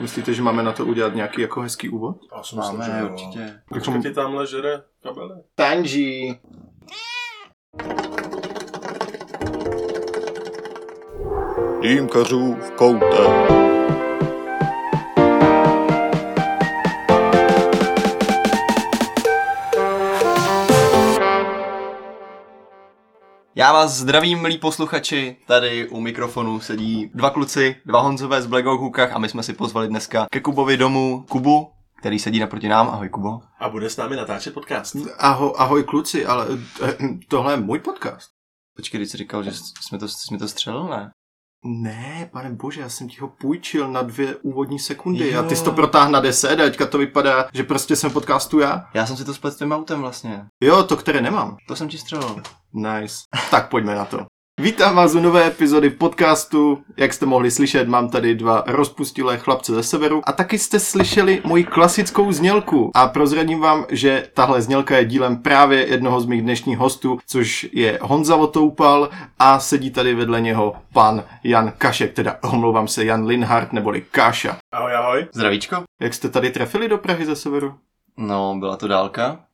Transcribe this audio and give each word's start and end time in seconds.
Myslíte, 0.00 0.34
že 0.34 0.42
máme 0.42 0.62
na 0.62 0.72
to 0.72 0.86
udělat 0.86 1.14
nějaký 1.14 1.40
jako 1.40 1.60
hezký 1.60 1.88
úvod? 1.88 2.16
Já 2.36 2.42
si 2.42 2.56
myslím, 2.56 2.82
že 2.82 2.88
Máme, 2.90 3.00
jo. 3.02 3.08
určitě. 3.12 3.60
Počkej, 3.68 4.02
ti 4.02 4.12
tamhle 4.12 4.46
žere 4.46 4.82
kabely. 5.02 5.34
Tanji. 5.54 6.40
Dýmkařů 11.82 12.54
v 12.54 12.70
koutě. 12.70 13.75
Já 23.58 23.72
vás 23.72 23.92
zdravím, 23.92 24.42
milí 24.42 24.58
posluchači. 24.58 25.36
Tady 25.46 25.88
u 25.88 26.00
mikrofonu 26.00 26.60
sedí 26.60 27.10
dva 27.14 27.30
kluci, 27.30 27.76
dva 27.86 28.00
Honzové 28.00 28.42
z 28.42 28.46
Black 28.46 28.64
Hookách 28.66 29.12
a 29.12 29.18
my 29.18 29.28
jsme 29.28 29.42
si 29.42 29.52
pozvali 29.52 29.88
dneska 29.88 30.26
ke 30.30 30.40
Kubovi 30.40 30.76
domů 30.76 31.24
Kubu, 31.28 31.70
který 31.98 32.18
sedí 32.18 32.40
naproti 32.40 32.68
nám. 32.68 32.88
Ahoj 32.88 33.08
Kubo. 33.08 33.40
A 33.58 33.68
bude 33.68 33.90
s 33.90 33.96
námi 33.96 34.16
natáčet 34.16 34.54
podcast. 34.54 34.96
Aho, 35.18 35.60
ahoj 35.60 35.84
kluci, 35.84 36.26
ale 36.26 36.46
eh, 36.82 36.96
tohle 37.28 37.52
je 37.52 37.56
můj 37.56 37.78
podcast. 37.78 38.28
Počkej, 38.76 38.98
když 38.98 39.10
jsi 39.10 39.16
říkal, 39.16 39.42
že 39.42 39.52
jsme 39.80 39.98
to, 39.98 40.08
jsme 40.08 40.38
to 40.38 40.48
střelil, 40.48 40.84
ne? 40.84 41.10
Ne, 41.64 42.28
pane 42.32 42.50
bože, 42.52 42.80
já 42.80 42.88
jsem 42.88 43.08
ti 43.08 43.20
ho 43.20 43.28
půjčil 43.28 43.92
na 43.92 44.02
dvě 44.02 44.36
úvodní 44.36 44.78
sekundy 44.78 45.30
Jo. 45.30 45.40
a 45.40 45.42
ty 45.42 45.56
jsi 45.56 45.64
to 45.64 45.72
protáhl 45.72 46.12
na 46.12 46.20
deset 46.20 46.60
a 46.60 46.64
teďka 46.64 46.86
to 46.86 46.98
vypadá, 46.98 47.48
že 47.52 47.62
prostě 47.62 47.96
jsem 47.96 48.10
podcastu 48.10 48.58
já. 48.58 48.84
Já 48.94 49.06
jsem 49.06 49.16
si 49.16 49.24
to 49.24 49.34
splet 49.34 49.50
s 49.50 49.56
tvým 49.56 49.72
autem 49.72 50.00
vlastně. 50.00 50.44
Jo, 50.60 50.82
to, 50.82 50.96
které 50.96 51.20
nemám. 51.20 51.56
To 51.68 51.76
jsem 51.76 51.88
ti 51.88 51.98
střelil. 51.98 52.42
Nice. 52.76 53.16
Tak 53.50 53.68
pojďme 53.68 53.94
na 53.94 54.04
to. 54.04 54.26
Vítám 54.60 54.96
vás 54.96 55.14
u 55.14 55.20
nové 55.20 55.46
epizody 55.46 55.90
podcastu. 55.90 56.78
Jak 56.96 57.12
jste 57.12 57.26
mohli 57.26 57.50
slyšet, 57.50 57.88
mám 57.88 58.08
tady 58.08 58.34
dva 58.34 58.64
rozpustilé 58.66 59.38
chlapce 59.38 59.74
ze 59.74 59.82
severu. 59.82 60.22
A 60.24 60.32
taky 60.32 60.58
jste 60.58 60.80
slyšeli 60.80 61.42
moji 61.44 61.64
klasickou 61.64 62.32
znělku. 62.32 62.90
A 62.94 63.08
prozradím 63.08 63.60
vám, 63.60 63.86
že 63.88 64.28
tahle 64.34 64.62
znělka 64.62 64.96
je 64.96 65.04
dílem 65.04 65.36
právě 65.36 65.86
jednoho 65.86 66.20
z 66.20 66.26
mých 66.26 66.42
dnešních 66.42 66.78
hostů, 66.78 67.18
což 67.26 67.66
je 67.72 67.98
Honza 68.02 68.36
Otoupal 68.36 69.08
a 69.38 69.60
sedí 69.60 69.90
tady 69.90 70.14
vedle 70.14 70.40
něho 70.40 70.76
pan 70.92 71.24
Jan 71.44 71.72
Kašek, 71.78 72.12
teda 72.12 72.36
omlouvám 72.42 72.88
se 72.88 73.04
Jan 73.04 73.26
Linhart 73.26 73.72
neboli 73.72 74.00
Káša. 74.10 74.56
Ahoj, 74.72 74.94
ahoj. 74.94 75.26
Zdravíčko. 75.32 75.82
Jak 76.00 76.14
jste 76.14 76.28
tady 76.28 76.50
trefili 76.50 76.88
do 76.88 76.98
Prahy 76.98 77.26
ze 77.26 77.36
severu? 77.36 77.74
No, 78.16 78.56
byla 78.58 78.76
to 78.76 78.88
dálka. 78.88 79.45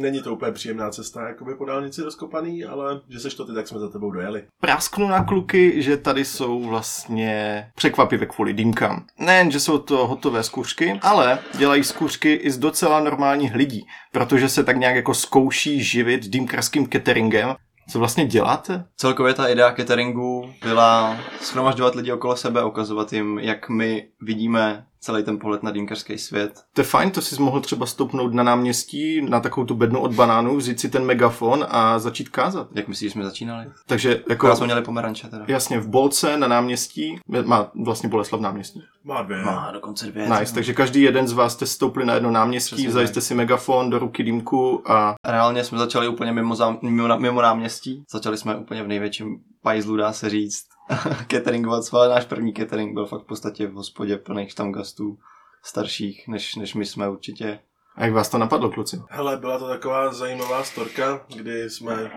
Není 0.00 0.22
to 0.22 0.32
úplně 0.32 0.52
příjemná 0.52 0.90
cesta, 0.90 1.28
jakoby 1.28 1.54
po 1.54 1.64
dálnici 1.64 2.02
rozkopaný, 2.02 2.64
ale 2.64 3.00
že 3.08 3.20
seš 3.20 3.34
to 3.34 3.46
ty, 3.46 3.52
tak 3.52 3.68
jsme 3.68 3.78
za 3.78 3.88
tebou 3.88 4.10
dojeli. 4.10 4.42
Prásknu 4.60 5.08
na 5.08 5.24
kluky, 5.24 5.82
že 5.82 5.96
tady 5.96 6.24
jsou 6.24 6.60
vlastně 6.60 7.66
překvapivě 7.74 8.26
kvůli 8.26 8.52
dýmkám. 8.52 9.06
Nejen, 9.18 9.50
že 9.50 9.60
jsou 9.60 9.78
to 9.78 10.06
hotové 10.06 10.42
skůřky, 10.42 10.98
ale 11.02 11.38
dělají 11.58 11.84
skůřky 11.84 12.34
i 12.34 12.50
z 12.50 12.58
docela 12.58 13.00
normálních 13.00 13.54
lidí, 13.54 13.86
protože 14.12 14.48
se 14.48 14.64
tak 14.64 14.76
nějak 14.76 14.96
jako 14.96 15.14
zkouší 15.14 15.82
živit 15.82 16.28
dýmkarským 16.28 16.88
cateringem. 16.88 17.54
Co 17.90 17.98
vlastně 17.98 18.26
děláte? 18.26 18.84
Celkově 18.96 19.34
ta 19.34 19.48
idea 19.48 19.74
cateringu 19.74 20.52
byla 20.62 21.18
schromažďovat 21.40 21.94
lidi 21.94 22.12
okolo 22.12 22.36
sebe, 22.36 22.64
ukazovat 22.64 23.12
jim, 23.12 23.38
jak 23.38 23.68
my 23.68 24.08
vidíme 24.20 24.86
celý 25.00 25.22
ten 25.22 25.38
pohled 25.38 25.62
na 25.62 25.70
dýmkařský 25.70 26.18
svět. 26.18 26.52
To 26.74 26.80
je 26.80 26.84
fajn, 26.84 27.10
to 27.10 27.20
jsi 27.22 27.42
mohl 27.42 27.60
třeba 27.60 27.86
stoupnout 27.86 28.34
na 28.34 28.42
náměstí, 28.42 29.22
na 29.22 29.40
takovou 29.40 29.66
tu 29.66 29.74
bednu 29.74 30.00
od 30.00 30.14
banánů, 30.14 30.56
vzít 30.56 30.80
si 30.80 30.88
ten 30.88 31.04
megafon 31.04 31.66
a 31.68 31.98
začít 31.98 32.28
kázat. 32.28 32.68
Jak 32.74 32.88
myslíš, 32.88 33.08
že 33.08 33.12
jsme 33.12 33.24
začínali? 33.24 33.66
Takže 33.86 34.10
jako... 34.10 34.32
Akorát 34.32 34.56
jsme 34.56 34.66
měli 34.66 34.82
pomeranče 34.82 35.28
teda. 35.28 35.44
Jasně, 35.48 35.80
v 35.80 35.88
Bolce 35.88 36.36
na 36.36 36.48
náměstí, 36.48 37.18
má 37.44 37.70
vlastně 37.84 38.08
Boleslav 38.08 38.40
náměstí. 38.40 38.82
Má 39.04 39.22
dvě. 39.22 39.42
Má 39.42 39.70
dokonce 39.72 40.06
dvě. 40.06 40.28
Nice, 40.28 40.54
takže 40.54 40.74
každý 40.74 41.02
jeden 41.02 41.28
z 41.28 41.32
vás 41.32 41.52
jste 41.52 41.66
stoupli 41.66 42.04
na 42.04 42.14
jedno 42.14 42.30
náměstí, 42.30 42.68
Přesně 42.74 42.88
vzali 42.88 43.08
jste 43.08 43.20
si 43.20 43.34
megafon 43.34 43.90
do 43.90 43.98
ruky 43.98 44.22
dýmku 44.22 44.82
a 44.90 45.14
Reálně 45.26 45.64
jsme 45.64 45.78
začali 45.78 46.08
úplně 46.08 46.32
mimo, 46.32 46.54
zám, 46.54 46.78
mimo, 46.82 47.08
na- 47.08 47.16
mimo 47.16 47.42
náměstí. 47.42 48.04
Začali 48.12 48.36
jsme 48.36 48.56
úplně 48.56 48.82
v 48.82 48.88
největším 48.88 49.38
pajzlu, 49.62 49.96
dá 49.96 50.12
se 50.12 50.30
říct. 50.30 50.64
Cateringovat, 51.30 51.84
ale 51.92 52.08
náš 52.08 52.24
první 52.24 52.54
catering 52.54 52.94
byl 52.94 53.06
fakt 53.06 53.22
v 53.22 53.26
podstatě 53.26 53.66
v 53.66 53.72
hospodě 53.72 54.16
plných 54.16 54.50
štamgastů 54.50 55.18
starších, 55.62 56.28
než, 56.28 56.56
než 56.56 56.74
my 56.74 56.86
jsme 56.86 57.08
určitě. 57.08 57.58
A 57.96 58.04
jak 58.04 58.14
vás 58.14 58.28
to 58.28 58.38
napadlo, 58.38 58.70
kluci? 58.70 59.02
Hele, 59.10 59.36
byla 59.36 59.58
to 59.58 59.68
taková 59.68 60.12
zajímavá 60.12 60.64
storka, 60.64 61.26
kdy 61.36 61.70
jsme 61.70 62.10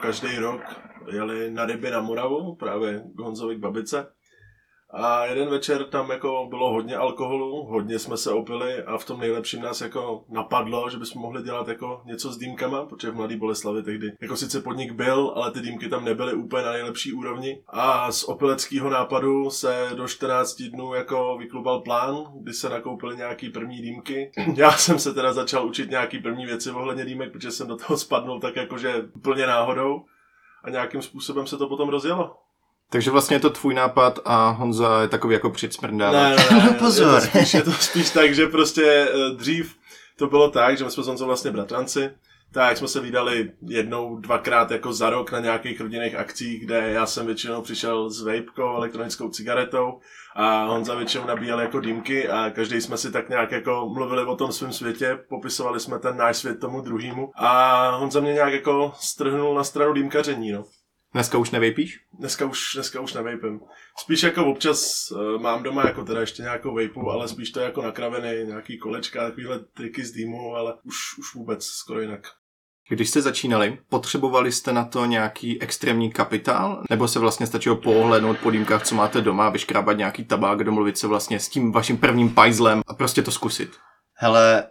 každý 0.00 0.36
rok 0.36 0.60
jeli 1.12 1.50
na 1.50 1.66
ryby 1.66 1.90
na 1.90 2.00
Moravu, 2.00 2.54
právě 2.54 3.04
k 3.16 3.20
Honzovi 3.20 3.56
k 3.56 3.58
babice. 3.58 4.06
A 4.90 5.24
jeden 5.24 5.48
večer 5.48 5.84
tam 5.84 6.10
jako 6.10 6.46
bylo 6.48 6.72
hodně 6.72 6.96
alkoholu, 6.96 7.64
hodně 7.64 7.98
jsme 7.98 8.16
se 8.16 8.32
opili 8.32 8.82
a 8.82 8.98
v 8.98 9.04
tom 9.04 9.20
nejlepším 9.20 9.62
nás 9.62 9.80
jako 9.80 10.24
napadlo, 10.28 10.90
že 10.90 10.98
bychom 10.98 11.22
mohli 11.22 11.42
dělat 11.42 11.68
jako 11.68 12.02
něco 12.04 12.32
s 12.32 12.38
dýmkama, 12.38 12.84
protože 12.84 13.10
v 13.10 13.14
Mladý 13.14 13.36
Boleslavi 13.36 13.82
tehdy 13.82 14.12
jako 14.20 14.36
sice 14.36 14.60
podnik 14.60 14.92
byl, 14.92 15.32
ale 15.36 15.50
ty 15.50 15.60
dýmky 15.60 15.88
tam 15.88 16.04
nebyly 16.04 16.34
úplně 16.34 16.62
na 16.64 16.72
nejlepší 16.72 17.12
úrovni. 17.12 17.62
A 17.68 18.12
z 18.12 18.24
opileckého 18.24 18.90
nápadu 18.90 19.50
se 19.50 19.90
do 19.94 20.08
14 20.08 20.62
dnů 20.62 20.94
jako 20.94 21.36
vyklubal 21.38 21.80
plán, 21.80 22.24
kdy 22.42 22.52
se 22.52 22.68
nakoupily 22.68 23.16
nějaký 23.16 23.50
první 23.50 23.82
dýmky. 23.82 24.30
Já 24.54 24.72
jsem 24.72 24.98
se 24.98 25.14
teda 25.14 25.32
začal 25.32 25.66
učit 25.66 25.90
nějaký 25.90 26.18
první 26.18 26.46
věci 26.46 26.70
ohledně 26.70 27.04
dýmek, 27.04 27.32
protože 27.32 27.50
jsem 27.50 27.68
do 27.68 27.76
toho 27.76 27.98
spadnul 27.98 28.40
tak 28.40 28.56
jakože 28.56 29.08
úplně 29.16 29.46
náhodou 29.46 30.04
a 30.64 30.70
nějakým 30.70 31.02
způsobem 31.02 31.46
se 31.46 31.56
to 31.56 31.68
potom 31.68 31.88
rozjelo. 31.88 32.36
Takže 32.90 33.10
vlastně 33.10 33.36
je 33.36 33.40
to 33.40 33.50
tvůj 33.50 33.74
nápad 33.74 34.18
a 34.24 34.50
Honza 34.50 35.02
je 35.02 35.08
takový 35.08 35.34
jako 35.34 35.50
předsmrdávač. 35.50 36.50
Ne, 36.50 36.58
ne, 36.58 36.64
ne, 36.64 36.72
Pozor. 36.78 37.14
Je 37.14 37.20
to, 37.20 37.26
spíš, 37.26 37.54
je 37.54 37.62
to 37.62 37.72
spíš 37.72 38.10
tak, 38.10 38.34
že 38.34 38.46
prostě 38.46 39.08
eh, 39.12 39.34
dřív 39.34 39.74
to 40.16 40.26
bylo 40.26 40.50
tak, 40.50 40.78
že 40.78 40.84
my 40.84 40.90
jsme 40.90 41.02
s 41.02 41.06
Honzou 41.06 41.26
vlastně 41.26 41.50
bratranci, 41.50 42.10
tak 42.52 42.76
jsme 42.76 42.88
se 42.88 43.00
vydali 43.00 43.52
jednou, 43.66 44.16
dvakrát 44.16 44.70
jako 44.70 44.92
za 44.92 45.10
rok 45.10 45.32
na 45.32 45.40
nějakých 45.40 45.80
rodinných 45.80 46.14
akcích, 46.14 46.64
kde 46.64 46.90
já 46.90 47.06
jsem 47.06 47.26
většinou 47.26 47.62
přišel 47.62 48.10
s 48.10 48.22
vejpkou, 48.22 48.76
elektronickou 48.76 49.28
cigaretou 49.28 50.00
a 50.36 50.64
Honza 50.64 50.94
většinou 50.94 51.26
nabíjel 51.26 51.60
jako 51.60 51.80
dýmky 51.80 52.28
a 52.28 52.50
každý 52.50 52.80
jsme 52.80 52.96
si 52.96 53.12
tak 53.12 53.28
nějak 53.28 53.52
jako 53.52 53.90
mluvili 53.94 54.24
o 54.24 54.36
tom 54.36 54.52
svém 54.52 54.72
světě, 54.72 55.18
popisovali 55.28 55.80
jsme 55.80 55.98
ten 55.98 56.16
náš 56.16 56.36
svět 56.36 56.60
tomu 56.60 56.80
druhému 56.80 57.30
a 57.36 57.90
Honza 57.90 58.20
mě 58.20 58.32
nějak 58.32 58.52
jako 58.52 58.92
strhnul 59.00 59.54
na 59.54 59.64
stranu 59.64 59.92
dýmkaření, 59.92 60.52
no. 60.52 60.64
Dneska 61.12 61.38
už 61.38 61.50
nevejpíš? 61.50 62.00
Dneska 62.18 62.46
už, 62.46 62.58
dneska 62.74 63.00
už 63.00 63.12
nevejpím. 63.12 63.60
Spíš 63.98 64.22
jako 64.22 64.46
občas 64.46 65.10
uh, 65.10 65.42
mám 65.42 65.62
doma 65.62 65.86
jako 65.86 66.04
teda 66.04 66.20
ještě 66.20 66.42
nějakou 66.42 66.74
vejpu, 66.74 67.10
ale 67.10 67.28
spíš 67.28 67.50
to 67.50 67.60
jako 67.60 67.82
na 67.82 67.92
kraviny, 67.92 68.44
nějaký 68.46 68.78
kolečka, 68.78 69.28
takovýhle 69.28 69.58
triky 69.58 70.04
z 70.04 70.12
dýmu, 70.12 70.54
ale 70.54 70.74
už, 70.82 70.96
už 71.18 71.34
vůbec 71.34 71.64
skoro 71.64 72.00
jinak. 72.00 72.20
Když 72.88 73.10
jste 73.10 73.22
začínali, 73.22 73.78
potřebovali 73.88 74.52
jste 74.52 74.72
na 74.72 74.84
to 74.84 75.04
nějaký 75.04 75.62
extrémní 75.62 76.12
kapitál? 76.12 76.84
Nebo 76.90 77.08
se 77.08 77.18
vlastně 77.18 77.46
stačilo 77.46 77.76
pohlednout 77.76 78.38
po 78.38 78.50
dýmkách, 78.50 78.84
co 78.84 78.94
máte 78.94 79.20
doma, 79.20 79.50
vyškrábat 79.50 79.96
nějaký 79.96 80.24
tabák, 80.24 80.64
domluvit 80.64 80.98
se 80.98 81.06
vlastně 81.06 81.40
s 81.40 81.48
tím 81.48 81.72
vaším 81.72 81.98
prvním 81.98 82.34
pajzlem 82.34 82.82
a 82.86 82.94
prostě 82.94 83.22
to 83.22 83.30
zkusit? 83.30 83.70
Hele, 84.20 84.64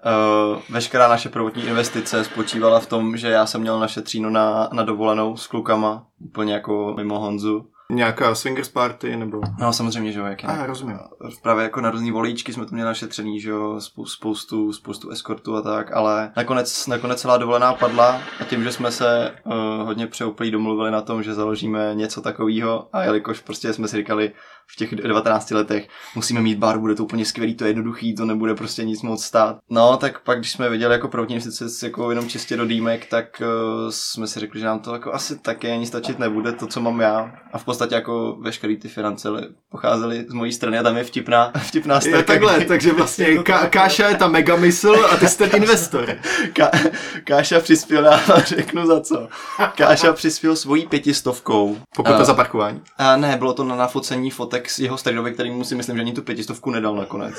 uh, 0.54 0.62
veškerá 0.70 1.08
naše 1.08 1.30
prvotní 1.30 1.64
investice 1.64 2.24
spočívala 2.24 2.80
v 2.80 2.86
tom, 2.86 3.18
že 3.18 3.30
já 3.30 3.46
jsem 3.46 3.62
měl 3.62 3.80
naše 3.80 4.02
třínu 4.02 4.30
na, 4.30 4.70
na 4.74 4.84
dovolenou 4.84 5.38
s 5.38 5.48
klukama, 5.48 6.06
úplně 6.20 6.54
jako 6.54 6.94
mimo 6.98 7.20
Honzu. 7.20 7.66
Nějaká 7.92 8.36
swingers 8.36 8.70
party 8.70 9.16
nebo... 9.16 9.42
No 9.60 9.74
samozřejmě, 9.74 10.12
že 10.12 10.20
jo, 10.20 10.26
jak 10.26 10.44
jinak. 10.44 10.60
A, 10.60 10.66
rozumím. 10.66 11.00
Právě 11.44 11.64
jako 11.64 11.82
na 11.82 11.92
různý 11.92 12.12
volíčky 12.12 12.54
jsme 12.54 12.66
to 12.66 12.76
měli 12.76 12.88
našetřený, 12.88 13.40
že 13.40 13.50
jo, 13.50 13.76
spou- 13.80 14.06
spoustu, 14.06 14.74
spoustu 14.74 15.10
eskortů 15.10 15.56
a 15.56 15.62
tak, 15.62 15.94
ale 15.94 16.32
nakonec, 16.38 16.88
nakonec 16.88 17.22
celá 17.22 17.38
dovolená 17.38 17.74
padla 17.74 18.22
a 18.40 18.44
tím, 18.44 18.64
že 18.64 18.72
jsme 18.72 18.92
se 18.92 19.36
uh, 19.44 19.54
hodně 19.86 20.08
přeouplí 20.08 20.52
domluvili 20.52 20.92
na 20.92 21.02
tom, 21.02 21.24
že 21.24 21.34
založíme 21.34 21.92
něco 21.94 22.22
takového 22.22 22.88
a 22.94 23.04
jelikož 23.04 23.40
prostě 23.40 23.74
jsme 23.74 23.88
si 23.88 23.98
říkali 23.98 24.32
v 24.74 24.76
těch 24.76 24.96
19 24.96 25.52
letech, 25.52 25.88
musíme 26.16 26.42
mít 26.42 26.58
bar, 26.58 26.80
bude 26.80 26.96
to 26.96 27.04
úplně 27.04 27.26
skvělý, 27.26 27.56
to 27.56 27.64
je 27.64 27.70
jednoduchý, 27.70 28.16
to 28.16 28.26
nebude 28.26 28.56
prostě 28.56 28.84
nic 28.84 29.02
moc 29.02 29.24
stát. 29.24 29.58
No, 29.70 29.98
tak 29.98 30.20
pak, 30.24 30.38
když 30.40 30.52
jsme 30.52 30.70
viděli 30.70 30.94
jako 30.94 31.08
první 31.08 31.36
investice 31.36 31.86
jako 31.86 32.10
jenom 32.12 32.30
čistě 32.30 32.58
do 32.58 32.66
dýmek, 32.66 33.06
tak 33.06 33.42
uh, 33.42 33.90
jsme 33.90 34.28
si 34.28 34.40
řekli, 34.40 34.60
že 34.60 34.66
nám 34.66 34.80
to 34.80 34.94
jako 34.94 35.14
asi 35.14 35.40
taky 35.40 35.72
ani 35.72 35.86
stačit 35.86 36.20
nebude, 36.20 36.52
to, 36.52 36.68
co 36.68 36.82
mám 36.82 37.00
já. 37.00 37.32
A 37.54 37.58
v 37.58 37.66
podstatě 37.66 37.96
jako 37.96 38.38
veškerý 38.42 38.78
ty 38.78 38.88
finance 38.88 39.30
pocházely 39.72 40.26
z 40.30 40.34
mojí 40.34 40.52
strany 40.54 40.80
a 40.80 40.84
tam 40.84 40.98
je 40.98 41.04
vtipná, 41.04 41.52
vtipná 41.68 42.02
storka, 42.02 42.24
takhle, 42.24 42.56
kdy- 42.58 42.66
takže 42.66 42.94
vlastně 42.94 43.28
Ka- 43.38 43.70
Káša 43.70 44.10
je 44.10 44.16
ta 44.16 44.28
megamysl 44.28 45.06
a 45.12 45.18
ty 45.18 45.28
jste 45.28 45.48
ten 45.50 45.62
investor. 45.64 46.06
Ka- 46.54 46.92
Káša 47.24 47.60
přispěl, 47.60 48.06
já 48.06 48.20
řeknu 48.46 48.86
za 48.88 49.02
co. 49.02 49.28
Káša 49.76 50.14
přispěl 50.14 50.56
svojí 50.56 50.88
pětistovkou. 50.88 51.78
Pokud 51.96 52.12
to 52.12 52.18
A- 52.22 52.24
za 52.24 52.34
parkování. 52.34 52.82
A 52.98 53.18
ne, 53.18 53.36
bylo 53.38 53.54
to 53.54 53.64
na 53.64 53.76
nafocení 53.76 54.32
fotek 54.32 54.57
z 54.66 54.80
jeho 54.80 54.98
stridovi, 54.98 55.32
který 55.32 55.52
mu 55.52 55.64
si 55.64 55.76
myslím, 55.76 55.96
že 55.96 56.02
ani 56.02 56.14
tu 56.14 56.22
pětistovku 56.22 56.72
nedal 56.72 56.96
nakonec. 56.96 57.36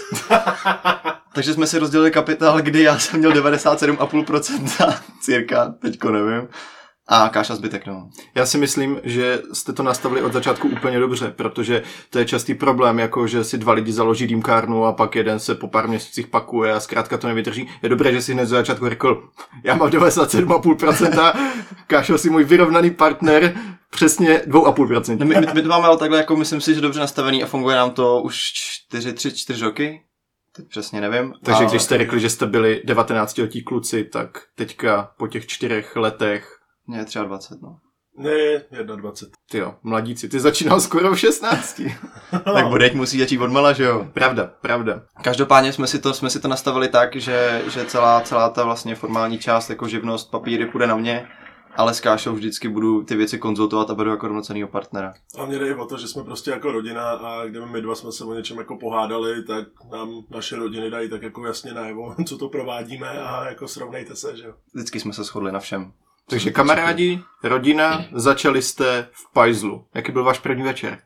Takže 1.33 1.55
jsme 1.55 1.67
si 1.67 1.79
rozdělili 1.79 2.11
kapitál, 2.11 2.63
kdy 2.63 2.83
já 2.83 2.99
jsem 2.99 3.19
měl 3.19 3.33
97,5% 3.33 4.95
cirka, 5.21 5.75
teďko 5.79 6.11
nevím. 6.11 6.49
A 7.11 7.29
Káša 7.29 7.55
zbytek, 7.55 7.87
no. 7.87 8.11
Já 8.35 8.47
si 8.47 8.59
myslím, 8.59 9.01
že 9.05 9.43
jste 9.53 9.73
to 9.73 9.83
nastavili 9.83 10.23
od 10.23 10.33
začátku 10.33 10.69
úplně 10.69 10.99
dobře, 10.99 11.31
protože 11.37 11.83
to 12.11 12.19
je 12.19 12.25
častý 12.25 12.55
problém, 12.55 12.99
jako 12.99 13.27
že 13.27 13.45
si 13.45 13.59
dva 13.59 13.73
lidi 13.73 13.93
založí 13.93 14.27
dýmkárnu 14.27 14.85
a 14.85 14.93
pak 14.93 15.17
jeden 15.17 15.39
se 15.39 15.55
po 15.55 15.69
pár 15.69 15.89
měsících 15.89 16.27
pakuje 16.27 16.73
a 16.73 16.81
zkrátka 16.81 17.19
to 17.19 17.29
nevydrží. 17.29 17.69
Je 17.83 17.89
dobré, 17.89 18.13
že 18.13 18.23
si 18.23 18.33
hned 18.33 18.47
z 18.47 18.49
začátku 18.49 18.89
řekl, 18.89 19.29
já 19.65 19.75
mám 19.75 19.89
97,5%, 19.89 21.33
Kášo 21.87 22.19
si 22.19 22.31
můj 22.31 22.45
vyrovnaný 22.45 22.91
partner, 22.91 23.55
přesně 23.91 24.43
2,5%. 24.47 25.17
No, 25.19 25.27
my, 25.27 25.35
my, 25.41 25.47
my, 25.55 25.63
to 25.63 25.69
máme 25.69 25.87
ale 25.87 25.97
takhle, 25.97 26.19
jako 26.19 26.37
myslím 26.37 26.61
si, 26.61 26.75
že 26.75 26.81
dobře 26.81 27.01
nastavený 27.01 27.43
a 27.43 27.47
funguje 27.47 27.77
nám 27.77 27.91
to 27.91 28.23
už 28.23 28.39
4, 28.89 29.13
3, 29.13 29.33
4 29.33 29.65
roky. 29.65 30.03
Teď 30.57 30.69
přesně 30.69 31.01
nevím. 31.01 31.33
Takže 31.45 31.59
ale... 31.59 31.71
když 31.71 31.83
jste 31.83 31.99
řekli, 31.99 32.21
že 32.21 32.31
jste 32.31 32.47
byli 32.47 32.83
19 32.85 33.39
letí 33.39 33.63
kluci, 33.63 34.05
tak 34.05 34.43
teďka 34.55 35.11
po 35.19 35.29
těch 35.29 35.47
čtyřech 35.47 35.97
letech 35.97 36.58
mě 36.89 36.99
je 36.99 37.25
23, 37.25 37.55
no. 37.63 37.77
Ne, 38.19 38.85
21. 38.85 39.37
Ty 39.51 39.59
jo, 39.59 39.75
mladíci, 39.83 40.29
ty 40.29 40.41
začínal 40.41 40.81
skoro 40.81 41.15
v 41.15 41.19
16. 41.21 41.81
tak 42.45 42.67
budeť 42.67 42.95
musí 42.95 43.19
začít 43.19 43.39
odmala, 43.39 43.73
že 43.73 43.85
jo? 43.85 44.07
Pravda, 44.13 44.51
pravda. 44.61 45.03
Každopádně 45.23 45.73
jsme 45.73 45.87
si 45.87 45.99
to, 45.99 46.15
jsme 46.15 46.31
si 46.31 46.41
to 46.41 46.49
nastavili 46.49 46.89
tak, 46.89 47.17
že, 47.17 47.63
že 47.71 47.85
celá, 47.85 48.21
celá 48.21 48.49
ta 48.49 48.65
vlastně 48.65 48.95
formální 48.95 49.39
část, 49.39 49.71
jako 49.71 49.89
živnost, 49.89 50.31
papíry 50.31 50.67
půjde 50.67 50.87
na 50.87 50.97
mě, 50.97 51.29
ale 51.77 51.95
s 51.95 52.01
Kášou 52.01 52.33
vždycky 52.33 52.69
budu 52.69 53.03
ty 53.03 53.17
věci 53.17 53.39
konzultovat 53.39 53.91
a 53.91 53.95
beru 53.95 54.11
jako 54.11 54.27
rovnocenýho 54.27 54.69
partnera. 54.69 55.15
A 55.39 55.47
mě 55.47 55.59
jde 55.59 55.77
o 55.77 55.87
to, 55.87 55.99
že 55.99 56.09
jsme 56.09 56.25
prostě 56.25 56.51
jako 56.51 56.73
rodina 56.73 57.11
a 57.11 57.47
kdyby 57.47 57.67
my 57.67 57.83
dva 57.83 57.95
jsme 57.95 58.13
se 58.13 58.25
o 58.25 58.35
něčem 58.35 58.59
jako 58.59 58.77
pohádali, 58.77 59.45
tak 59.45 59.69
nám 59.91 60.23
naše 60.31 60.57
rodiny 60.57 60.91
dají 60.91 61.11
tak 61.11 61.23
jako 61.23 61.47
jasně 61.47 61.73
najevo, 61.73 62.15
co 62.27 62.39
to 62.39 62.49
provádíme 62.49 63.09
a 63.09 63.49
jako 63.49 63.69
srovnejte 63.69 64.17
se, 64.17 64.37
že 64.37 64.47
jo. 64.47 64.55
Vždycky 64.75 65.01
jsme 65.01 65.13
se 65.13 65.25
shodli 65.25 65.53
na 65.53 65.61
všem. 65.61 65.93
Takže 66.31 66.51
kamarádi, 66.51 67.21
rodina, 67.43 68.05
začali 68.13 68.63
jste 68.63 69.09
v 69.13 69.33
Pajzlu. 69.33 69.85
Jaký 69.95 70.13
byl 70.13 70.25
váš 70.25 70.39
první 70.39 70.63
večer? 70.63 70.99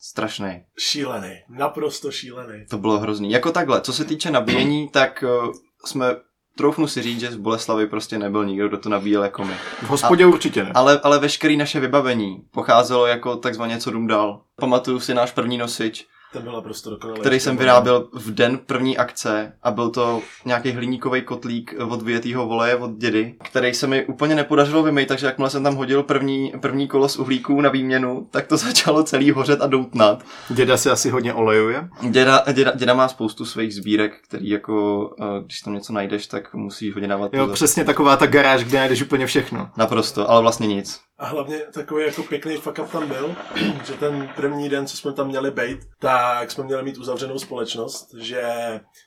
Strašný. 0.00 0.62
Šílený, 0.78 1.34
naprosto 1.48 2.10
šílený. 2.10 2.66
To 2.70 2.78
bylo 2.78 2.98
hrozný. 2.98 3.30
Jako 3.30 3.52
takhle, 3.52 3.80
co 3.80 3.92
se 3.92 4.04
týče 4.04 4.30
nabíjení, 4.30 4.88
tak 4.88 5.24
uh, 5.46 5.52
jsme 5.84 6.16
troufnu 6.56 6.88
si 6.88 7.02
říct, 7.02 7.20
že 7.20 7.32
z 7.32 7.36
Boleslavy 7.36 7.86
prostě 7.86 8.18
nebyl 8.18 8.44
nikdo, 8.44 8.68
kdo 8.68 8.78
to 8.78 8.88
nabíjel 8.88 9.22
jako 9.22 9.44
my. 9.44 9.54
V 9.82 9.88
hospodě 9.88 10.24
a, 10.24 10.28
určitě 10.28 10.64
ne. 10.64 10.70
Ale, 10.74 11.00
ale 11.02 11.18
veškeré 11.18 11.56
naše 11.56 11.80
vybavení 11.80 12.42
pocházelo 12.50 13.06
jako 13.06 13.36
takzvaně 13.36 13.78
co 13.78 13.90
dům 13.90 14.06
dál. 14.06 14.40
Pamatuju 14.56 15.00
si 15.00 15.14
náš 15.14 15.32
první 15.32 15.58
nosič, 15.58 16.06
ten 16.32 16.42
byl 16.42 16.52
naprosto 16.52 16.90
dokonalý. 16.90 17.20
Který 17.20 17.40
jsem 17.40 17.56
vyráběl 17.56 18.08
v 18.12 18.30
den 18.30 18.58
první 18.66 18.98
akce 18.98 19.52
a 19.62 19.70
byl 19.70 19.90
to 19.90 20.22
nějaký 20.44 20.70
hliníkový 20.70 21.22
kotlík 21.22 21.74
od 21.88 22.02
vyjetýho 22.02 22.46
voleje 22.46 22.76
od 22.76 22.90
dědy, 22.90 23.34
který 23.44 23.74
se 23.74 23.86
mi 23.86 24.06
úplně 24.06 24.34
nepodařilo 24.34 24.82
vymýt, 24.82 25.08
takže 25.08 25.26
jakmile 25.26 25.50
jsem 25.50 25.62
tam 25.62 25.74
hodil 25.74 26.02
první, 26.02 26.52
první 26.60 26.88
kolo 26.88 27.08
z 27.08 27.16
uhlíků 27.16 27.60
na 27.60 27.70
výměnu, 27.70 28.28
tak 28.30 28.46
to 28.46 28.56
začalo 28.66 29.02
celý 29.02 29.30
hořet 29.30 29.60
a 29.60 29.66
doutnat. 29.66 30.24
Děda 30.48 30.76
se 30.76 30.90
asi 30.90 31.10
hodně 31.10 31.34
olejuje? 31.34 31.88
Děda, 32.10 32.44
děda, 32.52 32.72
děda 32.74 32.94
má 32.94 33.08
spoustu 33.08 33.44
svých 33.44 33.74
sbírek, 33.74 34.20
který 34.28 34.48
jako, 34.48 35.10
eh, 35.20 35.42
když 35.44 35.60
tam 35.60 35.74
něco 35.74 35.92
najdeš, 35.92 36.26
tak 36.26 36.54
musíš 36.54 36.94
hodně 36.94 37.08
dávat 37.08 37.30
pozor. 37.30 37.48
Jo, 37.48 37.54
přesně 37.54 37.84
taková 37.84 38.16
ta 38.16 38.26
garáž, 38.26 38.64
kde 38.64 38.78
najdeš 38.78 39.02
úplně 39.02 39.26
všechno. 39.26 39.70
Naprosto, 39.76 40.30
ale 40.30 40.42
vlastně 40.42 40.66
nic. 40.66 41.00
A 41.20 41.26
hlavně 41.26 41.58
takový 41.58 42.04
jako 42.04 42.22
pěkný 42.22 42.56
fuck 42.56 42.78
up 42.78 42.90
tam 42.90 43.08
byl, 43.08 43.34
že 43.86 43.92
ten 43.92 44.28
první 44.36 44.68
den, 44.68 44.86
co 44.86 44.96
jsme 44.96 45.12
tam 45.12 45.28
měli 45.28 45.50
být, 45.50 45.78
tak 45.98 46.50
jsme 46.50 46.64
měli 46.64 46.82
mít 46.82 46.98
uzavřenou 46.98 47.38
společnost, 47.38 48.14
že 48.18 48.42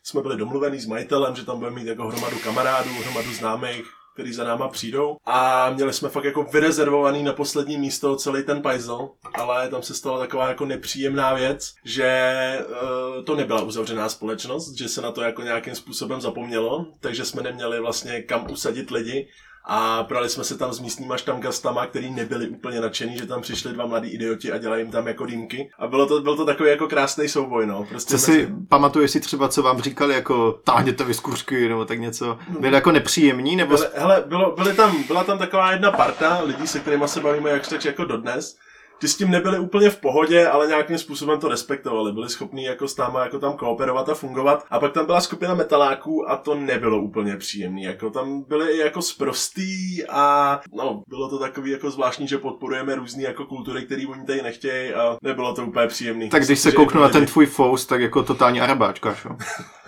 jsme 0.03 0.21
byli 0.21 0.37
domluvení 0.37 0.79
s 0.79 0.85
majitelem, 0.85 1.35
že 1.35 1.45
tam 1.45 1.59
budeme 1.59 1.75
mít 1.75 1.87
jako 1.87 2.07
hromadu 2.07 2.37
kamarádů, 2.43 2.89
hromadu 2.89 3.33
známých, 3.33 3.85
který 4.13 4.33
za 4.33 4.43
náma 4.43 4.67
přijdou. 4.67 5.17
A 5.25 5.69
měli 5.69 5.93
jsme 5.93 6.09
fakt 6.09 6.23
jako 6.23 6.43
vyrezervovaný 6.43 7.23
na 7.23 7.33
poslední 7.33 7.77
místo 7.77 8.15
celý 8.15 8.43
ten 8.43 8.61
puzzle, 8.61 9.07
ale 9.33 9.69
tam 9.69 9.83
se 9.83 9.93
stala 9.93 10.19
taková 10.19 10.47
jako 10.47 10.65
nepříjemná 10.65 11.33
věc, 11.33 11.73
že 11.85 12.59
uh, 12.69 13.23
to 13.23 13.35
nebyla 13.35 13.61
uzavřená 13.61 14.09
společnost, 14.09 14.77
že 14.77 14.89
se 14.89 15.01
na 15.01 15.11
to 15.11 15.21
jako 15.21 15.41
nějakým 15.41 15.75
způsobem 15.75 16.21
zapomnělo, 16.21 16.85
takže 16.99 17.25
jsme 17.25 17.41
neměli 17.41 17.79
vlastně 17.79 18.21
kam 18.21 18.51
usadit 18.51 18.91
lidi 18.91 19.27
a 19.65 20.03
prali 20.03 20.29
jsme 20.29 20.43
se 20.43 20.57
tam 20.57 20.73
s 20.73 20.79
místníma 20.79 21.17
štamgastama, 21.17 21.87
který 21.87 22.11
nebyli 22.11 22.47
úplně 22.47 22.81
nadšený, 22.81 23.17
že 23.17 23.25
tam 23.25 23.41
přišli 23.41 23.73
dva 23.73 23.85
mladí 23.85 24.09
idioti 24.09 24.51
a 24.51 24.57
dělají 24.57 24.81
jim 24.81 24.91
tam 24.91 25.07
jako 25.07 25.25
dýmky. 25.25 25.69
A 25.79 25.87
bylo 25.87 26.05
to, 26.05 26.21
byl 26.21 26.35
to 26.35 26.45
takový 26.45 26.69
jako 26.69 26.87
krásný 26.87 27.29
souboj, 27.29 27.67
no. 27.67 27.85
Prostě 27.89 28.11
co 28.11 28.17
si, 28.17 28.45
se... 28.45 28.51
pamatuješ 28.69 29.11
si 29.11 29.19
třeba, 29.19 29.47
co 29.47 29.63
vám 29.63 29.81
říkali, 29.81 30.13
jako 30.13 30.51
táhněte 30.63 31.03
vy 31.03 31.13
zkuřky, 31.13 31.69
nebo 31.69 31.85
tak 31.85 31.99
něco? 31.99 32.37
Byli 32.59 32.75
jako 32.75 32.91
nepříjemní, 32.91 33.55
nebo... 33.55 33.75
Byli, 33.75 33.87
hele, 33.95 34.23
bylo, 34.27 34.55
byly 34.55 34.73
tam, 34.73 35.03
byla 35.07 35.23
tam 35.23 35.37
taková 35.37 35.71
jedna 35.71 35.91
parta 35.91 36.41
lidí, 36.43 36.67
se 36.67 36.79
kterými 36.79 37.07
se 37.07 37.19
bavíme 37.19 37.49
jak 37.49 37.67
tak 37.67 37.85
jako 37.85 38.05
dodnes, 38.05 38.57
ty 39.03 39.09
s 39.09 39.17
tím 39.17 39.31
nebyli 39.31 39.59
úplně 39.59 39.89
v 39.89 39.97
pohodě, 39.97 40.47
ale 40.47 40.67
nějakým 40.67 40.97
způsobem 40.97 41.39
to 41.39 41.47
respektovali. 41.47 42.11
Byli 42.11 42.29
schopní 42.29 42.63
jako 42.63 42.87
s 42.87 42.97
náma 42.97 43.23
jako 43.23 43.39
tam 43.39 43.53
kooperovat 43.53 44.09
a 44.09 44.13
fungovat. 44.13 44.65
A 44.69 44.79
pak 44.79 44.93
tam 44.93 45.05
byla 45.05 45.21
skupina 45.21 45.55
metaláků 45.55 46.29
a 46.29 46.37
to 46.37 46.55
nebylo 46.55 47.01
úplně 47.01 47.37
příjemné. 47.37 47.81
Jako 47.81 48.09
tam 48.09 48.41
byli 48.41 48.71
i 48.71 48.77
jako 48.77 49.01
sprostý 49.01 50.05
a 50.09 50.59
no, 50.73 51.03
bylo 51.07 51.29
to 51.29 51.39
takový 51.39 51.71
jako 51.71 51.91
zvláštní, 51.91 52.27
že 52.27 52.37
podporujeme 52.37 52.95
různé 52.95 53.23
jako 53.23 53.45
kultury, 53.45 53.85
které 53.85 54.07
oni 54.07 54.25
tady 54.25 54.41
nechtějí 54.41 54.93
a 54.93 55.17
nebylo 55.23 55.53
to 55.53 55.65
úplně 55.65 55.87
příjemné. 55.87 56.27
Tak 56.27 56.45
když 56.45 56.59
se 56.59 56.71
kouknu 56.71 57.01
na 57.01 57.09
ten 57.09 57.25
tvůj 57.25 57.45
fous, 57.45 57.85
tak 57.85 58.01
jako 58.01 58.23
totální 58.23 58.61
arabáčka, 58.61 59.15
šo? 59.15 59.29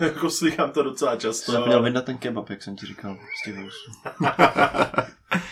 jako 0.00 0.30
slychám 0.30 0.70
to 0.70 0.82
docela 0.82 1.16
často. 1.16 1.52
Jsem 1.52 1.66
měl 1.66 1.82
vydat 1.82 2.04
ten 2.04 2.18
kebab, 2.18 2.50
jak 2.50 2.62
jsem 2.62 2.76
ti 2.76 2.86
říkal, 2.86 3.16
z 3.40 3.44
těch 3.44 3.56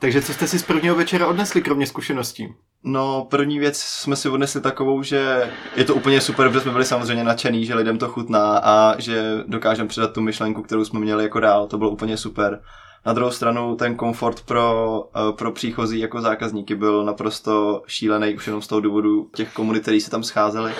Takže 0.00 0.22
co 0.22 0.32
jste 0.32 0.46
si 0.46 0.58
z 0.58 0.62
prvního 0.62 0.94
večera 0.94 1.26
odnesli, 1.26 1.62
kromě 1.62 1.86
zkušeností? 1.86 2.48
No, 2.84 3.26
první 3.30 3.58
věc 3.58 3.78
jsme 3.78 4.16
si 4.16 4.28
odnesli 4.28 4.60
takovou, 4.60 5.02
že 5.02 5.50
je 5.76 5.84
to 5.84 5.94
úplně 5.94 6.20
super, 6.20 6.48
protože 6.48 6.60
jsme 6.60 6.72
byli 6.72 6.84
samozřejmě 6.84 7.24
nadšený, 7.24 7.66
že 7.66 7.74
lidem 7.74 7.98
to 7.98 8.08
chutná 8.08 8.58
a 8.58 9.00
že 9.00 9.44
dokážeme 9.46 9.88
předat 9.88 10.12
tu 10.12 10.20
myšlenku, 10.20 10.62
kterou 10.62 10.84
jsme 10.84 11.00
měli 11.00 11.22
jako 11.22 11.40
dál. 11.40 11.66
To 11.66 11.78
bylo 11.78 11.90
úplně 11.90 12.16
super. 12.16 12.62
Na 13.06 13.12
druhou 13.12 13.30
stranu 13.30 13.76
ten 13.76 13.94
komfort 13.96 14.42
pro, 14.42 15.04
eh, 15.16 15.32
pro 15.32 15.52
příchozí 15.52 15.98
jako 15.98 16.20
zákazníky 16.20 16.74
byl 16.74 17.04
naprosto 17.04 17.82
šílený 17.86 18.34
už 18.34 18.46
jenom 18.46 18.62
z 18.62 18.66
toho 18.66 18.80
důvodu 18.80 19.30
těch 19.34 19.52
komunit, 19.52 19.82
které 19.82 20.00
se 20.00 20.10
tam 20.10 20.22
scházely, 20.22 20.72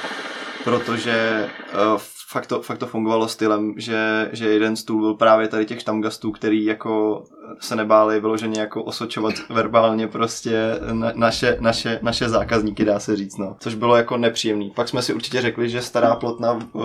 protože 0.64 1.48
uh, 1.94 2.00
fakt 2.30 2.46
to, 2.46 2.62
fakt 2.62 2.78
to 2.78 2.86
fungovalo 2.86 3.28
stylem, 3.28 3.74
že, 3.76 4.30
že 4.32 4.48
jeden 4.48 4.76
stůl 4.76 5.00
byl 5.00 5.14
právě 5.14 5.48
tady 5.48 5.66
těch 5.66 5.80
štamgastů, 5.80 6.32
který 6.32 6.64
jako 6.64 7.24
se 7.60 7.76
nebáli 7.76 8.20
vyloženě 8.20 8.60
jako 8.60 8.84
osočovat 8.84 9.34
verbálně 9.50 10.08
prostě 10.08 10.80
na, 10.92 11.12
naše, 11.14 11.56
naše, 11.60 11.98
naše 12.02 12.28
zákazníky, 12.28 12.84
dá 12.84 13.00
se 13.00 13.16
říct, 13.16 13.38
no. 13.38 13.56
Což 13.60 13.74
bylo 13.74 13.96
jako 13.96 14.16
nepříjemný. 14.16 14.70
Pak 14.70 14.88
jsme 14.88 15.02
si 15.02 15.14
určitě 15.14 15.40
řekli, 15.40 15.68
že 15.68 15.82
stará 15.82 16.16
plotna 16.16 16.52
uh, 16.52 16.82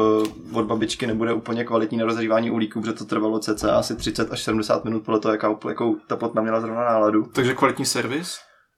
od 0.54 0.66
babičky 0.66 1.08
nebude 1.08 1.34
úplně 1.34 1.64
kvalitní 1.64 1.98
na 1.98 2.06
rozhřívání 2.06 2.52
uhlíků, 2.52 2.82
protože 2.82 2.94
to 2.94 3.06
trvalo 3.06 3.40
cca 3.40 3.76
asi 3.76 3.96
30 3.96 4.32
až 4.32 4.44
70 4.44 4.86
minut 4.86 5.04
podle 5.06 5.20
toho, 5.20 5.32
jakou, 5.32 5.70
jakou 5.70 5.96
ta 6.08 6.16
plotna 6.16 6.42
měla 6.42 6.62
zrovna 6.62 6.82
náladu. 6.82 7.24
Takže 7.34 7.54
kvalitní 7.54 7.86
servis? 7.86 8.38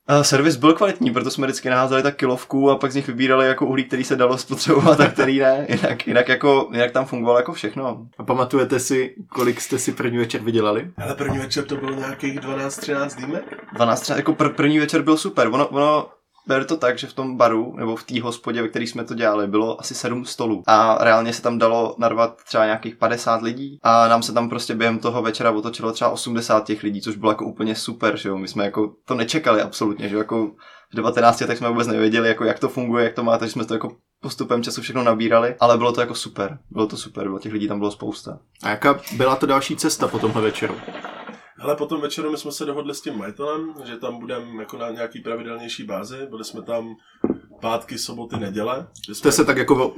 Uh, 0.09 0.21
servis 0.21 0.55
byl 0.55 0.73
kvalitní, 0.73 1.11
proto 1.11 1.31
jsme 1.31 1.47
vždycky 1.47 1.69
naházeli 1.69 2.03
tak 2.03 2.15
kilovku 2.15 2.71
a 2.71 2.77
pak 2.77 2.91
z 2.91 2.95
nich 2.95 3.07
vybírali 3.07 3.47
jako 3.47 3.65
uhlí, 3.65 3.83
který 3.83 4.03
se 4.03 4.15
dalo 4.15 4.37
spotřebovat 4.37 4.99
a 4.99 5.07
který 5.07 5.39
ne. 5.39 5.65
Jinak, 5.69 6.07
jinak, 6.07 6.29
jako, 6.29 6.69
jinak 6.71 6.91
tam 6.91 7.05
fungovalo 7.05 7.39
jako 7.39 7.53
všechno. 7.53 8.07
A 8.17 8.23
pamatujete 8.23 8.79
si, 8.79 9.15
kolik 9.29 9.61
jste 9.61 9.79
si 9.79 9.91
první 9.91 10.17
večer 10.17 10.41
vydělali? 10.41 10.91
Ale 10.97 11.15
první 11.15 11.37
večer 11.37 11.63
to 11.63 11.75
bylo 11.75 11.95
nějakých 11.95 12.39
12-13 12.39 13.17
dýmek? 13.17 13.63
12 13.73 14.01
13, 14.01 14.17
jako 14.17 14.33
pr- 14.33 14.53
první 14.53 14.79
večer 14.79 15.01
byl 15.01 15.17
super. 15.17 15.47
Ono, 15.47 15.67
ono 15.67 16.07
Ber 16.47 16.65
to 16.65 16.77
tak, 16.77 16.97
že 16.97 17.07
v 17.07 17.13
tom 17.13 17.37
baru, 17.37 17.73
nebo 17.77 17.95
v 17.95 18.03
té 18.03 18.21
hospodě, 18.21 18.61
ve 18.61 18.67
které 18.67 18.85
jsme 18.85 19.03
to 19.03 19.13
dělali, 19.13 19.47
bylo 19.47 19.79
asi 19.79 19.95
sedm 19.95 20.25
stolů. 20.25 20.63
A 20.67 20.97
reálně 20.99 21.33
se 21.33 21.41
tam 21.41 21.57
dalo 21.57 21.95
narvat 21.97 22.43
třeba 22.43 22.65
nějakých 22.65 22.95
50 22.95 23.41
lidí. 23.41 23.79
A 23.83 24.07
nám 24.07 24.23
se 24.23 24.33
tam 24.33 24.49
prostě 24.49 24.75
během 24.75 24.99
toho 24.99 25.21
večera 25.21 25.51
otočilo 25.51 25.91
třeba 25.91 26.09
80 26.09 26.65
těch 26.65 26.83
lidí, 26.83 27.01
což 27.01 27.15
bylo 27.15 27.31
jako 27.31 27.45
úplně 27.45 27.75
super, 27.75 28.17
že 28.17 28.29
jo. 28.29 28.37
My 28.37 28.47
jsme 28.47 28.65
jako 28.65 28.93
to 29.05 29.15
nečekali 29.15 29.61
absolutně, 29.61 30.09
že. 30.09 30.17
Jako 30.17 30.51
v 30.91 30.95
19 30.95 31.43
tak 31.47 31.57
jsme 31.57 31.69
vůbec 31.69 31.87
nevěděli, 31.87 32.27
jako 32.27 32.43
jak 32.45 32.59
to 32.59 32.69
funguje, 32.69 33.03
jak 33.03 33.13
to 33.13 33.23
má, 33.23 33.37
takže 33.37 33.51
jsme 33.51 33.65
to 33.65 33.73
jako 33.73 33.95
postupem 34.21 34.63
času 34.63 34.81
všechno 34.81 35.03
nabírali, 35.03 35.55
ale 35.59 35.77
bylo 35.77 35.91
to 35.91 36.01
jako 36.01 36.15
super. 36.15 36.57
Bylo 36.71 36.87
to 36.87 36.97
super, 36.97 37.23
bylo 37.23 37.39
těch 37.39 37.53
lidí 37.53 37.67
tam 37.67 37.79
bylo 37.79 37.91
spousta. 37.91 38.39
A 38.63 38.69
jaká 38.69 38.99
byla 39.17 39.35
to 39.35 39.45
další 39.45 39.75
cesta 39.75 40.07
po 40.07 40.19
tomhle 40.19 40.41
večeru? 40.41 40.75
Ale 41.59 41.75
potom 41.75 42.01
večeru 42.01 42.31
my 42.31 42.37
jsme 42.37 42.51
se 42.51 42.65
dohodli 42.65 42.95
s 42.95 43.01
tím 43.01 43.17
majitelem, 43.17 43.73
že 43.85 43.97
tam 43.97 44.19
budeme 44.19 44.45
jako 44.59 44.77
na 44.77 44.89
nějaký 44.89 45.19
pravidelnější 45.19 45.83
bázi. 45.83 46.17
Byli 46.29 46.43
jsme 46.43 46.61
tam 46.61 46.95
pátky, 47.61 47.97
soboty, 47.97 48.37
neděle. 48.39 48.87
Jsme... 49.05 49.15
Jste 49.15 49.31
se 49.31 49.45
tak 49.45 49.57
jako 49.57 49.93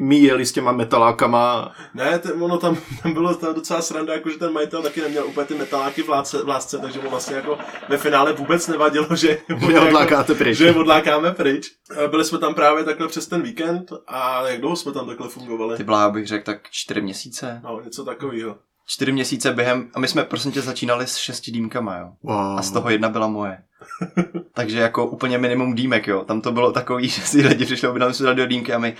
míjeli 0.00 0.46
s 0.46 0.52
těma 0.52 0.72
metalákama? 0.72 1.74
Ne, 1.94 2.18
t- 2.18 2.32
ono 2.32 2.58
tam, 2.58 2.76
tam 3.02 3.12
bylo 3.12 3.34
tam 3.34 3.54
docela 3.54 3.82
sranda, 3.82 4.12
jako 4.12 4.30
že 4.30 4.38
ten 4.38 4.52
majitel 4.52 4.82
taky 4.82 5.00
neměl 5.00 5.26
úplně 5.26 5.46
ty 5.46 5.54
metaláky 5.54 6.02
v 6.02 6.08
lásce, 6.08 6.42
v 6.44 6.48
lásce 6.48 6.78
takže 6.78 7.00
mu 7.00 7.10
vlastně 7.10 7.36
jako 7.36 7.58
ve 7.88 7.96
finále 7.96 8.32
vůbec 8.32 8.68
nevadilo, 8.68 9.16
že, 9.16 9.38
že 9.70 9.80
odlákáte 9.80 10.34
pryč. 10.34 10.56
Že 10.58 10.74
odlákáme 10.74 11.30
pryč. 11.30 11.70
Byli 12.10 12.24
jsme 12.24 12.38
tam 12.38 12.54
právě 12.54 12.84
takhle 12.84 13.08
přes 13.08 13.26
ten 13.26 13.42
víkend 13.42 13.92
a 14.06 14.48
jak 14.48 14.60
dlouho 14.60 14.76
jsme 14.76 14.92
tam 14.92 15.06
takhle 15.06 15.28
fungovali? 15.28 15.76
Ty 15.76 15.84
blá 15.84 16.10
bych 16.10 16.26
řekl 16.26 16.44
tak 16.44 16.70
čtyři 16.70 17.00
měsíce. 17.00 17.60
No, 17.64 17.80
něco 17.84 18.04
takového 18.04 18.56
čtyři 18.90 19.12
měsíce 19.12 19.52
během, 19.52 19.90
a 19.94 20.00
my 20.00 20.08
jsme 20.08 20.24
prosím 20.24 20.52
tě 20.52 20.62
začínali 20.62 21.06
s 21.06 21.16
šesti 21.16 21.50
dýmkama, 21.50 21.98
jo. 21.98 22.12
Wow. 22.22 22.58
A 22.58 22.62
z 22.62 22.70
toho 22.70 22.90
jedna 22.90 23.08
byla 23.08 23.26
moje. 23.26 23.58
Takže 24.54 24.78
jako 24.78 25.06
úplně 25.06 25.38
minimum 25.38 25.74
dýmek, 25.74 26.06
jo. 26.06 26.24
Tam 26.24 26.40
to 26.40 26.52
bylo 26.52 26.72
takový, 26.72 27.08
že 27.08 27.22
si 27.22 27.46
lidi 27.46 27.64
přišli, 27.64 27.88
aby 27.88 27.98
nám 27.98 28.14
si 28.14 28.22
do 28.22 28.46
dýmky 28.46 28.72
a 28.72 28.78
my... 28.78 28.96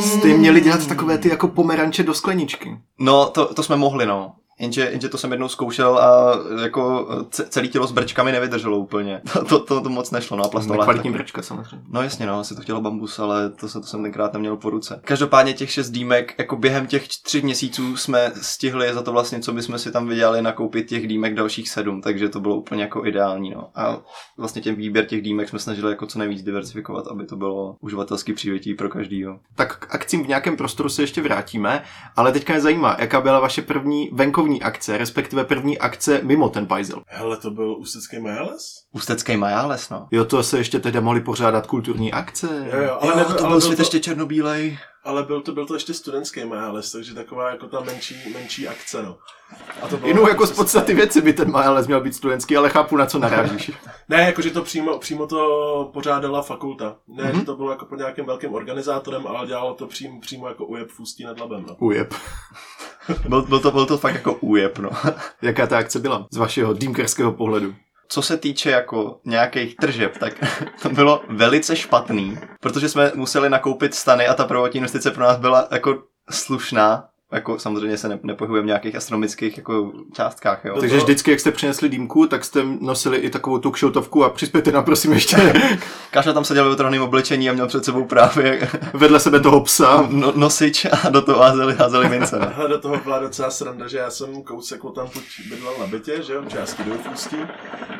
Jste 0.00 0.28
měli 0.28 0.60
dělat 0.60 0.86
takové 0.86 1.18
ty 1.18 1.28
jako 1.28 1.48
pomeranče 1.48 2.02
do 2.02 2.14
skleničky. 2.14 2.78
No, 2.98 3.26
to, 3.26 3.54
to 3.54 3.62
jsme 3.62 3.76
mohli, 3.76 4.06
no. 4.06 4.32
Jenže, 4.58 4.88
jenže 4.90 5.08
to 5.08 5.18
jsem 5.18 5.30
jednou 5.30 5.48
zkoušel 5.48 5.98
a 5.98 6.38
jako 6.62 7.08
ce- 7.30 7.46
celé 7.48 7.68
tělo 7.68 7.86
s 7.86 7.92
brčkami 7.92 8.32
nevydrželo 8.32 8.78
úplně. 8.78 9.20
To, 9.32 9.44
to, 9.48 9.58
to, 9.60 9.80
to 9.80 9.88
moc 9.88 10.10
nešlo, 10.10 10.36
no 10.36 10.44
a 10.44 10.48
plastová 10.48 10.84
Kvalitní 10.84 11.10
brčka 11.10 11.42
samozřejmě. 11.42 11.86
No 11.90 12.02
jasně, 12.02 12.26
no, 12.26 12.40
asi 12.40 12.54
to 12.54 12.62
chtělo 12.62 12.80
bambus, 12.80 13.18
ale 13.18 13.50
to, 13.50 13.68
se, 13.68 13.80
to 13.80 13.86
jsem 13.86 14.02
tenkrát 14.02 14.32
neměl 14.32 14.56
po 14.56 14.70
ruce. 14.70 15.00
Každopádně 15.04 15.52
těch 15.52 15.70
šest 15.70 15.90
dýmek, 15.90 16.34
jako 16.38 16.56
během 16.56 16.86
těch 16.86 17.08
tři 17.08 17.42
měsíců 17.42 17.96
jsme 17.96 18.32
stihli 18.42 18.94
za 18.94 19.02
to 19.02 19.12
vlastně, 19.12 19.40
co 19.40 19.52
bychom 19.52 19.78
si 19.78 19.92
tam 19.92 20.08
vydělali, 20.08 20.42
nakoupit 20.42 20.88
těch 20.88 21.06
dýmek 21.06 21.34
dalších 21.34 21.70
sedm, 21.70 22.00
takže 22.02 22.28
to 22.28 22.40
bylo 22.40 22.56
úplně 22.56 22.82
jako 22.82 23.06
ideální, 23.06 23.50
no. 23.50 23.70
A 23.74 23.98
vlastně 24.38 24.62
ten 24.62 24.74
výběr 24.74 25.06
těch 25.06 25.22
dýmek 25.22 25.48
jsme 25.48 25.58
snažili 25.58 25.90
jako 25.90 26.06
co 26.06 26.18
nejvíc 26.18 26.42
diversifikovat, 26.42 27.06
aby 27.06 27.26
to 27.26 27.36
bylo 27.36 27.76
uživatelsky 27.80 28.32
přívětivý 28.32 28.74
pro 28.74 28.88
každýho. 28.88 29.38
Tak 29.54 29.78
k 29.78 29.94
akcím 29.94 30.24
v 30.24 30.28
nějakém 30.28 30.56
prostoru 30.56 30.88
se 30.88 31.02
ještě 31.02 31.22
vrátíme, 31.22 31.82
ale 32.16 32.32
teďka 32.32 32.52
mě 32.52 32.60
zajímá, 32.60 32.96
jaká 32.98 33.20
byla 33.20 33.40
vaše 33.40 33.62
první 33.62 34.10
venkovní 34.12 34.47
akce, 34.56 34.98
respektive 34.98 35.44
první 35.44 35.78
akce 35.78 36.20
mimo 36.22 36.48
ten 36.48 36.66
Pajzel. 36.66 37.02
Hele, 37.06 37.36
to 37.36 37.50
byl 37.50 37.76
Ústecký 37.78 38.18
Majales? 38.18 38.62
Ústecký 38.92 39.36
Majáles, 39.36 39.90
no. 39.90 40.08
Jo, 40.10 40.24
to 40.24 40.42
se 40.42 40.58
ještě 40.58 40.80
tehdy 40.80 41.00
mohli 41.00 41.20
pořádat 41.20 41.66
kulturní 41.66 42.12
akce. 42.12 42.68
Jo, 42.72 42.82
jo, 42.82 42.98
Ale 43.00 43.10
jo, 43.12 43.16
nebyl, 43.16 43.34
to 43.34 43.40
ale 43.44 43.48
byl 43.48 43.48
byl 43.50 43.60
svět 43.60 43.76
to, 43.76 43.82
ještě 43.82 44.00
černobílej. 44.00 44.78
ale 45.04 45.22
byl 45.22 45.40
to, 45.40 45.52
byl 45.52 45.66
to 45.66 45.74
ještě 45.74 45.94
studentský 45.94 46.44
Majales, 46.44 46.92
takže 46.92 47.14
taková 47.14 47.50
jako 47.50 47.66
ta 47.66 47.80
menší, 47.80 48.16
menší 48.32 48.68
akce, 48.68 49.02
no. 49.02 49.16
A 49.82 49.88
to 49.88 49.96
bylo 49.96 50.08
Jinou 50.08 50.28
jako 50.28 50.46
z 50.46 50.52
podstaty 50.52 50.94
věci 50.94 51.20
by 51.20 51.32
ten 51.32 51.50
Majales 51.50 51.86
měl 51.86 52.00
být 52.00 52.14
studentský, 52.14 52.56
ale 52.56 52.70
chápu, 52.70 52.96
na 52.96 53.06
co 53.06 53.18
narážíš. 53.18 53.70
Ne, 54.10 54.22
jakože 54.22 54.50
to 54.50 54.62
přímo, 54.62 54.98
přímo 54.98 55.26
to 55.26 55.90
pořádala 55.94 56.42
fakulta. 56.42 56.96
Ne, 57.08 57.22
Mhm. 57.24 57.32
mm-hmm. 57.32 57.38
že 57.38 57.44
to 57.46 57.56
bylo 57.56 57.70
jako 57.70 57.86
pod 57.86 57.98
nějakým 57.98 58.24
velkým 58.24 58.54
organizátorem, 58.54 59.26
ale 59.26 59.46
dělalo 59.46 59.74
to 59.74 59.86
přímo, 59.86 60.20
přímo 60.20 60.48
jako 60.48 60.64
ujeb 60.66 60.90
v 60.90 61.00
Ústí 61.00 61.24
nad 61.24 61.40
Labem. 61.40 61.64
No. 61.68 61.76
Ujeb. 61.78 62.14
Byl, 63.28 63.42
byl, 63.42 63.60
to, 63.60 63.70
byl 63.70 63.86
to 63.86 63.98
fakt 63.98 64.14
jako 64.14 64.34
újeb, 64.34 64.78
no. 64.78 64.90
Jaká 65.42 65.66
ta 65.66 65.78
akce 65.78 65.98
byla 65.98 66.26
z 66.32 66.36
vašeho 66.36 66.72
dýmkerského 66.72 67.32
pohledu? 67.32 67.74
co 68.08 68.22
se 68.22 68.36
týče 68.36 68.70
jako 68.70 69.20
nějakých 69.24 69.76
tržeb, 69.76 70.18
tak 70.18 70.34
to 70.82 70.88
bylo 70.88 71.22
velice 71.28 71.76
špatný, 71.76 72.38
protože 72.60 72.88
jsme 72.88 73.12
museli 73.14 73.50
nakoupit 73.50 73.94
stany 73.94 74.26
a 74.26 74.34
ta 74.34 74.44
prvotní 74.44 74.78
investice 74.78 75.10
pro 75.10 75.24
nás 75.24 75.36
byla 75.36 75.68
jako 75.70 76.02
slušná, 76.30 77.07
jako 77.32 77.58
samozřejmě 77.58 77.98
se 77.98 78.08
ne, 78.08 78.18
nepohybujeme 78.22 78.64
v 78.64 78.66
nějakých 78.66 78.96
astronomických 78.96 79.56
jako 79.56 79.92
částkách, 80.12 80.64
jo. 80.64 80.76
Takže 80.80 80.96
vždycky, 80.96 81.30
jak 81.30 81.40
jste 81.40 81.52
přinesli 81.52 81.88
dýmku, 81.88 82.26
tak 82.26 82.44
jste 82.44 82.64
nosili 82.80 83.16
i 83.16 83.30
takovou 83.30 83.58
tu 83.58 83.70
kšoutovku 83.70 84.24
a 84.24 84.30
přispějte 84.30 84.72
nám 84.72 84.84
prosím 84.84 85.12
ještě 85.12 85.36
Kaša 86.10 86.32
tam 86.32 86.44
seděl 86.44 86.64
ve 86.64 86.70
otrhaném 86.70 87.02
oblečení 87.02 87.50
a 87.50 87.52
měl 87.52 87.66
před 87.66 87.84
sebou 87.84 88.04
právě 88.04 88.68
vedle 88.94 89.20
sebe 89.20 89.40
toho 89.40 89.60
psa. 89.60 90.06
no, 90.10 90.32
nosič 90.36 90.84
a 90.84 91.08
do 91.10 91.22
toho 91.22 91.42
házeli, 91.42 91.74
házeli 91.74 92.08
mince. 92.08 92.38
No. 92.38 92.68
Do 92.78 92.78
toho 92.78 92.96
byla 93.04 93.18
docela 93.18 93.50
sranda, 93.50 93.88
že 93.88 93.98
já 93.98 94.10
jsem 94.10 94.42
kousek 94.42 94.84
od 94.84 94.94
tam 94.94 95.08
bydlel 95.50 95.74
na 95.80 95.86
bytě, 95.86 96.22
že 96.22 96.32
jo, 96.32 96.44
částky 96.48 96.84
do 96.84 96.94
v 96.94 97.12
Ústí. 97.12 97.36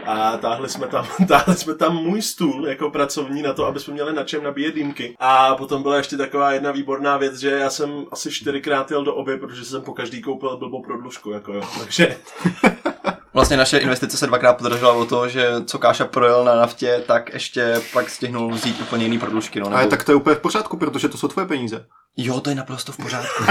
A 0.07 0.37
táhli 0.37 0.69
jsme, 0.69 0.87
tam, 0.87 1.07
táhli 1.29 1.55
jsme 1.55 1.75
tam 1.75 1.97
můj 1.97 2.23
stůl 2.23 2.69
jako 2.69 2.91
pracovní 2.91 3.43
na 3.43 3.53
to, 3.53 3.67
aby 3.67 3.81
jsme 3.81 3.95
měli 3.95 4.13
na 4.13 4.25
čem 4.25 4.43
nabíjet 4.43 4.75
dýmky. 4.75 5.17
A 5.19 5.55
potom 5.55 5.83
byla 5.83 5.97
ještě 5.97 6.17
taková 6.17 6.53
jedna 6.53 6.73
výborná 6.73 7.17
věc, 7.17 7.37
že 7.37 7.51
já 7.51 7.71
jsem 7.71 8.07
asi 8.11 8.31
čtyřikrát 8.31 8.91
jel 8.91 9.05
do 9.05 9.15
oby, 9.19 9.39
protože 9.39 9.65
jsem 9.65 9.83
po 9.83 9.93
každý 9.93 10.23
koupil 10.23 10.57
blbou 10.57 10.83
prodlužku, 10.83 11.31
jako 11.31 11.53
jo. 11.53 11.63
Takže 11.79 12.17
Vlastně 13.35 13.57
naše 13.57 13.79
investice 13.79 14.17
se 14.17 14.27
dvakrát 14.27 14.53
podražila 14.53 14.93
o 14.93 15.05
to, 15.05 15.29
že 15.29 15.49
co 15.65 15.79
Káša 15.79 16.05
projel 16.05 16.45
na 16.45 16.55
naftě, 16.55 17.03
tak 17.07 17.33
ještě 17.33 17.81
pak 17.93 18.11
stihnul 18.11 18.51
vzít 18.51 18.81
úplně 18.81 19.05
jiný 19.05 19.19
prodlužky. 19.19 19.61
No, 19.61 19.67
Ale 19.67 19.87
tak 19.87 20.05
to 20.05 20.13
je 20.13 20.17
úplně 20.17 20.37
v 20.37 20.41
pořádku, 20.41 20.77
protože 20.77 21.09
to 21.09 21.19
jsou 21.19 21.29
tvoje 21.29 21.47
peníze. 21.47 21.87
Jo, 22.17 22.41
to 22.41 22.51
je 22.51 22.57
naprosto 22.57 22.93
v 22.93 22.97
pořádku. 22.97 23.45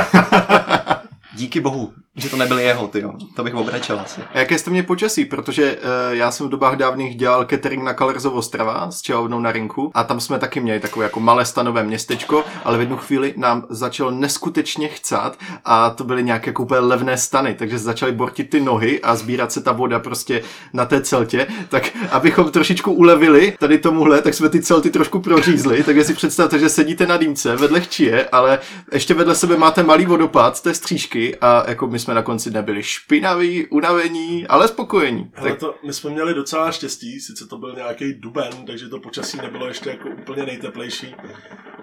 Díky 1.36 1.60
bohu, 1.60 1.94
že 2.18 2.30
to 2.30 2.38
nebyly 2.38 2.64
jeho, 2.64 2.88
ty 2.88 3.04
To 3.36 3.44
bych 3.44 3.56
obrečel 3.56 4.00
asi. 4.00 4.22
A 4.34 4.38
jaké 4.40 4.58
jste 4.58 4.72
mě 4.72 4.84
počasí? 4.84 5.26
Protože 5.26 5.78
uh, 5.78 6.14
já 6.16 6.32
jsem 6.32 6.48
v 6.48 6.50
dobách 6.50 6.76
dávných 6.76 7.16
dělal 7.16 7.46
catering 7.46 7.84
na 7.84 7.94
Kalerzovo 7.94 8.38
Ostrava 8.38 8.92
s 8.92 9.02
čelovnou 9.02 9.40
na 9.40 9.52
rinku 9.52 9.92
a 9.94 10.04
tam 10.04 10.20
jsme 10.20 10.40
taky 10.40 10.60
měli 10.60 10.80
takové 10.80 11.06
jako 11.06 11.20
malé 11.20 11.46
stanové 11.46 11.84
městečko, 11.84 12.44
ale 12.64 12.78
v 12.78 12.80
jednu 12.80 12.98
chvíli 12.98 13.34
nám 13.38 13.66
začalo 13.70 14.12
neskutečně 14.12 14.88
chcát 14.88 15.38
a 15.66 15.90
to 15.90 16.04
byly 16.04 16.24
nějaké 16.24 16.50
jako 16.50 16.64
úplně 16.64 16.80
levné 16.80 17.18
stany, 17.18 17.54
takže 17.54 17.78
začaly 17.78 18.12
bortit 18.12 18.50
ty 18.50 18.62
nohy 18.62 19.02
a 19.02 19.16
sbírat 19.16 19.52
se 19.52 19.62
ta 19.62 19.72
voda 19.72 20.00
prostě 20.00 20.42
na 20.74 20.86
té 20.86 21.02
celtě, 21.02 21.48
tak 21.70 21.84
abychom 22.12 22.52
trošičku 22.52 22.92
ulevili 22.92 23.54
tady 23.60 23.78
tomuhle, 23.78 24.22
tak 24.22 24.34
jsme 24.34 24.50
ty 24.50 24.62
celty 24.62 24.90
trošku 24.90 25.20
prořízli, 25.20 25.84
takže 25.84 26.04
si 26.04 26.14
představte, 26.14 26.60
že 26.60 26.70
sedíte 26.70 27.06
na 27.06 27.18
dýmce 27.18 27.56
vedle 27.56 27.82
chčije, 27.82 28.30
ale 28.32 28.60
ještě 28.92 29.14
vedle 29.14 29.36
sebe 29.36 29.58
máte 29.58 29.84
malý 29.84 30.06
vodopád 30.06 30.58
z 30.58 30.62
té 30.62 30.74
střížky 30.74 31.36
a 31.42 31.64
jako 31.68 31.88
my 31.88 32.00
jsme 32.08 32.14
na 32.14 32.24
konci 32.24 32.52
nebyli 32.52 32.84
špinaví, 32.84 33.68
unavení, 33.68 34.48
ale 34.48 34.68
spokojení. 34.68 35.32
Hele, 35.34 35.50
Tak 35.50 35.60
to, 35.60 35.76
my 35.86 35.94
jsme 35.94 36.10
měli 36.10 36.34
docela 36.34 36.72
štěstí, 36.72 37.20
sice 37.20 37.48
to 37.48 37.58
byl 37.58 37.74
nějaký 37.76 38.14
duben, 38.14 38.66
takže 38.68 38.90
to 38.90 39.00
počasí 39.00 39.38
nebylo 39.38 39.68
ještě 39.68 39.90
jako 39.90 40.10
úplně 40.10 40.46
nejteplejší, 40.46 41.16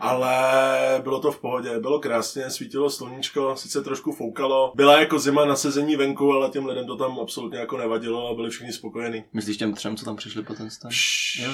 ale 0.01 0.33
bylo 1.03 1.21
to 1.21 1.33
v 1.33 1.41
pohodě, 1.41 1.79
bylo 1.79 1.99
krásně, 2.01 2.51
svítilo 2.51 2.91
sluníčko, 2.91 3.57
sice 3.57 3.83
trošku 3.83 4.13
foukalo, 4.13 4.73
byla 4.75 5.01
jako 5.01 5.19
zima 5.19 5.45
na 5.45 5.57
sezení 5.57 5.97
venku, 5.97 6.33
ale 6.33 6.51
těm 6.51 6.67
lidem 6.67 6.87
to 6.87 6.97
tam 6.97 7.19
absolutně 7.21 7.59
jako 7.59 7.79
nevadilo 7.79 8.29
a 8.29 8.35
byli 8.35 8.51
všichni 8.51 8.73
spokojení. 8.73 9.25
Myslíš 9.33 9.57
těm 9.57 9.75
třem, 9.75 9.97
co 9.97 10.05
tam 10.05 10.17
přišli 10.17 10.43
po 10.43 10.55
ten 10.55 10.71
stan? 10.71 10.91
Jo. 11.43 11.51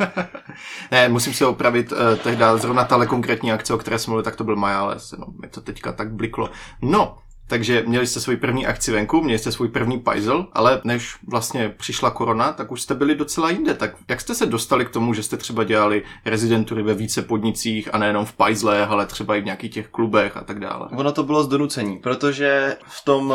ne, 0.90 1.08
musím 1.08 1.34
se 1.34 1.46
opravit, 1.46 1.92
eh, 1.92 2.16
tehdy 2.16 2.44
zrovna 2.56 2.84
tahle 2.84 3.06
konkrétní 3.06 3.52
akce, 3.52 3.74
o 3.74 3.78
které 3.78 3.98
jsme 3.98 4.10
mluvili, 4.10 4.24
tak 4.24 4.36
to 4.36 4.44
byl 4.44 4.56
Majales, 4.56 5.12
no, 5.12 5.26
mi 5.42 5.48
to 5.48 5.60
teďka 5.60 5.92
tak 5.92 6.12
bliklo. 6.12 6.50
No, 6.82 7.18
takže 7.52 7.82
měli 7.86 8.06
jste 8.06 8.20
svůj 8.20 8.36
první 8.36 8.66
akci 8.66 8.92
venku, 8.92 9.22
měli 9.22 9.38
jste 9.38 9.52
svůj 9.52 9.68
první 9.68 10.00
puzzle, 10.00 10.44
ale 10.52 10.80
než 10.84 11.16
vlastně 11.26 11.68
přišla 11.68 12.10
korona, 12.10 12.52
tak 12.52 12.72
už 12.72 12.82
jste 12.82 12.94
byli 12.94 13.14
docela 13.14 13.50
jinde. 13.50 13.74
Tak 13.74 13.96
jak 14.08 14.20
jste 14.20 14.34
se 14.34 14.46
dostali 14.46 14.84
k 14.84 14.90
tomu, 14.90 15.14
že 15.14 15.22
jste 15.22 15.36
třeba 15.36 15.64
dělali 15.64 16.02
rezidentury 16.24 16.82
ve 16.82 16.94
více 16.94 17.22
podnicích 17.22 17.94
a 17.94 17.98
nejenom 17.98 18.24
v 18.24 18.32
puzzle, 18.32 18.86
ale 18.86 19.06
třeba 19.06 19.36
i 19.36 19.40
v 19.40 19.44
nějakých 19.44 19.72
těch 19.72 19.88
klubech 19.88 20.36
a 20.36 20.44
tak 20.44 20.60
dále? 20.60 20.88
Ono 20.96 21.12
to 21.12 21.22
bylo 21.22 21.44
z 21.44 21.48
donucení, 21.48 21.98
protože 21.98 22.76
v 22.86 23.04
tom, 23.04 23.34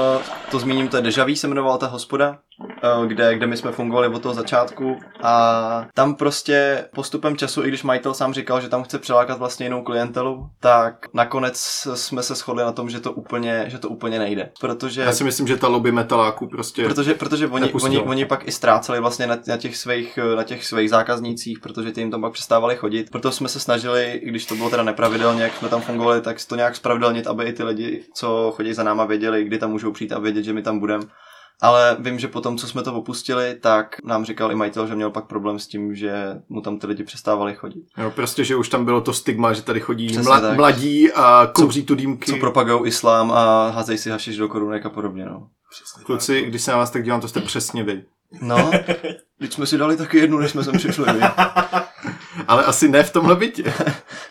to 0.52 0.60
zmíním, 0.60 0.88
to 0.88 0.98
je 0.98 1.04
Dejaví 1.04 1.36
se 1.36 1.48
jmenovala 1.48 1.78
ta 1.78 1.88
hospoda, 1.88 2.40
kde, 3.08 3.36
kde 3.36 3.48
my 3.48 3.58
jsme 3.58 3.72
fungovali 3.72 4.08
od 4.08 4.22
toho 4.22 4.34
začátku 4.34 5.00
a 5.24 5.88
tam 5.94 6.16
prostě 6.16 6.86
postupem 6.96 7.38
času, 7.38 7.64
i 7.64 7.68
když 7.68 7.84
majitel 7.84 8.14
sám 8.14 8.34
říkal, 8.34 8.62
že 8.62 8.70
tam 8.70 8.84
chce 8.84 9.00
přilákat 9.00 9.38
vlastně 9.38 9.66
jinou 9.66 9.84
klientelu, 9.84 10.50
tak 10.60 11.06
nakonec 11.14 11.58
jsme 11.94 12.24
se 12.24 12.36
shodli 12.36 12.64
na 12.64 12.72
tom, 12.72 12.90
že 12.90 13.00
to 13.00 13.12
úplně, 13.12 13.66
že 13.68 13.78
to 13.78 13.90
úplně 13.90 14.20
nejde, 14.20 14.52
protože... 14.62 15.02
Já 15.02 15.12
si 15.12 15.24
myslím, 15.24 15.48
že 15.48 15.58
ta 15.58 15.68
lobby 15.68 15.92
metaláků 15.92 16.48
prostě... 16.48 16.84
Protože, 16.84 17.14
protože 17.14 17.48
oni, 17.48 17.74
oni, 17.74 18.00
oni, 18.00 18.26
pak 18.26 18.48
i 18.48 18.52
ztráceli 18.52 19.00
vlastně 19.00 19.28
na, 19.28 19.38
na, 19.48 19.58
těch 19.58 19.78
svých, 19.78 20.20
na 20.36 20.44
těch 20.44 20.66
svých 20.66 20.90
zákaznících, 20.90 21.60
protože 21.60 21.92
ty 21.92 22.02
jim 22.02 22.12
tam 22.12 22.22
pak 22.22 22.34
přestávali 22.34 22.76
chodit. 22.76 23.10
Proto 23.12 23.32
jsme 23.32 23.50
se 23.50 23.60
snažili, 23.60 24.12
i 24.14 24.30
když 24.30 24.46
to 24.46 24.56
bylo 24.56 24.70
teda 24.70 24.84
nepravidelně, 24.84 25.44
jak 25.44 25.56
jsme 25.56 25.70
tam 25.70 25.82
fungovali, 25.82 26.22
tak 26.22 26.38
to 26.48 26.56
nějak 26.56 26.76
spravedlnit, 26.76 27.28
aby 27.28 27.44
i 27.44 27.54
ty 27.54 27.64
lidi, 27.64 28.04
co 28.14 28.54
chodí 28.56 28.74
za 28.74 28.84
náma, 28.84 29.06
věděli, 29.06 29.44
kdy 29.44 29.58
tam 29.58 29.72
můžou 29.72 29.92
přijít 29.92 30.12
a 30.12 30.20
vědět, 30.20 30.44
že 30.44 30.54
my 30.54 30.62
tam 30.62 30.80
budeme. 30.80 31.04
Ale 31.62 31.98
vím, 32.00 32.20
že 32.20 32.28
potom, 32.28 32.58
co 32.58 32.68
jsme 32.68 32.84
to 32.84 32.94
opustili, 32.94 33.56
tak 33.62 33.96
nám 34.04 34.26
říkal 34.26 34.52
i 34.52 34.56
majitel, 34.56 34.88
že 34.88 34.96
měl 34.96 35.10
pak 35.10 35.26
problém 35.26 35.60
s 35.60 35.68
tím, 35.68 35.96
že 35.96 36.14
mu 36.50 36.62
tam 36.62 36.80
ty 36.80 36.88
lidi 36.88 37.04
přestávali 37.04 37.54
chodit. 37.56 37.84
Jo, 37.98 38.12
prostě, 38.12 38.44
že 38.44 38.56
už 38.56 38.70
tam 38.70 38.86
bylo 38.86 39.02
to 39.02 39.14
stigma, 39.14 39.54
že 39.54 39.62
tady 39.62 39.80
chodí 39.80 40.08
Přesně 40.08 40.24
mla- 40.32 40.42
tak. 40.42 40.58
mladí 40.58 41.12
a 41.12 41.50
kouří 41.54 41.84
tu 41.84 41.96
dýmky. 41.96 42.32
Co 42.32 42.38
propagují 42.38 42.88
islám 42.88 43.32
a 43.32 43.70
házej 43.70 43.98
si 43.98 44.10
hašiš 44.10 44.38
do 44.38 44.48
korunek 44.48 44.86
a 44.86 44.90
podobně, 44.90 45.26
no. 45.26 45.48
Přesně 45.70 46.04
Kluci, 46.04 46.42
když 46.42 46.62
se 46.62 46.72
na 46.72 46.78
vás 46.78 46.90
tak 46.90 47.04
dívám, 47.04 47.22
to 47.22 47.28
jste 47.28 47.42
přesně 47.42 47.84
vy. 47.84 48.04
No, 48.42 48.72
teď 49.40 49.54
jsme 49.54 49.66
si 49.66 49.78
dali 49.78 49.98
taky 49.98 50.18
jednu, 50.18 50.38
než 50.38 50.52
jsme 50.52 50.64
sem 50.64 50.78
přišli. 50.78 51.06
Ale 52.48 52.64
asi 52.64 52.90
ne 52.90 53.04
v 53.04 53.12
tomhle 53.14 53.36
bytě. 53.36 53.74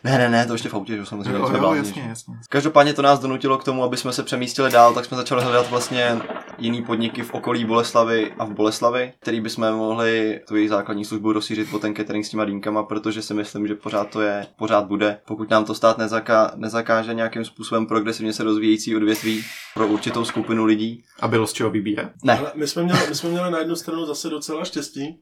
Ne, 0.04 0.18
ne, 0.18 0.28
ne, 0.28 0.46
to 0.46 0.52
ještě 0.52 0.68
v 0.68 0.74
autě, 0.74 0.96
že 0.96 1.06
samozřejmě 1.06 1.32
Jo, 1.32 1.50
jo, 1.62 1.74
jasně, 1.74 2.02
že? 2.02 2.08
jasně. 2.08 2.34
Každopádně 2.48 2.94
to 2.94 3.02
nás 3.02 3.18
donutilo 3.18 3.58
k 3.58 3.64
tomu, 3.64 3.84
aby 3.84 3.96
jsme 3.96 4.12
se 4.12 4.22
přemístili 4.22 4.70
dál, 4.70 4.94
tak 4.94 5.04
jsme 5.04 5.16
začali 5.16 5.42
hledat 5.42 5.70
vlastně 5.70 6.18
jiný 6.58 6.82
podniky 6.82 7.22
v 7.22 7.34
okolí 7.34 7.64
Boleslavy 7.64 8.32
a 8.38 8.44
v 8.44 8.50
Boleslavi, 8.50 9.12
který 9.20 9.40
bychom 9.40 9.72
mohli 9.72 10.40
tu 10.48 10.56
jejich 10.56 10.70
základní 10.70 11.04
službu 11.04 11.32
rozšířit 11.32 11.70
po 11.70 11.78
ten 11.78 11.94
catering 11.94 12.26
s 12.26 12.28
těma 12.28 12.44
dýmkama, 12.44 12.82
protože 12.82 13.22
si 13.22 13.34
myslím, 13.34 13.66
že 13.66 13.74
pořád 13.74 14.10
to 14.10 14.20
je, 14.20 14.46
pořád 14.58 14.86
bude. 14.86 15.18
Pokud 15.26 15.50
nám 15.50 15.64
to 15.64 15.74
stát 15.74 15.98
nezaká, 15.98 16.52
nezakáže 16.56 17.14
nějakým 17.14 17.44
způsobem 17.44 17.86
progresivně 17.86 18.32
se 18.32 18.44
rozvíjející 18.44 18.96
odvětví 18.96 19.44
pro 19.74 19.86
určitou 19.86 20.24
skupinu 20.24 20.64
lidí. 20.64 21.04
A 21.20 21.28
bylo 21.28 21.46
z 21.46 21.52
čeho 21.52 21.70
vybírat? 21.70 22.10
Ne, 22.24 22.38
Ale 22.38 22.52
my 22.54 22.66
jsme, 22.66 22.82
měli, 22.82 23.00
my 23.08 23.14
jsme 23.14 23.30
měli 23.30 23.50
na 23.50 23.58
jednu 23.58 23.76
stranu 23.76 24.06
zase 24.06 24.28
docela 24.30 24.64
štěstí, 24.64 25.18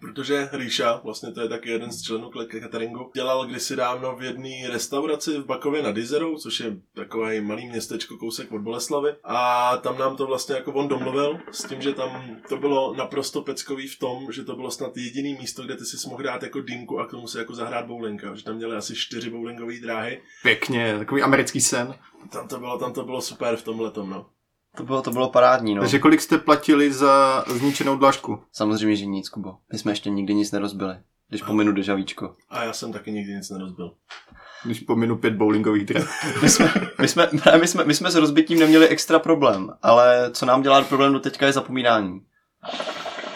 Protože 0.00 0.48
Ríša, 0.52 1.00
vlastně 1.04 1.32
to 1.32 1.40
je 1.40 1.48
taky 1.48 1.70
jeden 1.70 1.92
z 1.92 2.02
členů 2.02 2.30
cateringu, 2.60 3.10
dělal 3.14 3.46
kdysi 3.46 3.76
dávno 3.76 4.16
v 4.16 4.22
jedné 4.22 4.68
restauraci 4.68 5.38
v 5.38 5.46
Bakově 5.46 5.82
nad 5.82 5.96
Izerou, 5.96 6.36
což 6.36 6.60
je 6.60 6.76
takové 6.94 7.40
malý 7.40 7.66
městečko 7.68 8.16
kousek 8.16 8.52
od 8.52 8.60
Boleslavy. 8.60 9.14
A 9.24 9.76
tam 9.76 9.98
nám 9.98 10.16
to 10.16 10.26
vlastně 10.26 10.54
jako 10.54 10.72
on 10.72 10.88
domluvil 10.88 11.38
s 11.52 11.64
tím, 11.68 11.82
že 11.82 11.92
tam 11.92 12.36
to 12.48 12.56
bylo 12.56 12.94
naprosto 12.94 13.42
peckový 13.42 13.88
v 13.88 13.98
tom, 13.98 14.32
že 14.32 14.44
to 14.44 14.56
bylo 14.56 14.70
snad 14.70 14.96
jediný 14.96 15.34
místo, 15.34 15.62
kde 15.62 15.76
ty 15.76 15.84
si 15.84 16.08
mohl 16.08 16.22
dát 16.22 16.42
jako 16.42 16.60
dýmku 16.60 17.00
a 17.00 17.06
k 17.06 17.10
tomu 17.10 17.28
si 17.28 17.38
jako 17.38 17.54
zahrát 17.54 17.86
bowlinga. 17.86 18.34
Že 18.34 18.44
tam 18.44 18.56
měli 18.56 18.76
asi 18.76 18.96
čtyři 18.96 19.30
bowlingové 19.30 19.80
dráhy. 19.80 20.22
Pěkně, 20.42 20.98
takový 20.98 21.22
americký 21.22 21.60
sen. 21.60 21.94
Tam 22.32 22.48
to 22.48 22.58
bylo, 22.58 22.78
tam 22.78 22.92
to 22.92 23.04
bylo 23.04 23.20
super 23.20 23.56
v 23.56 23.62
tomhle 23.62 23.90
tom, 23.90 24.10
no. 24.10 24.26
To 24.76 24.82
bylo, 24.82 25.02
to 25.02 25.10
bylo 25.10 25.30
parádní, 25.30 25.74
no. 25.74 25.80
Takže 25.80 25.98
kolik 25.98 26.20
jste 26.20 26.38
platili 26.38 26.92
za 26.92 27.44
zničenou 27.48 27.96
dlažku? 27.96 28.42
Samozřejmě, 28.52 28.96
že 28.96 29.06
nic, 29.06 29.28
Kubo. 29.28 29.56
My 29.72 29.78
jsme 29.78 29.92
ještě 29.92 30.10
nikdy 30.10 30.34
nic 30.34 30.52
nerozbili. 30.52 30.96
Když 31.28 31.42
pominu 31.42 31.72
dežavíčko. 31.72 32.36
A 32.50 32.64
já 32.64 32.72
jsem 32.72 32.92
taky 32.92 33.12
nikdy 33.12 33.34
nic 33.34 33.50
nerozbil. 33.50 33.92
Když 34.64 34.80
pominu 34.80 35.16
pět 35.16 35.34
bowlingových 35.34 35.84
dráh. 35.84 36.42
My 36.42 36.48
jsme, 36.48 36.72
my, 37.00 37.08
jsme, 37.08 37.28
my, 37.60 37.66
jsme, 37.68 37.84
my 37.84 37.94
jsme 37.94 38.10
s 38.10 38.14
rozbitím 38.14 38.58
neměli 38.58 38.88
extra 38.88 39.18
problém, 39.18 39.72
ale 39.82 40.30
co 40.32 40.46
nám 40.46 40.62
dělá 40.62 40.84
problém 40.84 41.12
do 41.12 41.20
teďka 41.20 41.46
je 41.46 41.52
zapomínání. 41.52 42.20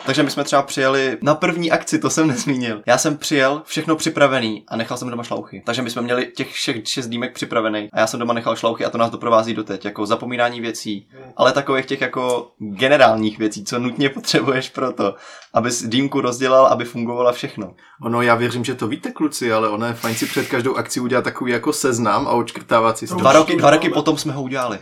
Takže 0.07 0.23
my 0.23 0.31
jsme 0.31 0.45
třeba 0.45 0.63
přijeli 0.63 1.19
na 1.23 1.35
první 1.35 1.71
akci, 1.71 1.99
to 1.99 2.11
jsem 2.11 2.29
nezmínil. 2.29 2.83
Já 2.87 2.99
jsem 2.99 3.17
přijel, 3.17 3.63
všechno 3.65 3.97
připravený 3.97 4.65
a 4.69 4.77
nechal 4.77 4.97
jsem 4.97 5.11
doma 5.11 5.23
šlouchy. 5.23 5.63
Takže 5.67 5.83
my 5.83 5.91
jsme 5.91 6.03
měli 6.03 6.27
těch 6.37 6.53
všech 6.53 6.89
šest 6.89 7.07
dýmek 7.07 7.35
připravený 7.35 7.89
a 7.93 8.01
já 8.01 8.07
jsem 8.07 8.21
doma 8.21 8.35
nechal 8.35 8.57
šlouchy 8.57 8.85
a 8.85 8.91
to 8.91 8.99
nás 8.99 9.11
doprovází 9.11 9.55
doteď, 9.55 9.85
jako 9.85 10.07
zapomínání 10.07 10.61
věcí, 10.61 11.09
ale 11.37 11.53
takových 11.53 11.87
těch 11.87 12.01
jako 12.01 12.51
generálních 12.59 13.39
věcí, 13.39 13.65
co 13.65 13.79
nutně 13.79 14.09
potřebuješ 14.09 14.71
pro 14.71 14.93
to, 14.93 15.15
aby 15.55 15.71
dýmku 15.85 16.21
rozdělal, 16.21 16.67
aby 16.67 16.85
fungovala 16.85 17.33
všechno. 17.33 17.75
Ono, 18.03 18.23
já 18.23 18.35
věřím, 18.35 18.65
že 18.65 18.75
to 18.75 18.89
víte, 18.89 19.11
kluci, 19.11 19.53
ale 19.53 19.69
ono 19.69 19.87
je 19.87 19.95
fajn 19.95 20.15
si 20.15 20.27
před 20.27 20.49
každou 20.49 20.77
akcí 20.77 21.01
udělat 21.01 21.25
takový 21.25 21.53
jako 21.53 21.73
seznam 21.73 22.29
a 22.29 22.31
očkrtávat 22.31 22.99
si. 22.99 23.07
Dva 23.07 23.33
roky, 23.33 23.57
dva 23.57 23.71
roky 23.71 23.91
potom 23.91 24.19
jsme 24.19 24.33
ho 24.33 24.43
udělali. 24.43 24.79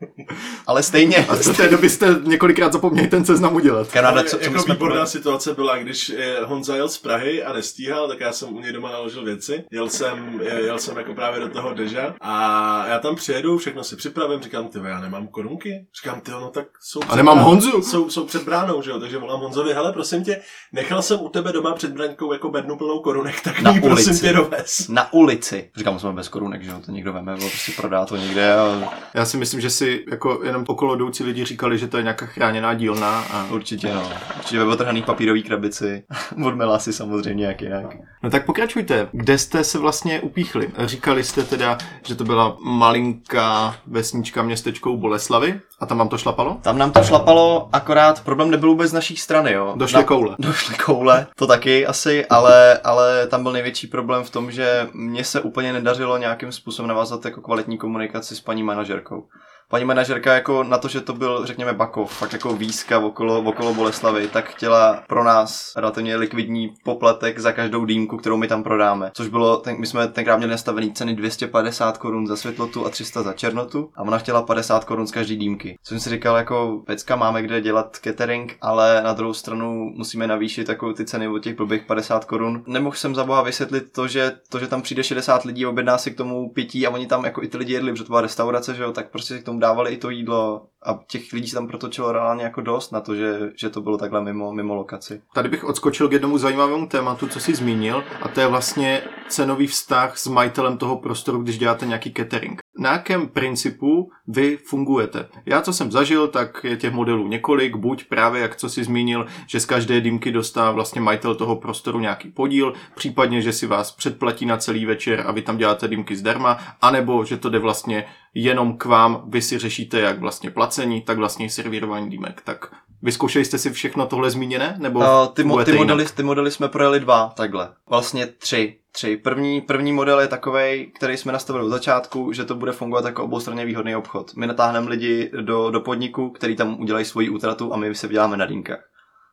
Ale 0.66 0.82
stejně. 0.82 1.26
A 1.28 1.36
z 1.36 1.56
té 1.56 1.68
doby 1.68 1.90
jste 1.90 2.06
několikrát 2.22 2.72
zapomněli 2.72 3.08
ten 3.08 3.24
seznam 3.24 3.56
udělat. 3.56 3.92
Kanada, 3.92 4.22
co, 4.22 4.38
co 4.38 4.44
jako 4.44 4.58
jsme 4.58 4.74
výborná 4.74 4.94
povedli? 4.94 5.10
situace 5.10 5.54
byla, 5.54 5.78
když 5.78 6.10
eh, 6.10 6.44
Honza 6.44 6.76
jel 6.76 6.88
z 6.88 6.98
Prahy 6.98 7.42
a 7.42 7.52
nestíhal, 7.52 8.08
tak 8.08 8.20
já 8.20 8.32
jsem 8.32 8.56
u 8.56 8.60
něj 8.60 8.72
doma 8.72 8.90
naložil 8.90 9.24
věci. 9.24 9.64
Jel 9.70 9.88
jsem, 9.88 10.40
jel 10.64 10.78
jsem 10.78 10.96
jako 10.96 11.14
právě 11.14 11.40
do 11.40 11.48
toho 11.48 11.74
deža 11.74 12.14
a 12.20 12.86
já 12.88 12.98
tam 12.98 13.16
přijedu, 13.16 13.58
všechno 13.58 13.84
si 13.84 13.96
připravím, 13.96 14.40
říkám, 14.40 14.68
ty 14.68 14.78
já 14.84 15.00
nemám 15.00 15.26
korunky. 15.28 15.86
Říkám, 16.02 16.20
ty 16.20 16.30
no 16.30 16.50
tak 16.50 16.66
jsou 16.80 17.00
A 17.08 17.16
nemám 17.16 17.36
bránou, 17.36 17.50
Honzu. 17.50 17.82
Jsou, 17.82 18.10
jsou 18.10 18.24
před 18.24 18.42
bránou, 18.42 18.82
že 18.82 18.90
jo, 18.90 19.00
takže 19.00 19.18
volám 19.18 19.40
Honzovi, 19.40 19.74
hele, 19.74 19.92
prosím 19.92 20.24
tě, 20.24 20.40
nechal 20.72 21.02
jsem 21.02 21.20
u 21.20 21.28
tebe 21.28 21.52
doma 21.52 21.74
před 21.74 21.92
braňkou 21.92 22.32
jako 22.32 22.50
bednu 22.50 22.76
plnou 22.76 22.98
korunek, 22.98 23.40
tak 23.40 23.60
na 23.60 23.70
ulici. 23.70 23.88
prosím 23.88 24.18
tě 24.18 24.32
dovez. 24.32 24.88
Na 24.88 25.12
ulici. 25.12 25.70
Říkám, 25.76 25.98
jsme 25.98 26.12
bez 26.12 26.28
korunek, 26.28 26.62
že 26.62 26.70
jo, 26.70 26.80
to 26.86 26.92
někdo 26.92 27.12
veme, 27.12 27.36
prostě 27.36 27.72
prodá 27.76 28.04
to 28.04 28.16
někde. 28.16 28.54
A... 28.54 28.92
Já 29.14 29.24
si 29.24 29.36
myslím, 29.36 29.60
že 29.60 29.70
si 29.70 29.85
jako 30.10 30.40
jenom 30.44 30.64
okolo 30.66 30.94
jdoucí 30.94 31.24
lidi 31.24 31.44
říkali, 31.44 31.78
že 31.78 31.86
to 31.86 31.96
je 31.96 32.02
nějaká 32.02 32.26
chráněná 32.26 32.74
dílna. 32.74 33.20
A... 33.32 33.46
Určitě, 33.50 33.94
no. 33.94 34.10
Určitě 34.36 34.58
ve 34.58 34.64
otrhaný 34.64 35.02
papírový 35.02 35.42
krabici. 35.42 36.02
Od 36.44 36.80
si 36.80 36.92
samozřejmě 36.92 37.46
jak 37.46 37.62
jinak. 37.62 37.86
No 38.22 38.30
tak 38.30 38.46
pokračujte. 38.46 39.08
Kde 39.12 39.38
jste 39.38 39.64
se 39.64 39.78
vlastně 39.78 40.20
upíchli? 40.20 40.70
Říkali 40.84 41.24
jste 41.24 41.42
teda, 41.44 41.78
že 42.04 42.14
to 42.14 42.24
byla 42.24 42.56
malinká 42.60 43.76
vesnička 43.86 44.42
městečkou 44.42 44.96
Boleslavy 44.96 45.60
a 45.80 45.86
tam 45.86 45.98
vám 45.98 46.08
to 46.08 46.18
šlapalo? 46.18 46.58
Tam 46.62 46.78
nám 46.78 46.92
to 46.92 47.02
šlapalo, 47.02 47.68
akorát 47.72 48.24
problém 48.24 48.50
nebyl 48.50 48.68
vůbec 48.68 48.90
z 48.90 48.92
naší 48.92 49.16
strany, 49.16 49.52
jo. 49.52 49.74
Došly 49.76 49.98
Na... 49.98 50.04
koule. 50.04 50.36
Došly 50.38 50.74
koule, 50.74 51.26
to 51.36 51.46
taky 51.46 51.86
asi, 51.86 52.26
ale, 52.26 52.78
ale 52.78 53.26
tam 53.26 53.42
byl 53.42 53.52
největší 53.52 53.86
problém 53.86 54.24
v 54.24 54.30
tom, 54.30 54.50
že 54.50 54.88
mně 54.92 55.24
se 55.24 55.40
úplně 55.40 55.72
nedařilo 55.72 56.18
nějakým 56.18 56.52
způsobem 56.52 56.88
navázat 56.88 57.24
jako 57.24 57.40
kvalitní 57.40 57.78
komunikaci 57.78 58.36
s 58.36 58.40
paní 58.40 58.62
manažerkou 58.62 59.24
paní 59.70 59.84
manažerka 59.84 60.34
jako 60.34 60.64
na 60.64 60.78
to, 60.78 60.88
že 60.88 61.00
to 61.00 61.12
byl, 61.12 61.46
řekněme, 61.46 61.72
Bakov, 61.72 62.12
fakt 62.12 62.32
jako 62.32 62.56
výzka 62.56 62.98
okolo, 62.98 63.38
okolo 63.38 63.74
Boleslavy, 63.74 64.28
tak 64.28 64.48
chtěla 64.48 65.02
pro 65.08 65.24
nás 65.24 65.72
relativně 65.76 66.16
likvidní 66.16 66.74
poplatek 66.84 67.38
za 67.38 67.52
každou 67.52 67.84
dýmku, 67.84 68.16
kterou 68.16 68.36
my 68.36 68.48
tam 68.48 68.62
prodáme. 68.62 69.10
Což 69.14 69.28
bylo, 69.28 69.56
ten, 69.56 69.80
my 69.80 69.86
jsme 69.86 70.08
tenkrát 70.08 70.36
měli 70.36 70.50
nastavený 70.50 70.92
ceny 70.92 71.14
250 71.14 71.98
korun 71.98 72.26
za 72.26 72.36
světlotu 72.36 72.86
a 72.86 72.90
300 72.90 73.22
za 73.22 73.32
černotu 73.32 73.90
a 73.96 74.02
ona 74.02 74.18
chtěla 74.18 74.42
50 74.42 74.84
korun 74.84 75.06
z 75.06 75.12
každé 75.12 75.36
dýmky. 75.36 75.78
Co 75.82 75.88
jsem 75.88 76.00
si 76.00 76.10
říkal, 76.10 76.36
jako 76.36 76.82
pecka 76.86 77.16
máme 77.16 77.42
kde 77.42 77.60
dělat 77.60 77.96
catering, 77.96 78.56
ale 78.60 79.02
na 79.04 79.12
druhou 79.12 79.34
stranu 79.34 79.92
musíme 79.96 80.26
navýšit 80.26 80.68
jako 80.68 80.92
ty 80.92 81.04
ceny 81.04 81.28
od 81.28 81.38
těch 81.38 81.56
blbých 81.56 81.82
50 81.82 82.24
korun. 82.24 82.62
Nemohl 82.66 82.96
jsem 82.96 83.14
za 83.14 83.24
boha 83.24 83.42
vysvětlit 83.42 83.92
to, 83.92 84.08
že 84.08 84.32
to, 84.48 84.58
že 84.58 84.66
tam 84.66 84.82
přijde 84.82 85.02
60 85.04 85.44
lidí, 85.44 85.66
objedná 85.66 85.98
si 85.98 86.10
k 86.10 86.16
tomu 86.16 86.50
pití 86.50 86.86
a 86.86 86.90
oni 86.90 87.06
tam 87.06 87.24
jako 87.24 87.42
i 87.42 87.48
ty 87.48 87.56
lidi 87.56 87.72
jedli, 87.72 87.92
protože 87.92 88.04
to 88.04 88.08
byla 88.08 88.20
restaurace, 88.20 88.74
že 88.74 88.82
jo, 88.82 88.92
tak 88.92 89.10
prostě 89.10 89.38
k 89.38 89.44
tomu 89.44 89.55
tomu 89.56 89.60
dávali 89.60 89.92
i 89.92 89.96
to 89.96 90.10
jídlo 90.10 90.66
a 90.82 91.00
těch 91.06 91.32
lidí 91.32 91.48
se 91.48 91.56
tam 91.56 91.68
protočilo 91.68 92.12
reálně 92.12 92.44
jako 92.44 92.60
dost 92.60 92.92
na 92.92 93.00
to, 93.00 93.14
že, 93.14 93.52
že 93.56 93.70
to 93.70 93.80
bylo 93.80 93.98
takhle 93.98 94.22
mimo, 94.22 94.52
mimo 94.52 94.74
lokaci. 94.74 95.22
Tady 95.34 95.48
bych 95.48 95.64
odskočil 95.64 96.08
k 96.08 96.12
jednomu 96.12 96.38
zajímavému 96.38 96.86
tématu, 96.86 97.28
co 97.28 97.40
jsi 97.40 97.54
zmínil, 97.54 98.04
a 98.22 98.28
to 98.28 98.40
je 98.40 98.46
vlastně 98.46 99.02
cenový 99.28 99.66
vztah 99.66 100.18
s 100.18 100.26
majitelem 100.26 100.78
toho 100.78 100.96
prostoru, 100.96 101.42
když 101.42 101.58
děláte 101.58 101.86
nějaký 101.86 102.12
catering. 102.12 102.65
Na 102.78 102.92
jakém 102.92 103.28
principu 103.28 104.12
vy 104.28 104.56
fungujete? 104.56 105.28
Já, 105.46 105.62
co 105.62 105.72
jsem 105.72 105.92
zažil, 105.92 106.28
tak 106.28 106.64
je 106.64 106.76
těch 106.76 106.92
modelů 106.92 107.28
několik, 107.28 107.76
buď 107.76 108.04
právě, 108.04 108.42
jak 108.42 108.56
co 108.56 108.68
si 108.68 108.84
zmínil, 108.84 109.26
že 109.46 109.60
z 109.60 109.66
každé 109.66 110.00
dýmky 110.00 110.32
dostává 110.32 110.70
vlastně 110.70 111.00
majitel 111.00 111.34
toho 111.34 111.56
prostoru 111.56 112.00
nějaký 112.00 112.30
podíl, 112.30 112.74
případně, 112.94 113.42
že 113.42 113.52
si 113.52 113.66
vás 113.66 113.92
předplatí 113.92 114.46
na 114.46 114.56
celý 114.56 114.86
večer 114.86 115.24
a 115.26 115.32
vy 115.32 115.42
tam 115.42 115.56
děláte 115.56 115.88
dýmky 115.88 116.16
zdarma, 116.16 116.58
anebo 116.82 117.24
že 117.24 117.36
to 117.36 117.50
jde 117.50 117.58
vlastně 117.58 118.04
jenom 118.34 118.76
k 118.76 118.84
vám, 118.84 119.22
vy 119.26 119.42
si 119.42 119.58
řešíte 119.58 120.00
jak 120.00 120.18
vlastně 120.18 120.50
placení, 120.50 121.00
tak 121.00 121.16
vlastně 121.16 121.50
servírování 121.50 122.10
dýmek. 122.10 122.42
Tak 122.44 122.74
vyzkoušeli 123.02 123.44
jste 123.44 123.58
si 123.58 123.70
všechno 123.70 124.06
tohle 124.06 124.30
zmíněné? 124.30 124.76
Nebo 124.78 124.98
uh, 124.98 125.06
ty, 125.34 125.44
mo- 125.44 125.64
ty, 125.64 125.72
modely, 125.72 126.06
ty 126.16 126.22
modely 126.22 126.50
jsme 126.50 126.68
projeli 126.68 127.00
dva, 127.00 127.32
takhle. 127.36 127.68
Vlastně 127.90 128.26
tři. 128.26 128.78
tři. 128.92 129.16
První, 129.16 129.60
první 129.60 129.92
model 129.92 130.20
je 130.20 130.28
takový, 130.28 130.92
který 130.96 131.16
jsme 131.16 131.32
nastavili 131.32 131.64
od 131.66 131.70
začátku, 131.70 132.32
že 132.32 132.44
to 132.44 132.54
bude 132.54 132.72
fungovat 132.72 133.04
jako 133.04 133.24
oboustranně 133.24 133.64
výhodný 133.64 133.96
obchod. 133.96 134.36
My 134.36 134.46
natáhneme 134.46 134.90
lidi 134.90 135.30
do, 135.40 135.70
do 135.70 135.80
podniku, 135.80 136.30
který 136.30 136.56
tam 136.56 136.80
udělají 136.80 137.04
svoji 137.04 137.30
útratu 137.30 137.74
a 137.74 137.76
my 137.76 137.94
se 137.94 138.06
vyděláme 138.06 138.36
na 138.36 138.46
dýmkách. 138.46 138.84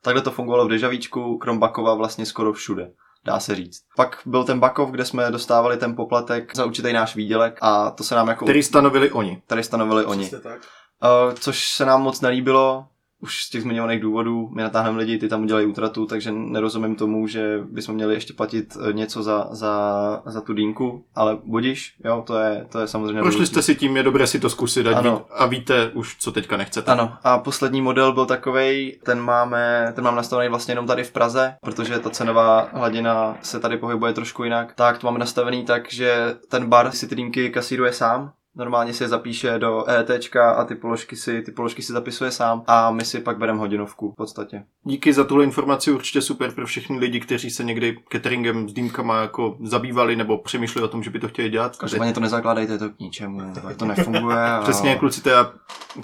Takhle 0.03 0.21
to 0.21 0.31
fungovalo 0.31 0.65
v 0.65 0.69
Dežavíčku, 0.69 1.37
krom 1.37 1.59
Bakova 1.59 1.93
vlastně 1.93 2.25
skoro 2.25 2.53
všude 2.53 2.91
dá 3.25 3.39
se 3.39 3.55
říct. 3.55 3.81
Pak 3.95 4.17
byl 4.25 4.43
ten 4.43 4.59
Bakov, 4.59 4.89
kde 4.89 5.05
jsme 5.05 5.31
dostávali 5.31 5.77
ten 5.77 5.95
poplatek 5.95 6.55
za 6.55 6.65
určitý 6.65 6.93
náš 6.93 7.15
výdělek 7.15 7.57
a 7.61 7.91
to 7.91 8.03
se 8.03 8.15
nám 8.15 8.27
jako... 8.27 8.45
Který 8.45 8.63
stanovili 8.63 9.11
oni. 9.11 9.41
Který 9.45 9.63
stanovili 9.63 10.05
oni. 10.05 10.29
Tak. 10.29 10.61
Uh, 11.03 11.33
což 11.33 11.67
se 11.67 11.85
nám 11.85 12.01
moc 12.01 12.21
nelíbilo, 12.21 12.85
už 13.23 13.43
z 13.43 13.49
těch 13.49 13.61
zmiňovaných 13.61 13.99
důvodů, 13.99 14.49
my 14.55 14.61
natáhneme 14.61 14.97
lidi, 14.97 15.17
ty 15.17 15.29
tam 15.29 15.43
udělají 15.43 15.65
útratu, 15.65 16.05
takže 16.05 16.31
nerozumím 16.31 16.95
tomu, 16.95 17.27
že 17.27 17.59
bychom 17.71 17.95
měli 17.95 18.13
ještě 18.13 18.33
platit 18.33 18.77
eh, 18.89 18.93
něco 18.93 19.23
za, 19.23 19.47
za, 19.51 20.21
za 20.25 20.41
tu 20.41 20.53
dýnku, 20.53 21.05
ale 21.15 21.37
budiš, 21.43 21.95
jo, 22.05 22.23
to 22.27 22.37
je, 22.37 22.65
to 22.69 22.79
je 22.79 22.87
samozřejmě 22.87 23.21
Prošli 23.21 23.45
jste 23.45 23.61
si 23.61 23.75
tím, 23.75 23.97
je 23.97 24.03
dobré 24.03 24.27
si 24.27 24.39
to 24.39 24.49
zkusit 24.49 24.87
a, 24.87 24.97
ano. 24.97 25.25
a 25.31 25.45
víte 25.45 25.91
už, 25.93 26.17
co 26.19 26.31
teďka 26.31 26.57
nechcete. 26.57 26.91
Ano, 26.91 27.13
a 27.23 27.37
poslední 27.39 27.81
model 27.81 28.13
byl 28.13 28.25
takový, 28.25 28.99
ten 29.03 29.19
máme, 29.19 29.91
ten 29.95 30.03
mám 30.03 30.15
nastavený 30.15 30.49
vlastně 30.49 30.71
jenom 30.71 30.87
tady 30.87 31.03
v 31.03 31.11
Praze, 31.11 31.55
protože 31.61 31.99
ta 31.99 32.09
cenová 32.09 32.69
hladina 32.73 33.37
se 33.41 33.59
tady 33.59 33.77
pohybuje 33.77 34.13
trošku 34.13 34.43
jinak. 34.43 34.73
Tak 34.75 34.97
to 34.97 35.07
máme 35.07 35.19
nastavený 35.19 35.65
tak, 35.65 35.93
že 35.93 36.35
ten 36.49 36.65
bar 36.65 36.91
si 36.91 37.07
ty 37.07 37.15
dýmky 37.15 37.49
kasíruje 37.49 37.93
sám, 37.93 38.31
normálně 38.55 38.93
si 38.93 39.03
je 39.03 39.07
zapíše 39.07 39.59
do 39.59 39.89
ET 39.89 40.35
a 40.35 40.63
ty 40.63 40.75
položky 40.75 41.15
si, 41.15 41.41
ty 41.41 41.51
položky 41.51 41.81
si 41.81 41.93
zapisuje 41.93 42.31
sám 42.31 42.63
a 42.67 42.91
my 42.91 43.05
si 43.05 43.19
pak 43.19 43.37
bereme 43.37 43.59
hodinovku 43.59 44.11
v 44.11 44.15
podstatě. 44.15 44.63
Díky 44.83 45.13
za 45.13 45.23
tuhle 45.23 45.43
informaci 45.43 45.91
určitě 45.91 46.21
super 46.21 46.51
pro 46.51 46.65
všechny 46.65 46.97
lidi, 46.97 47.19
kteří 47.19 47.49
se 47.49 47.63
někdy 47.63 47.97
cateringem 48.11 48.69
s 48.69 48.73
dýmkama 48.73 49.21
jako 49.21 49.57
zabývali 49.63 50.15
nebo 50.15 50.37
přemýšleli 50.37 50.85
o 50.85 50.91
tom, 50.91 51.03
že 51.03 51.09
by 51.09 51.19
to 51.19 51.27
chtěli 51.27 51.49
dělat. 51.49 51.77
Každopádně 51.77 52.13
to 52.13 52.19
nezakládejte 52.19 52.77
to 52.77 52.89
k 52.89 52.99
ničemu, 52.99 53.41
to 53.77 53.85
nefunguje. 53.85 54.37
A... 54.43 54.61
Přesně, 54.61 54.95
kluci, 54.95 55.21
teda, 55.21 55.51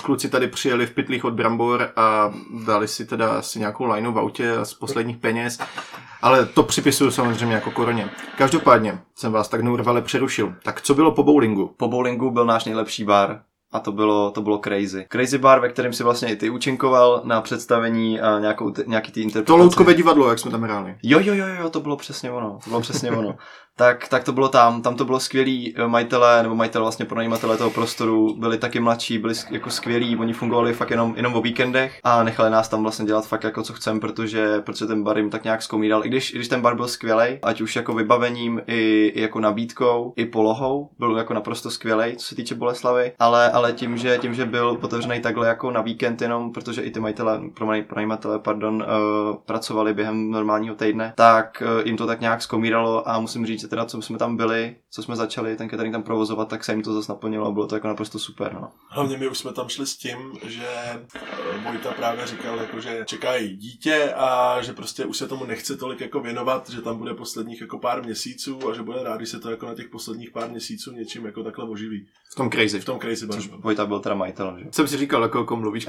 kluci 0.04 0.30
tady 0.30 0.48
přijeli 0.48 0.86
v 0.86 0.92
pytlích 0.92 1.26
od 1.26 1.34
Brambor 1.34 1.92
a 1.96 2.34
dali 2.66 2.88
si 2.88 3.06
teda 3.06 3.30
asi 3.32 3.60
nějakou 3.60 3.86
lineu 3.86 4.12
v 4.12 4.20
autě 4.20 4.54
z 4.64 4.74
posledních 4.74 5.18
peněz 5.18 5.60
ale 6.22 6.46
to 6.46 6.64
připisuju 6.64 7.12
samozřejmě 7.12 7.56
jako 7.56 7.72
koroně. 7.72 8.10
Každopádně 8.38 9.00
jsem 9.16 9.32
vás 9.32 9.50
tak 9.50 9.62
neurvale 9.62 10.02
přerušil. 10.02 10.54
Tak 10.64 10.82
co 10.82 10.94
bylo 10.94 11.12
po 11.12 11.24
bowlingu? 11.24 11.74
Po 11.78 11.88
bowlingu 11.88 12.32
byl 12.32 12.46
náš 12.46 12.66
nejlepší 12.66 13.04
bar. 13.04 13.42
A 13.72 13.80
to 13.80 13.92
bylo, 13.92 14.32
to 14.32 14.42
bylo 14.42 14.60
Crazy. 14.64 15.06
Crazy 15.12 15.38
Bar, 15.38 15.60
ve 15.60 15.70
kterém 15.70 15.94
si 15.94 16.04
vlastně 16.04 16.32
i 16.32 16.36
ty 16.36 16.50
účinkoval 16.50 17.22
na 17.24 17.42
představení 17.42 18.22
a 18.22 18.40
nějakou, 18.40 18.74
nějaký 18.88 19.12
ty 19.12 19.22
interpretace. 19.22 19.48
To 19.48 19.58
loutkové 19.58 19.94
divadlo, 19.94 20.30
jak 20.30 20.40
jsme 20.40 20.52
tam 20.52 20.62
hráli. 20.62 20.96
Jo, 21.04 21.20
jo, 21.24 21.34
jo, 21.34 21.46
jo, 21.60 21.70
to 21.70 21.80
bylo 21.80 21.98
přesně 21.98 22.32
ono. 22.32 22.60
To 22.64 22.70
bylo 22.70 22.82
přesně 22.82 23.12
ono. 23.12 23.36
tak, 23.80 24.08
tak 24.08 24.24
to 24.24 24.32
bylo 24.32 24.50
tam. 24.50 24.82
Tam 24.82 24.96
to 24.96 25.06
bylo 25.06 25.20
skvělý 25.20 25.74
eh, 25.78 25.88
majitelé, 25.88 26.44
nebo 26.44 26.56
majitelé 26.56 26.82
vlastně 26.82 27.06
pronajímatelé 27.06 27.58
toho 27.58 27.70
prostoru, 27.70 28.36
byli 28.40 28.58
taky 28.58 28.80
mladší, 28.80 29.18
byli 29.18 29.34
jako 29.50 29.70
skvělí, 29.70 30.18
oni 30.18 30.34
fungovali 30.34 30.74
fakt 30.74 30.90
jenom, 30.92 31.14
jenom 31.18 31.36
o 31.36 31.42
víkendech 31.42 32.00
a 32.04 32.24
nechali 32.24 32.50
nás 32.50 32.70
tam 32.70 32.84
vlastně 32.84 33.06
dělat 33.06 33.28
fakt 33.28 33.44
jako 33.44 33.64
co 33.64 33.74
chcem, 33.74 34.00
protože, 34.00 34.62
protože 34.62 34.86
ten 34.86 35.04
bar 35.04 35.18
jim 35.18 35.30
tak 35.30 35.44
nějak 35.44 35.62
zkomíral. 35.62 36.06
I 36.06 36.08
když, 36.08 36.34
i 36.34 36.36
když 36.36 36.48
ten 36.48 36.62
bar 36.62 36.76
byl 36.76 36.88
skvělý, 36.88 37.40
ať 37.44 37.62
už 37.62 37.76
jako 37.76 37.94
vybavením, 37.94 38.62
i, 38.68 39.12
i 39.16 39.22
jako 39.22 39.40
nabídkou, 39.40 40.14
i 40.16 40.26
polohou, 40.26 40.90
byl 41.00 41.18
jako 41.18 41.34
naprosto 41.34 41.72
skvělý, 41.72 42.16
co 42.18 42.28
se 42.28 42.36
týče 42.36 42.56
Boleslavy, 42.56 43.12
ale, 43.20 43.52
ale 43.52 43.74
tím, 43.74 43.98
že, 43.98 44.18
tím, 44.18 44.34
že 44.34 44.46
byl 44.46 44.78
otevřený 44.82 45.20
takhle 45.20 45.48
jako 45.48 45.72
na 45.72 45.82
víkend 45.82 46.22
jenom, 46.22 46.52
protože 46.52 46.82
i 46.82 46.92
ty 46.92 47.00
majitele, 47.00 47.42
pronajímatelé, 47.88 48.40
pardon, 48.40 48.76
uh, 48.76 49.36
pracovali 49.46 49.94
během 49.94 50.32
normálního 50.32 50.76
týdne, 50.76 51.14
tak 51.16 51.64
uh, 51.66 51.88
jim 51.88 51.98
to 51.98 52.08
tak 52.08 52.22
nějak 52.22 52.42
zkomíralo 52.42 53.10
a 53.10 53.20
musím 53.20 53.46
říct, 53.46 53.69
teda 53.70 53.86
co 53.86 54.02
jsme 54.02 54.18
tam 54.18 54.38
byli, 54.38 54.76
co 54.92 55.04
jsme 55.04 55.16
začali 55.16 55.56
ten 55.56 55.70
catering 55.70 55.94
tam 55.94 56.04
provozovat, 56.04 56.50
tak 56.50 56.64
se 56.64 56.72
jim 56.72 56.82
to 56.82 56.94
zase 56.94 57.12
naplnilo 57.12 57.48
a 57.48 57.52
bylo 57.52 57.68
to 57.68 57.76
jako 57.76 57.88
naprosto 57.88 58.20
super. 58.20 58.54
No. 58.54 58.72
Hlavně 58.90 59.18
my 59.18 59.28
už 59.28 59.38
jsme 59.38 59.54
tam 59.54 59.70
šli 59.70 59.88
s 59.88 59.98
tím, 59.98 60.18
že 60.48 60.68
eh, 61.16 61.60
Vojta 61.64 61.92
právě 61.92 62.28
říkal, 62.28 62.58
jako, 62.58 62.80
že 62.80 63.04
čekají 63.06 63.58
dítě 63.58 64.14
a 64.16 64.62
že 64.62 64.74
prostě 64.74 65.06
už 65.06 65.18
se 65.18 65.28
tomu 65.28 65.46
nechce 65.46 65.78
tolik 65.78 66.02
jako 66.02 66.20
věnovat, 66.20 66.70
že 66.70 66.82
tam 66.82 66.98
bude 66.98 67.14
posledních 67.14 67.62
jako 67.62 67.80
pár 67.80 68.04
měsíců 68.04 68.70
a 68.70 68.74
že 68.74 68.84
bude 68.84 69.04
rád, 69.04 69.18
když 69.18 69.30
se 69.30 69.40
to 69.40 69.52
jako 69.52 69.66
na 69.66 69.76
těch 69.76 69.90
posledních 69.90 70.32
pár 70.32 70.50
měsíců 70.50 70.92
něčím 70.92 71.26
jako 71.26 71.44
takhle 71.44 71.70
oživí. 71.70 72.08
V 72.32 72.36
tom 72.36 72.50
crazy. 72.52 72.80
V 72.80 72.86
tom 72.86 73.00
crazy 73.00 73.26
baru. 73.26 73.42
Vojta 73.58 73.86
byl 73.86 74.00
teda 74.00 74.16
majitel, 74.16 74.58
že? 74.60 74.66
Jsem 74.72 74.88
si 74.88 74.98
říkal, 74.98 75.22
jako 75.22 75.46
komu 75.46 75.62
mluvíš. 75.62 75.86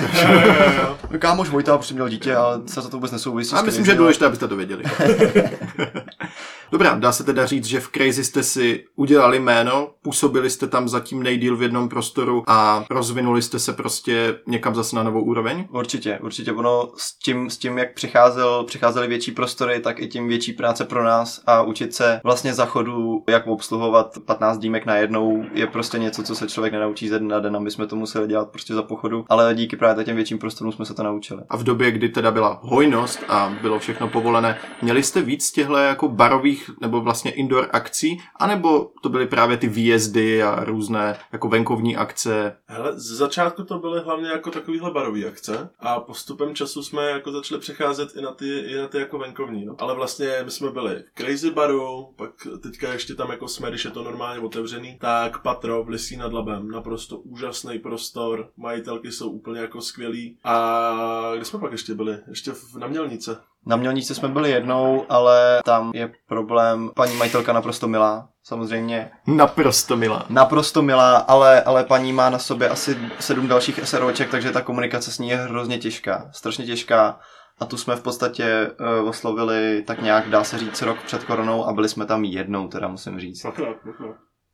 Kámoš 1.18 1.48
Vojta 1.48 1.76
prostě 1.78 1.94
měl 1.94 2.08
dítě 2.08 2.36
a 2.36 2.62
se 2.66 2.80
za 2.80 2.88
to 2.88 2.96
vůbec 2.96 3.12
nesouvisí. 3.12 3.54
A 3.54 3.62
myslím, 3.62 3.84
že 3.84 3.92
je 3.92 3.96
důležité, 3.96 4.26
abyste 4.26 4.48
to 4.48 4.56
věděli. 4.56 4.84
Dobrá, 6.72 6.98
dá 6.98 7.12
se 7.12 7.24
teda 7.24 7.46
říct, 7.46 7.64
že 7.70 7.80
v 7.80 7.88
Crazy 7.88 8.24
jste 8.24 8.42
si 8.42 8.84
udělali 8.96 9.38
jméno, 9.38 9.90
působili 10.02 10.50
jste 10.50 10.66
tam 10.66 10.88
zatím 10.88 11.22
nejdíl 11.22 11.56
v 11.56 11.62
jednom 11.62 11.88
prostoru 11.88 12.42
a 12.46 12.84
rozvinuli 12.90 13.42
jste 13.42 13.58
se 13.58 13.72
prostě 13.72 14.38
někam 14.46 14.74
zase 14.74 14.96
na 14.96 15.02
novou 15.02 15.20
úroveň? 15.22 15.68
Určitě, 15.70 16.18
určitě. 16.22 16.52
Ono 16.52 16.88
s 16.96 17.18
tím, 17.18 17.50
s 17.50 17.58
tím 17.58 17.78
jak 17.78 17.94
přicházel, 17.94 18.64
přicházely 18.64 19.08
větší 19.08 19.32
prostory, 19.32 19.80
tak 19.80 20.00
i 20.00 20.08
tím 20.08 20.28
větší 20.28 20.52
práce 20.52 20.84
pro 20.84 21.04
nás 21.04 21.42
a 21.46 21.62
učit 21.62 21.94
se 21.94 22.20
vlastně 22.24 22.54
za 22.54 22.66
chodu, 22.66 23.24
jak 23.28 23.46
obsluhovat 23.46 24.18
15 24.24 24.58
dýmek 24.58 24.86
na 24.86 24.96
jednou, 24.96 25.44
je 25.52 25.66
prostě 25.66 25.98
něco, 25.98 26.22
co 26.22 26.34
se 26.34 26.48
člověk 26.48 26.72
nenaučí 26.72 27.08
ze 27.08 27.18
dne 27.18 27.28
na 27.28 27.40
den, 27.40 27.56
aby 27.56 27.70
jsme 27.70 27.86
to 27.86 27.96
museli 27.96 28.28
dělat 28.28 28.50
prostě 28.50 28.74
za 28.74 28.82
pochodu, 28.82 29.24
ale 29.28 29.54
díky 29.54 29.76
právě 29.76 30.04
těm 30.04 30.16
větším 30.16 30.38
prostorům 30.38 30.72
jsme 30.72 30.84
se 30.84 30.94
to 30.94 31.02
naučili. 31.02 31.42
A 31.48 31.56
v 31.56 31.64
době, 31.64 31.90
kdy 31.90 32.08
teda 32.08 32.30
byla 32.30 32.60
hojnost 32.62 33.24
a 33.28 33.54
bylo 33.62 33.78
všechno 33.78 34.08
povolené, 34.08 34.58
měli 34.82 35.02
jste 35.02 35.22
víc 35.22 35.52
těchto 35.52 35.76
jako 35.76 36.08
barových 36.08 36.70
nebo 36.80 37.00
vlastně 37.00 37.30
indoor 37.30 37.59
akcí, 37.66 38.18
anebo 38.36 38.90
to 39.02 39.08
byly 39.08 39.26
právě 39.26 39.56
ty 39.56 39.68
výjezdy 39.68 40.42
a 40.42 40.64
různé 40.64 41.18
jako 41.32 41.48
venkovní 41.48 41.96
akce? 41.96 42.56
Hele, 42.66 42.92
z 43.00 43.16
začátku 43.16 43.64
to 43.64 43.78
byly 43.78 44.00
hlavně 44.00 44.28
jako 44.28 44.50
takovýhle 44.50 44.90
barové 44.90 45.24
akce 45.24 45.70
a 45.78 46.00
postupem 46.00 46.54
času 46.54 46.82
jsme 46.82 47.10
jako 47.10 47.32
začali 47.32 47.60
přecházet 47.60 48.16
i 48.16 48.20
na 48.20 48.32
ty, 48.32 48.58
i 48.58 48.76
na 48.76 48.88
ty 48.88 48.98
jako 48.98 49.18
venkovní. 49.18 49.64
No. 49.64 49.76
Ale 49.78 49.94
vlastně 49.94 50.28
my 50.44 50.50
jsme 50.50 50.70
byli 50.70 51.04
v 51.14 51.22
Crazy 51.22 51.50
baru, 51.50 52.14
pak 52.16 52.30
teďka 52.62 52.92
ještě 52.92 53.14
tam 53.14 53.30
jako 53.30 53.48
jsme, 53.48 53.70
když 53.70 53.84
je 53.84 53.90
to 53.90 54.02
normálně 54.02 54.40
otevřený, 54.40 54.98
tak 55.00 55.42
Patro 55.42 55.84
v 55.84 55.88
Lisí 55.88 56.16
nad 56.16 56.32
Labem, 56.32 56.70
naprosto 56.70 57.18
úžasný 57.18 57.78
prostor, 57.78 58.48
majitelky 58.56 59.12
jsou 59.12 59.30
úplně 59.30 59.60
jako 59.60 59.80
skvělý. 59.80 60.38
A 60.44 61.32
kde 61.36 61.44
jsme 61.44 61.58
pak 61.58 61.72
ještě 61.72 61.94
byli? 61.94 62.18
Ještě 62.28 62.52
v, 62.52 62.74
na 62.78 62.86
Mělnice. 62.86 63.36
Na 63.66 63.76
Mělnici 63.76 64.14
jsme 64.14 64.28
byli 64.28 64.50
jednou, 64.50 65.06
ale 65.08 65.60
tam 65.64 65.90
je 65.94 66.12
problém. 66.28 66.90
Paní 66.94 67.16
majitelka 67.16 67.52
naprosto 67.52 67.88
milá, 67.88 68.28
samozřejmě. 68.42 69.10
Naprosto 69.26 69.96
milá. 69.96 70.26
Naprosto 70.28 70.82
milá, 70.82 71.16
ale, 71.16 71.62
ale 71.62 71.84
paní 71.84 72.12
má 72.12 72.30
na 72.30 72.38
sobě 72.38 72.68
asi 72.68 72.98
sedm 73.18 73.48
dalších 73.48 73.80
SROček, 73.84 74.30
takže 74.30 74.50
ta 74.52 74.62
komunikace 74.62 75.12
s 75.12 75.18
ní 75.18 75.28
je 75.28 75.36
hrozně 75.36 75.78
těžká, 75.78 76.28
strašně 76.32 76.66
těžká. 76.66 77.20
A 77.58 77.66
tu 77.66 77.76
jsme 77.76 77.96
v 77.96 78.02
podstatě 78.02 78.70
uh, 79.00 79.08
oslovili 79.08 79.82
tak 79.86 80.02
nějak, 80.02 80.28
dá 80.28 80.44
se 80.44 80.58
říct, 80.58 80.82
rok 80.82 80.98
před 81.02 81.24
koronou 81.24 81.64
a 81.64 81.72
byli 81.72 81.88
jsme 81.88 82.06
tam 82.06 82.24
jednou, 82.24 82.68
teda 82.68 82.88
musím 82.88 83.20
říct. 83.20 83.42
Dvakrát, 83.42 83.76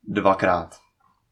dvakrát. 0.09 0.86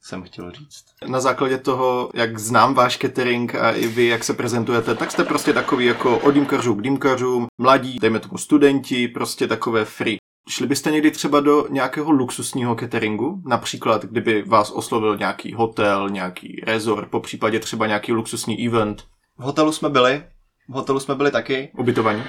Jsem 0.07 0.23
chtěl 0.23 0.51
říct. 0.51 0.85
Na 1.07 1.21
základě 1.21 1.59
toho, 1.59 2.11
jak 2.15 2.39
znám 2.39 2.75
váš 2.75 2.99
catering 2.99 3.55
a 3.55 3.71
i 3.71 3.87
vy, 3.87 4.07
jak 4.07 4.25
se 4.25 4.35
prezentujete, 4.35 4.95
tak 4.95 5.11
jste 5.11 5.25
prostě 5.25 5.53
takový 5.53 5.87
jako 5.87 6.19
od 6.19 6.31
dýmkařů 6.31 6.75
k 6.75 6.83
dýmkařům, 6.83 7.47
mladí, 7.59 7.99
dejme 8.01 8.21
tomu 8.21 8.39
studenti, 8.39 9.09
prostě 9.09 9.47
takové 9.47 9.85
free. 9.85 10.17
Šli 10.49 10.67
byste 10.67 10.91
někdy 10.91 11.11
třeba 11.11 11.41
do 11.41 11.67
nějakého 11.71 12.11
luxusního 12.11 12.75
cateringu? 12.75 13.43
Například, 13.47 14.05
kdyby 14.05 14.43
vás 14.43 14.71
oslovil 14.71 15.17
nějaký 15.17 15.53
hotel, 15.53 16.11
nějaký 16.11 16.61
resort, 16.67 17.11
po 17.11 17.21
případě 17.21 17.61
třeba 17.61 17.87
nějaký 17.87 18.13
luxusní 18.13 18.67
event? 18.67 19.05
V 19.39 19.43
hotelu 19.43 19.73
jsme 19.73 19.89
byli, 19.89 20.25
v 20.69 20.73
hotelu 20.73 21.01
jsme 21.01 21.15
byli 21.15 21.31
taky. 21.31 21.73
Ubytovaní? 21.79 22.23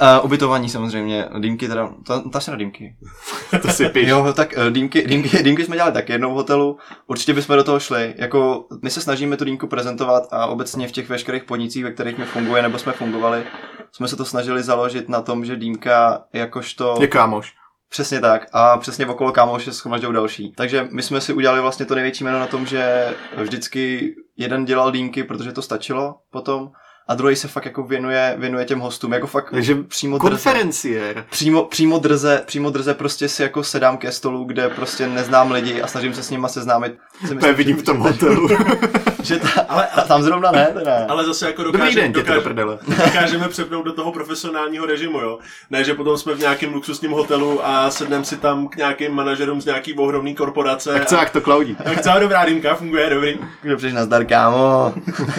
Uh, 0.00 0.24
ubytování 0.24 0.68
samozřejmě, 0.68 1.28
dýmky 1.38 1.68
teda, 1.68 1.94
to, 2.06 2.30
to 2.30 2.38
asi 2.38 2.50
na 2.50 2.56
dýmky. 2.56 2.96
to 3.62 3.68
si 3.68 3.88
píš. 3.88 4.08
Jo, 4.08 4.32
tak 4.32 4.54
uh, 4.56 4.70
dýmky, 4.70 5.06
dýmky, 5.06 5.42
dýmky 5.42 5.64
jsme 5.64 5.76
dělali 5.76 5.92
taky 5.94 6.12
jednou 6.12 6.30
v 6.30 6.34
hotelu, 6.34 6.78
určitě 7.06 7.34
bychom 7.34 7.56
do 7.56 7.64
toho 7.64 7.80
šli. 7.80 8.14
Jako, 8.18 8.66
my 8.82 8.90
se 8.90 9.00
snažíme 9.00 9.36
tu 9.36 9.44
dýmku 9.44 9.66
prezentovat 9.66 10.22
a 10.30 10.46
obecně 10.46 10.88
v 10.88 10.92
těch 10.92 11.08
veškerých 11.08 11.44
podnicích, 11.44 11.84
ve 11.84 11.92
kterých 11.92 12.18
my 12.18 12.24
funguje 12.24 12.62
nebo 12.62 12.78
jsme 12.78 12.92
fungovali, 12.92 13.44
jsme 13.92 14.08
se 14.08 14.16
to 14.16 14.24
snažili 14.24 14.62
založit 14.62 15.08
na 15.08 15.22
tom, 15.22 15.44
že 15.44 15.56
dýmka 15.56 16.24
jakožto... 16.32 16.96
Je 17.00 17.06
kámoš. 17.06 17.54
Přesně 17.88 18.20
tak. 18.20 18.46
A 18.52 18.78
přesně 18.78 19.06
okolo 19.06 19.32
kámoše 19.32 19.72
schromažďou 19.72 20.12
další. 20.12 20.52
Takže 20.56 20.88
my 20.92 21.02
jsme 21.02 21.20
si 21.20 21.32
udělali 21.32 21.60
vlastně 21.60 21.86
to 21.86 21.94
největší 21.94 22.24
jméno 22.24 22.38
na 22.38 22.46
tom, 22.46 22.66
že 22.66 23.14
vždycky 23.36 24.14
jeden 24.36 24.64
dělal 24.64 24.92
dýmky, 24.92 25.24
protože 25.24 25.52
to 25.52 25.62
stačilo 25.62 26.14
potom 26.30 26.70
a 27.08 27.14
druhý 27.14 27.36
se 27.36 27.48
fakt 27.48 27.64
jako 27.64 27.82
věnuje, 27.82 28.34
věnuje 28.38 28.64
těm 28.64 28.80
hostům, 28.80 29.12
jako 29.12 29.26
fakt 29.26 29.50
Takže 29.50 29.74
přímo 29.74 30.18
konferenciér. 30.18 31.24
Přímo, 31.30 31.64
přímo, 31.64 31.98
drze, 31.98 32.42
přímo 32.46 32.70
drze 32.70 32.94
prostě 32.94 33.28
si 33.28 33.42
jako 33.42 33.64
sedám 33.64 33.96
ke 33.96 34.12
stolu, 34.12 34.44
kde 34.44 34.68
prostě 34.68 35.06
neznám 35.06 35.52
lidi 35.52 35.82
a 35.82 35.86
snažím 35.86 36.14
se 36.14 36.22
s 36.22 36.30
nima 36.30 36.48
seznámit. 36.48 36.98
To 37.40 37.54
vidím 37.54 37.76
v 37.76 37.82
tom 37.82 37.98
hotelu. 37.98 38.48
že 39.26 39.38
ta, 39.38 39.60
ale, 39.68 39.86
a 39.86 40.00
tam 40.00 40.22
zrovna 40.22 40.50
ne, 40.50 40.66
teda. 40.66 41.06
Ale 41.08 41.24
zase 41.24 41.46
jako 41.46 41.62
Dobrý 41.62 41.78
dokáže, 41.78 42.00
den, 42.00 42.12
tě 42.12 42.20
to 42.20 42.26
do 42.26 42.34
dokáže, 42.34 42.44
prdele. 42.44 42.78
dokážeme 43.04 43.48
přepnout 43.48 43.84
do 43.84 43.92
toho 43.92 44.12
profesionálního 44.12 44.86
režimu, 44.86 45.20
jo. 45.20 45.38
Ne, 45.70 45.84
že 45.84 45.94
potom 45.94 46.18
jsme 46.18 46.34
v 46.34 46.38
nějakém 46.38 46.74
luxusním 46.74 47.10
hotelu 47.10 47.66
a 47.66 47.90
sedneme 47.90 48.24
si 48.24 48.36
tam 48.36 48.68
k 48.68 48.76
nějakým 48.76 49.12
manažerům 49.12 49.60
z 49.60 49.64
nějaký 49.64 49.94
ohromný 49.94 50.34
korporace. 50.34 50.92
Tak 50.92 51.06
co, 51.06 51.16
jak 51.16 51.30
to 51.30 51.40
klaudí? 51.40 51.76
Tak 51.84 52.00
celá 52.00 52.18
dobrá 52.18 52.44
dýmka, 52.44 52.74
funguje, 52.74 53.10
dobrý. 53.10 53.38
Dobře, 53.64 53.92
nazdar, 53.92 54.24
kámo. 54.24 54.94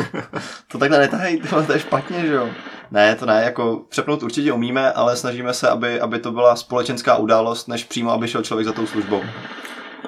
to 0.67 0.77
takhle 0.77 0.99
netahej, 0.99 1.41
to, 1.61 1.67
to 1.67 1.73
je 1.73 1.79
špatně, 1.79 2.21
že 2.21 2.33
jo. 2.33 2.49
Ne, 2.91 3.15
to 3.15 3.25
ne, 3.25 3.43
jako 3.43 3.81
přepnout 3.89 4.23
určitě 4.23 4.51
umíme, 4.51 4.91
ale 4.91 5.17
snažíme 5.17 5.53
se, 5.53 5.69
aby, 5.69 6.01
aby 6.01 6.19
to 6.19 6.31
byla 6.31 6.55
společenská 6.55 7.15
událost, 7.17 7.67
než 7.67 7.83
přímo, 7.83 8.11
aby 8.11 8.27
šel 8.27 8.43
člověk 8.43 8.65
za 8.67 8.73
tou 8.73 8.87
službou. 8.87 9.23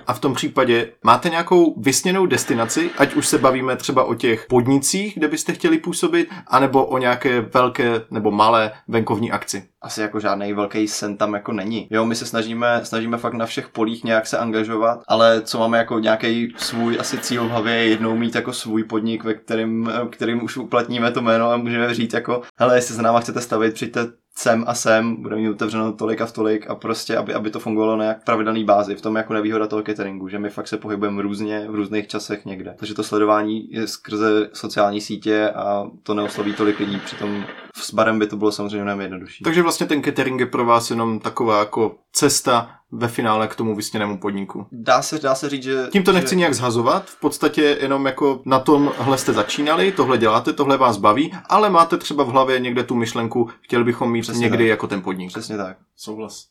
A 0.08 0.14
v 0.14 0.20
tom 0.20 0.34
případě 0.34 0.92
máte 1.04 1.30
nějakou 1.30 1.82
vysněnou 1.82 2.26
destinaci, 2.26 2.90
ať 2.98 3.14
už 3.14 3.28
se 3.28 3.38
bavíme 3.38 3.76
třeba 3.76 4.04
o 4.04 4.16
těch 4.16 4.46
podnicích, 4.50 5.14
kde 5.16 5.28
byste 5.28 5.54
chtěli 5.54 5.78
působit, 5.78 6.30
anebo 6.48 6.86
o 6.86 6.98
nějaké 6.98 7.42
velké 7.42 8.02
nebo 8.12 8.32
malé 8.32 8.72
venkovní 8.88 9.32
akci? 9.32 9.64
Asi 9.82 10.02
jako 10.02 10.20
žádný 10.20 10.54
velký 10.54 10.88
sen 10.88 11.18
tam 11.18 11.34
jako 11.34 11.52
není. 11.52 11.88
Jo, 11.92 12.06
my 12.06 12.16
se 12.16 12.26
snažíme, 12.26 12.82
snažíme 12.84 13.18
fakt 13.18 13.34
na 13.34 13.46
všech 13.46 13.70
polích 13.70 14.04
nějak 14.04 14.28
se 14.28 14.38
angažovat, 14.38 15.00
ale 15.08 15.42
co 15.42 15.60
máme 15.60 15.78
jako 15.78 16.00
nějaký 16.00 16.54
svůj 16.58 16.98
asi 17.00 17.18
cíl 17.18 17.46
v 17.46 17.50
hlavě 17.50 17.74
je 17.74 17.88
jednou 17.88 18.16
mít 18.16 18.36
jako 18.36 18.54
svůj 18.54 18.84
podnik, 18.84 19.24
ve 19.24 19.34
kterým, 19.34 19.92
kterým 20.10 20.44
už 20.44 20.58
uplatníme 20.58 21.12
to 21.12 21.22
jméno 21.22 21.52
a 21.52 21.58
můžeme 21.58 21.94
říct 21.94 22.14
jako, 22.14 22.42
hele, 22.60 22.78
jestli 22.78 22.96
se 22.96 23.02
náma 23.02 23.20
chcete 23.20 23.42
stavit, 23.42 23.74
přijďte 23.74 24.08
sem 24.40 24.64
a 24.68 24.74
sem, 24.74 25.16
bude 25.16 25.36
mít 25.36 25.50
otevřeno 25.50 25.94
tolik 25.94 26.22
a 26.22 26.26
v 26.26 26.32
tolik 26.32 26.70
a 26.70 26.76
prostě, 26.76 27.18
aby, 27.18 27.34
aby 27.34 27.50
to 27.50 27.60
fungovalo 27.60 27.98
na 27.98 28.06
jak 28.06 28.24
pravidelný 28.24 28.64
bázi. 28.64 28.96
V 28.96 29.02
tom 29.02 29.16
jako 29.16 29.34
nevýhoda 29.34 29.68
toho 29.68 29.84
cateringu, 29.84 30.28
že 30.28 30.40
my 30.40 30.50
fakt 30.50 30.68
se 30.68 30.78
pohybujeme 30.78 31.22
různě, 31.22 31.66
v 31.70 31.76
různých 31.76 32.08
časech 32.08 32.46
někde. 32.46 32.76
Takže 32.80 32.94
to 32.94 33.04
sledování 33.04 33.72
je 33.72 33.88
skrze 33.88 34.50
sociální 34.54 35.02
sítě 35.02 35.50
a 35.50 35.88
to 36.04 36.14
neosloví 36.14 36.54
tolik 36.54 36.80
lidí, 36.80 37.00
přitom 37.06 37.44
s 37.78 37.94
barem 37.94 38.20
by 38.20 38.28
to 38.28 38.38
bylo 38.38 38.52
samozřejmě 38.52 38.84
mnohem 38.84 39.02
jednodušší. 39.02 39.44
Takže 39.44 39.62
vlastně 39.62 39.88
ten 39.88 40.04
catering 40.04 40.40
je 40.40 40.46
pro 40.46 40.66
vás 40.66 40.90
jenom 40.90 41.20
taková 41.20 41.60
jako 41.60 41.96
cesta 42.14 42.79
ve 42.92 43.08
finále 43.08 43.48
k 43.48 43.56
tomu 43.56 43.76
vysněnému 43.76 44.18
podniku. 44.18 44.68
Dá 44.72 45.02
se, 45.02 45.20
dá 45.20 45.36
se 45.36 45.50
říct, 45.50 45.64
že... 45.64 45.88
Tím 45.92 46.04
to 46.04 46.12
nechci 46.12 46.30
že... 46.30 46.36
nějak 46.36 46.54
zhazovat, 46.54 47.06
v 47.06 47.20
podstatě 47.20 47.78
jenom 47.82 48.06
jako 48.06 48.42
na 48.46 48.60
tomhle 48.60 49.18
jste 49.18 49.34
začínali, 49.34 49.92
tohle 49.92 50.18
děláte, 50.18 50.54
tohle 50.54 50.78
vás 50.78 50.98
baví, 50.98 51.34
ale 51.50 51.70
máte 51.70 51.98
třeba 51.98 52.24
v 52.24 52.28
hlavě 52.28 52.60
někde 52.60 52.84
tu 52.84 52.96
myšlenku, 52.96 53.50
chtěli 53.62 53.84
bychom 53.84 54.12
mít 54.12 54.22
Přesně 54.22 54.42
někdy 54.42 54.64
tak. 54.64 54.70
jako 54.70 54.88
ten 54.88 55.02
podnik. 55.02 55.30
Přesně 55.30 55.58
tak. 55.58 55.78
Souhlas. 55.96 56.46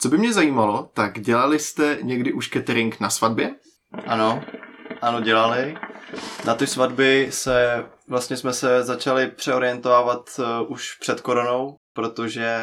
Co 0.00 0.08
by 0.08 0.18
mě 0.18 0.32
zajímalo, 0.32 0.90
tak 0.94 1.20
dělali 1.20 1.58
jste 1.58 1.98
někdy 2.02 2.32
už 2.32 2.48
catering 2.48 3.00
na 3.00 3.10
svatbě? 3.10 3.54
Ano, 4.06 4.42
ano, 5.02 5.20
dělali. 5.20 5.76
Na 6.44 6.54
ty 6.54 6.66
svatby 6.66 7.28
se, 7.30 7.86
vlastně 8.08 8.36
jsme 8.36 8.52
se 8.52 8.82
začali 8.82 9.26
přeorientovat 9.26 10.30
uh, 10.38 10.72
už 10.72 10.94
před 11.00 11.20
koronou, 11.20 11.76
protože 11.98 12.62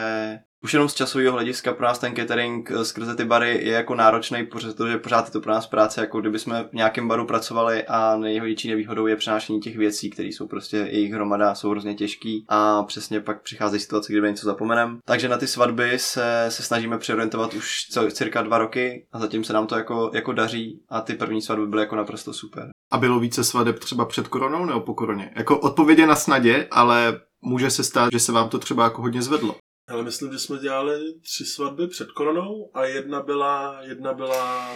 už 0.64 0.74
jenom 0.74 0.90
z 0.90 0.94
časového 0.94 1.34
hlediska 1.34 1.74
pro 1.74 1.86
nás 1.86 2.00
ten 2.00 2.16
catering 2.16 2.72
eh, 2.72 2.86
skrze 2.86 3.16
ty 3.16 3.26
bary 3.26 3.50
je 3.50 3.72
jako 3.72 3.96
náročný, 3.96 4.46
protože 4.46 4.98
pořád 4.98 5.26
je 5.26 5.32
to 5.32 5.42
pro 5.42 5.52
nás 5.52 5.68
práce, 5.68 6.02
jako 6.02 6.22
kdyby 6.22 6.40
jsme 6.40 6.64
v 6.64 6.74
nějakém 6.74 7.08
baru 7.08 7.26
pracovali 7.26 7.84
a 7.84 8.18
největší 8.18 8.70
nevýhodou 8.70 9.08
je 9.08 9.16
přenášení 9.16 9.60
těch 9.60 9.78
věcí, 9.78 10.10
které 10.10 10.28
jsou 10.28 10.48
prostě 10.48 10.78
jejich 10.78 11.14
hromada, 11.14 11.56
jsou 11.56 11.70
hrozně 11.70 11.96
těžký 11.96 12.46
a 12.50 12.84
přesně 12.84 13.20
pak 13.20 13.42
přichází 13.42 13.80
situace, 13.80 14.14
kdyby 14.14 14.28
něco 14.28 14.46
zapomenem. 14.46 15.00
Takže 15.06 15.30
na 15.30 15.38
ty 15.38 15.48
svatby 15.48 16.00
se, 16.00 16.46
se 16.50 16.64
snažíme 16.64 16.98
přeorientovat 16.98 17.54
už 17.54 17.88
cirka 18.12 18.42
dva 18.42 18.58
roky 18.58 19.08
a 19.12 19.20
zatím 19.20 19.44
se 19.44 19.54
nám 19.54 19.68
to 19.68 19.78
jako, 19.78 20.12
jako 20.14 20.34
daří 20.34 20.82
a 20.90 21.02
ty 21.02 21.14
první 21.14 21.42
svatby 21.42 21.68
byly 21.68 21.82
jako 21.82 21.96
naprosto 21.96 22.34
super. 22.34 22.70
A 22.92 22.98
bylo 22.98 23.20
více 23.20 23.44
svadeb 23.44 23.80
třeba 23.80 24.06
před 24.06 24.28
koronou 24.28 24.66
nebo 24.66 24.80
po 24.80 24.94
koroně? 24.94 25.32
Jako 25.36 25.60
odpovědě 25.60 26.08
na 26.08 26.16
snadě, 26.16 26.68
ale 26.72 27.20
může 27.46 27.72
se 27.72 27.84
stát, 27.84 28.10
že 28.12 28.20
se 28.20 28.32
vám 28.32 28.50
to 28.50 28.60
třeba 28.60 28.84
jako 28.84 29.02
hodně 29.02 29.22
zvedlo. 29.22 29.56
Ale 29.90 30.04
myslím, 30.04 30.32
že 30.32 30.40
jsme 30.40 30.58
dělali 30.58 31.00
tři 31.22 31.46
svatby 31.46 31.88
před 31.88 32.12
koronou 32.12 32.70
a 32.74 32.86
jedna 32.86 33.22
byla, 33.22 33.78
jedna 33.82 34.14
byla 34.14 34.72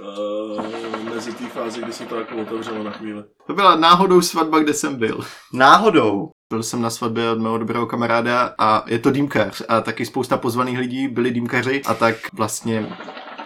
uh, 0.00 1.14
mezi 1.14 1.32
té 1.32 1.48
fázi, 1.48 1.80
kdy 1.82 1.92
se 1.92 2.06
to 2.06 2.16
jako 2.16 2.36
otevřelo 2.36 2.82
na 2.82 2.90
chvíli. 2.90 3.24
To 3.46 3.54
byla 3.54 3.76
náhodou 3.76 4.20
svatba, 4.20 4.58
kde 4.58 4.74
jsem 4.74 4.96
byl. 4.96 5.20
Náhodou? 5.52 6.30
Byl 6.52 6.62
jsem 6.62 6.82
na 6.82 6.90
svatbě 6.90 7.30
od 7.30 7.38
mého 7.38 7.58
dobrého 7.58 7.86
kamaráda 7.86 8.54
a 8.58 8.84
je 8.86 8.98
to 8.98 9.10
dýmkař 9.10 9.62
a 9.68 9.80
taky 9.80 10.06
spousta 10.06 10.36
pozvaných 10.36 10.78
lidí 10.78 11.08
byli 11.08 11.30
dýmkaři 11.30 11.82
a 11.82 11.94
tak 11.94 12.16
vlastně 12.32 12.96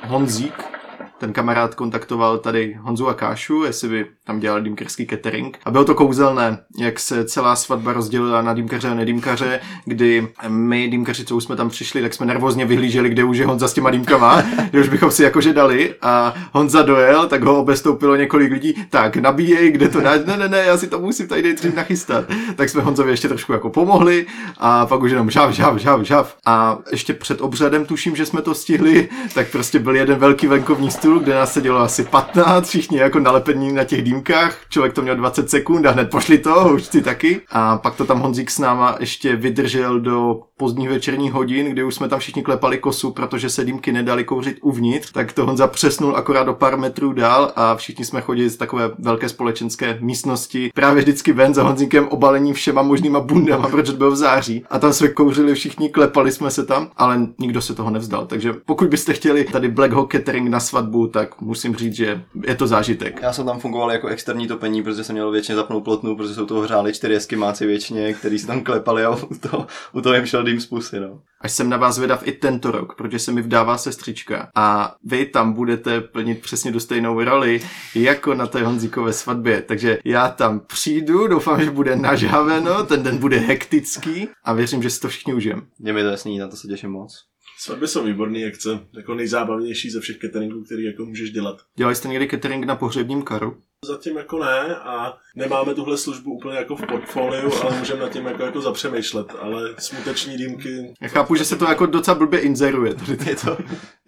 Honzík, 0.06 0.77
ten 1.18 1.32
kamarád 1.32 1.74
kontaktoval 1.74 2.38
tady 2.38 2.76
Honzu 2.80 3.08
a 3.08 3.14
Kášu, 3.14 3.64
jestli 3.64 3.88
by 3.88 4.06
tam 4.24 4.40
dělal 4.40 4.60
dýmkerský 4.60 5.06
catering. 5.06 5.58
A 5.64 5.70
bylo 5.70 5.84
to 5.84 5.94
kouzelné, 5.94 6.58
jak 6.78 7.00
se 7.00 7.24
celá 7.24 7.56
svatba 7.56 7.92
rozdělila 7.92 8.42
na 8.42 8.54
dýmkaře 8.54 8.88
a 8.88 8.94
nedýmkaře, 8.94 9.60
kdy 9.84 10.28
my 10.48 10.88
dýmkaři, 10.88 11.24
co 11.24 11.36
už 11.36 11.44
jsme 11.44 11.56
tam 11.56 11.68
přišli, 11.68 12.02
tak 12.02 12.14
jsme 12.14 12.26
nervózně 12.26 12.64
vyhlíželi, 12.64 13.08
kde 13.08 13.24
už 13.24 13.38
je 13.38 13.46
Honza 13.46 13.68
s 13.68 13.72
těma 13.72 13.90
dýmkama, 13.90 14.42
že 14.72 14.80
už 14.80 14.88
bychom 14.88 15.10
si 15.10 15.22
jakože 15.22 15.52
dali. 15.52 15.94
A 16.02 16.34
Honza 16.52 16.82
dojel, 16.82 17.28
tak 17.28 17.42
ho 17.42 17.60
obestoupilo 17.60 18.16
několik 18.16 18.52
lidí, 18.52 18.74
tak 18.90 19.16
nabíjej, 19.16 19.72
kde 19.72 19.88
to 19.88 20.00
dáš, 20.00 20.20
ne, 20.26 20.36
ne, 20.36 20.48
ne, 20.48 20.58
já 20.58 20.78
si 20.78 20.86
to 20.86 21.00
musím 21.00 21.28
tady 21.28 21.42
nejdřív 21.42 21.74
nachystat. 21.74 22.24
Tak 22.56 22.68
jsme 22.68 22.82
Honzovi 22.82 23.10
ještě 23.10 23.28
trošku 23.28 23.52
jako 23.52 23.70
pomohli 23.70 24.26
a 24.58 24.86
pak 24.86 25.02
už 25.02 25.10
jenom 25.10 25.30
žav, 25.30 25.50
žav, 25.50 25.76
žav, 25.76 26.00
žav. 26.00 26.36
A 26.46 26.78
ještě 26.92 27.14
před 27.14 27.40
obřadem 27.40 27.84
tuším, 27.84 28.16
že 28.16 28.26
jsme 28.26 28.42
to 28.42 28.54
stihli, 28.54 29.08
tak 29.34 29.50
prostě 29.50 29.78
byl 29.78 29.96
jeden 29.96 30.18
velký 30.18 30.46
venkovní 30.46 30.90
stůl 30.90 31.07
stůl, 31.08 31.20
kde 31.20 31.34
nás 31.34 31.52
sedělo 31.52 31.78
asi 31.78 32.04
15, 32.04 32.68
všichni 32.68 32.98
jako 32.98 33.20
nalepení 33.20 33.72
na 33.72 33.84
těch 33.84 34.02
dýmkách. 34.02 34.56
Člověk 34.68 34.92
to 34.92 35.02
měl 35.02 35.16
20 35.16 35.50
sekund 35.50 35.86
a 35.86 35.90
hned 35.90 36.10
pošli 36.10 36.38
to, 36.38 36.68
už 36.74 36.82
si 36.82 37.02
taky. 37.02 37.40
A 37.50 37.78
pak 37.78 37.96
to 37.96 38.04
tam 38.04 38.20
Honzík 38.20 38.50
s 38.50 38.58
náma 38.58 38.96
ještě 39.00 39.36
vydržel 39.36 40.00
do 40.00 40.40
pozdních 40.58 40.88
večerních 40.88 41.32
hodin, 41.32 41.66
kdy 41.66 41.84
už 41.84 41.94
jsme 41.94 42.08
tam 42.08 42.18
všichni 42.18 42.42
klepali 42.42 42.78
kosu, 42.78 43.10
protože 43.10 43.50
se 43.50 43.64
dýmky 43.64 43.92
nedali 43.92 44.24
kouřit 44.24 44.58
uvnitř, 44.62 45.12
tak 45.12 45.32
to 45.32 45.46
Honza 45.46 45.66
přesnul 45.66 46.16
akorát 46.16 46.48
o 46.48 46.54
pár 46.54 46.78
metrů 46.78 47.12
dál 47.12 47.52
a 47.56 47.76
všichni 47.76 48.04
jsme 48.04 48.20
chodili 48.20 48.48
z 48.48 48.56
takové 48.56 48.90
velké 48.98 49.28
společenské 49.28 49.98
místnosti 50.00 50.70
právě 50.74 51.02
vždycky 51.02 51.32
ven 51.32 51.54
za 51.54 51.62
Honzíkem 51.62 52.08
obalení 52.08 52.52
všema 52.52 52.82
možnýma 52.82 53.20
bundama, 53.20 53.68
protože 53.70 53.92
byl 53.92 54.10
v 54.10 54.16
září. 54.16 54.64
A 54.70 54.78
tam 54.78 54.92
jsme 54.92 55.08
kouřili 55.08 55.54
všichni, 55.54 55.88
klepali 55.88 56.32
jsme 56.32 56.50
se 56.50 56.66
tam, 56.66 56.90
ale 56.96 57.26
nikdo 57.38 57.62
se 57.62 57.74
toho 57.74 57.90
nevzdal. 57.90 58.26
Takže 58.26 58.52
pokud 58.66 58.88
byste 58.88 59.12
chtěli 59.12 59.44
tady 59.44 59.68
Black 59.68 59.92
Hawk 59.92 60.12
Catering 60.12 60.48
na 60.48 60.60
svatbu, 60.60 61.06
tak 61.06 61.40
musím 61.40 61.76
říct, 61.76 61.94
že 61.94 62.22
je 62.46 62.54
to 62.54 62.66
zážitek. 62.66 63.20
Já 63.22 63.32
jsem 63.32 63.46
tam 63.46 63.60
fungoval 63.60 63.92
jako 63.92 64.08
externí 64.08 64.46
topení, 64.46 64.82
protože 64.82 65.04
jsem 65.04 65.14
měl 65.14 65.30
většině 65.30 65.56
zapnout 65.56 65.84
plotnu, 65.84 66.16
protože 66.16 66.34
jsou 66.34 66.46
to 66.46 66.60
hřáli 66.60 66.92
čtyři 66.92 67.14
eskimáci 67.14 67.66
většině, 67.66 68.14
který 68.14 68.38
se 68.38 68.46
tam 68.46 68.60
klepali 68.60 69.04
a 69.04 69.10
u 69.10 69.34
toho, 69.40 69.66
u 69.92 70.00
toho 70.00 70.14
jim 70.14 70.26
šel 70.26 70.44
dým 70.48 70.60
z 70.60 70.66
pusy, 70.66 71.00
no. 71.00 71.22
Až 71.40 71.52
jsem 71.52 71.68
na 71.68 71.76
vás 71.76 71.98
vědav 71.98 72.26
i 72.26 72.32
tento 72.32 72.70
rok, 72.70 72.94
protože 72.94 73.18
se 73.18 73.32
mi 73.32 73.42
vdává 73.42 73.78
sestřička 73.78 74.50
a 74.54 74.96
vy 75.04 75.26
tam 75.26 75.52
budete 75.52 76.00
plnit 76.00 76.40
přesně 76.40 76.72
do 76.72 76.80
stejnou 76.80 77.24
roli 77.24 77.60
jako 77.94 78.34
na 78.34 78.46
té 78.46 78.62
Honzíkové 78.62 79.12
svatbě. 79.12 79.62
Takže 79.62 79.98
já 80.04 80.28
tam 80.28 80.60
přijdu, 80.60 81.26
doufám, 81.26 81.64
že 81.64 81.70
bude 81.70 81.96
nažhaveno, 81.96 82.86
ten 82.86 83.02
den 83.02 83.18
bude 83.18 83.38
hektický 83.38 84.28
a 84.44 84.52
věřím, 84.52 84.82
že 84.82 84.90
si 84.90 85.00
to 85.00 85.08
všichni 85.08 85.34
užijeme. 85.34 85.62
Je 85.80 85.92
mi 85.92 86.02
to 86.02 86.08
jasný, 86.08 86.38
na 86.38 86.48
to 86.48 86.56
se 86.56 86.68
těším 86.68 86.90
moc. 86.90 87.28
Svatby 87.60 87.88
jsou 87.88 88.04
výborný 88.04 88.44
akce, 88.44 88.80
jako 88.96 89.14
nejzábavnější 89.14 89.90
ze 89.90 90.00
všech 90.00 90.18
cateringů, 90.18 90.64
který 90.64 90.84
jako 90.84 91.04
můžeš 91.04 91.30
dělat. 91.30 91.56
Dělali 91.76 91.96
jste 91.96 92.08
někdy 92.08 92.28
catering 92.28 92.64
na 92.64 92.76
pohřebním 92.76 93.22
karu? 93.22 93.56
Zatím 93.84 94.16
jako 94.16 94.38
ne 94.38 94.76
a 94.76 95.18
nemáme 95.36 95.74
tuhle 95.74 95.98
službu 95.98 96.32
úplně 96.32 96.56
jako 96.56 96.76
v 96.76 96.86
portfoliu, 96.86 97.52
ale 97.62 97.78
můžeme 97.78 98.00
nad 98.00 98.12
tím 98.12 98.26
jako, 98.26 98.42
jako 98.42 98.60
zapřemýšlet, 98.60 99.26
ale 99.40 99.74
smuteční 99.78 100.36
dýmky... 100.36 100.94
Já 101.02 101.08
chápu, 101.08 101.34
že 101.34 101.44
se 101.44 101.56
to 101.56 101.64
jako 101.64 101.86
docela 101.86 102.14
blbě 102.18 102.40
inzeruje. 102.40 102.94
Je 103.26 103.36
to, 103.36 103.56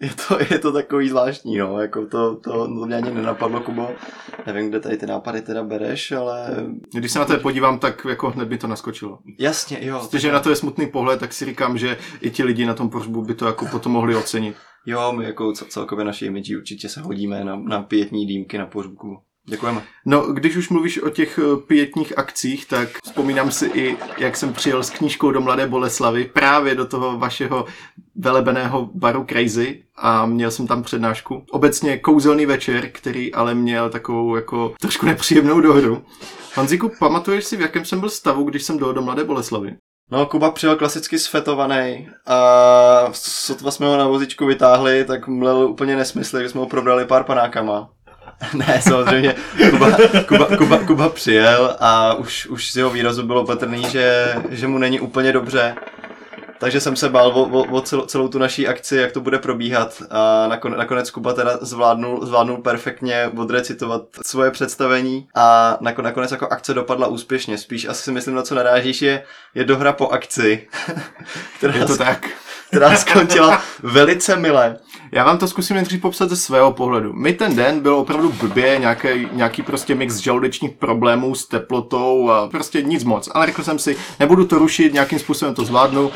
je 0.01 0.09
to, 0.27 0.53
je 0.53 0.59
to 0.59 0.71
takový 0.71 1.09
zvláštní, 1.09 1.57
no, 1.57 1.79
jako 1.79 2.05
to, 2.05 2.35
to, 2.35 2.51
to 2.51 2.85
mě 2.85 2.95
ani 2.95 3.11
nenapadlo, 3.11 3.59
Kubo. 3.59 3.89
Nevím, 4.45 4.69
kde 4.69 4.79
tady 4.79 4.97
ty 4.97 5.05
nápady 5.05 5.41
teda 5.41 5.63
bereš, 5.63 6.11
ale... 6.11 6.65
Když 6.93 7.11
se 7.11 7.19
na 7.19 7.25
to 7.25 7.37
podívám, 7.37 7.79
tak 7.79 8.05
jako 8.09 8.29
hned 8.29 8.47
by 8.47 8.57
to 8.57 8.67
naskočilo. 8.67 9.19
Jasně, 9.39 9.77
jo. 9.81 10.07
Protože 10.11 10.31
na 10.31 10.39
to 10.39 10.49
je 10.49 10.55
smutný 10.55 10.87
pohled, 10.87 11.19
tak 11.19 11.33
si 11.33 11.45
říkám, 11.45 11.77
že 11.77 11.97
i 12.21 12.29
ti 12.29 12.43
lidi 12.43 12.65
na 12.65 12.73
tom 12.73 12.89
pohřbu 12.89 13.21
by 13.21 13.35
to 13.35 13.45
jako 13.45 13.65
potom 13.65 13.91
mohli 13.91 14.15
ocenit. 14.15 14.55
Jo, 14.85 15.13
my 15.17 15.25
jako 15.25 15.53
celkově 15.53 16.05
naši 16.05 16.25
imidži 16.25 16.57
určitě 16.57 16.89
se 16.89 17.01
hodíme 17.01 17.43
na, 17.43 17.55
na 17.55 17.81
pětní 17.83 18.27
dýmky 18.27 18.57
na 18.57 18.65
pohřbu. 18.65 19.17
Děkujeme. 19.51 19.83
No, 20.05 20.21
když 20.21 20.55
už 20.55 20.69
mluvíš 20.69 21.03
o 21.03 21.09
těch 21.09 21.39
eh, 21.39 21.57
pětních 21.67 22.17
akcích, 22.17 22.65
tak 22.65 22.89
vzpomínám 23.03 23.51
si 23.51 23.65
i, 23.65 23.97
jak 24.17 24.37
jsem 24.37 24.53
přijel 24.53 24.83
s 24.83 24.89
knížkou 24.89 25.31
do 25.31 25.41
Mladé 25.41 25.67
Boleslavy 25.67 26.25
právě 26.25 26.75
do 26.75 26.85
toho 26.85 27.17
vašeho 27.17 27.65
velebeného 28.15 28.89
baru 28.93 29.25
Crazy 29.29 29.83
a 29.95 30.25
měl 30.25 30.51
jsem 30.51 30.67
tam 30.67 30.83
přednášku. 30.83 31.43
Obecně 31.51 31.97
kouzelný 31.97 32.45
večer, 32.45 32.89
který 32.91 33.33
ale 33.33 33.53
měl 33.55 33.89
takovou 33.89 34.35
jako 34.35 34.73
trošku 34.81 35.05
nepříjemnou 35.05 35.61
dohru. 35.61 36.01
Hanziku, 36.53 36.91
pamatuješ 36.99 37.45
si, 37.45 37.57
v 37.57 37.61
jakém 37.61 37.85
jsem 37.85 37.99
byl 37.99 38.09
stavu, 38.09 38.43
když 38.43 38.63
jsem 38.63 38.77
dojel 38.77 38.93
do 38.93 39.01
Mladé 39.01 39.23
Boleslavy? 39.23 39.75
No, 40.11 40.25
Kuba 40.25 40.51
přijel 40.51 40.75
klasicky 40.75 41.19
sfetovaný 41.19 42.09
a 42.25 43.09
sotva 43.13 43.71
jsme 43.71 43.87
ho 43.87 43.97
na 43.97 44.07
vozičku 44.07 44.45
vytáhli, 44.45 45.05
tak 45.05 45.27
mlel 45.27 45.57
úplně 45.57 45.95
nesmysly, 45.95 46.43
že 46.43 46.49
jsme 46.49 46.59
ho 46.59 46.67
probrali 46.67 47.05
pár 47.05 47.23
panákama. 47.23 47.89
ne, 48.53 48.81
samozřejmě, 48.81 49.35
Kuba, 49.69 49.97
Kuba, 50.27 50.57
Kuba, 50.57 50.77
Kuba 50.77 51.09
přijel 51.09 51.75
a 51.79 52.13
už, 52.13 52.47
už 52.47 52.71
z 52.71 52.75
jeho 52.75 52.89
výrazu 52.89 53.23
bylo 53.23 53.45
patrný, 53.45 53.83
že, 53.89 54.35
že 54.49 54.67
mu 54.67 54.77
není 54.77 54.99
úplně 54.99 55.33
dobře. 55.33 55.75
Takže 56.61 56.81
jsem 56.81 56.95
se 56.95 57.09
bál 57.09 57.27
o, 57.27 57.43
o, 57.43 57.63
o 57.63 57.81
celou, 57.81 58.05
celou 58.05 58.27
tu 58.27 58.37
naší 58.37 58.67
akci, 58.67 58.97
jak 58.97 59.11
to 59.11 59.21
bude 59.21 59.39
probíhat 59.39 60.03
a 60.09 60.47
nakonec, 60.47 60.77
nakonec 60.77 61.11
Kuba 61.11 61.33
teda 61.33 61.57
zvládnul, 61.61 62.25
zvládnul 62.25 62.57
perfektně 62.57 63.31
odrecitovat 63.37 64.01
svoje 64.25 64.51
představení 64.51 65.27
a 65.35 65.77
nakonec 65.81 66.31
jako 66.31 66.47
akce 66.47 66.73
dopadla 66.73 67.07
úspěšně. 67.07 67.57
Spíš 67.57 67.85
asi 67.85 68.03
si 68.03 68.11
myslím, 68.11 68.35
na 68.35 68.41
co 68.41 68.55
narážíš, 68.55 69.01
je, 69.01 69.23
je 69.55 69.63
dohra 69.63 69.93
po 69.93 70.07
akci. 70.07 70.67
která, 71.57 71.73
je 71.73 71.85
to 71.85 71.97
tak. 71.97 72.29
Která 72.71 72.95
skončila 72.95 73.61
velice 73.83 74.35
milé. 74.35 74.77
Já 75.11 75.23
vám 75.23 75.37
to 75.37 75.47
zkusím 75.47 75.75
nejdřív 75.75 76.01
popsat 76.01 76.29
ze 76.29 76.35
svého 76.35 76.71
pohledu. 76.71 77.13
My 77.13 77.33
ten 77.33 77.55
den 77.55 77.79
byl 77.79 77.95
opravdu 77.95 78.31
blbě, 78.31 78.77
nějaký, 78.79 79.27
nějaký 79.31 79.61
prostě 79.61 79.95
mix 79.95 80.15
žaludečních 80.15 80.71
problémů 80.71 81.35
s 81.35 81.47
teplotou 81.47 82.29
a 82.29 82.47
prostě 82.47 82.81
nic 82.81 83.03
moc. 83.03 83.29
Ale 83.33 83.45
řekl 83.45 83.63
jsem 83.63 83.79
si, 83.79 83.97
nebudu 84.19 84.45
to 84.45 84.59
rušit, 84.59 84.93
nějakým 84.93 85.19
způsobem 85.19 85.55
to 85.55 85.65
zvládnu. 85.65 86.11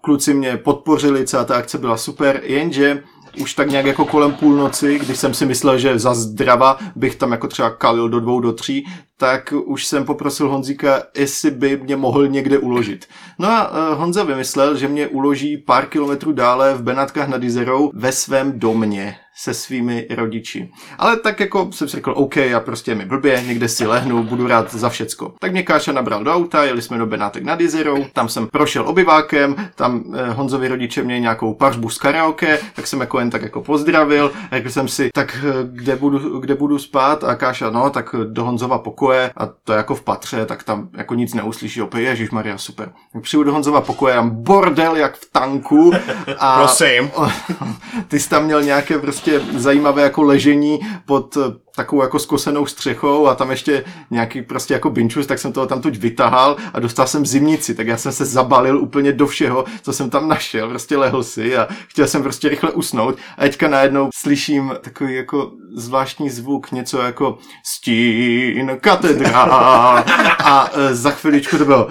Kluci 0.00 0.34
mě 0.34 0.56
podpořili, 0.56 1.26
celá 1.26 1.44
ta 1.44 1.56
akce 1.56 1.78
byla 1.78 1.96
super, 1.96 2.40
jenže 2.44 3.02
už 3.40 3.54
tak 3.54 3.70
nějak 3.70 3.86
jako 3.86 4.04
kolem 4.04 4.32
půlnoci, 4.32 4.98
když 4.98 5.18
jsem 5.18 5.34
si 5.34 5.46
myslel, 5.46 5.78
že 5.78 5.98
za 5.98 6.14
zdrava 6.14 6.78
bych 6.96 7.16
tam 7.16 7.32
jako 7.32 7.48
třeba 7.48 7.70
kalil 7.70 8.08
do 8.08 8.20
dvou, 8.20 8.40
do 8.40 8.52
tří, 8.52 8.86
tak 9.16 9.54
už 9.64 9.86
jsem 9.86 10.04
poprosil 10.04 10.48
Honzíka, 10.48 11.02
jestli 11.16 11.50
by 11.50 11.76
mě 11.76 11.96
mohl 11.96 12.28
někde 12.28 12.58
uložit. 12.58 13.06
No 13.38 13.48
a 13.48 13.70
uh, 13.70 13.98
Honza 13.98 14.24
vymyslel, 14.24 14.76
že 14.76 14.88
mě 14.88 15.06
uloží 15.06 15.56
pár 15.56 15.86
kilometrů 15.86 16.32
dále 16.32 16.74
v 16.74 16.82
Benátkách 16.82 17.28
nad 17.28 17.42
Izerou 17.42 17.90
ve 17.94 18.12
svém 18.12 18.58
domě 18.58 19.16
se 19.36 19.54
svými 19.54 20.06
rodiči. 20.10 20.70
Ale 20.98 21.16
tak 21.16 21.40
jako 21.40 21.68
jsem 21.72 21.88
si 21.88 21.96
řekl, 21.96 22.12
OK, 22.16 22.36
já 22.36 22.60
prostě 22.60 22.94
mi 22.94 23.04
blbě, 23.04 23.42
někde 23.46 23.68
si 23.68 23.86
lehnu, 23.86 24.22
budu 24.22 24.46
rád 24.46 24.74
za 24.74 24.88
všecko. 24.88 25.34
Tak 25.40 25.52
mě 25.52 25.62
Káša 25.62 25.92
nabral 25.92 26.24
do 26.24 26.32
auta, 26.32 26.64
jeli 26.64 26.82
jsme 26.82 26.98
do 26.98 27.06
Benátek 27.06 27.44
nad 27.44 27.60
Izerou, 27.60 28.04
tam 28.12 28.28
jsem 28.28 28.46
prošel 28.46 28.88
obyvákem, 28.88 29.56
tam 29.74 30.04
eh, 30.14 30.30
Honzovi 30.30 30.68
rodiče 30.68 31.02
měli 31.02 31.20
nějakou 31.20 31.54
pařbu 31.54 31.88
z 31.88 31.98
karaoke, 31.98 32.58
tak 32.74 32.86
jsem 32.86 33.00
jako 33.00 33.18
jen 33.18 33.30
tak 33.30 33.42
jako 33.42 33.62
pozdravil, 33.62 34.32
řekl 34.52 34.70
jsem 34.70 34.88
si, 34.88 35.10
tak 35.14 35.38
eh, 35.48 35.52
kde 35.64 35.96
budu, 35.96 36.40
kde 36.40 36.54
budu 36.54 36.78
spát 36.78 37.24
a 37.24 37.34
Káša, 37.34 37.70
no, 37.70 37.90
tak 37.90 38.14
do 38.24 38.44
Honzova 38.44 38.78
pokoje 38.78 39.30
a 39.36 39.46
to 39.46 39.72
jako 39.72 39.94
v 39.94 40.02
patře, 40.02 40.46
tak 40.46 40.62
tam 40.62 40.88
jako 40.96 41.14
nic 41.14 41.34
neuslyší, 41.34 41.82
opět 41.82 42.02
Ježíš 42.02 42.30
Maria, 42.30 42.58
super. 42.58 42.92
Přijdu 43.20 43.44
do 43.44 43.52
Honzova 43.52 43.80
pokoje, 43.80 44.14
tam 44.14 44.30
bordel 44.30 44.96
jak 44.96 45.16
v 45.16 45.32
tanku 45.32 45.92
a 46.38 46.58
Prosím. 46.58 47.10
ty 48.08 48.20
jsi 48.20 48.28
tam 48.28 48.44
měl 48.44 48.62
nějaké 48.62 48.98
prostě 48.98 49.21
prostě 49.22 49.58
zajímavé 49.58 50.02
jako 50.02 50.22
ležení 50.22 50.80
pod 51.06 51.36
eh, 51.36 51.40
takovou 51.76 52.02
jako 52.02 52.18
skosenou 52.18 52.66
střechou 52.66 53.26
a 53.26 53.34
tam 53.34 53.50
ještě 53.50 53.84
nějaký 54.10 54.42
prostě 54.42 54.74
jako 54.74 54.90
binčus, 54.90 55.26
tak 55.26 55.38
jsem 55.38 55.52
toho 55.52 55.66
tam 55.66 55.80
tuď 55.80 55.98
vytahal 55.98 56.56
a 56.72 56.80
dostal 56.80 57.06
jsem 57.06 57.26
zimnici, 57.26 57.74
tak 57.74 57.86
já 57.86 57.96
jsem 57.96 58.12
se 58.12 58.24
zabalil 58.24 58.78
úplně 58.78 59.12
do 59.12 59.26
všeho, 59.26 59.64
co 59.82 59.92
jsem 59.92 60.10
tam 60.10 60.28
našel, 60.28 60.68
prostě 60.68 60.96
lehl 60.96 61.22
si 61.22 61.56
a 61.56 61.68
chtěl 61.86 62.06
jsem 62.06 62.22
prostě 62.22 62.48
rychle 62.48 62.70
usnout. 62.70 63.16
A 63.38 63.42
teďka 63.42 63.68
najednou 63.68 64.10
slyším 64.14 64.72
takový 64.80 65.14
jako 65.14 65.50
zvláštní 65.74 66.30
zvuk, 66.30 66.72
něco 66.72 66.98
jako 66.98 67.38
stín 67.66 68.78
katedrál. 68.80 70.04
A 70.44 70.70
e, 70.74 70.94
za 70.94 71.10
chviličku 71.10 71.58
to 71.58 71.64
bylo 71.64 71.88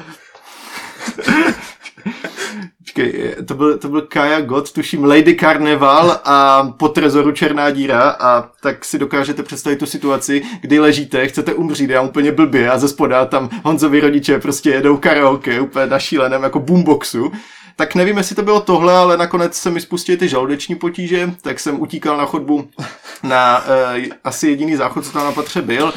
Počkej, 2.77 3.35
to 3.45 3.53
byl, 3.53 3.77
to 3.77 3.89
byl 3.89 4.01
Kaja 4.01 4.41
God, 4.41 4.71
tuším 4.71 5.03
Lady 5.03 5.35
Carnival 5.35 6.19
a 6.25 6.63
po 6.77 6.89
trezoru 6.89 7.31
Černá 7.31 7.69
díra 7.69 8.15
a 8.19 8.49
tak 8.61 8.85
si 8.85 8.99
dokážete 8.99 9.43
představit 9.43 9.79
tu 9.79 9.85
situaci, 9.85 10.41
kdy 10.61 10.79
ležíte, 10.79 11.27
chcete 11.27 11.53
umřít, 11.53 11.89
já 11.89 12.01
úplně 12.01 12.31
blbě 12.31 12.69
a 12.69 12.77
ze 12.77 12.87
spoda 12.87 13.25
tam 13.25 13.49
Honzovi 13.63 13.99
rodiče 13.99 14.39
prostě 14.39 14.69
jedou 14.69 14.97
karaoke 14.97 15.61
úplně 15.61 15.85
na 15.85 15.99
šíleném 15.99 16.43
jako 16.43 16.59
boomboxu. 16.59 17.31
Tak 17.75 17.95
nevím, 17.95 18.17
jestli 18.17 18.35
to 18.35 18.41
bylo 18.41 18.61
tohle, 18.61 18.97
ale 18.97 19.17
nakonec 19.17 19.55
se 19.55 19.71
mi 19.71 19.81
spustily 19.81 20.17
ty 20.17 20.29
žaludeční 20.29 20.75
potíže, 20.75 21.33
tak 21.41 21.59
jsem 21.59 21.81
utíkal 21.81 22.17
na 22.17 22.25
chodbu 22.25 22.67
na 23.23 23.57
uh, 23.57 24.03
asi 24.23 24.47
jediný 24.47 24.75
záchod, 24.75 25.05
co 25.05 25.11
tam 25.11 25.25
na 25.25 25.31
patře 25.31 25.61
byl 25.61 25.93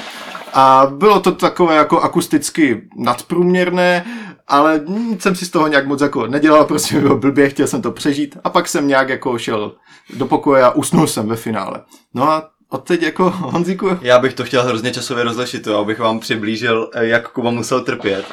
a 0.54 0.86
bylo 0.90 1.20
to 1.20 1.32
takové 1.32 1.76
jako 1.76 2.00
akusticky 2.00 2.82
nadprůměrné, 2.96 4.04
ale 4.48 4.84
jsem 5.18 5.36
si 5.36 5.46
z 5.46 5.50
toho 5.50 5.68
nějak 5.68 5.86
moc 5.86 6.00
jako 6.00 6.26
nedělal, 6.26 6.64
prostě 6.64 7.00
bylo 7.00 7.16
blbě, 7.16 7.48
chtěl 7.48 7.66
jsem 7.66 7.82
to 7.82 7.92
přežít 7.92 8.38
a 8.44 8.50
pak 8.50 8.68
jsem 8.68 8.88
nějak 8.88 9.08
jako 9.08 9.38
šel 9.38 9.72
do 10.16 10.26
pokoje 10.26 10.62
a 10.62 10.70
usnul 10.70 11.06
jsem 11.06 11.28
ve 11.28 11.36
finále. 11.36 11.82
No 12.14 12.30
a 12.30 12.50
Odteď 12.74 13.02
jako 13.02 13.30
Honzíku. 13.30 13.98
Já 14.02 14.18
bych 14.18 14.34
to 14.34 14.44
chtěl 14.44 14.62
hrozně 14.62 14.92
časově 14.92 15.24
rozlišit, 15.24 15.66
jo, 15.66 15.78
abych 15.78 15.98
vám 15.98 16.20
přiblížil, 16.20 16.90
eh, 16.94 17.06
jak 17.06 17.28
Kuba 17.28 17.50
musel 17.50 17.80
trpět. 17.80 18.24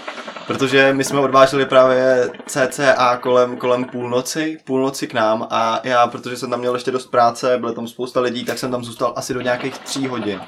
Protože 0.48 0.94
my 0.94 1.04
jsme 1.04 1.20
odváželi 1.20 1.66
právě 1.66 2.30
CCA 2.46 3.18
kolem, 3.18 3.58
kolem 3.58 3.86
půlnoci, 3.86 4.58
půlnoci 4.66 5.08
k 5.08 5.14
nám 5.14 5.48
a 5.50 5.82
já, 5.84 6.08
protože 6.08 6.38
jsem 6.38 6.50
tam 6.50 6.60
měl 6.60 6.74
ještě 6.74 6.92
dost 6.92 7.08
práce, 7.08 7.58
bylo 7.58 7.74
tam 7.74 7.88
spousta 7.88 8.22
lidí, 8.22 8.46
tak 8.46 8.60
jsem 8.60 8.72
tam 8.72 8.84
zůstal 8.84 9.14
asi 9.16 9.34
do 9.34 9.42
nějakých 9.42 9.80
tří 9.80 10.08
hodin. 10.08 10.42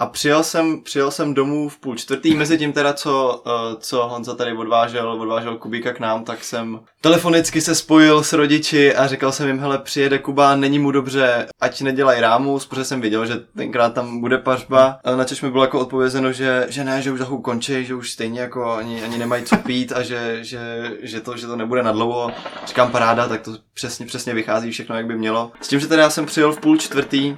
A 0.00 0.06
přijel 0.06 0.44
jsem, 0.44 0.80
přijel 0.82 1.10
jsem 1.10 1.34
domů 1.34 1.68
v 1.68 1.78
půl 1.78 1.96
čtvrtý, 1.96 2.34
mezi 2.34 2.58
tím 2.58 2.72
teda, 2.72 2.92
co, 2.92 3.42
uh, 3.46 3.80
co 3.80 4.08
Honza 4.08 4.34
tady 4.34 4.52
odvážel, 4.52 5.12
odvážel 5.12 5.56
Kubíka 5.56 5.92
k 5.92 6.00
nám, 6.00 6.24
tak 6.24 6.44
jsem 6.44 6.80
telefonicky 7.00 7.60
se 7.60 7.74
spojil 7.74 8.24
s 8.24 8.32
rodiči 8.32 8.94
a 8.94 9.06
říkal 9.06 9.32
jsem 9.32 9.48
jim, 9.48 9.58
hele, 9.58 9.78
přijede 9.78 10.18
Kuba, 10.18 10.56
není 10.56 10.78
mu 10.78 10.90
dobře, 10.90 11.46
ať 11.60 11.80
nedělají 11.80 12.20
rámus, 12.20 12.66
protože 12.66 12.84
jsem 12.84 13.00
věděl, 13.00 13.26
že 13.26 13.34
tenkrát 13.56 13.94
tam 13.94 14.20
bude 14.20 14.38
pařba. 14.38 14.98
Na 15.16 15.24
čež 15.24 15.42
mi 15.42 15.50
bylo 15.50 15.64
jako 15.64 15.80
odpovězeno, 15.80 16.32
že, 16.32 16.66
že 16.68 16.84
ne, 16.84 17.02
že 17.02 17.12
už 17.12 17.18
za 17.18 17.26
končí, 17.42 17.84
že 17.84 17.94
už 17.94 18.10
stejně 18.10 18.40
jako 18.40 18.72
ani, 18.72 19.02
ani 19.02 19.18
nemají 19.18 19.44
co 19.44 19.56
pít 19.56 19.92
a 19.92 20.02
že, 20.02 20.38
že, 20.40 20.92
že, 21.02 21.20
to, 21.20 21.36
že 21.36 21.46
to 21.46 21.56
nebude 21.56 21.82
na 21.82 21.92
dlouho. 21.92 22.32
Říkám 22.66 22.90
paráda, 22.90 23.28
tak 23.28 23.40
to 23.40 23.52
přesně, 23.74 24.06
přesně 24.06 24.34
vychází 24.34 24.70
všechno, 24.70 24.96
jak 24.96 25.06
by 25.06 25.18
mělo. 25.18 25.52
S 25.60 25.68
tím, 25.68 25.80
že 25.80 25.86
teda 25.86 26.02
já 26.02 26.10
jsem 26.10 26.26
přijel 26.26 26.52
v 26.52 26.60
půl 26.60 26.76
čtvrtý, 26.76 27.36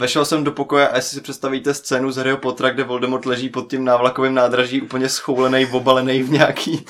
Vešel 0.00 0.24
jsem 0.24 0.44
do 0.44 0.52
pokoje 0.52 0.88
a 0.88 0.96
jestli 0.96 1.14
si 1.14 1.20
představíte 1.20 1.74
scénu 1.74 2.12
z 2.12 2.16
Harryho 2.16 2.36
Pottera, 2.36 2.70
kde 2.70 2.84
Voldemort 2.84 3.26
leží 3.26 3.48
pod 3.48 3.70
tím 3.70 3.84
návlakovým 3.84 4.34
nádraží 4.34 4.82
úplně 4.82 5.08
schoulený, 5.08 5.66
obalený 5.66 6.22
v 6.22 6.30
nějaký, 6.30 6.86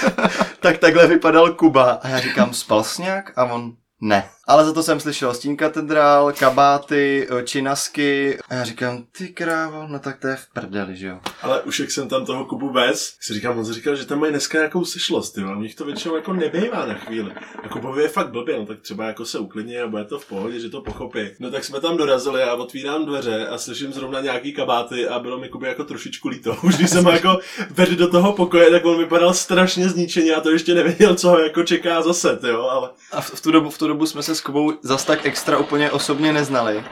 tak 0.60 0.78
takhle 0.78 1.06
vypadal 1.06 1.52
Kuba. 1.52 1.90
A 1.90 2.08
já 2.08 2.20
říkám, 2.20 2.54
spal 2.54 2.84
jsi 2.84 3.02
nějak? 3.02 3.32
A 3.38 3.44
on, 3.44 3.72
ne. 4.00 4.28
Ale 4.48 4.64
za 4.64 4.72
to 4.72 4.82
jsem 4.82 5.00
slyšel 5.00 5.34
stín 5.34 5.56
katedrál, 5.56 6.32
kabáty, 6.32 7.28
eh, 7.30 7.42
činasky 7.42 8.38
a 8.48 8.54
já 8.54 8.64
říkám, 8.64 9.04
ty 9.18 9.28
krávo, 9.28 9.86
no 9.88 9.98
tak 9.98 10.20
to 10.20 10.28
je 10.28 10.36
v 10.36 10.46
prdeli, 10.52 10.96
že 10.96 11.06
jo. 11.06 11.20
Ale 11.42 11.62
už 11.62 11.80
jak 11.80 11.90
jsem 11.90 12.08
tam 12.08 12.26
toho 12.26 12.44
Kubu 12.44 12.72
vez, 12.72 13.16
si 13.20 13.34
říkám, 13.34 13.58
on 13.58 13.64
si 13.64 13.72
říkal, 13.72 13.96
že 13.96 14.06
tam 14.06 14.20
mají 14.20 14.32
dneska 14.32 14.58
nějakou 14.58 14.84
sešlost, 14.84 15.34
ty, 15.34 15.42
ale 15.42 15.68
to 15.68 15.84
většinou 15.84 16.16
jako 16.16 16.32
nebývá 16.32 16.86
na 16.86 16.94
chvíli. 16.94 17.32
A 17.62 17.68
Kubovi 17.68 18.02
je 18.02 18.08
fakt 18.08 18.30
blbě, 18.30 18.58
no 18.58 18.66
tak 18.66 18.80
třeba 18.80 19.06
jako 19.06 19.24
se 19.24 19.38
uklidně 19.38 19.82
a 19.82 19.86
bude 19.86 20.04
to 20.04 20.18
v 20.18 20.26
pohodě, 20.26 20.60
že 20.60 20.68
to 20.68 20.80
pochopí. 20.80 21.20
No 21.38 21.50
tak 21.50 21.64
jsme 21.64 21.80
tam 21.80 21.96
dorazili 21.96 22.42
a 22.42 22.54
otvírám 22.54 23.06
dveře 23.06 23.48
a 23.48 23.58
slyším 23.58 23.92
zrovna 23.92 24.20
nějaký 24.20 24.52
kabáty 24.52 25.08
a 25.08 25.18
bylo 25.18 25.38
mi 25.38 25.48
Kuby 25.48 25.66
jako 25.66 25.84
trošičku 25.84 26.28
líto. 26.28 26.56
Už 26.62 26.76
když 26.76 26.90
jsem 26.90 27.06
jako 27.06 27.38
vedl 27.70 27.96
do 27.96 28.10
toho 28.10 28.32
pokoje, 28.32 28.70
tak 28.70 28.84
on 28.84 28.98
vypadal 28.98 29.34
strašně 29.34 29.88
zničeně 29.88 30.34
a 30.34 30.40
to 30.40 30.50
ještě 30.50 30.74
nevěděl, 30.74 31.14
co 31.14 31.28
ho 31.28 31.38
jako 31.38 31.62
čeká 31.62 32.02
zase, 32.02 32.38
jo, 32.48 32.62
ale... 32.62 32.90
A 33.12 33.20
v 33.20 33.40
tu 33.40 33.50
dobu, 33.50 33.70
v 33.70 33.78
tu 33.78 33.88
dobu 33.88 34.06
jsme 34.06 34.22
se 34.22 34.35
s 34.36 34.40
Kubou 34.40 34.72
zas 34.82 35.04
tak 35.04 35.26
extra 35.26 35.58
úplně 35.58 35.90
osobně 35.90 36.32
neznali. 36.32 36.84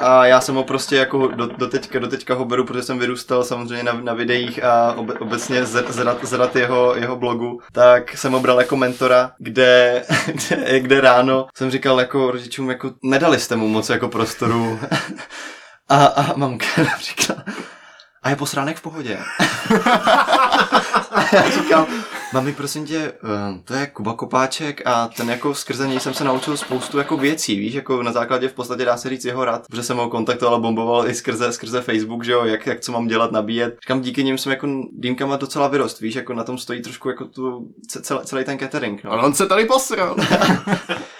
A 0.00 0.26
já 0.26 0.40
jsem 0.40 0.54
ho 0.54 0.64
prostě 0.64 0.96
jako 0.96 1.26
do, 1.26 1.46
do, 1.46 1.68
teďka, 1.68 1.98
do 1.98 2.08
teďka 2.08 2.34
ho 2.34 2.44
beru, 2.44 2.64
protože 2.64 2.82
jsem 2.82 2.98
vyrůstal 2.98 3.44
samozřejmě 3.44 3.82
na, 3.82 3.92
na 3.92 4.14
videích 4.14 4.64
a 4.64 4.92
obe, 4.92 5.14
obecně 5.14 5.66
z, 5.66 5.84
z, 5.88 6.22
z 6.22 6.32
rad 6.32 6.56
jeho, 6.56 6.94
jeho 6.96 7.16
blogu, 7.16 7.60
tak 7.72 8.16
jsem 8.16 8.32
ho 8.32 8.40
bral 8.40 8.60
jako 8.60 8.76
mentora, 8.76 9.32
kde, 9.38 10.04
kde, 10.26 10.80
kde 10.80 11.00
ráno 11.00 11.46
jsem 11.56 11.70
říkal 11.70 12.00
jako 12.00 12.30
rodičům, 12.30 12.70
jako 12.70 12.92
nedali 13.02 13.40
jste 13.40 13.56
mu 13.56 13.68
moc 13.68 13.90
jako 13.90 14.08
prostoru. 14.08 14.80
A, 15.88 16.06
a 16.06 16.36
mamka 16.36 16.66
říkala, 17.00 17.44
a 18.22 18.30
je 18.30 18.36
posránek 18.36 18.76
v 18.76 18.82
pohodě. 18.82 19.18
a 21.10 21.36
já 21.36 21.50
říkám, 21.50 21.86
mami, 22.34 22.52
prosím 22.52 22.86
tě, 22.86 22.98
eh, 22.98 23.60
to 23.64 23.74
je 23.74 23.86
Kuba 23.86 24.14
Kopáček 24.14 24.82
a 24.84 25.08
ten 25.08 25.30
jako 25.30 25.54
skrze 25.54 25.88
něj 25.88 26.00
jsem 26.00 26.14
se 26.14 26.24
naučil 26.24 26.56
spoustu 26.56 26.98
jako 26.98 27.16
věcí, 27.16 27.58
víš, 27.58 27.74
jako 27.74 28.02
na 28.02 28.12
základě 28.12 28.48
v 28.48 28.52
podstatě 28.52 28.84
dá 28.84 28.96
se 28.96 29.08
říct 29.08 29.24
jeho 29.24 29.44
rad, 29.44 29.66
protože 29.66 29.82
jsem 29.82 29.96
ho 29.96 30.08
kontaktoval 30.08 30.54
a 30.54 30.58
bomboval 30.58 31.08
i 31.08 31.14
skrze, 31.14 31.52
skrze 31.52 31.80
Facebook, 31.80 32.24
že 32.24 32.32
jo, 32.32 32.44
jak, 32.44 32.66
jak 32.66 32.80
co 32.80 32.92
mám 32.92 33.06
dělat, 33.06 33.32
nabíjet. 33.32 33.76
Říkám, 33.82 34.00
díky 34.00 34.24
nim 34.24 34.38
jsem 34.38 34.52
jako 34.52 34.68
dýmkama 34.92 35.36
docela 35.36 35.68
vyrost, 35.68 36.00
víš, 36.00 36.14
jako 36.14 36.34
na 36.34 36.44
tom 36.44 36.58
stojí 36.58 36.82
trošku 36.82 37.08
jako 37.08 37.24
tu, 37.24 37.68
celý, 38.02 38.20
celý 38.24 38.44
ten 38.44 38.58
catering. 38.58 39.04
No. 39.04 39.12
Ale 39.12 39.22
on 39.22 39.34
se 39.34 39.46
tady 39.46 39.64
posral. 39.64 40.16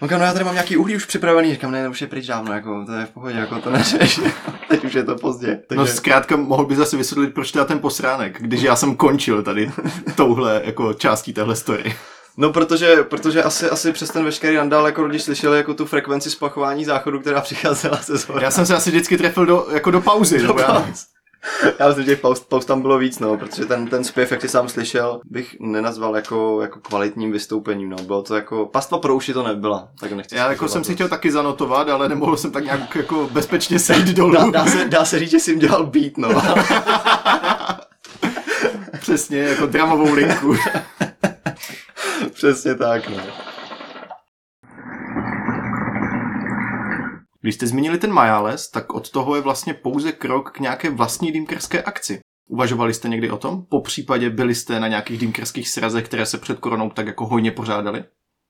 On 0.00 0.08
no 0.10 0.24
já 0.24 0.32
tady 0.32 0.44
mám 0.44 0.54
nějaký 0.54 0.76
uhlí 0.76 0.96
už 0.96 1.04
připravený, 1.04 1.52
říkám, 1.52 1.70
ne, 1.70 1.88
už 1.88 2.00
je 2.00 2.06
pryč 2.06 2.26
dávno, 2.26 2.52
jako, 2.52 2.84
to 2.86 2.92
je 2.92 3.06
v 3.06 3.10
pohodě, 3.10 3.38
jako 3.38 3.60
to 3.60 3.70
neřeš. 3.70 4.20
Teď 4.68 4.84
už 4.84 4.94
je 4.94 5.04
to 5.04 5.14
pozdě. 5.14 5.60
Takže... 5.66 5.80
No 5.80 5.86
zkrátka 5.86 6.36
mohl 6.36 6.66
by 6.66 6.76
zase 6.76 6.96
vysvětlit, 6.96 7.34
proč 7.34 7.52
teda 7.52 7.64
ten 7.64 7.78
posránek, 7.78 8.42
když 8.42 8.62
já 8.62 8.76
jsem 8.76 8.96
končil 8.96 9.42
tady 9.42 9.70
touhle 10.14 10.62
jako 10.64 10.92
částí 10.92 11.32
téhle 11.32 11.56
story. 11.56 11.94
No, 12.36 12.52
protože, 12.52 12.96
protože 13.02 13.42
asi, 13.42 13.70
asi 13.70 13.92
přes 13.92 14.10
ten 14.10 14.24
veškerý 14.24 14.56
randál, 14.56 14.86
jako 14.86 15.08
když 15.08 15.22
slyšeli 15.22 15.56
jako 15.56 15.74
tu 15.74 15.86
frekvenci 15.86 16.30
spachování 16.30 16.84
záchodu, 16.84 17.20
která 17.20 17.40
přicházela 17.40 17.96
se 17.96 18.16
zhora. 18.16 18.42
Já 18.42 18.50
jsem 18.50 18.66
se 18.66 18.74
asi 18.74 18.90
vždycky 18.90 19.18
trefil 19.18 19.46
do, 19.46 19.66
jako 19.72 19.90
do 19.90 20.00
pauzy. 20.00 20.38
Do 20.42 20.54
pauzy. 20.54 20.62
Já... 20.62 21.15
Já 21.78 21.88
myslím, 21.88 22.04
že 22.04 22.10
těch 22.10 22.20
pauz, 22.20 22.40
pauz 22.40 22.64
tam 22.64 22.82
bylo 22.82 22.98
víc, 22.98 23.18
no, 23.18 23.36
protože 23.36 23.64
ten, 23.64 23.86
ten 23.86 24.04
zpěv, 24.04 24.30
jak 24.30 24.40
jsi 24.40 24.48
sám 24.48 24.68
slyšel, 24.68 25.20
bych 25.24 25.56
nenazval 25.60 26.16
jako, 26.16 26.62
jako 26.62 26.80
kvalitním 26.80 27.32
vystoupením, 27.32 27.90
no. 27.90 27.96
Bylo 27.96 28.22
to 28.22 28.34
jako, 28.34 28.66
pastva 28.66 28.98
pro 28.98 29.14
uši 29.14 29.32
to 29.32 29.42
nebyla, 29.42 29.88
tak 30.00 30.12
nechci 30.12 30.36
Já 30.36 30.50
jako 30.50 30.68
jsem 30.68 30.84
si 30.84 30.94
chtěl 30.94 31.08
taky 31.08 31.32
zanotovat, 31.32 31.88
ale 31.88 32.08
nemohl 32.08 32.36
jsem 32.36 32.50
tak 32.50 32.64
nějak 32.64 32.94
jako 32.94 33.28
bezpečně 33.32 33.78
sejít 33.78 34.08
dolů. 34.08 34.32
Dá, 34.32 34.50
dá, 34.50 34.66
se, 34.66 34.84
dá 34.88 35.04
se 35.04 35.18
říct, 35.18 35.30
že 35.30 35.40
jsi 35.40 35.50
jim 35.50 35.60
dělal 35.60 35.86
beat, 35.86 36.16
no. 36.16 36.28
Přesně, 39.00 39.38
jako 39.38 39.66
dramovou 39.66 40.14
linku. 40.14 40.56
Přesně 42.32 42.74
tak, 42.74 43.08
no. 43.08 43.22
Když 47.46 47.54
jste 47.54 47.66
zmínili 47.66 47.98
ten 47.98 48.12
Majales, 48.12 48.70
tak 48.70 48.94
od 48.94 49.10
toho 49.10 49.36
je 49.36 49.42
vlastně 49.42 49.74
pouze 49.74 50.12
krok 50.12 50.50
k 50.50 50.60
nějaké 50.60 50.90
vlastní 50.90 51.32
dýmkerské 51.32 51.82
akci. 51.82 52.20
Uvažovali 52.48 52.94
jste 52.94 53.08
někdy 53.08 53.30
o 53.30 53.36
tom? 53.36 53.64
Po 53.64 53.80
případě 53.80 54.30
byli 54.30 54.54
jste 54.54 54.80
na 54.80 54.88
nějakých 54.88 55.18
dýmkerských 55.18 55.68
srazech, 55.68 56.04
které 56.04 56.26
se 56.26 56.38
před 56.38 56.58
koronou 56.58 56.90
tak 56.90 57.06
jako 57.06 57.26
hojně 57.26 57.50
pořádaly? 57.50 58.04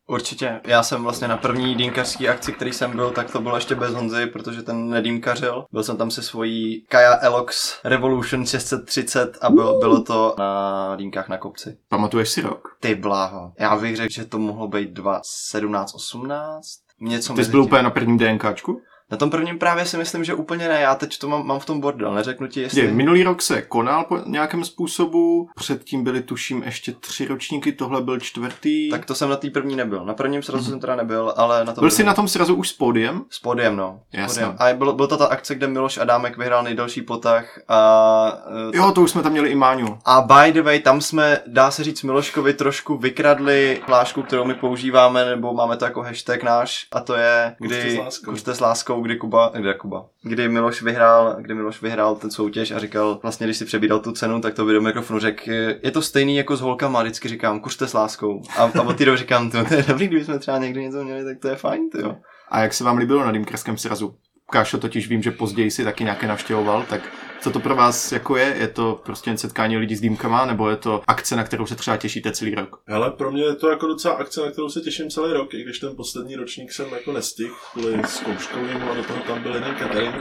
Určitě. 0.08 0.60
Já 0.64 0.82
jsem 0.82 1.02
vlastně 1.02 1.28
na 1.28 1.36
první 1.36 1.74
dýmkařské 1.74 2.28
akci, 2.28 2.52
který 2.52 2.72
jsem 2.72 2.96
byl, 2.96 3.10
tak 3.10 3.30
to 3.30 3.40
bylo 3.40 3.56
ještě 3.56 3.74
bez 3.74 3.94
Honzy, 3.94 4.26
protože 4.26 4.62
ten 4.62 4.88
nedýmkařil. 4.88 5.64
Byl 5.72 5.82
jsem 5.82 5.96
tam 5.96 6.10
se 6.10 6.22
svojí 6.22 6.84
Kaja 6.88 7.18
Elox 7.20 7.80
Revolution 7.84 8.46
630 8.46 9.38
a 9.40 9.50
byl, 9.50 9.78
bylo 9.78 10.02
to 10.02 10.34
na 10.38 10.96
dýmkách 10.96 11.28
na 11.28 11.38
kopci. 11.38 11.78
Pamatuješ 11.88 12.28
si 12.28 12.40
rok? 12.40 12.76
Ty 12.80 12.94
bláho. 12.94 13.52
Já 13.58 13.76
bych 13.76 13.96
řekl, 13.96 14.12
že 14.12 14.24
to 14.24 14.38
mohlo 14.38 14.68
být 14.68 14.90
2, 14.90 15.20
17, 15.24 15.94
18. 15.94 16.85
Něco 17.00 17.34
Ty 17.34 17.44
jsi 17.44 17.50
byl 17.50 17.62
úplně 17.62 17.82
na 17.82 17.90
prvním 17.90 18.18
DNKčku? 18.18 18.82
Na 19.10 19.16
tom 19.16 19.30
prvním 19.30 19.58
právě 19.58 19.86
si 19.86 19.96
myslím, 19.98 20.24
že 20.24 20.34
úplně 20.34 20.68
ne. 20.68 20.80
Já 20.80 20.94
teď 20.94 21.18
to 21.18 21.28
mám, 21.28 21.46
mám 21.46 21.58
v 21.58 21.64
tom 21.66 21.80
bordel. 21.80 22.14
Neřeknu 22.14 22.46
ti, 22.46 22.60
jestli... 22.60 22.80
Je, 22.80 22.92
minulý 22.92 23.22
rok 23.22 23.42
se 23.42 23.62
konal 23.62 24.04
po 24.04 24.18
nějakém 24.26 24.64
způsobu, 24.64 25.48
předtím 25.56 26.04
byly 26.04 26.22
tuším 26.22 26.62
ještě 26.62 26.92
tři 26.92 27.26
ročníky, 27.26 27.72
tohle 27.72 28.02
byl 28.02 28.20
čtvrtý. 28.20 28.90
Tak 28.90 29.04
to 29.04 29.14
jsem 29.14 29.28
na 29.30 29.36
té 29.36 29.50
první 29.50 29.76
nebyl. 29.76 30.04
Na 30.04 30.14
prvním 30.14 30.42
srazu 30.42 30.64
mm-hmm. 30.64 30.70
jsem 30.70 30.80
teda 30.80 30.96
nebyl, 30.96 31.32
ale 31.36 31.64
na 31.64 31.72
tom 31.72 31.82
Byl 31.82 31.90
jsi 31.90 32.04
na 32.04 32.14
tom 32.14 32.28
srazu 32.28 32.54
už 32.54 32.68
s 32.68 32.72
pódiem? 32.72 33.22
S 33.30 33.38
pódiem, 33.38 33.76
no. 33.76 34.00
Jasně. 34.12 34.44
Pódiem. 34.44 34.56
A 34.72 34.74
bylo, 34.74 34.92
byla 34.92 35.08
to 35.08 35.16
ta 35.16 35.26
akce, 35.26 35.54
kde 35.54 35.66
Miloš 35.66 35.98
Adámek 35.98 36.36
vyhrál 36.38 36.62
nejdelší 36.62 37.02
potah 37.02 37.58
a... 37.68 38.38
eh, 38.72 38.76
Jo, 38.76 38.92
to 38.92 39.02
už 39.02 39.10
jsme 39.10 39.22
tam 39.22 39.32
měli 39.32 39.48
i 39.48 39.54
Máňu. 39.54 39.98
A 40.04 40.20
by 40.20 40.52
the 40.52 40.62
way, 40.62 40.78
tam 40.80 41.00
jsme, 41.00 41.38
dá 41.46 41.70
se 41.70 41.84
říct, 41.84 42.02
Miloškovi 42.02 42.54
trošku 42.54 42.96
vykradli 42.98 43.80
hlášku, 43.86 44.22
kterou 44.22 44.44
my 44.44 44.54
používáme, 44.54 45.24
nebo 45.24 45.52
máme 45.52 45.76
to 45.76 45.84
jako 45.84 46.02
hashtag 46.02 46.42
náš, 46.42 46.86
a 46.92 47.00
to 47.00 47.14
je, 47.14 47.56
kdy 47.58 47.90
s 47.90 47.98
láskou. 47.98 48.30
kuřte 48.30 48.54
s 48.54 48.60
láskou, 48.60 48.95
kdy 49.00 49.16
Kuba, 49.16 49.52
kde 49.56 49.74
Kuba, 49.74 50.06
kdy 50.22 50.48
Miloš 50.48 50.82
vyhrál, 50.82 51.36
kdy 51.40 51.54
Miloš 51.54 51.82
vyhrál 51.82 52.16
ten 52.16 52.30
soutěž 52.30 52.70
a 52.70 52.78
říkal, 52.78 53.18
vlastně 53.22 53.46
když 53.46 53.56
si 53.56 53.64
přebíral 53.64 53.98
tu 53.98 54.12
cenu, 54.12 54.40
tak 54.40 54.54
to 54.54 54.64
by 54.64 54.72
do 54.72 54.80
mikrofonu 54.80 55.18
řekl, 55.18 55.50
je 55.82 55.90
to 55.90 56.02
stejný 56.02 56.36
jako 56.36 56.56
s 56.56 56.60
holkama, 56.60 57.02
vždycky 57.02 57.28
říkám, 57.28 57.60
kuřte 57.60 57.88
s 57.88 57.94
láskou. 57.94 58.42
A, 58.56 58.62
a 58.62 58.82
od 58.82 58.96
té 58.96 59.16
říkám, 59.16 59.50
to, 59.50 59.64
to 59.64 59.74
je 59.74 59.82
dobrý, 59.88 60.08
kdybychom 60.08 60.38
třeba 60.38 60.58
někdy 60.58 60.82
něco 60.82 61.04
měli, 61.04 61.24
tak 61.24 61.38
to 61.38 61.48
je 61.48 61.56
fajn, 61.56 61.90
to 61.90 62.00
jo. 62.00 62.16
A 62.48 62.62
jak 62.62 62.74
se 62.74 62.84
vám 62.84 62.98
líbilo 62.98 63.24
na 63.24 63.32
Dýmkerském 63.32 63.78
srazu? 63.78 64.14
Kášo 64.50 64.78
totiž 64.78 65.08
vím, 65.08 65.22
že 65.22 65.30
později 65.30 65.70
si 65.70 65.84
taky 65.84 66.04
nějaké 66.04 66.26
navštěvoval, 66.26 66.84
tak 66.88 67.00
co 67.40 67.50
to 67.50 67.60
pro 67.60 67.76
vás 67.76 68.12
jako 68.12 68.36
je? 68.36 68.56
Je 68.58 68.68
to 68.68 69.00
prostě 69.04 69.38
setkání 69.38 69.76
lidí 69.76 69.96
s 69.96 70.00
dýmkama, 70.00 70.46
nebo 70.46 70.70
je 70.70 70.76
to 70.76 71.02
akce, 71.06 71.36
na 71.36 71.44
kterou 71.44 71.66
se 71.66 71.74
třeba 71.74 71.96
těšíte 71.96 72.32
celý 72.32 72.54
rok? 72.54 72.80
Hele, 72.86 73.10
pro 73.10 73.32
mě 73.32 73.42
je 73.42 73.54
to 73.54 73.70
jako 73.70 73.86
docela 73.86 74.14
akce, 74.14 74.40
na 74.40 74.50
kterou 74.50 74.68
se 74.68 74.80
těším 74.80 75.10
celý 75.10 75.32
rok, 75.32 75.54
i 75.54 75.62
když 75.62 75.78
ten 75.78 75.96
poslední 75.96 76.36
ročník 76.36 76.72
jsem 76.72 76.86
jako 76.92 77.12
nestihl 77.12 77.54
kvůli 77.72 78.02
zkouškovým 78.06 78.82
a 78.90 78.94
do 78.94 79.02
toho 79.02 79.20
tam 79.20 79.42
byl 79.42 79.54
jeden 79.54 79.76
catering. 79.78 80.14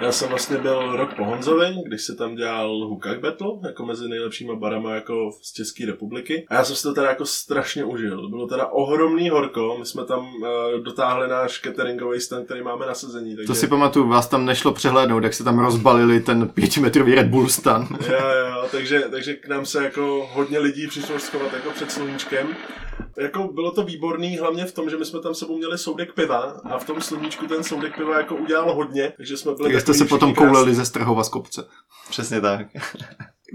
Já 0.00 0.12
jsem 0.12 0.28
vlastně 0.28 0.56
byl 0.56 0.96
rok 0.96 1.14
po 1.14 1.24
Honzovi, 1.24 1.66
když 1.86 2.02
se 2.02 2.14
tam 2.14 2.34
dělal 2.34 2.68
Hukak 2.68 3.20
Battle, 3.20 3.48
jako 3.66 3.86
mezi 3.86 4.08
nejlepšíma 4.08 4.54
barama 4.54 4.94
jako 4.94 5.30
z 5.42 5.52
České 5.52 5.86
republiky. 5.86 6.46
A 6.48 6.54
já 6.54 6.64
jsem 6.64 6.76
si 6.76 6.82
to 6.82 6.94
teda 6.94 7.08
jako 7.08 7.26
strašně 7.26 7.84
užil. 7.84 8.28
Bylo 8.28 8.46
teda 8.46 8.66
ohromný 8.66 9.30
horko, 9.30 9.76
my 9.78 9.86
jsme 9.86 10.04
tam 10.04 10.34
uh, 10.34 10.46
dotáhli 10.82 11.28
náš 11.28 11.60
cateringový 11.60 12.20
stand, 12.20 12.44
který 12.44 12.62
máme 12.62 12.86
na 12.86 12.94
sezení. 12.94 13.36
Takže... 13.36 13.46
To 13.46 13.54
si 13.54 13.66
pamatuju, 13.66 14.08
vás 14.08 14.26
tam 14.26 14.46
nešlo 14.46 14.72
přehlédnout, 14.72 15.24
jak 15.24 15.34
se 15.34 15.44
tam 15.44 15.58
rozbalili 15.58 16.20
ten 16.20 16.48
pětimetrový 16.48 17.14
Red 17.14 17.26
Bull 17.26 17.48
stan. 17.48 17.88
Jo, 18.08 18.28
jo, 18.38 18.68
takže, 18.70 19.04
takže 19.10 19.34
k 19.34 19.48
nám 19.48 19.66
se 19.66 19.84
jako 19.84 20.28
hodně 20.32 20.58
lidí 20.58 20.86
přišlo 20.86 21.18
schovat 21.18 21.52
jako 21.52 21.70
před 21.70 21.90
sluníčkem. 21.90 22.46
Jako 23.18 23.48
bylo 23.52 23.70
to 23.70 23.82
výborný, 23.82 24.36
hlavně 24.36 24.64
v 24.64 24.72
tom, 24.72 24.90
že 24.90 24.96
my 24.96 25.04
jsme 25.04 25.20
tam 25.20 25.34
sebou 25.34 25.56
měli 25.56 25.78
soudek 25.78 26.14
piva 26.14 26.60
a 26.64 26.78
v 26.78 26.86
tom 26.86 27.00
sluníčku 27.00 27.46
ten 27.46 27.64
soudek 27.64 27.96
piva 27.96 28.18
jako 28.18 28.36
udělal 28.36 28.74
hodně, 28.74 29.12
takže 29.16 29.36
jsme 29.36 29.54
byli 29.54 29.72
Jak 29.74 29.82
jste 29.82 29.94
se 29.94 30.04
potom 30.04 30.34
krásní. 30.34 30.48
kouleli 30.48 30.74
ze 30.74 30.84
Strahova 30.84 31.24
z 31.24 31.28
kopce. 31.28 31.66
Přesně 32.10 32.40
tak. 32.40 32.66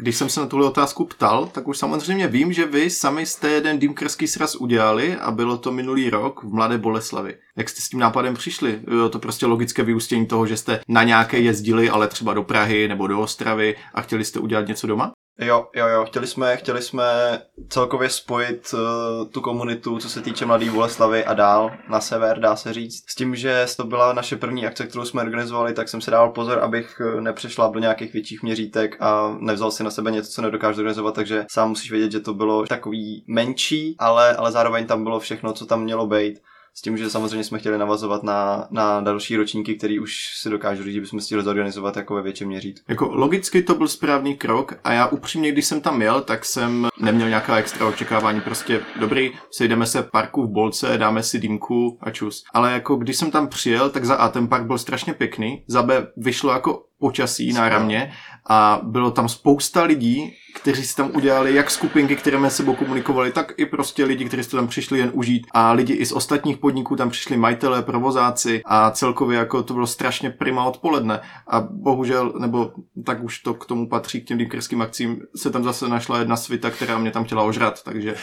Když 0.02 0.16
jsem 0.16 0.30
se 0.30 0.40
na 0.40 0.48
tuhle 0.48 0.68
otázku 0.68 1.06
ptal, 1.06 1.46
tak 1.46 1.68
už 1.68 1.78
samozřejmě 1.78 2.28
vím, 2.28 2.54
že 2.54 2.66
vy 2.66 2.90
sami 2.90 3.26
jste 3.26 3.50
jeden 3.50 3.80
dýmkerský 3.80 4.28
sraz 4.28 4.56
udělali 4.56 5.16
a 5.16 5.32
bylo 5.32 5.58
to 5.58 5.72
minulý 5.72 6.10
rok 6.10 6.44
v 6.44 6.54
Mladé 6.54 6.78
Boleslavi. 6.78 7.38
Jak 7.58 7.70
jste 7.70 7.82
s 7.82 7.90
tím 7.90 8.00
nápadem 8.00 8.34
přišli? 8.36 8.80
Bylo 8.84 9.10
to 9.10 9.20
prostě 9.20 9.46
logické 9.46 9.84
vyústění 9.84 10.26
toho, 10.28 10.48
že 10.48 10.58
jste 10.58 10.80
na 10.88 11.04
nějaké 11.04 11.40
jezdili, 11.40 11.90
ale 11.90 12.08
třeba 12.08 12.34
do 12.34 12.44
Prahy 12.44 12.88
nebo 12.88 13.08
do 13.08 13.20
Ostravy 13.20 13.76
a 13.94 14.02
chtěli 14.02 14.26
jste 14.26 14.40
udělat 14.40 14.68
něco 14.68 14.88
doma? 14.88 15.12
Jo, 15.42 15.68
jo, 15.76 15.88
jo, 15.88 16.06
chtěli 16.06 16.28
jsme, 16.28 16.58
chtěli 16.58 16.82
jsme 16.82 17.06
celkově 17.70 18.10
spojit 18.10 18.74
uh, 18.74 19.28
tu 19.28 19.42
komunitu, 19.42 19.98
co 19.98 20.10
se 20.10 20.22
týče 20.22 20.46
Mladý 20.46 20.70
Boleslavy 20.70 21.26
a 21.26 21.34
dál 21.34 21.72
na 21.90 22.02
sever, 22.02 22.40
dá 22.40 22.56
se 22.56 22.74
říct. 22.74 23.04
S 23.10 23.16
tím, 23.16 23.36
že 23.36 23.66
to 23.78 23.84
byla 23.84 24.14
naše 24.14 24.36
první 24.36 24.66
akce, 24.66 24.88
kterou 24.88 25.06
jsme 25.06 25.22
organizovali, 25.22 25.74
tak 25.74 25.90
jsem 25.90 26.02
si 26.02 26.12
dával 26.12 26.30
pozor, 26.30 26.60
abych 26.60 27.02
eh, 27.02 27.22
nepřešla 27.22 27.68
do 27.68 27.80
nějakých 27.80 28.14
větších 28.14 28.44
měřítek 28.44 29.02
a 29.02 29.38
nevzal 29.40 29.72
si 29.72 29.84
na 29.84 29.92
sebe 29.92 30.12
něco, 30.12 30.32
co 30.32 30.42
nedokážu 30.42 30.80
organizovat, 30.80 31.16
takže 31.16 31.46
sám 31.52 31.70
musíš 31.70 31.92
vědět, 31.92 32.12
že 32.12 32.20
to 32.20 32.34
bylo 32.34 32.66
takový 32.66 33.24
menší, 33.28 33.96
ale, 34.00 34.36
ale 34.36 34.52
zároveň 34.52 34.86
tam 34.86 35.04
bylo 35.04 35.20
všechno, 35.20 35.54
co 35.54 35.66
tam 35.66 35.84
mělo 35.84 36.08
být. 36.08 36.42
S 36.74 36.82
tím, 36.82 36.97
že 36.97 37.09
samozřejmě 37.09 37.43
jsme 37.43 37.59
chtěli 37.59 37.78
navazovat 37.78 38.24
na, 38.24 38.67
na 38.72 39.01
další 39.01 39.36
ročníky, 39.36 39.76
který 39.76 39.99
už 39.99 40.38
si 40.41 40.49
dokážu 40.49 40.84
říct, 40.84 40.93
že 40.93 41.01
bychom 41.01 41.20
chtěli 41.20 41.43
zorganizovat 41.43 41.97
jako 41.97 42.15
ve 42.15 42.22
větším 42.22 42.47
měřítku. 42.47 42.86
Jako 42.88 43.09
logicky 43.11 43.61
to 43.61 43.76
byl 43.76 43.88
správný 43.88 44.36
krok 44.36 44.74
a 44.84 44.93
já 44.93 45.07
upřímně, 45.07 45.51
když 45.51 45.65
jsem 45.65 45.82
tam 45.82 46.01
jel, 46.01 46.22
tak 46.22 46.45
jsem 46.45 46.88
neměl 46.99 47.28
nějaká 47.28 47.57
extra 47.57 47.88
očekávání. 47.88 48.41
Prostě 48.41 48.82
dobrý, 48.99 49.32
sejdeme 49.51 49.86
se 49.86 50.01
v 50.01 50.11
parku 50.11 50.43
v 50.43 50.49
Bolce, 50.49 50.97
dáme 50.97 51.24
si 51.24 51.39
dýmku 51.39 51.97
a 52.01 52.11
čus. 52.11 52.43
Ale 52.53 52.72
jako 52.72 52.95
když 52.95 53.17
jsem 53.17 53.32
tam 53.32 53.47
přijel, 53.47 53.89
tak 53.89 54.05
za 54.05 54.15
A 54.15 54.30
ten 54.30 54.47
park 54.47 54.65
byl 54.65 54.78
strašně 54.78 55.13
pěkný, 55.13 55.63
za 55.67 55.84
B 55.84 56.07
vyšlo 56.17 56.51
jako 56.53 56.84
počasí 56.99 57.53
náramně 57.53 58.11
a 58.50 58.82
bylo 58.84 59.12
tam 59.12 59.30
spousta 59.30 59.84
lidí, 59.84 60.34
kteří 60.56 60.86
si 60.86 60.96
tam 60.96 61.12
udělali 61.16 61.56
jak 61.56 61.72
skupinky, 61.72 62.16
které 62.16 62.40
mezi 62.40 62.56
sebou 62.56 62.76
komunikovali, 62.76 63.32
tak 63.32 63.54
i 63.58 63.66
prostě 63.66 64.06
lidi, 64.06 64.26
kteří 64.26 64.44
si 64.44 64.50
tam 64.50 64.68
přišli 64.68 65.00
jen 65.00 65.12
užít 65.14 65.48
a 65.52 65.72
lidi 65.72 65.94
i 65.94 66.06
z 66.06 66.12
ostatních 66.12 66.58
podniků 66.58 66.96
tam 66.96 67.10
přišli 67.10 67.38
majitelé, 67.38 67.82
provozáci 67.82 68.62
a 68.66 68.92
celkově 68.92 69.38
jako 69.38 69.64
to 69.64 69.74
bylo 69.74 69.88
strašně 69.88 70.30
prima 70.30 70.66
odpoledne 70.66 71.22
a 71.48 71.62
bohužel, 71.62 72.34
nebo 72.40 72.72
tak 73.06 73.24
už 73.24 73.40
to 73.40 73.54
k 73.54 73.66
tomu 73.66 73.90
patří 73.90 74.22
k 74.22 74.26
těm 74.26 74.38
dýmkerským 74.38 74.82
akcím, 74.82 75.22
se 75.36 75.50
tam 75.50 75.64
zase 75.64 75.88
našla 75.88 76.20
jedna 76.20 76.38
svita, 76.38 76.72
která 76.72 76.98
mě 76.98 77.12
tam 77.12 77.24
chtěla 77.24 77.44
ožrat, 77.44 77.84
takže 77.84 78.16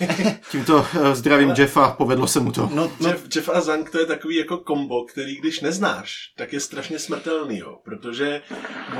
tímto 0.50 0.86
eh, 0.94 1.14
zdravím 1.14 1.54
Jeffa, 1.58 1.90
povedlo 1.90 2.26
se 2.26 2.40
mu 2.40 2.52
to. 2.52 2.70
No, 2.74 2.92
no 3.00 3.08
Jeff, 3.08 3.36
Jeff 3.36 3.48
a 3.48 3.60
Zank 3.60 3.90
to 3.90 3.98
je 3.98 4.06
takový 4.06 4.36
jako 4.36 4.56
kombo, 4.56 5.04
který 5.04 5.36
když 5.36 5.60
neznáš, 5.60 6.16
tak 6.36 6.52
je 6.52 6.60
strašně 6.60 6.98
smrtelný, 6.98 7.58
jo. 7.58 7.78
Protože 7.84 8.42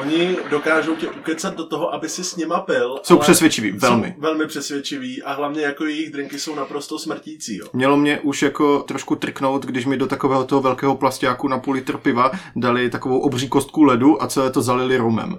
oni 0.00 0.36
dokážou 0.64 0.96
tě 0.96 1.08
ukecat 1.08 1.56
do 1.56 1.66
toho, 1.66 1.94
aby 1.94 2.08
si 2.08 2.24
s 2.24 2.36
nima 2.36 2.60
pil. 2.60 3.00
Jsou 3.02 3.14
ale 3.14 3.22
přesvědčiví, 3.22 3.70
velmi. 3.70 4.14
Jsou 4.16 4.22
velmi 4.22 4.46
přesvědčiví 4.46 5.22
a 5.22 5.32
hlavně 5.32 5.62
jako 5.62 5.84
jejich 5.84 6.12
drinky 6.12 6.38
jsou 6.38 6.54
naprosto 6.54 6.98
smrtící, 6.98 7.56
jo. 7.56 7.66
Mělo 7.72 7.96
mě 7.96 8.20
už 8.20 8.42
jako 8.42 8.82
trošku 8.82 9.16
trknout, 9.16 9.66
když 9.66 9.86
mi 9.86 9.96
do 9.96 10.06
takového 10.06 10.44
toho 10.44 10.60
velkého 10.60 10.96
plastiáku 10.96 11.48
na 11.48 11.58
půl 11.58 11.74
litr 11.74 11.96
piva 11.96 12.30
dali 12.56 12.90
takovou 12.90 13.18
obří 13.18 13.48
kostku 13.48 13.82
ledu 13.82 14.22
a 14.22 14.26
celé 14.26 14.50
to 14.50 14.62
zalili 14.62 14.96
rumem. 14.96 15.38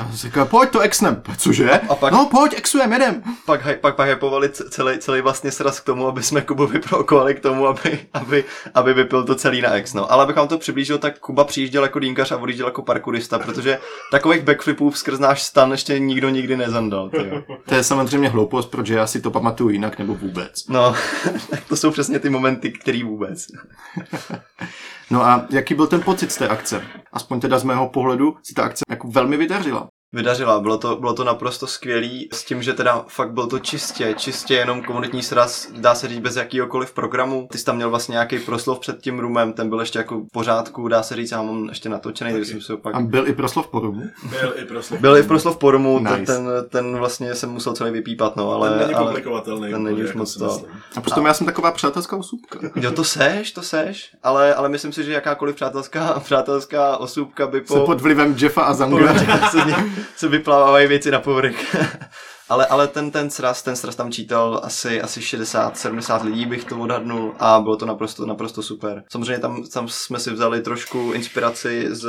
A 0.00 0.08
říkal, 0.12 0.46
pojď 0.46 0.70
to 0.70 0.80
exnem. 0.80 1.22
Cože? 1.36 1.70
A 1.70 1.94
pak- 1.94 2.12
No 2.12 2.28
pojď, 2.30 2.54
exujem, 2.56 2.92
jedem. 2.92 3.22
pak, 3.46 3.80
pak, 3.80 3.94
pak 3.96 4.08
hypovali 4.08 4.48
celý, 4.48 4.98
celý 4.98 5.20
vlastně 5.20 5.50
sraz 5.52 5.80
k 5.80 5.84
tomu, 5.84 6.06
aby 6.06 6.22
jsme 6.22 6.40
Kubu 6.40 6.66
vyprovokovali 6.66 7.34
k 7.34 7.40
tomu, 7.40 7.66
aby, 7.66 7.98
aby, 8.12 8.44
aby 8.74 8.94
vypil 8.94 9.24
to 9.24 9.34
celý 9.34 9.60
na 9.60 9.70
ex. 9.70 9.94
No. 9.94 10.12
Ale 10.12 10.22
abych 10.24 10.36
vám 10.36 10.48
to 10.48 10.58
přiblížil, 10.58 10.98
tak 10.98 11.18
Kuba 11.18 11.44
přijížděl 11.44 11.82
jako 11.82 11.98
dýnkař 11.98 12.32
a 12.32 12.36
odjížděl 12.36 12.66
jako 12.66 12.82
parkourista, 12.82 13.38
protože 13.38 13.78
takových 14.10 14.42
backflipů 14.42 14.92
skrz 14.92 15.18
náš 15.18 15.42
stan 15.42 15.70
ještě 15.70 15.98
nikdo 15.98 16.28
nikdy 16.28 16.56
nezandal. 16.56 17.08
tyjo. 17.10 17.42
To 17.68 17.74
je 17.74 17.84
samozřejmě 17.84 18.28
hloupost, 18.28 18.66
protože 18.70 18.94
já 18.94 19.06
si 19.06 19.20
to 19.20 19.30
pamatuju 19.30 19.70
jinak 19.70 19.98
nebo 19.98 20.14
vůbec. 20.14 20.66
No, 20.68 20.94
tak 21.50 21.60
to 21.68 21.76
jsou 21.76 21.90
přesně 21.90 22.18
ty 22.18 22.30
momenty, 22.30 22.72
který 22.72 23.02
vůbec. 23.02 23.46
No 25.10 25.24
a 25.24 25.46
jaký 25.50 25.74
byl 25.74 25.86
ten 25.86 26.02
pocit 26.02 26.32
z 26.32 26.36
té 26.36 26.48
akce? 26.48 26.82
Aspoň 27.12 27.40
teda 27.40 27.58
z 27.58 27.64
mého 27.64 27.88
pohledu 27.88 28.36
si 28.42 28.54
ta 28.54 28.62
akce 28.62 28.84
jako 28.90 29.08
velmi 29.08 29.36
vydařila. 29.36 29.88
Vydařila, 30.14 30.60
bylo 30.60 30.78
to, 30.78 30.96
bylo 30.96 31.14
to 31.14 31.24
naprosto 31.24 31.66
skvělý, 31.66 32.28
s 32.32 32.44
tím, 32.44 32.62
že 32.62 32.72
teda 32.72 33.04
fakt 33.08 33.32
byl 33.32 33.46
to 33.46 33.58
čistě, 33.58 34.14
čistě 34.18 34.54
jenom 34.54 34.82
komunitní 34.82 35.22
sraz, 35.22 35.68
dá 35.76 35.94
se 35.94 36.08
říct 36.08 36.18
bez 36.20 36.36
jakýhokoliv 36.36 36.92
programu. 36.92 37.48
Ty 37.52 37.58
jsi 37.58 37.64
tam 37.64 37.76
měl 37.76 37.90
vlastně 37.90 38.12
nějaký 38.12 38.38
proslov 38.38 38.78
před 38.78 39.00
tím 39.00 39.18
rumem, 39.18 39.52
ten 39.52 39.68
byl 39.68 39.80
ještě 39.80 39.98
jako 39.98 40.18
v 40.20 40.26
pořádku, 40.32 40.88
dá 40.88 41.02
se 41.02 41.16
říct, 41.16 41.30
já 41.30 41.42
mám 41.42 41.68
ještě 41.68 41.88
natočený, 41.88 42.32
takže 42.32 42.50
jsem 42.52 42.60
si 42.60 42.72
ho 42.72 42.78
pak... 42.78 42.94
A 42.94 43.00
byl 43.00 43.28
i 43.28 43.32
proslov 43.32 43.66
po 43.68 43.80
rumu. 43.80 44.02
Byl 44.40 44.54
i 44.56 44.64
proslov. 44.64 45.00
Byl 45.00 45.16
i 45.16 45.22
v 45.22 45.26
proslov 45.26 45.56
po 45.56 45.70
rumu, 45.70 45.98
Nice. 45.98 46.10
ten, 46.10 46.24
ten, 46.26 46.46
ten, 46.70 46.96
vlastně 46.96 47.34
jsem 47.34 47.50
musel 47.50 47.72
celý 47.72 47.90
vypípat, 47.90 48.36
no, 48.36 48.50
Ale, 48.52 48.70
ten 48.70 48.78
není 48.78 48.94
komplikovatelný. 48.94 49.70
ten 49.70 49.82
není 49.84 49.98
už 50.02 50.06
jako 50.06 50.18
moc 50.18 50.32
si 50.32 50.38
to. 50.38 50.44
myslím. 50.44 50.66
A 50.96 51.00
potom 51.00 51.26
já 51.26 51.34
jsem 51.34 51.46
taková 51.46 51.72
přátelská 51.72 52.16
osůbka. 52.16 52.58
Jo, 52.76 52.90
to 52.92 53.04
seš, 53.04 53.52
to 53.52 53.62
seš, 53.62 54.10
ale, 54.22 54.54
ale 54.54 54.68
myslím 54.68 54.92
si, 54.92 55.04
že 55.04 55.12
jakákoliv 55.12 55.54
přátelská, 55.56 56.20
přátelská 56.20 56.96
osůbka 56.96 57.46
by 57.46 57.60
po... 57.60 57.74
Se 57.74 57.80
pod 57.80 58.00
vlivem 58.00 58.34
Jeffa 58.38 58.62
a 58.62 58.74
Zanga. 58.74 59.14
se, 59.50 59.58
z 59.60 59.64
něj- 59.64 60.03
se 60.16 60.28
vyplávají 60.28 60.86
věci 60.86 61.10
na 61.10 61.20
povrch. 61.20 61.76
ale, 62.48 62.66
ale 62.66 62.88
ten, 62.88 63.10
ten 63.10 63.30
sraz, 63.30 63.62
ten 63.62 63.76
sraz 63.76 63.96
tam 63.96 64.12
čítal 64.12 64.60
asi, 64.62 65.02
asi 65.02 65.20
60-70 65.20 66.24
lidí 66.24 66.46
bych 66.46 66.64
to 66.64 66.78
odhadnul 66.78 67.34
a 67.38 67.60
bylo 67.60 67.76
to 67.76 67.86
naprosto, 67.86 68.26
naprosto 68.26 68.62
super. 68.62 69.04
Samozřejmě 69.12 69.38
tam, 69.38 69.62
tam 69.72 69.88
jsme 69.88 70.18
si 70.18 70.30
vzali 70.30 70.62
trošku 70.62 71.12
inspiraci 71.12 71.86
z 71.90 72.08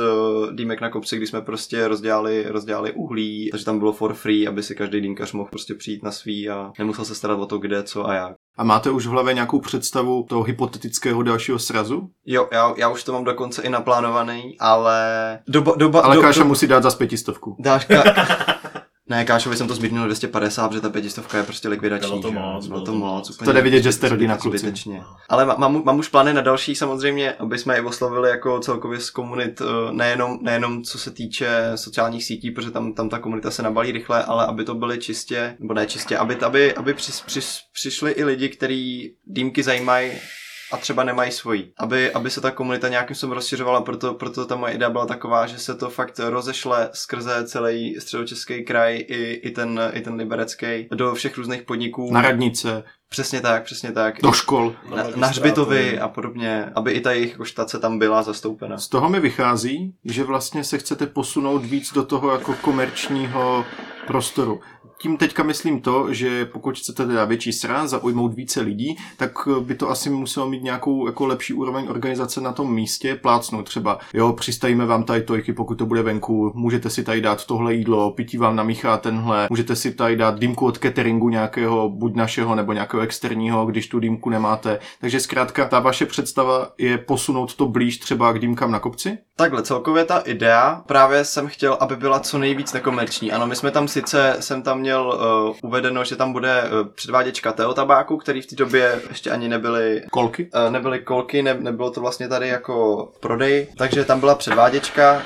dýmek 0.52 0.80
na 0.80 0.90
kopci, 0.90 1.16
kdy 1.16 1.26
jsme 1.26 1.42
prostě 1.42 1.88
rozdělali, 1.88 2.44
rozdělali 2.48 2.92
uhlí, 2.92 3.48
takže 3.50 3.64
tam 3.64 3.78
bylo 3.78 3.92
for 3.92 4.14
free, 4.14 4.48
aby 4.48 4.62
si 4.62 4.74
každý 4.74 5.00
dýmkař 5.00 5.32
mohl 5.32 5.50
prostě 5.50 5.74
přijít 5.74 6.02
na 6.02 6.10
svý 6.10 6.48
a 6.48 6.72
nemusel 6.78 7.04
se 7.04 7.14
starat 7.14 7.38
o 7.38 7.46
to, 7.46 7.58
kde, 7.58 7.82
co 7.82 8.08
a 8.08 8.14
jak. 8.14 8.36
A 8.58 8.64
máte 8.64 8.90
už 8.90 9.06
v 9.06 9.10
hlavě 9.10 9.34
nějakou 9.34 9.60
představu 9.60 10.22
toho 10.28 10.42
hypotetického 10.42 11.22
dalšího 11.22 11.58
srazu? 11.58 12.08
Jo, 12.26 12.48
já, 12.52 12.74
já 12.76 12.88
už 12.88 13.04
to 13.04 13.12
mám 13.12 13.24
dokonce 13.24 13.62
i 13.62 13.68
naplánovaný, 13.68 14.56
ale 14.60 15.38
doba, 15.48 15.74
doba, 15.76 16.00
Ale 16.00 16.16
do, 16.16 16.22
Káša 16.22 16.40
do, 16.42 16.46
musí 16.46 16.66
dát 16.66 16.82
za 16.82 16.90
pětistovku. 16.90 17.56
Dáš 17.58 17.84
ka... 17.84 18.02
Ne, 19.08 19.24
Kášovi 19.24 19.56
jsem 19.56 19.68
to 19.68 19.74
zmírnil 19.74 20.04
250, 20.04 20.68
protože 20.68 20.80
ta 20.80 20.90
pětistovka 20.90 21.38
je 21.38 21.44
prostě 21.44 21.68
likvidační. 21.68 22.08
Bylo 22.08 22.22
to 22.22 22.32
moc, 22.32 22.66
bylo 22.66 22.80
to 22.80 22.94
moc. 22.94 23.30
úplně 23.30 23.44
To 23.46 23.52
jde 23.52 23.60
vidět, 23.60 23.82
že 23.82 23.92
jste 23.92 24.08
rodina, 24.08 24.36
kluci. 24.36 24.58
zbytečně. 24.58 25.02
Ale 25.28 25.44
má- 25.46 25.54
mám, 25.58 25.82
mám 25.84 25.98
už 25.98 26.08
plány 26.08 26.32
na 26.34 26.40
další 26.40 26.74
samozřejmě, 26.74 27.32
aby 27.32 27.58
jsme 27.58 27.76
i 27.78 27.80
oslovili 27.80 28.30
jako 28.30 28.60
celkově 28.60 29.00
z 29.00 29.10
komunit, 29.10 29.60
eh, 29.60 29.92
nejenom, 29.92 30.38
nejenom 30.42 30.82
co 30.82 30.98
se 30.98 31.10
týče 31.10 31.72
sociálních 31.74 32.24
sítí, 32.24 32.50
protože 32.50 32.70
tam, 32.70 32.92
tam 32.92 33.08
ta 33.08 33.18
komunita 33.18 33.50
se 33.50 33.62
nabalí 33.62 33.92
rychle, 33.92 34.24
ale 34.24 34.46
aby 34.46 34.64
to 34.64 34.74
byly 34.74 34.98
čistě, 34.98 35.56
nebo 35.58 35.74
ne 35.74 35.86
čistě, 35.86 36.16
aby, 36.18 36.36
aby, 36.36 36.74
aby 36.74 36.94
při, 36.94 37.12
při, 37.26 37.40
přišli 37.72 38.12
i 38.12 38.24
lidi, 38.24 38.48
kteří 38.48 39.14
dýmky 39.26 39.62
zajímají 39.62 40.12
a 40.72 40.76
třeba 40.76 41.04
nemají 41.04 41.32
svojí. 41.32 41.72
Aby, 41.78 42.12
aby 42.12 42.30
se 42.30 42.40
ta 42.40 42.50
komunita 42.50 42.88
nějakým 42.88 43.16
způsobem 43.16 43.34
rozšiřovala, 43.34 43.80
proto, 43.82 44.14
proto 44.14 44.46
ta 44.46 44.56
moje 44.56 44.74
idea 44.74 44.90
byla 44.90 45.06
taková, 45.06 45.46
že 45.46 45.58
se 45.58 45.74
to 45.74 45.90
fakt 45.90 46.18
rozešle 46.18 46.90
skrze 46.92 47.46
celý 47.46 47.96
středočeský 48.00 48.64
kraj 48.64 48.96
i, 48.96 49.32
i, 49.32 49.50
ten, 49.50 49.80
i 49.92 50.00
ten 50.00 50.14
liberecký 50.14 50.88
do 50.94 51.14
všech 51.14 51.36
různých 51.38 51.62
podniků. 51.62 52.12
Na 52.12 52.22
radnice, 52.22 52.84
Přesně 53.08 53.40
tak, 53.40 53.64
přesně 53.64 53.92
tak. 53.92 54.22
do 54.22 54.32
škol. 54.32 54.74
na, 54.96 55.04
na 55.16 55.26
hřbitovy 55.26 55.98
a 55.98 56.08
podobně, 56.08 56.72
aby 56.74 56.92
i 56.92 57.00
ta 57.00 57.12
jejich 57.12 57.38
štace 57.42 57.78
tam 57.78 57.98
byla 57.98 58.22
zastoupena. 58.22 58.78
Z 58.78 58.88
toho 58.88 59.08
mi 59.08 59.20
vychází, 59.20 59.94
že 60.04 60.24
vlastně 60.24 60.64
se 60.64 60.78
chcete 60.78 61.06
posunout 61.06 61.64
víc 61.64 61.92
do 61.92 62.04
toho 62.04 62.30
jako 62.30 62.54
komerčního 62.54 63.64
prostoru. 64.06 64.60
Tím 64.98 65.16
teďka 65.16 65.42
myslím 65.42 65.80
to, 65.80 66.14
že 66.14 66.44
pokud 66.44 66.78
chcete 66.78 67.06
teda 67.06 67.24
větší 67.24 67.52
sraz, 67.52 67.90
zaujmout 67.90 68.34
více 68.34 68.60
lidí, 68.60 68.96
tak 69.16 69.48
by 69.60 69.74
to 69.74 69.90
asi 69.90 70.10
muselo 70.10 70.48
mít 70.48 70.62
nějakou 70.62 71.06
jako 71.06 71.26
lepší 71.26 71.54
úroveň 71.54 71.86
organizace 71.88 72.40
na 72.40 72.52
tom 72.52 72.74
místě, 72.74 73.14
plácnout 73.14 73.66
třeba, 73.66 73.98
jo, 74.14 74.32
přistavíme 74.32 74.86
vám 74.86 75.04
tady 75.04 75.22
tojky, 75.22 75.52
pokud 75.52 75.74
to 75.74 75.86
bude 75.86 76.02
venku, 76.02 76.52
můžete 76.54 76.90
si 76.90 77.04
tady 77.04 77.20
dát 77.20 77.46
tohle 77.46 77.74
jídlo, 77.74 78.10
pití 78.10 78.38
vám 78.38 78.56
namíchá 78.56 78.96
tenhle, 78.96 79.46
můžete 79.50 79.76
si 79.76 79.94
tady 79.94 80.16
dát 80.16 80.38
dýmku 80.38 80.66
od 80.66 80.78
cateringu 80.78 81.28
nějakého, 81.28 81.88
buď 81.88 82.14
našeho 82.14 82.54
nebo 82.54 82.72
nějakého 82.72 83.02
externího, 83.02 83.66
když 83.66 83.88
tu 83.88 84.00
dýmku 84.00 84.30
nemáte. 84.30 84.78
Takže 85.00 85.20
zkrátka 85.20 85.68
ta 85.68 85.80
vaše 85.80 86.06
představa 86.06 86.68
je 86.78 86.98
posunout 86.98 87.54
to 87.54 87.66
blíž 87.66 87.98
třeba 87.98 88.32
k 88.32 88.38
dýmkám 88.38 88.70
na 88.70 88.78
kopci? 88.78 89.18
Takhle, 89.36 89.62
celkově 89.62 90.04
ta 90.04 90.18
idea, 90.18 90.82
právě 90.86 91.24
jsem 91.24 91.46
chtěl, 91.46 91.76
aby 91.80 91.96
byla 91.96 92.20
co 92.20 92.38
nejvíc 92.38 92.72
nekomerční. 92.72 93.32
Ano, 93.32 93.46
my 93.46 93.56
jsme 93.56 93.70
tam 93.70 93.88
sice, 93.88 94.36
jsem 94.40 94.62
tam 94.62 94.80
měl 94.80 94.95
uh, 95.04 95.56
uvedeno, 95.62 96.04
že 96.04 96.16
tam 96.16 96.32
bude 96.32 96.62
uh, 96.62 96.88
předváděčka 96.94 97.52
Teo 97.52 97.74
tabáku, 97.74 98.16
který 98.16 98.42
v 98.42 98.46
té 98.46 98.56
době 98.56 99.00
ještě 99.08 99.30
ani 99.30 99.48
nebyly 99.48 100.02
Kolky? 100.10 100.50
Eh, 100.54 100.70
nebyly 100.70 100.98
kolky, 100.98 101.42
ne, 101.42 101.54
nebylo 101.54 101.90
to 101.90 102.00
vlastně 102.00 102.28
tady 102.28 102.48
jako 102.48 103.08
prodej, 103.20 103.66
takže 103.78 104.04
tam 104.04 104.20
byla 104.20 104.34
předváděčka, 104.34 105.22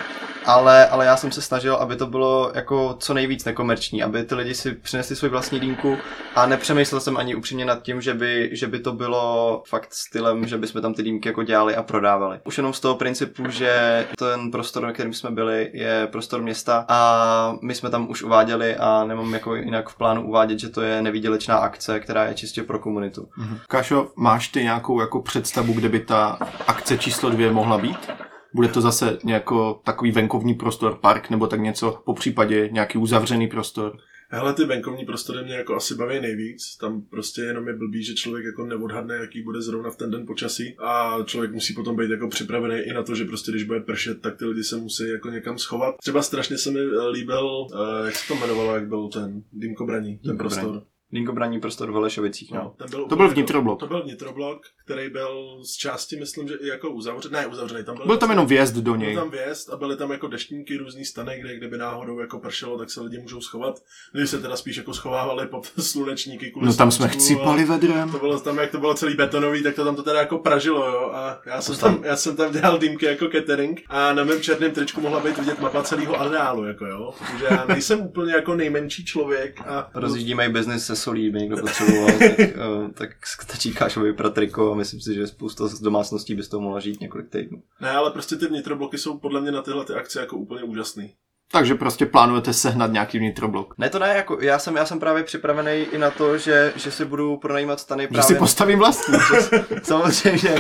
ale, 0.46 0.88
ale 0.88 1.06
já 1.06 1.16
jsem 1.16 1.32
se 1.32 1.42
snažil, 1.42 1.74
aby 1.74 1.96
to 1.96 2.06
bylo 2.06 2.52
jako 2.54 2.96
co 2.98 3.14
nejvíc 3.14 3.44
nekomerční, 3.44 4.02
aby 4.02 4.24
ty 4.24 4.34
lidi 4.34 4.54
si 4.54 4.72
přinesli 4.72 5.16
svůj 5.16 5.30
vlastní 5.30 5.60
dýmku 5.60 5.96
a 6.34 6.46
nepřemýšlel 6.46 7.00
jsem 7.00 7.16
ani 7.16 7.34
upřímně 7.34 7.64
nad 7.64 7.82
tím, 7.82 8.00
že 8.00 8.14
by, 8.14 8.50
že 8.52 8.66
by 8.66 8.78
to 8.78 8.92
bylo 8.92 9.62
fakt 9.68 9.94
stylem, 9.94 10.46
že 10.46 10.58
bychom 10.58 10.82
tam 10.82 10.94
ty 10.94 11.02
dýmky 11.02 11.28
jako 11.28 11.42
dělali 11.42 11.76
a 11.76 11.82
prodávali. 11.82 12.38
Už 12.44 12.56
jenom 12.56 12.72
z 12.72 12.80
toho 12.80 12.94
principu, 12.94 13.50
že 13.50 14.06
ten 14.18 14.50
prostor, 14.50 14.82
na 14.82 14.92
kterým 14.92 15.14
jsme 15.14 15.30
byli, 15.30 15.70
je 15.72 16.08
prostor 16.12 16.42
města 16.42 16.84
a 16.88 17.54
my 17.62 17.74
jsme 17.74 17.90
tam 17.90 18.10
už 18.10 18.22
uváděli 18.22 18.76
a 18.76 19.04
nemám 19.04 19.34
jako 19.34 19.54
jinak 19.54 19.88
v 19.88 19.96
plánu 19.96 20.28
uvádět, 20.28 20.58
že 20.58 20.68
to 20.68 20.82
je 20.82 21.02
nevýdělečná 21.02 21.56
akce, 21.56 22.00
která 22.00 22.24
je 22.24 22.34
čistě 22.34 22.62
pro 22.62 22.78
komunitu. 22.78 23.28
Kášo, 23.68 24.08
máš 24.16 24.48
ty 24.48 24.62
nějakou 24.62 25.00
jako 25.00 25.22
představu, 25.22 25.72
kde 25.72 25.88
by 25.88 26.00
ta 26.00 26.38
akce 26.66 26.98
číslo 26.98 27.30
dvě 27.30 27.52
mohla 27.52 27.78
být? 27.78 28.29
Bude 28.54 28.68
to 28.68 28.80
zase 28.80 29.18
nějako 29.24 29.80
takový 29.84 30.10
venkovní 30.10 30.54
prostor, 30.54 30.98
park 31.00 31.30
nebo 31.30 31.46
tak 31.46 31.60
něco, 31.60 32.02
po 32.04 32.14
případě 32.14 32.68
nějaký 32.72 32.98
uzavřený 32.98 33.48
prostor? 33.48 33.96
Hele, 34.32 34.54
ty 34.54 34.64
venkovní 34.64 35.04
prostory 35.04 35.44
mě 35.44 35.54
jako 35.54 35.76
asi 35.76 35.94
baví 35.94 36.20
nejvíc. 36.20 36.76
Tam 36.80 37.02
prostě 37.02 37.42
jenom 37.42 37.68
je 37.68 37.76
blbý, 37.76 38.04
že 38.04 38.14
člověk 38.14 38.44
jako 38.46 38.66
neodhadne, 38.66 39.16
jaký 39.16 39.42
bude 39.42 39.62
zrovna 39.62 39.90
v 39.90 39.96
ten 39.96 40.10
den 40.10 40.26
počasí. 40.26 40.76
A 40.78 41.16
člověk 41.24 41.52
musí 41.52 41.74
potom 41.74 41.96
být 41.96 42.10
jako 42.10 42.28
připravený 42.28 42.80
i 42.80 42.92
na 42.92 43.02
to, 43.02 43.14
že 43.14 43.24
prostě 43.24 43.50
když 43.50 43.64
bude 43.64 43.80
pršet, 43.80 44.20
tak 44.20 44.36
ty 44.36 44.44
lidi 44.44 44.64
se 44.64 44.76
musí 44.76 45.08
jako 45.08 45.30
někam 45.30 45.58
schovat. 45.58 45.94
Třeba 46.00 46.22
strašně 46.22 46.58
se 46.58 46.70
mi 46.70 46.80
líbil, 47.10 47.66
eh, 47.74 48.06
jak 48.06 48.16
se 48.16 48.28
to 48.28 48.34
jmenovalo, 48.34 48.74
jak 48.74 48.88
byl 48.88 49.08
ten 49.08 49.42
Dýmkobraní, 49.52 50.18
ten 50.18 50.30
Dýmkobraní. 50.30 50.60
prostor. 50.60 50.82
Dingobraní 51.12 51.60
prostor 51.60 51.90
v 51.90 51.94
Holešovicích, 51.94 52.52
no. 52.52 52.60
No, 52.60 52.74
ten 52.76 52.90
byl 52.90 53.04
To 53.06 53.16
byl 53.16 53.28
vnitroblok. 53.28 53.80
To 53.80 53.86
byl 53.86 54.02
vnitroblok, 54.02 54.62
který 54.84 55.10
byl 55.10 55.58
z 55.64 55.72
části, 55.76 56.16
myslím, 56.16 56.48
že 56.48 56.54
i 56.54 56.66
jako 56.68 56.90
uzavřený. 56.90 57.32
Ne, 57.32 57.46
uzavřený. 57.46 57.84
Tam 57.84 57.96
byl, 57.96 58.06
Byl 58.06 58.16
tam 58.16 58.30
jenom 58.30 58.46
vjezd 58.46 58.74
do 58.74 58.82
byl 58.82 58.96
něj. 58.96 59.14
tam 59.14 59.30
vjezd 59.30 59.70
a 59.72 59.76
byly 59.76 59.96
tam 59.96 60.10
jako 60.10 60.26
deštníky, 60.28 60.76
různý 60.76 61.04
stany, 61.04 61.38
kde 61.40 61.56
kdyby 61.56 61.78
náhodou 61.78 62.18
jako 62.20 62.38
pršelo, 62.38 62.78
tak 62.78 62.90
se 62.90 63.00
lidi 63.02 63.18
můžou 63.18 63.40
schovat. 63.40 63.80
Když 64.12 64.30
se 64.30 64.38
teda 64.38 64.56
spíš 64.56 64.76
jako 64.76 64.94
schovávali 64.94 65.46
pod 65.46 65.72
slunečníky. 65.78 66.50
kvůli 66.50 66.66
No 66.66 66.74
tam 66.74 66.90
jsme 66.90 67.08
chcípali 67.08 67.64
vedrem. 67.64 68.10
To 68.10 68.18
bylo 68.18 68.40
tam, 68.40 68.58
jak 68.58 68.70
to 68.70 68.78
bylo 68.78 68.94
celý 68.94 69.14
betonový, 69.14 69.62
tak 69.62 69.74
to 69.74 69.84
tam 69.84 69.96
to 69.96 70.02
teda 70.02 70.18
jako 70.18 70.38
pražilo, 70.38 70.86
jo. 70.88 71.10
A 71.14 71.40
já 71.46 71.60
jsem, 71.62 71.76
tam, 71.76 72.04
já 72.04 72.16
jsem 72.16 72.36
tam 72.36 72.52
dělal 72.52 72.78
dýmky 72.78 73.06
jako 73.06 73.28
catering 73.28 73.82
a 73.88 74.12
na 74.12 74.24
mém 74.24 74.40
černém 74.40 74.72
tričku 74.72 75.00
mohla 75.00 75.20
být 75.20 75.38
vidět 75.38 75.60
mapa 75.60 75.82
celého 75.82 76.20
areálu, 76.20 76.64
jako 76.64 76.86
jo. 76.86 77.14
Protože 77.18 77.44
já 77.50 77.64
nejsem 77.68 78.00
úplně 78.00 78.32
jako 78.32 78.54
nejmenší 78.54 79.04
člověk 79.04 79.60
a 79.66 79.90
Rozjíždíme 79.94 80.46
i 80.46 80.48
biznis 80.48 80.86
se 80.86 80.96
solí, 81.00 81.30
by 81.30 81.38
někdo 81.38 81.56
potřeboval, 81.56 82.06
tak, 82.18 82.38
eh, 82.40 82.54
tak 82.94 83.26
stačí 83.26 83.72
Kášovi 83.72 84.10
vyprat 84.10 84.34
triko 84.34 84.72
a 84.72 84.74
myslím 84.74 85.00
si, 85.00 85.14
že 85.14 85.26
spousta 85.26 85.66
z 85.66 85.80
domácností 85.80 86.34
by 86.34 86.42
z 86.42 86.48
toho 86.48 86.60
mohla 86.60 86.80
žít 86.80 87.00
několik 87.00 87.28
týdnů. 87.30 87.62
Ne, 87.80 87.90
ale 87.90 88.10
prostě 88.10 88.36
ty 88.36 88.46
vnitrobloky 88.46 88.98
jsou 88.98 89.18
podle 89.18 89.40
mě 89.40 89.52
na 89.52 89.62
tyhle 89.62 89.84
ty 89.84 89.92
akce 89.92 90.20
jako 90.20 90.36
úplně 90.36 90.62
úžasný. 90.62 91.14
Takže 91.52 91.74
prostě 91.74 92.06
plánujete 92.06 92.52
sehnat 92.52 92.92
nějaký 92.92 93.18
vnitroblok. 93.18 93.74
Ne, 93.78 93.90
to 93.90 93.98
ne, 93.98 94.08
jako 94.16 94.38
já 94.40 94.58
jsem, 94.58 94.76
já 94.76 94.86
jsem 94.86 95.00
právě 95.00 95.22
připravený 95.22 95.70
i 95.70 95.98
na 95.98 96.10
to, 96.10 96.38
že, 96.38 96.72
že 96.76 96.90
si 96.90 97.04
budu 97.04 97.36
pronajímat 97.36 97.80
stany 97.80 98.02
Že 98.02 98.08
právě... 98.08 98.22
si 98.22 98.34
postavím 98.34 98.78
vlastní. 98.78 99.14
Samozřejmě, 99.82 100.54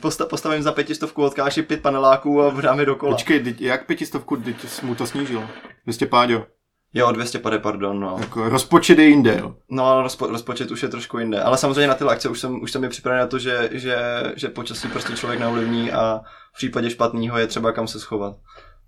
posta, 0.00 0.26
postavím 0.26 0.62
za 0.62 0.72
pětistovku 0.72 1.22
od 1.22 1.34
Káši 1.34 1.62
pět 1.62 1.82
paneláků 1.82 2.42
a 2.42 2.60
dáme 2.60 2.84
dokola. 2.84 3.12
Počkej, 3.12 3.54
jak 3.60 3.86
pětistovku, 3.86 4.36
teď 4.36 4.82
mu 4.82 4.94
to 4.94 5.06
snížil? 5.06 5.48
200 5.84 6.06
páďo. 6.06 6.46
Jo, 6.96 7.12
200 7.12 7.38
pade, 7.38 7.58
pardon, 7.58 8.00
no. 8.00 8.16
Jako 8.20 8.48
rozpočet 8.48 8.98
je 8.98 9.04
jinde, 9.04 9.38
jo. 9.40 9.54
No, 9.70 9.84
ale 9.86 10.02
rozpo, 10.02 10.26
rozpočet 10.26 10.70
už 10.70 10.82
je 10.82 10.88
trošku 10.88 11.18
jinde. 11.18 11.42
Ale 11.42 11.58
samozřejmě 11.58 11.86
na 11.86 11.94
tyhle 11.94 12.12
akce 12.12 12.28
už 12.28 12.40
jsem, 12.40 12.62
už 12.62 12.72
jsem 12.72 12.82
je 12.82 12.88
připravený 12.88 13.20
na 13.20 13.26
to, 13.26 13.38
že, 13.38 13.68
že, 13.72 13.96
že 14.36 14.48
počasí 14.48 14.88
prostě 14.88 15.12
člověk 15.12 15.40
neovlivní 15.40 15.92
a 15.92 16.20
v 16.54 16.56
případě 16.56 16.90
špatného 16.90 17.38
je 17.38 17.46
třeba 17.46 17.72
kam 17.72 17.86
se 17.86 18.00
schovat. 18.00 18.36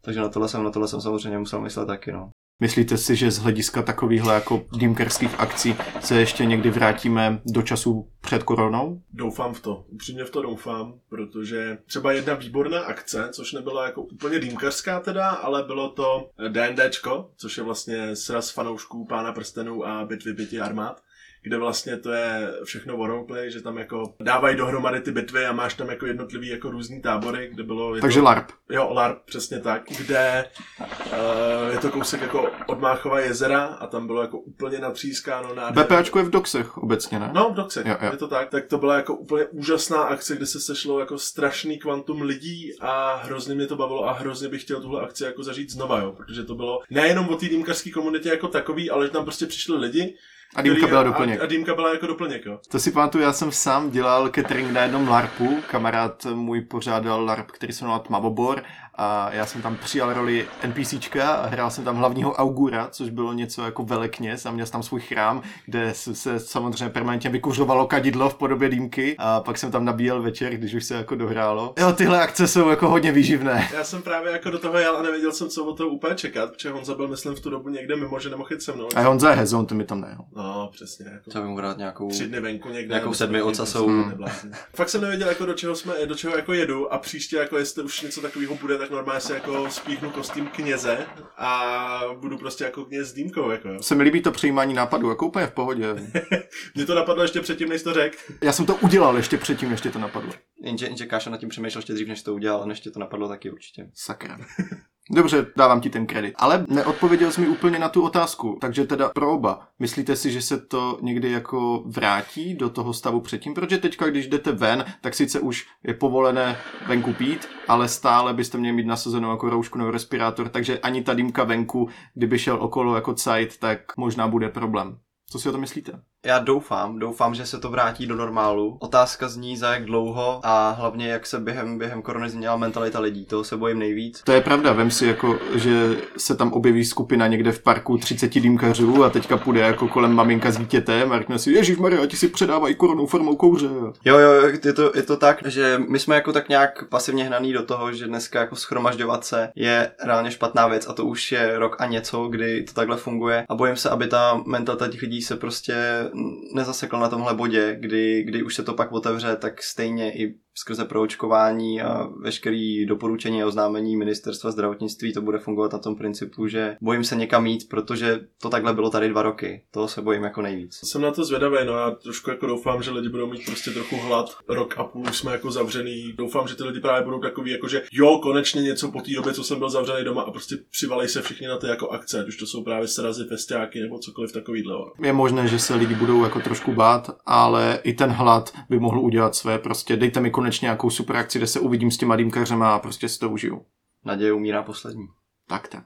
Takže 0.05 0.21
na 0.21 0.29
tohle 0.29 0.49
jsem, 0.49 0.65
na 0.65 0.71
tohle 0.71 0.89
jsem 0.89 1.01
samozřejmě 1.01 1.39
musel 1.39 1.61
myslet 1.61 1.87
taky, 1.87 2.13
no. 2.13 2.31
Myslíte 2.61 2.97
si, 2.99 3.17
že 3.17 3.31
z 3.31 3.39
hlediska 3.39 3.83
takovýchhle 3.83 4.35
jako 4.35 4.67
dýmkerských 4.79 5.41
akcí 5.41 5.77
se 6.01 6.21
ještě 6.21 6.45
někdy 6.45 6.71
vrátíme 6.71 7.41
do 7.47 7.63
času 7.63 8.09
před 8.21 8.43
koronou? 8.43 9.03
Doufám 9.13 9.55
v 9.55 9.61
to, 9.61 9.85
upřímně 9.89 10.25
v 10.25 10.31
to 10.31 10.43
doufám, 10.43 10.95
protože 11.09 11.79
třeba 11.87 12.13
jedna 12.13 12.35
výborná 12.35 12.81
akce, 12.81 13.29
což 13.33 13.53
nebyla 13.53 13.87
jako 13.87 14.03
úplně 14.03 14.39
dýmkařská 14.39 15.01
teda, 15.01 15.29
ale 15.29 15.63
bylo 15.63 15.89
to 15.89 16.31
DNDčko, 16.49 17.31
což 17.37 17.57
je 17.57 17.65
vlastně 17.65 18.17
sraz 18.17 18.51
fanoušků 18.51 19.07
Pána 19.07 19.33
prstenů 19.33 19.87
a 19.87 20.05
bitvy 20.05 20.35
pěti 20.35 20.61
armád 20.61 21.03
kde 21.43 21.59
vlastně 21.59 21.97
to 21.97 22.13
je 22.13 22.53
všechno 22.65 22.97
o 22.97 23.07
roleplay, 23.07 23.51
že 23.51 23.63
tam 23.63 23.79
jako 23.79 24.15
dávají 24.21 24.57
dohromady 24.57 25.01
ty 25.01 25.13
bitvy 25.13 25.47
a 25.47 25.53
máš 25.53 25.75
tam 25.75 25.89
jako 25.89 26.07
jednotlivý 26.07 26.49
jako 26.49 26.71
různý 26.71 27.03
tábory, 27.03 27.49
kde 27.53 27.63
bylo... 27.63 27.95
je 27.95 28.01
Takže 28.01 28.19
to, 28.19 28.25
LARP. 28.25 28.51
Jo, 28.71 28.89
LARP, 28.93 29.19
přesně 29.25 29.61
tak, 29.61 29.83
kde 29.99 30.45
uh, 30.81 31.73
je 31.73 31.79
to 31.79 31.91
kousek 31.91 32.21
jako 32.21 32.51
od 32.67 32.81
Máchova 32.81 33.21
jezera 33.21 33.65
a 33.65 33.87
tam 33.87 34.07
bylo 34.07 34.23
jako 34.23 34.39
úplně 34.39 34.79
natřískáno 34.79 35.55
na 35.55 35.71
BPAčko 35.71 36.19
je 36.19 36.25
v 36.25 36.31
doxech 36.31 36.79
obecně, 36.79 37.19
ne? 37.19 37.31
No, 37.35 37.51
v 37.51 37.55
Doxech, 37.55 37.87
Jo, 37.87 37.97
jo. 38.03 38.09
je 38.13 38.17
to 38.17 38.29
tak. 38.29 38.51
Tak 38.51 38.67
to 38.67 38.79
byla 38.79 38.97
jako 38.97 39.15
úplně 39.15 39.45
úžasná 39.45 40.03
akce, 40.03 40.37
kde 40.37 40.47
se 40.47 40.61
sešlo 40.61 41.01
jako 41.01 41.19
strašný 41.19 41.79
kvantum 41.79 42.23
lidí 42.23 42.73
a 42.81 43.17
hrozně 43.25 43.55
mě 43.55 43.67
to 43.67 43.77
bavilo 43.77 44.09
a 44.09 44.13
hrozně 44.13 44.49
bych 44.49 44.63
chtěl 44.63 44.81
tuhle 44.81 45.03
akci 45.03 45.25
jako 45.25 45.43
zažít 45.43 45.71
znova, 45.71 46.01
jo, 46.01 46.13
protože 46.13 46.43
to 46.45 46.55
bylo 46.55 46.81
nejenom 46.91 47.29
o 47.29 47.37
té 47.37 47.47
dýmkařské 47.49 47.91
komunitě 47.91 48.29
jako 48.29 48.49
takový, 48.49 48.91
ale 48.91 49.07
že 49.07 49.13
tam 49.13 49.25
prostě 49.25 49.47
přišli 49.47 49.77
lidi. 49.77 50.17
A 50.57 50.63
dýmka 50.63 50.87
byla 50.87 51.03
doplněk. 51.03 51.41
A, 51.41 51.43
a 51.43 51.47
dýmka 51.47 51.75
byla 51.75 51.93
jako 51.93 52.07
doplněk, 52.07 52.47
jo. 52.47 52.61
To 52.69 52.79
si 52.79 52.91
pamatuju, 52.91 53.25
já 53.25 53.33
jsem 53.33 53.53
sám 53.53 53.91
dělal 53.91 54.29
catering 54.29 54.73
na 54.73 54.83
jednom 54.83 55.09
LARPu, 55.09 55.63
kamarád 55.71 56.27
můj 56.35 56.61
pořádal 56.61 57.25
LARP, 57.25 57.51
který 57.51 57.73
se 57.73 57.85
jmenoval 57.85 58.01
Tmavobor 58.01 58.63
a 58.99 59.29
já 59.33 59.47
jsem 59.47 59.63
tam 59.63 59.77
přijal 59.77 60.15
roli 60.15 60.47
NPCčka 60.67 61.31
a 61.31 61.47
hrál 61.47 61.71
jsem 61.71 61.85
tam 61.85 61.97
hlavního 61.97 62.33
augura, 62.33 62.89
což 62.91 63.11
bylo 63.11 63.33
něco 63.33 63.63
jako 63.63 63.83
velekněz 63.83 64.47
a 64.47 64.51
měl 64.51 64.67
jsem 64.67 64.73
tam 64.73 64.83
svůj 64.83 65.01
chrám, 65.01 65.43
kde 65.67 65.95
se, 65.95 66.41
samozřejmě 66.41 66.89
permanentně 66.89 67.31
vykuřovalo 67.31 67.87
kadidlo 67.87 68.29
v 68.31 68.35
podobě 68.35 68.69
dýmky 68.69 69.15
a 69.19 69.41
pak 69.41 69.59
jsem 69.59 69.71
tam 69.71 69.85
nabíjel 69.85 70.23
večer, 70.23 70.53
když 70.53 70.75
už 70.75 70.85
se 70.85 70.95
jako 70.95 71.15
dohrálo. 71.15 71.75
Jo, 71.79 71.93
tyhle 71.93 72.21
akce 72.21 72.49
jsou 72.49 72.69
jako 72.69 72.89
hodně 72.89 73.13
výživné. 73.13 73.69
Já 73.75 73.85
jsem 73.85 74.03
právě 74.03 74.33
jako 74.33 74.51
do 74.51 74.59
toho 74.59 74.79
jel 74.79 74.97
a 74.97 75.03
nevěděl 75.03 75.33
jsem, 75.33 75.49
co 75.49 75.65
od 75.65 75.77
toho 75.77 75.91
úplně 75.91 76.15
čekat, 76.15 76.51
protože 76.53 76.71
Honza 76.71 76.95
byl, 76.95 77.09
myslím, 77.09 77.35
v 77.35 77.41
tu 77.41 77.51
dobu 77.51 77.69
někde 77.69 77.97
mimo, 77.97 78.21
že 78.21 78.31
nemohl 78.31 78.53
jít 78.53 78.63
se 78.63 78.73
mnou. 78.73 78.89
A 78.95 79.01
Honza 79.01 79.31
je 79.31 79.37
hezon, 79.37 79.67
to 79.67 79.75
mi 79.75 79.85
tam 79.85 80.01
ne. 80.01 80.19
No, 80.37 80.71
přesně. 80.73 81.07
Jako 81.13 81.31
Třeba 81.31 81.45
bych 81.45 81.51
mu 81.55 81.61
dát 81.61 81.79
nějakou... 81.79 82.09
tři 82.09 82.27
dny 82.27 82.41
venku 82.41 82.69
někde. 82.69 82.95
Nějakou 82.95 83.15
sedmi 83.15 83.43
ocasou. 83.43 83.87
prostě 83.87 84.09
neblázni. 84.09 84.51
Fakt 84.75 84.89
jsem 84.89 85.01
nevěděl, 85.01 85.29
jako 85.29 85.47
do 85.47 85.55
čeho 85.55 85.77
jsme, 85.77 86.07
do 86.07 86.15
čeho 86.15 86.37
jako 86.37 86.53
jedu 86.53 86.93
a 86.93 86.99
příště, 86.99 87.37
jako 87.37 87.59
jestli 87.59 87.83
už 87.83 88.03
něco 88.03 88.21
takového 88.21 88.55
bude, 88.55 88.79
tak 88.79 88.88
normálně 88.91 89.21
si 89.21 89.33
jako 89.33 89.71
spíchnu 89.71 90.11
kostým 90.11 90.47
kněze 90.47 91.07
a 91.37 92.01
budu 92.21 92.39
prostě 92.39 92.65
jako 92.65 92.85
kněz 92.85 93.09
s 93.09 93.13
dýmkou, 93.13 93.51
jako 93.51 93.69
jo. 93.69 93.83
Se 93.83 93.95
mi 93.95 94.03
líbí 94.03 94.23
to 94.23 94.31
přijímání 94.33 94.75
nápadu, 94.75 95.09
jako 95.09 95.27
úplně 95.27 95.47
v 95.47 95.53
pohodě. 95.53 95.87
Mě 96.75 96.87
to 96.87 96.95
napadlo 96.95 97.23
ještě 97.23 97.41
předtím, 97.41 97.69
než 97.69 97.83
to 97.83 97.95
řekl. 97.95 98.17
Já 98.43 98.53
jsem 98.53 98.67
to 98.67 98.75
udělal 98.75 99.17
ještě 99.17 99.39
předtím, 99.39 99.71
než 99.71 99.81
tě 99.81 99.91
to 99.91 99.99
napadlo. 99.99 100.33
Jenže, 100.63 100.87
jenže 100.87 101.07
Káša 101.07 101.31
nad 101.31 101.41
tím 101.41 101.49
přemýšlel 101.49 101.79
ještě 101.79 101.93
dřív, 101.93 102.09
než 102.09 102.23
to 102.23 102.35
udělal, 102.35 102.63
a 102.63 102.67
než 102.67 102.81
tě 102.81 102.91
to 102.91 103.01
napadlo 103.01 103.29
taky 103.29 103.51
určitě. 103.51 103.91
Sakra. 103.95 104.39
Dobře, 105.11 105.47
dávám 105.57 105.81
ti 105.81 105.91
ten 105.91 106.07
kredit. 106.07 106.35
Ale 106.39 106.67
neodpověděl 106.69 107.33
jsi 107.33 107.41
mi 107.41 107.49
úplně 107.49 107.79
na 107.79 107.89
tu 107.89 108.03
otázku, 108.03 108.59
takže 108.61 108.87
teda 108.87 109.09
pro 109.09 109.33
oba. 109.33 109.69
Myslíte 109.79 110.17
si, 110.17 110.33
že 110.33 110.43
se 110.43 110.61
to 110.61 110.99
někdy 111.03 111.31
jako 111.31 111.83
vrátí 111.87 112.55
do 112.55 112.71
toho 112.71 112.93
stavu 112.93 113.21
předtím? 113.21 113.55
Protože 113.55 113.79
teďka, 113.79 114.07
když 114.07 114.27
jdete 114.27 114.53
ven, 114.53 114.85
tak 115.01 115.15
sice 115.15 115.41
už 115.41 115.67
je 115.85 115.95
povolené 115.95 116.57
venku 116.87 117.13
pít, 117.13 117.49
ale 117.69 117.89
stále 117.89 118.35
byste 118.35 118.59
měli 118.59 118.77
mít 118.77 118.87
nasazenou 118.87 119.31
jako 119.31 119.51
roušku 119.51 119.79
nebo 119.79 119.91
respirátor, 119.91 120.49
takže 120.49 120.79
ani 120.79 121.03
ta 121.03 121.15
dýmka 121.15 121.45
venku, 121.45 121.89
kdyby 122.15 122.39
šel 122.39 122.57
okolo 122.63 122.95
jako 122.95 123.15
cajt, 123.15 123.59
tak 123.59 123.81
možná 123.97 124.29
bude 124.29 124.49
problém. 124.49 124.99
Co 125.31 125.39
si 125.39 125.49
o 125.49 125.53
to 125.53 125.59
myslíte? 125.59 125.93
Já 126.27 126.39
doufám, 126.39 126.99
doufám, 126.99 127.35
že 127.35 127.47
se 127.47 127.59
to 127.59 127.71
vrátí 127.71 128.07
do 128.07 128.15
normálu. 128.15 128.77
Otázka 128.81 129.29
zní 129.29 129.57
za 129.57 129.73
jak 129.73 129.85
dlouho 129.85 130.41
a 130.43 130.71
hlavně 130.71 131.09
jak 131.09 131.27
se 131.27 131.41
během, 131.41 131.79
během 131.79 132.03
korony 132.03 132.31
změnila 132.31 132.57
mentalita 132.57 133.01
lidí, 133.01 133.25
toho 133.25 133.45
se 133.45 133.57
bojím 133.57 133.79
nejvíc. 133.79 134.23
To 134.25 134.33
je 134.33 134.41
pravda, 134.41 134.73
vem 134.73 134.91
si 134.91 135.07
jako, 135.07 135.39
že 135.55 135.97
se 136.17 136.37
tam 136.37 136.53
objeví 136.53 136.85
skupina 136.85 137.27
někde 137.27 137.53
v 137.53 137.63
parku 137.63 137.99
30 137.99 138.35
dýmkařů 138.35 139.05
a 139.05 139.11
teďka 139.11 139.37
půjde 139.37 139.61
jako 139.61 139.89
kolem 139.89 140.13
maminka 140.13 140.51
s 140.51 140.59
dítětem 140.59 141.13
a 141.13 141.19
řekne 141.19 141.39
si, 141.39 141.53
Ježíš 141.53 141.77
Maria, 141.77 142.07
ti 142.07 142.17
si 142.17 142.29
předávají 142.29 142.75
koronu 142.75 143.07
formou 143.07 143.37
kouře. 143.37 143.69
Jo, 144.05 144.19
jo, 144.19 144.33
jo, 144.33 144.53
je 144.65 144.73
to, 144.73 144.93
je 144.95 145.03
to 145.03 145.17
tak, 145.17 145.43
že 145.47 145.81
my 145.89 145.99
jsme 145.99 146.15
jako 146.15 146.33
tak 146.33 146.49
nějak 146.49 146.89
pasivně 146.89 147.25
hnaný 147.25 147.53
do 147.53 147.63
toho, 147.63 147.93
že 147.93 148.07
dneska 148.07 148.41
jako 148.41 148.57
schromažďovat 148.57 149.25
se 149.25 149.51
je 149.55 149.91
reálně 150.05 150.31
špatná 150.31 150.67
věc 150.67 150.89
a 150.89 150.93
to 150.93 151.05
už 151.05 151.33
je 151.33 151.59
rok 151.59 151.77
a 151.79 151.87
něco, 151.87 152.29
kdy 152.29 152.63
to 152.63 152.73
takhle 152.73 152.97
funguje 152.97 153.45
a 153.49 153.55
bojím 153.55 153.77
se, 153.77 153.91
aby 153.91 154.07
ta 154.07 154.43
mentalita 154.47 154.89
těch 154.89 155.03
lidí 155.03 155.23
se 155.23 155.37
prostě 155.37 156.08
nezasekla 156.55 157.01
na 157.01 157.09
tomhle 157.09 157.35
bodě, 157.35 157.77
kdy, 157.81 158.23
kdy 158.23 158.43
už 158.43 158.55
se 158.55 158.63
to 158.63 158.75
pak 158.75 158.93
otevře, 158.93 159.37
tak 159.37 159.63
stejně 159.63 160.23
i 160.23 160.35
skrze 160.61 160.85
proočkování 160.85 161.83
a 161.83 162.09
veškerý 162.21 162.87
doporučení 162.87 163.43
a 163.43 163.47
oznámení 163.47 163.97
ministerstva 163.97 164.51
zdravotnictví 164.51 165.13
to 165.13 165.23
bude 165.23 165.39
fungovat 165.39 165.73
na 165.73 165.79
tom 165.79 165.97
principu, 165.97 166.47
že 166.47 166.77
bojím 166.81 167.05
se 167.05 167.17
někam 167.17 167.47
jít, 167.47 167.69
protože 167.69 168.21
to 168.43 168.51
takhle 168.51 168.75
bylo 168.75 168.91
tady 168.91 169.09
dva 169.09 169.23
roky. 169.23 169.63
Toho 169.71 169.89
se 169.89 170.03
bojím 170.03 170.23
jako 170.23 170.43
nejvíc. 170.43 170.81
Jsem 170.85 171.03
na 171.03 171.11
to 171.11 171.25
zvědavý, 171.25 171.57
no 171.67 171.73
já 171.73 171.91
trošku 171.91 172.31
jako 172.31 172.47
doufám, 172.47 172.83
že 172.83 172.91
lidi 172.91 173.09
budou 173.09 173.31
mít 173.31 173.45
prostě 173.47 173.71
trochu 173.71 173.97
hlad. 173.97 174.37
Rok 174.49 174.75
a 174.79 174.85
půl 174.85 175.07
jsme 175.07 175.33
jako 175.33 175.51
zavřený. 175.51 176.15
Doufám, 176.19 176.49
že 176.49 176.55
ty 176.55 176.65
lidi 176.65 176.81
právě 176.81 177.05
budou 177.05 177.21
takový, 177.21 177.51
jako 177.51 177.69
že 177.69 177.83
jo, 177.93 178.19
konečně 178.23 178.63
něco 178.63 178.91
po 178.91 179.01
té 179.01 179.11
době, 179.15 179.33
co 179.33 179.45
jsem 179.45 179.59
byl 179.59 179.71
zavřený 179.71 180.05
doma 180.05 180.23
a 180.23 180.31
prostě 180.31 180.57
přivalej 180.71 181.09
se 181.09 181.23
všichni 181.23 181.47
na 181.47 181.57
ty 181.57 181.67
jako 181.67 181.89
akce, 181.89 182.25
už 182.25 182.37
to 182.37 182.47
jsou 182.47 182.65
právě 182.65 182.89
srazy, 182.89 183.25
festiáky 183.25 183.81
nebo 183.81 183.99
cokoliv 183.99 184.33
takovýhle. 184.33 184.75
Je 185.03 185.13
možné, 185.13 185.49
že 185.49 185.59
se 185.59 185.75
lidi 185.75 185.95
budou 185.95 186.25
jako 186.25 186.41
trošku 186.41 186.73
bát, 186.73 187.11
ale 187.27 187.81
i 187.83 187.93
ten 187.93 188.11
hlad 188.11 188.53
by 188.71 188.79
mohl 188.79 189.01
udělat 189.01 189.35
své. 189.35 189.59
Prostě 189.59 189.97
dejte 189.97 190.21
mi 190.21 190.31
konečně 190.31 190.48
nějakou 190.61 190.91
super 190.91 191.17
akci, 191.17 191.39
kde 191.39 191.47
se 191.47 191.61
uvidím 191.61 191.91
s 191.91 191.97
těma 191.97 192.17
dýmkařema 192.17 192.75
a 192.75 192.79
prostě 192.79 193.09
si 193.09 193.19
to 193.19 193.31
užiju. 193.31 193.63
Naděje 194.05 194.33
umírá 194.33 194.63
poslední. 194.63 195.07
Tak, 195.49 195.69
tak. 195.69 195.85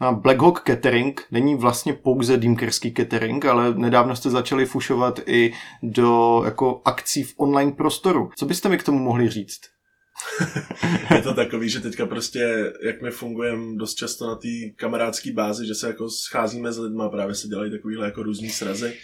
A 0.00 0.12
Black 0.12 0.40
Hawk 0.40 0.62
Catering 0.66 1.26
není 1.30 1.54
vlastně 1.54 1.92
pouze 1.92 2.36
dýmkerský 2.36 2.94
catering, 2.94 3.44
ale 3.44 3.74
nedávno 3.74 4.16
jste 4.16 4.30
začali 4.30 4.66
fušovat 4.66 5.20
i 5.26 5.52
do 5.82 6.42
jako 6.44 6.82
akcí 6.84 7.22
v 7.22 7.34
online 7.36 7.72
prostoru. 7.72 8.30
Co 8.36 8.46
byste 8.46 8.68
mi 8.68 8.78
k 8.78 8.82
tomu 8.82 8.98
mohli 8.98 9.28
říct? 9.28 9.60
je 11.14 11.22
to 11.22 11.34
takový, 11.34 11.68
že 11.68 11.80
teďka 11.80 12.06
prostě, 12.06 12.72
jak 12.86 13.02
my 13.02 13.10
fungujeme 13.10 13.76
dost 13.76 13.94
často 13.94 14.26
na 14.26 14.34
té 14.34 14.48
kamarádské 14.76 15.32
bázi, 15.32 15.66
že 15.66 15.74
se 15.74 15.86
jako 15.86 16.10
scházíme 16.10 16.72
s 16.72 16.78
lidma, 16.78 17.08
právě 17.08 17.34
se 17.34 17.48
dělají 17.48 17.70
takovýhle 17.70 18.06
jako 18.06 18.22
různý 18.22 18.48
srazy, 18.48 18.94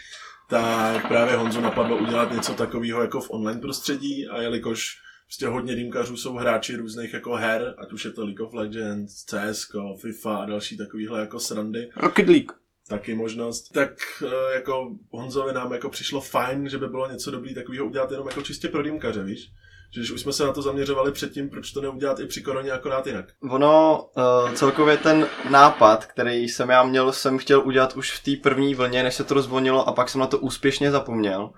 tak 0.54 1.08
právě 1.08 1.36
Honzu 1.36 1.60
napadlo 1.60 1.96
udělat 1.96 2.32
něco 2.32 2.54
takového 2.54 3.02
jako 3.02 3.20
v 3.20 3.30
online 3.30 3.60
prostředí 3.60 4.28
a 4.28 4.42
jelikož 4.42 4.98
prostě 5.26 5.46
hodně 5.46 5.74
dýmkařů 5.74 6.16
jsou 6.16 6.34
hráči 6.34 6.76
různých 6.76 7.12
jako 7.12 7.34
her, 7.34 7.74
ať 7.78 7.92
už 7.92 8.04
je 8.04 8.10
to 8.10 8.24
League 8.24 8.40
of 8.40 8.54
Legends, 8.54 9.24
CS, 9.24 9.66
FIFA 10.00 10.36
a 10.36 10.46
další 10.46 10.76
takovýhle 10.76 11.20
jako 11.20 11.40
srandy, 11.40 11.90
Rocket 11.96 12.28
League. 12.28 12.52
taky 12.88 13.14
možnost, 13.14 13.68
tak 13.68 13.92
eh, 14.26 14.54
jako 14.54 14.96
Honzovi 15.10 15.52
nám 15.52 15.72
jako 15.72 15.90
přišlo 15.90 16.20
fajn, 16.20 16.68
že 16.68 16.78
by 16.78 16.88
bylo 16.88 17.10
něco 17.10 17.30
dobrý 17.30 17.54
takového 17.54 17.86
udělat 17.86 18.10
jenom 18.10 18.28
jako 18.28 18.42
čistě 18.42 18.68
pro 18.68 18.82
dýmkaře, 18.82 19.24
víš? 19.24 19.50
Že 19.90 20.00
když 20.00 20.10
už 20.10 20.20
jsme 20.20 20.32
se 20.32 20.44
na 20.44 20.52
to 20.52 20.62
zaměřovali 20.62 21.12
předtím, 21.12 21.50
proč 21.50 21.72
to 21.72 21.80
neudělat 21.80 22.20
i 22.20 22.26
při 22.26 22.42
koroně 22.42 22.70
akorát 22.70 23.06
jinak? 23.06 23.24
Ono 23.50 24.04
uh, 24.16 24.52
celkově 24.52 24.96
ten 24.96 25.26
nápad, 25.50 26.06
který 26.06 26.48
jsem 26.48 26.70
já 26.70 26.82
měl, 26.82 27.12
jsem 27.12 27.38
chtěl 27.38 27.60
udělat 27.60 27.96
už 27.96 28.12
v 28.12 28.22
té 28.22 28.42
první 28.42 28.74
vlně, 28.74 29.02
než 29.02 29.14
se 29.14 29.24
to 29.24 29.34
rozvolnilo 29.34 29.88
a 29.88 29.92
pak 29.92 30.08
jsem 30.08 30.20
na 30.20 30.26
to 30.26 30.38
úspěšně 30.38 30.90
zapomněl. 30.90 31.50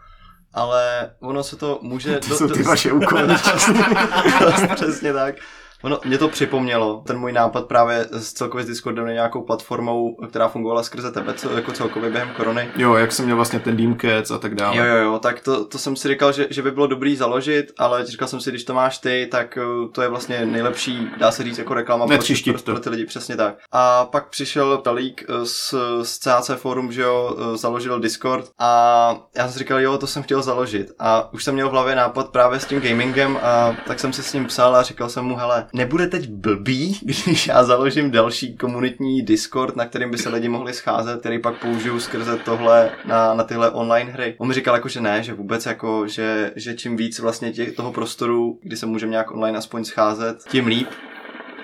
Ale 0.54 1.14
ono 1.20 1.44
se 1.44 1.56
to 1.56 1.78
může... 1.82 2.18
To 2.18 2.36
jsou 2.36 2.48
ty 2.48 2.62
vaše 2.62 2.92
úkoly. 2.92 3.22
Přesně 4.74 5.12
tak. 5.12 5.34
Ono, 5.82 6.00
mě 6.04 6.18
to 6.18 6.28
připomnělo, 6.28 7.02
ten 7.06 7.18
můj 7.18 7.32
nápad 7.32 7.66
právě 7.66 8.06
s 8.10 8.32
celkově 8.32 8.64
s 8.64 8.68
Discordem 8.68 9.06
nějakou 9.06 9.42
platformou, 9.42 10.16
která 10.28 10.48
fungovala 10.48 10.82
skrze 10.82 11.12
tebe, 11.12 11.34
co, 11.34 11.56
jako 11.56 11.72
celkově 11.72 12.10
během 12.10 12.30
korony. 12.36 12.68
jo, 12.76 12.94
jak 12.94 13.12
jsem 13.12 13.24
měl 13.24 13.36
vlastně 13.36 13.60
ten 13.60 13.76
Dreamcats 13.76 14.30
a 14.30 14.38
tak 14.38 14.54
dále. 14.54 14.76
Jo, 14.76 14.84
jo, 14.84 14.96
jo, 14.96 15.18
tak 15.18 15.40
to, 15.40 15.64
to 15.64 15.78
jsem 15.78 15.96
si 15.96 16.08
říkal, 16.08 16.32
že, 16.32 16.46
že 16.50 16.62
by 16.62 16.70
bylo 16.70 16.86
dobrý 16.86 17.16
založit, 17.16 17.72
ale 17.78 18.06
říkal 18.06 18.28
jsem 18.28 18.40
si, 18.40 18.50
když 18.50 18.64
to 18.64 18.74
máš 18.74 18.98
ty, 18.98 19.28
tak 19.30 19.58
uh, 19.82 19.90
to 19.92 20.02
je 20.02 20.08
vlastně 20.08 20.46
nejlepší, 20.46 21.08
dá 21.18 21.30
se 21.30 21.44
říct, 21.44 21.58
jako 21.58 21.74
reklama 21.74 22.06
pro, 22.06 22.16
pro, 22.52 22.62
pro 22.62 22.80
ty 22.80 22.90
lidi, 22.90 23.06
přesně 23.06 23.36
tak. 23.36 23.54
A 23.72 24.04
pak 24.04 24.28
přišel 24.28 24.78
Talík 24.78 25.24
z, 25.44 25.74
z 26.02 26.18
CAC 26.18 26.50
Forum, 26.56 26.92
že 26.92 27.02
jo, 27.02 27.36
uh, 27.38 27.56
založil 27.56 28.00
Discord 28.00 28.50
a 28.58 29.16
já 29.36 29.44
jsem 29.44 29.52
si 29.52 29.58
říkal, 29.58 29.80
jo, 29.80 29.98
to 29.98 30.06
jsem 30.06 30.22
chtěl 30.22 30.42
založit. 30.42 30.92
A 30.98 31.32
už 31.32 31.44
jsem 31.44 31.54
měl 31.54 31.68
v 31.68 31.72
hlavě 31.72 31.94
nápad 31.96 32.28
právě 32.28 32.60
s 32.60 32.64
tím 32.64 32.80
gamingem 32.80 33.38
a 33.42 33.76
tak 33.86 34.00
jsem 34.00 34.12
si 34.12 34.22
s 34.22 34.32
ním 34.32 34.46
psal 34.46 34.76
a 34.76 34.82
říkal 34.82 35.08
jsem 35.08 35.24
mu, 35.24 35.36
hele, 35.36 35.66
nebude 35.76 36.06
teď 36.06 36.28
blbý, 36.28 36.98
když 37.02 37.46
já 37.46 37.64
založím 37.64 38.10
další 38.10 38.56
komunitní 38.56 39.22
Discord, 39.22 39.76
na 39.76 39.86
kterým 39.86 40.10
by 40.10 40.18
se 40.18 40.28
lidi 40.28 40.48
mohli 40.48 40.72
scházet, 40.72 41.20
který 41.20 41.38
pak 41.38 41.60
použiju 41.60 42.00
skrze 42.00 42.36
tohle 42.36 42.90
na, 43.04 43.34
na 43.34 43.44
tyhle 43.44 43.70
online 43.70 44.10
hry. 44.10 44.34
On 44.38 44.48
mi 44.48 44.54
říkal 44.54 44.74
jako, 44.74 44.88
že 44.88 45.00
ne, 45.00 45.22
že 45.22 45.34
vůbec 45.34 45.66
jako, 45.66 46.08
že, 46.08 46.52
že 46.56 46.74
čím 46.74 46.96
víc 46.96 47.18
vlastně 47.18 47.52
těch, 47.52 47.72
toho 47.72 47.92
prostoru, 47.92 48.58
kdy 48.62 48.76
se 48.76 48.86
můžeme 48.86 49.10
nějak 49.10 49.30
online 49.30 49.58
aspoň 49.58 49.84
scházet, 49.84 50.38
tím 50.48 50.66
líp. 50.66 50.88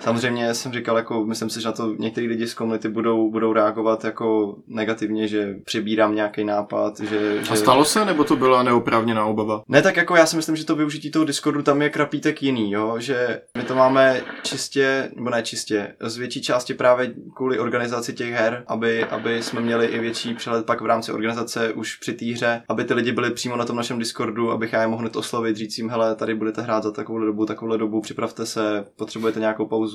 Samozřejmě 0.02 0.54
jsem 0.54 0.72
říkal, 0.72 0.96
jako, 0.96 1.24
myslím 1.24 1.50
si, 1.50 1.60
že 1.60 1.68
na 1.68 1.72
to 1.72 1.94
některý 1.98 2.28
lidi 2.28 2.46
z 2.46 2.54
komunity 2.54 2.88
budou, 2.88 3.30
budou 3.30 3.52
reagovat 3.52 4.04
jako 4.04 4.56
negativně, 4.66 5.28
že 5.28 5.54
přebírám 5.64 6.14
nějaký 6.14 6.44
nápad, 6.44 7.00
že, 7.00 7.44
že... 7.44 7.50
A 7.50 7.56
stalo 7.56 7.84
se, 7.84 8.04
nebo 8.04 8.24
to 8.24 8.36
byla 8.36 8.62
neoprávněná 8.62 9.26
obava? 9.26 9.62
Ne, 9.68 9.82
tak 9.82 9.96
jako 9.96 10.16
já 10.16 10.26
si 10.26 10.36
myslím, 10.36 10.56
že 10.56 10.64
to 10.64 10.76
využití 10.76 11.10
toho 11.10 11.24
Discordu 11.24 11.62
tam 11.62 11.82
je 11.82 11.90
krapítek 11.90 12.42
jiný, 12.42 12.72
jo, 12.72 12.94
že 12.98 13.40
my 13.58 13.64
to 13.64 13.74
máme 13.74 14.20
čistě, 14.42 15.10
nebo 15.16 15.30
ne 15.30 15.42
čistě, 15.42 15.94
z 16.00 16.16
větší 16.16 16.42
části 16.42 16.74
právě 16.74 17.14
kvůli 17.36 17.58
organizaci 17.58 18.12
těch 18.12 18.32
her, 18.32 18.64
aby, 18.66 19.04
aby 19.04 19.42
jsme 19.42 19.60
měli 19.60 19.86
i 19.86 19.98
větší 19.98 20.34
přehled 20.34 20.66
pak 20.66 20.80
v 20.80 20.86
rámci 20.86 21.12
organizace 21.12 21.72
už 21.72 21.96
při 21.96 22.12
té 22.12 22.26
hře, 22.26 22.62
aby 22.68 22.84
ty 22.84 22.94
lidi 22.94 23.12
byli 23.12 23.30
přímo 23.30 23.56
na 23.56 23.64
tom 23.64 23.76
našem 23.76 23.98
Discordu, 23.98 24.50
abych 24.50 24.72
já 24.72 24.80
je 24.80 24.86
mohl 24.86 25.00
hned 25.00 25.16
oslovit, 25.16 25.56
říct 25.56 25.78
jim, 25.78 25.90
hele, 25.90 26.16
tady 26.16 26.34
budete 26.34 26.62
hrát 26.62 26.82
za 26.82 26.90
takovou 26.90 27.18
dobu, 27.18 27.46
takovou 27.46 27.76
dobu, 27.76 28.00
připravte 28.00 28.46
se, 28.46 28.84
potřebujete 28.96 29.40
nějakou 29.40 29.66
pauzu. 29.66 29.91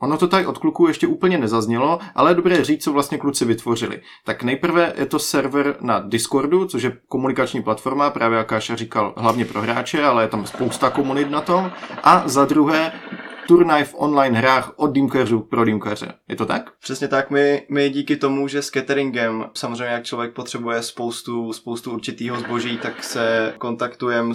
Ono 0.00 0.16
to 0.18 0.28
tady 0.28 0.46
od 0.46 0.58
kluků 0.58 0.86
ještě 0.86 1.06
úplně 1.06 1.38
nezaznělo, 1.38 1.98
ale 2.14 2.30
je 2.30 2.34
dobré 2.34 2.64
říct, 2.64 2.84
co 2.84 2.92
vlastně 2.92 3.18
kluci 3.18 3.44
vytvořili. 3.44 4.00
Tak 4.24 4.42
nejprve 4.42 4.92
je 4.96 5.06
to 5.06 5.18
server 5.18 5.76
na 5.80 5.98
Discordu, 5.98 6.66
což 6.66 6.82
je 6.82 6.98
komunikační 7.08 7.62
platforma, 7.62 8.10
právě 8.10 8.38
jak 8.38 8.48
Káša 8.48 8.76
říkal, 8.76 9.14
hlavně 9.16 9.44
pro 9.44 9.62
hráče, 9.62 10.04
ale 10.04 10.24
je 10.24 10.28
tam 10.28 10.46
spousta 10.46 10.90
komunit 10.90 11.30
na 11.30 11.40
tom. 11.40 11.72
A 12.02 12.22
za 12.26 12.44
druhé 12.44 12.92
turnaj 13.46 13.84
v 13.84 13.94
online 13.98 14.38
hrách 14.38 14.72
od 14.76 14.92
dýmkařů 14.92 15.40
pro 15.40 15.64
dýmkaře. 15.64 16.12
Je 16.28 16.36
to 16.36 16.46
tak? 16.46 16.70
Přesně 16.80 17.08
tak, 17.08 17.30
my, 17.30 17.66
my 17.70 17.90
díky 17.90 18.16
tomu, 18.16 18.48
že 18.48 18.62
s 18.62 18.70
cateringem, 18.70 19.44
samozřejmě 19.54 19.94
jak 19.94 20.04
člověk 20.04 20.32
potřebuje 20.32 20.82
spoustu, 20.82 21.52
spoustu 21.52 21.90
určitýho 21.90 22.40
zboží, 22.40 22.78
tak 22.78 23.04
se 23.04 23.54
kontaktujeme 23.58 24.34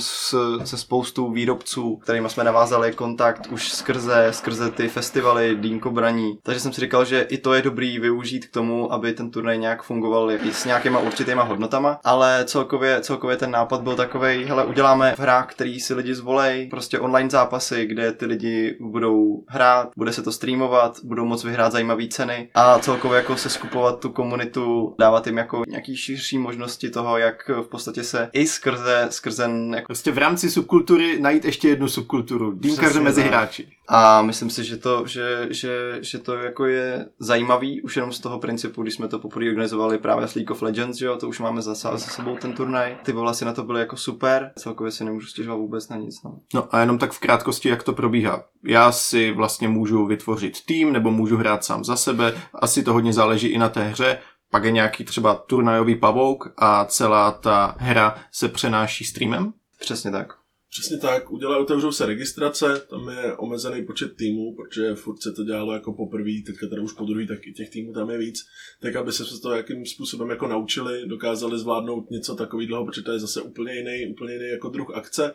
se 0.63 0.77
spoustu 0.77 1.31
výrobců, 1.31 1.95
kterými 1.95 2.29
jsme 2.29 2.43
navázali 2.43 2.93
kontakt 2.93 3.47
už 3.51 3.69
skrze, 3.69 4.27
skrze 4.31 4.71
ty 4.71 4.87
festivaly 4.87 5.55
Dýmko 5.55 5.91
Braní. 5.91 6.37
Takže 6.43 6.59
jsem 6.59 6.73
si 6.73 6.81
říkal, 6.81 7.05
že 7.05 7.21
i 7.21 7.37
to 7.37 7.53
je 7.53 7.61
dobrý 7.61 7.99
využít 7.99 8.45
k 8.45 8.53
tomu, 8.53 8.93
aby 8.93 9.13
ten 9.13 9.31
turnaj 9.31 9.57
nějak 9.57 9.83
fungoval 9.83 10.31
i 10.31 10.53
s 10.53 10.65
nějakýma 10.65 10.99
určitýma 10.99 11.43
hodnotama, 11.43 11.99
ale 12.03 12.45
celkově, 12.45 13.01
celkově 13.01 13.37
ten 13.37 13.51
nápad 13.51 13.81
byl 13.81 13.95
takový, 13.95 14.43
hele, 14.45 14.65
uděláme 14.65 15.13
v 15.15 15.19
hrách, 15.19 15.47
který 15.47 15.79
si 15.79 15.93
lidi 15.93 16.15
zvolej, 16.15 16.67
prostě 16.67 16.99
online 16.99 17.29
zápasy, 17.29 17.85
kde 17.85 18.11
ty 18.11 18.25
lidi 18.25 18.77
budou 18.79 18.98
budou 18.99 19.43
hrát, 19.47 19.91
bude 19.97 20.13
se 20.13 20.21
to 20.21 20.31
streamovat, 20.31 20.99
budou 21.03 21.25
moc 21.25 21.43
vyhrát 21.43 21.71
zajímavé 21.71 22.07
ceny 22.07 22.49
a 22.55 22.79
celkově 22.79 23.17
jako 23.17 23.37
se 23.37 23.49
skupovat 23.49 23.99
tu 23.99 24.09
komunitu, 24.09 24.95
dávat 24.99 25.27
jim 25.27 25.37
jako 25.37 25.63
nějaký 25.67 25.97
širší 25.97 26.37
možnosti 26.37 26.89
toho, 26.89 27.17
jak 27.17 27.49
v 27.49 27.67
podstatě 27.67 28.03
se 28.03 28.29
i 28.33 28.47
skrze, 28.47 29.07
skrze 29.09 29.49
jako 29.75 29.85
Prostě 29.85 30.11
v 30.11 30.17
rámci 30.17 30.49
subkultury 30.49 31.21
najít 31.21 31.45
ještě 31.45 31.69
jednu 31.69 31.87
subkulturu. 31.87 32.51
Dýmkaře 32.51 32.99
mezi 32.99 33.21
tak. 33.21 33.31
hráči. 33.31 33.67
A 33.91 34.21
myslím 34.21 34.49
si, 34.49 34.63
že 34.63 34.77
to, 34.77 35.07
že, 35.07 35.47
že, 35.49 35.97
že 36.01 36.19
to 36.19 36.35
jako 36.35 36.65
je 36.65 37.05
zajímavý, 37.19 37.81
už 37.81 37.95
jenom 37.95 38.11
z 38.11 38.19
toho 38.19 38.39
principu, 38.39 38.81
když 38.81 38.93
jsme 38.93 39.07
to 39.07 39.19
poprvé 39.19 39.49
organizovali 39.49 39.97
právě 39.97 40.27
s 40.27 40.35
League 40.35 40.51
of 40.51 40.61
Legends, 40.61 40.97
že 40.97 41.05
jo, 41.05 41.17
to 41.17 41.27
už 41.27 41.39
máme 41.39 41.61
za, 41.61 41.73
za 41.73 41.97
sebou 41.97 42.37
ten 42.37 42.53
turnaj. 42.53 42.97
Ty 43.03 43.13
ohlasy 43.13 43.45
na 43.45 43.53
to 43.53 43.63
byly 43.63 43.79
jako 43.79 43.97
super, 43.97 44.51
celkově 44.57 44.91
si 44.91 45.03
nemůžu 45.03 45.27
stěžovat 45.27 45.57
vůbec 45.57 45.89
na 45.89 45.95
nic. 45.95 46.23
No. 46.23 46.39
No 46.53 46.75
a 46.75 46.79
jenom 46.79 46.97
tak 46.97 47.11
v 47.11 47.19
krátkosti, 47.19 47.69
jak 47.69 47.83
to 47.83 47.93
probíhá. 47.93 48.43
Já 48.63 48.91
si 48.91 49.31
vlastně 49.31 49.67
můžu 49.67 50.05
vytvořit 50.05 50.65
tým, 50.65 50.93
nebo 50.93 51.11
můžu 51.11 51.37
hrát 51.37 51.63
sám 51.63 51.83
za 51.83 51.95
sebe. 51.95 52.33
Asi 52.53 52.83
to 52.83 52.93
hodně 52.93 53.13
záleží 53.13 53.47
i 53.47 53.57
na 53.57 53.69
té 53.69 53.83
hře. 53.83 54.19
Pak 54.51 54.63
je 54.63 54.71
nějaký 54.71 55.03
třeba 55.03 55.35
turnajový 55.35 55.95
pavouk 55.95 56.53
a 56.57 56.85
celá 56.85 57.31
ta 57.31 57.75
hra 57.77 58.15
se 58.31 58.47
přenáší 58.47 59.05
streamem. 59.05 59.53
Přesně 59.79 60.11
tak. 60.11 60.38
Přesně 60.71 60.97
tak, 60.97 61.31
udělá, 61.31 61.57
otevřou 61.57 61.91
se 61.91 62.05
registrace, 62.05 62.81
tam 62.89 63.09
je 63.09 63.35
omezený 63.35 63.85
počet 63.85 64.15
týmů, 64.15 64.55
protože 64.55 64.95
furt 64.95 65.21
se 65.21 65.31
to 65.31 65.43
dělalo 65.43 65.73
jako 65.73 65.93
poprvé, 65.93 66.31
teďka 66.45 66.67
teda 66.67 66.81
už 66.81 66.93
po 66.93 67.05
druhý, 67.05 67.27
tak 67.27 67.47
i 67.47 67.53
těch 67.53 67.69
týmů 67.69 67.93
tam 67.93 68.09
je 68.09 68.17
víc, 68.17 68.45
tak 68.81 68.95
aby 68.95 69.11
se 69.11 69.41
to 69.41 69.51
jakým 69.51 69.85
způsobem 69.85 70.29
jako 70.29 70.47
naučili, 70.47 71.07
dokázali 71.07 71.59
zvládnout 71.59 72.11
něco 72.11 72.35
takového, 72.35 72.85
protože 72.85 73.01
to 73.01 73.11
je 73.11 73.19
zase 73.19 73.41
úplně 73.41 73.73
jiný, 73.75 74.13
úplně 74.13 74.33
jiný 74.33 74.49
jako 74.49 74.69
druh 74.69 74.95
akce. 74.95 75.33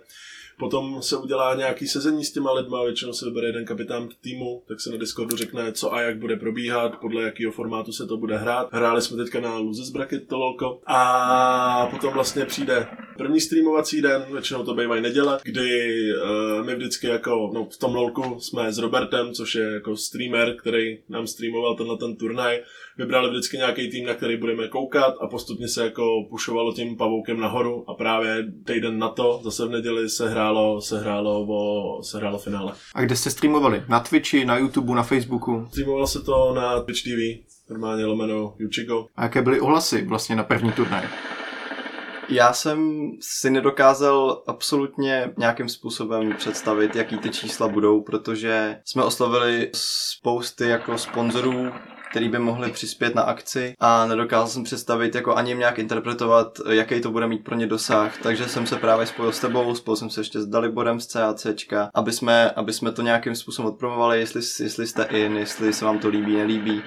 Potom 0.58 1.02
se 1.02 1.16
udělá 1.16 1.54
nějaký 1.54 1.88
sezení 1.88 2.24
s 2.24 2.32
těma 2.32 2.52
lidma, 2.52 2.84
většinou 2.84 3.12
se 3.12 3.24
vybere 3.24 3.46
jeden 3.46 3.64
kapitán 3.64 4.08
týmu, 4.20 4.62
tak 4.68 4.80
se 4.80 4.90
na 4.90 4.96
Discordu 4.96 5.36
řekne, 5.36 5.72
co 5.72 5.94
a 5.94 6.00
jak 6.00 6.18
bude 6.18 6.36
probíhat, 6.36 7.00
podle 7.00 7.22
jakého 7.22 7.52
formátu 7.52 7.92
se 7.92 8.06
to 8.06 8.16
bude 8.16 8.36
hrát. 8.36 8.68
Hráli 8.72 9.02
jsme 9.02 9.16
teďka 9.16 9.40
na 9.40 9.58
Losers 9.58 9.90
Bracket 9.90 10.28
to 10.28 10.38
lolko. 10.38 10.80
A 10.86 11.86
potom 11.90 12.14
vlastně 12.14 12.44
přijde 12.44 12.86
první 13.16 13.40
streamovací 13.40 14.02
den, 14.02 14.24
většinou 14.32 14.64
to 14.64 14.74
bývají 14.74 15.02
neděle, 15.02 15.40
kdy 15.42 15.94
uh, 16.12 16.66
my 16.66 16.74
vždycky 16.74 17.06
jako, 17.06 17.50
no 17.54 17.68
v 17.70 17.76
tom 17.76 17.94
lolku 17.94 18.40
jsme 18.40 18.72
s 18.72 18.78
Robertem, 18.78 19.32
což 19.32 19.54
je 19.54 19.64
jako 19.64 19.96
streamer, 19.96 20.56
který 20.56 20.98
nám 21.08 21.26
streamoval 21.26 21.76
tenhle 21.76 21.98
ten 21.98 22.16
turnaj, 22.16 22.60
vybrali 22.98 23.30
vždycky 23.30 23.56
nějaký 23.56 23.90
tým, 23.90 24.06
na 24.06 24.14
který 24.14 24.36
budeme 24.36 24.68
koukat 24.68 25.14
a 25.20 25.26
postupně 25.26 25.68
se 25.68 25.84
jako 25.84 26.26
pušovalo 26.30 26.72
tím 26.72 26.96
pavoukem 26.96 27.40
nahoru 27.40 27.90
a 27.90 27.94
právě 27.94 28.44
týden 28.66 28.98
na 28.98 29.08
to, 29.08 29.40
zase 29.44 29.66
v 29.66 29.70
neděli 29.70 30.08
se 30.08 30.30
hrálo, 30.30 30.80
se 30.80 31.00
hrálo, 31.00 31.46
o, 31.48 32.02
se 32.02 32.18
hrálo 32.18 32.38
finále. 32.38 32.72
A 32.94 33.02
kde 33.02 33.16
jste 33.16 33.30
streamovali? 33.30 33.82
Na 33.88 34.00
Twitchi, 34.00 34.44
na 34.44 34.56
YouTube, 34.56 34.94
na 34.94 35.02
Facebooku? 35.02 35.66
Streamovalo 35.68 36.06
se 36.06 36.22
to 36.22 36.54
na 36.54 36.80
Twitch 36.80 37.02
TV, 37.02 37.44
normálně 37.70 38.04
lomeno 38.04 38.54
Yuchigo. 38.58 39.06
A 39.16 39.22
jaké 39.22 39.42
byly 39.42 39.60
ohlasy 39.60 40.04
vlastně 40.04 40.36
na 40.36 40.44
první 40.44 40.72
turnaj? 40.72 41.08
Já 42.28 42.52
jsem 42.52 43.10
si 43.20 43.50
nedokázal 43.50 44.42
absolutně 44.46 45.32
nějakým 45.36 45.68
způsobem 45.68 46.34
představit, 46.36 46.96
jaký 46.96 47.18
ty 47.18 47.30
čísla 47.30 47.68
budou, 47.68 48.02
protože 48.02 48.80
jsme 48.84 49.02
oslovili 49.02 49.70
spousty 49.74 50.68
jako 50.68 50.98
sponzorů, 50.98 51.72
který 52.14 52.28
by 52.28 52.38
mohli 52.38 52.70
přispět 52.70 53.14
na 53.14 53.22
akci 53.22 53.74
a 53.80 54.06
nedokázal 54.06 54.48
jsem 54.48 54.64
představit, 54.64 55.14
jako 55.14 55.34
ani 55.34 55.54
nějak 55.54 55.78
interpretovat, 55.78 56.60
jaký 56.70 57.00
to 57.00 57.10
bude 57.10 57.26
mít 57.26 57.44
pro 57.44 57.54
ně 57.54 57.66
dosah, 57.66 58.22
takže 58.22 58.48
jsem 58.48 58.66
se 58.66 58.76
právě 58.76 59.06
spojil 59.06 59.32
s 59.32 59.40
tebou, 59.40 59.74
spojil 59.74 59.96
jsem 59.96 60.10
se 60.10 60.20
ještě 60.20 60.40
s 60.40 60.46
Daliborem 60.46 61.00
z 61.00 61.06
CACčka, 61.06 61.90
aby 61.94 62.12
jsme, 62.12 62.50
aby 62.50 62.72
jsme 62.72 62.92
to 62.92 63.02
nějakým 63.02 63.34
způsobem 63.34 63.72
odpromovali, 63.72 64.20
jestli, 64.20 64.40
jestli 64.64 64.86
jste 64.86 65.02
in, 65.02 65.36
jestli 65.36 65.72
se 65.72 65.84
vám 65.84 65.98
to 65.98 66.08
líbí, 66.08 66.36
nelíbí. 66.36 66.82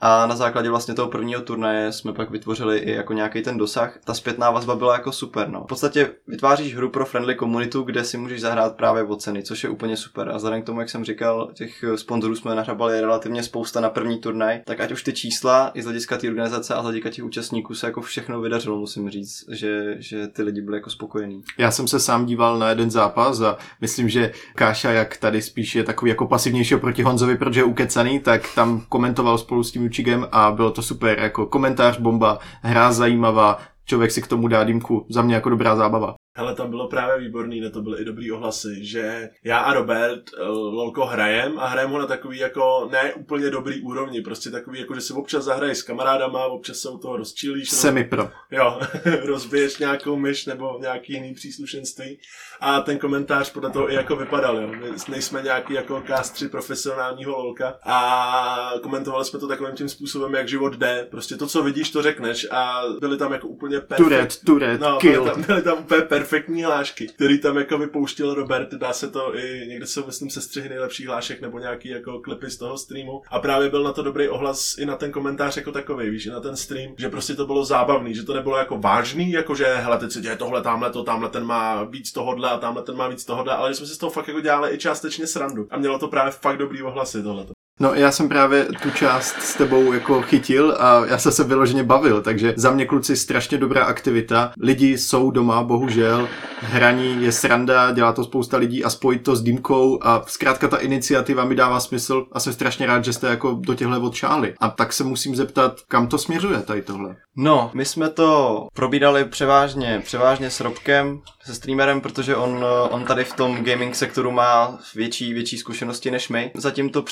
A 0.00 0.26
na 0.26 0.36
základě 0.36 0.70
vlastně 0.70 0.94
toho 0.94 1.08
prvního 1.08 1.40
turnaje 1.40 1.92
jsme 1.92 2.12
pak 2.12 2.30
vytvořili 2.30 2.78
i 2.78 2.92
jako 2.92 3.12
nějaký 3.12 3.42
ten 3.42 3.58
dosah. 3.58 3.98
Ta 4.04 4.14
zpětná 4.14 4.50
vazba 4.50 4.76
byla 4.76 4.92
jako 4.92 5.12
super. 5.12 5.48
No. 5.48 5.64
V 5.64 5.66
podstatě 5.66 6.10
vytváříš 6.26 6.76
hru 6.76 6.90
pro 6.90 7.06
friendly 7.06 7.34
komunitu, 7.34 7.82
kde 7.82 8.04
si 8.04 8.18
můžeš 8.18 8.40
zahrát 8.40 8.76
právě 8.76 9.02
o 9.02 9.16
ceny, 9.16 9.42
což 9.42 9.64
je 9.64 9.70
úplně 9.70 9.96
super. 9.96 10.28
A 10.28 10.36
vzhledem 10.36 10.62
k 10.62 10.66
tomu, 10.66 10.80
jak 10.80 10.90
jsem 10.90 11.04
říkal, 11.04 11.50
těch 11.54 11.84
sponzorů 11.96 12.36
jsme 12.36 12.54
nahrabali 12.54 13.00
relativně 13.00 13.42
spousta 13.42 13.80
na 13.80 13.90
první 13.90 14.18
turnaj, 14.18 14.60
tak 14.64 14.80
ať 14.80 14.92
už 14.92 15.02
ty 15.02 15.12
čísla 15.12 15.70
i 15.74 15.82
z 15.82 15.84
hlediska 15.84 16.18
té 16.18 16.28
organizace 16.28 16.74
a 16.74 16.80
z 16.80 16.84
hlediska 16.84 17.10
těch 17.10 17.24
účastníků 17.24 17.74
se 17.74 17.86
jako 17.86 18.00
všechno 18.00 18.40
vydařilo, 18.40 18.78
musím 18.78 19.10
říct, 19.10 19.44
že, 19.50 19.96
že 19.98 20.28
ty 20.28 20.42
lidi 20.42 20.60
byli 20.60 20.76
jako 20.76 20.90
spokojení. 20.90 21.42
Já 21.58 21.70
jsem 21.70 21.88
se 21.88 22.00
sám 22.00 22.26
díval 22.26 22.58
na 22.58 22.68
jeden 22.68 22.90
zápas 22.90 23.40
a 23.40 23.58
myslím, 23.80 24.08
že 24.08 24.32
Káša, 24.54 24.90
jak 24.90 25.16
tady 25.16 25.42
spíš 25.42 25.74
je 25.74 25.84
takový 25.84 26.08
jako 26.08 26.26
pasivnější 26.26 26.76
proti 26.76 27.02
Honzovi, 27.02 27.36
protože 27.36 27.60
je 27.60 27.64
ukecaný, 27.64 28.20
tak 28.20 28.54
tam 28.54 28.82
komentoval 28.88 29.38
spolu 29.38 29.64
s 29.64 29.72
tím 29.72 29.89
Učigem 29.90 30.26
a 30.32 30.52
bylo 30.52 30.70
to 30.70 30.82
super, 30.82 31.18
jako 31.18 31.46
komentář 31.46 31.98
bomba, 31.98 32.38
hra 32.62 32.92
zajímavá, 32.92 33.58
člověk 33.84 34.10
si 34.10 34.22
k 34.22 34.26
tomu 34.26 34.48
dá 34.48 34.64
dýmku, 34.64 35.06
za 35.10 35.22
mě 35.22 35.34
jako 35.34 35.50
dobrá 35.50 35.76
zábava. 35.76 36.14
Hele, 36.40 36.54
tam 36.54 36.70
bylo 36.70 36.88
právě 36.88 37.18
výborný, 37.18 37.60
na 37.60 37.70
to 37.70 37.82
byly 37.82 38.02
i 38.02 38.04
dobrý 38.04 38.32
ohlasy, 38.32 38.84
že 38.84 39.30
já 39.44 39.58
a 39.58 39.72
Robert 39.74 40.22
uh, 40.32 40.48
lolko 40.74 41.06
hrajem 41.06 41.58
a 41.58 41.66
hrajem 41.66 41.90
ho 41.90 41.98
na 41.98 42.06
takový 42.06 42.38
jako 42.38 42.88
ne 42.92 43.14
úplně 43.14 43.50
dobrý 43.50 43.80
úrovni, 43.82 44.20
prostě 44.22 44.50
takový 44.50 44.80
jako, 44.80 44.94
že 44.94 45.00
si 45.00 45.12
občas 45.12 45.44
zahraješ 45.44 45.78
s 45.78 45.82
kamarádama, 45.82 46.44
občas 46.46 46.76
se 46.76 46.88
u 46.88 46.98
toho 46.98 47.16
rozčílíš. 47.16 47.70
Semi 47.70 48.04
pro. 48.04 48.30
Jo, 48.50 48.80
rozbiješ 49.24 49.78
nějakou 49.78 50.16
myš 50.16 50.46
nebo 50.46 50.78
nějaký 50.80 51.12
jiný 51.12 51.34
příslušenství 51.34 52.18
a 52.60 52.80
ten 52.80 52.98
komentář 52.98 53.52
podle 53.52 53.70
toho 53.70 53.92
i 53.92 53.94
jako 53.94 54.16
vypadal, 54.16 54.56
jo. 54.56 54.68
My 54.68 54.86
nejsme 55.08 55.42
nějaký 55.42 55.74
jako 55.74 56.02
kástři 56.06 56.48
profesionálního 56.48 57.32
lolka 57.32 57.74
a 57.82 58.72
komentovali 58.82 59.24
jsme 59.24 59.38
to 59.38 59.48
takovým 59.48 59.74
tím 59.74 59.88
způsobem, 59.88 60.34
jak 60.34 60.48
život 60.48 60.74
jde. 60.74 61.06
Prostě 61.10 61.36
to, 61.36 61.46
co 61.46 61.62
vidíš, 61.62 61.90
to 61.90 62.02
řekneš 62.02 62.46
a 62.50 62.82
byly 63.00 63.16
tam 63.18 63.32
jako 63.32 63.48
úplně 63.48 63.80
perfekt. 63.80 64.04
Turet, 64.06 64.36
turet, 64.46 64.80
No, 64.80 64.98
kill. 64.98 65.22
byly 65.24 65.30
tam, 65.34 65.42
byly 65.42 65.62
tam 65.62 65.78
úplně 65.78 66.02
perfektní 66.30 66.64
hlášky, 66.64 67.06
který 67.06 67.38
tam 67.38 67.56
jako 67.56 67.78
vypouštěl 67.78 68.34
Robert, 68.34 68.74
dá 68.74 68.92
se 68.92 69.10
to 69.10 69.36
i, 69.36 69.66
někde 69.68 69.86
jsou 69.86 70.06
myslím 70.06 70.30
sestřihy 70.30 70.68
nejlepších 70.68 71.06
hlášek 71.06 71.40
nebo 71.40 71.58
nějaký 71.58 71.88
jako 71.88 72.20
klipy 72.20 72.50
z 72.50 72.56
toho 72.56 72.78
streamu 72.78 73.22
a 73.30 73.38
právě 73.38 73.70
byl 73.70 73.82
na 73.82 73.92
to 73.92 74.02
dobrý 74.02 74.28
ohlas 74.28 74.78
i 74.78 74.86
na 74.86 74.96
ten 74.96 75.12
komentář 75.12 75.56
jako 75.56 75.72
takový, 75.72 76.10
víš, 76.10 76.26
i 76.26 76.30
na 76.30 76.40
ten 76.40 76.56
stream, 76.56 76.94
že 76.98 77.08
prostě 77.08 77.34
to 77.34 77.46
bylo 77.46 77.64
zábavný, 77.64 78.14
že 78.14 78.22
to 78.22 78.34
nebylo 78.34 78.56
jako 78.56 78.78
vážný, 78.78 79.32
jako 79.32 79.54
že 79.54 79.64
hele, 79.64 79.98
teď 79.98 80.12
se 80.12 80.20
děje 80.20 80.36
tohle, 80.36 80.62
tamhle 80.62 80.90
to, 80.90 81.04
tamhle 81.04 81.28
ten 81.28 81.44
má 81.44 81.84
víc 81.84 82.12
tohodle 82.12 82.50
a 82.50 82.58
tamhle 82.58 82.82
ten 82.82 82.96
má 82.96 83.08
víc 83.08 83.24
tohodle, 83.24 83.54
ale 83.54 83.70
že 83.70 83.74
jsme 83.74 83.86
si 83.86 83.94
z 83.94 83.98
toho 83.98 84.10
fakt 84.10 84.28
jako 84.28 84.40
dělali 84.40 84.74
i 84.74 84.78
částečně 84.78 85.26
srandu 85.26 85.66
a 85.70 85.78
mělo 85.78 85.98
to 85.98 86.08
právě 86.08 86.32
fakt 86.32 86.58
dobrý 86.58 86.82
ohlasy 86.82 87.22
tohleto. 87.22 87.59
No 87.82 87.94
já 87.94 88.12
jsem 88.12 88.28
právě 88.28 88.64
tu 88.82 88.90
část 88.90 89.34
s 89.42 89.54
tebou 89.54 89.92
jako 89.92 90.22
chytil 90.22 90.76
a 90.78 91.06
já 91.06 91.18
jsem 91.18 91.32
se 91.32 91.44
vyloženě 91.44 91.84
bavil, 91.84 92.22
takže 92.22 92.54
za 92.56 92.70
mě 92.70 92.86
kluci 92.86 93.16
strašně 93.16 93.58
dobrá 93.58 93.84
aktivita. 93.84 94.52
Lidi 94.60 94.98
jsou 94.98 95.30
doma, 95.30 95.62
bohužel, 95.62 96.28
hraní 96.60 97.24
je 97.24 97.32
sranda, 97.32 97.92
dělá 97.92 98.12
to 98.12 98.24
spousta 98.24 98.56
lidí 98.56 98.84
a 98.84 98.90
spojit 98.90 99.22
to 99.22 99.36
s 99.36 99.42
dýmkou 99.42 99.98
a 100.02 100.22
zkrátka 100.26 100.68
ta 100.68 100.76
iniciativa 100.76 101.44
mi 101.44 101.54
dává 101.54 101.80
smysl 101.80 102.26
a 102.32 102.40
jsem 102.40 102.52
strašně 102.52 102.86
rád, 102.86 103.04
že 103.04 103.12
jste 103.12 103.26
jako 103.26 103.58
do 103.60 103.74
těchhle 103.74 103.98
odšáli. 103.98 104.54
A 104.60 104.70
tak 104.70 104.92
se 104.92 105.04
musím 105.04 105.36
zeptat, 105.36 105.80
kam 105.88 106.06
to 106.06 106.18
směřuje 106.18 106.58
tady 106.58 106.82
tohle? 106.82 107.16
No, 107.36 107.70
my 107.74 107.84
jsme 107.84 108.08
to 108.08 108.68
probírali 108.74 109.24
převážně, 109.24 110.02
převážně 110.04 110.50
s 110.50 110.60
Robkem, 110.60 111.20
se 111.44 111.54
streamerem, 111.54 112.00
protože 112.00 112.36
on, 112.36 112.64
on 112.90 113.04
tady 113.04 113.24
v 113.24 113.32
tom 113.32 113.64
gaming 113.64 113.94
sektoru 113.94 114.30
má 114.30 114.78
větší, 114.94 115.34
větší 115.34 115.58
zkušenosti 115.58 116.10
než 116.10 116.28
my. 116.28 116.50
Zatím 116.54 116.90
to 116.90 117.02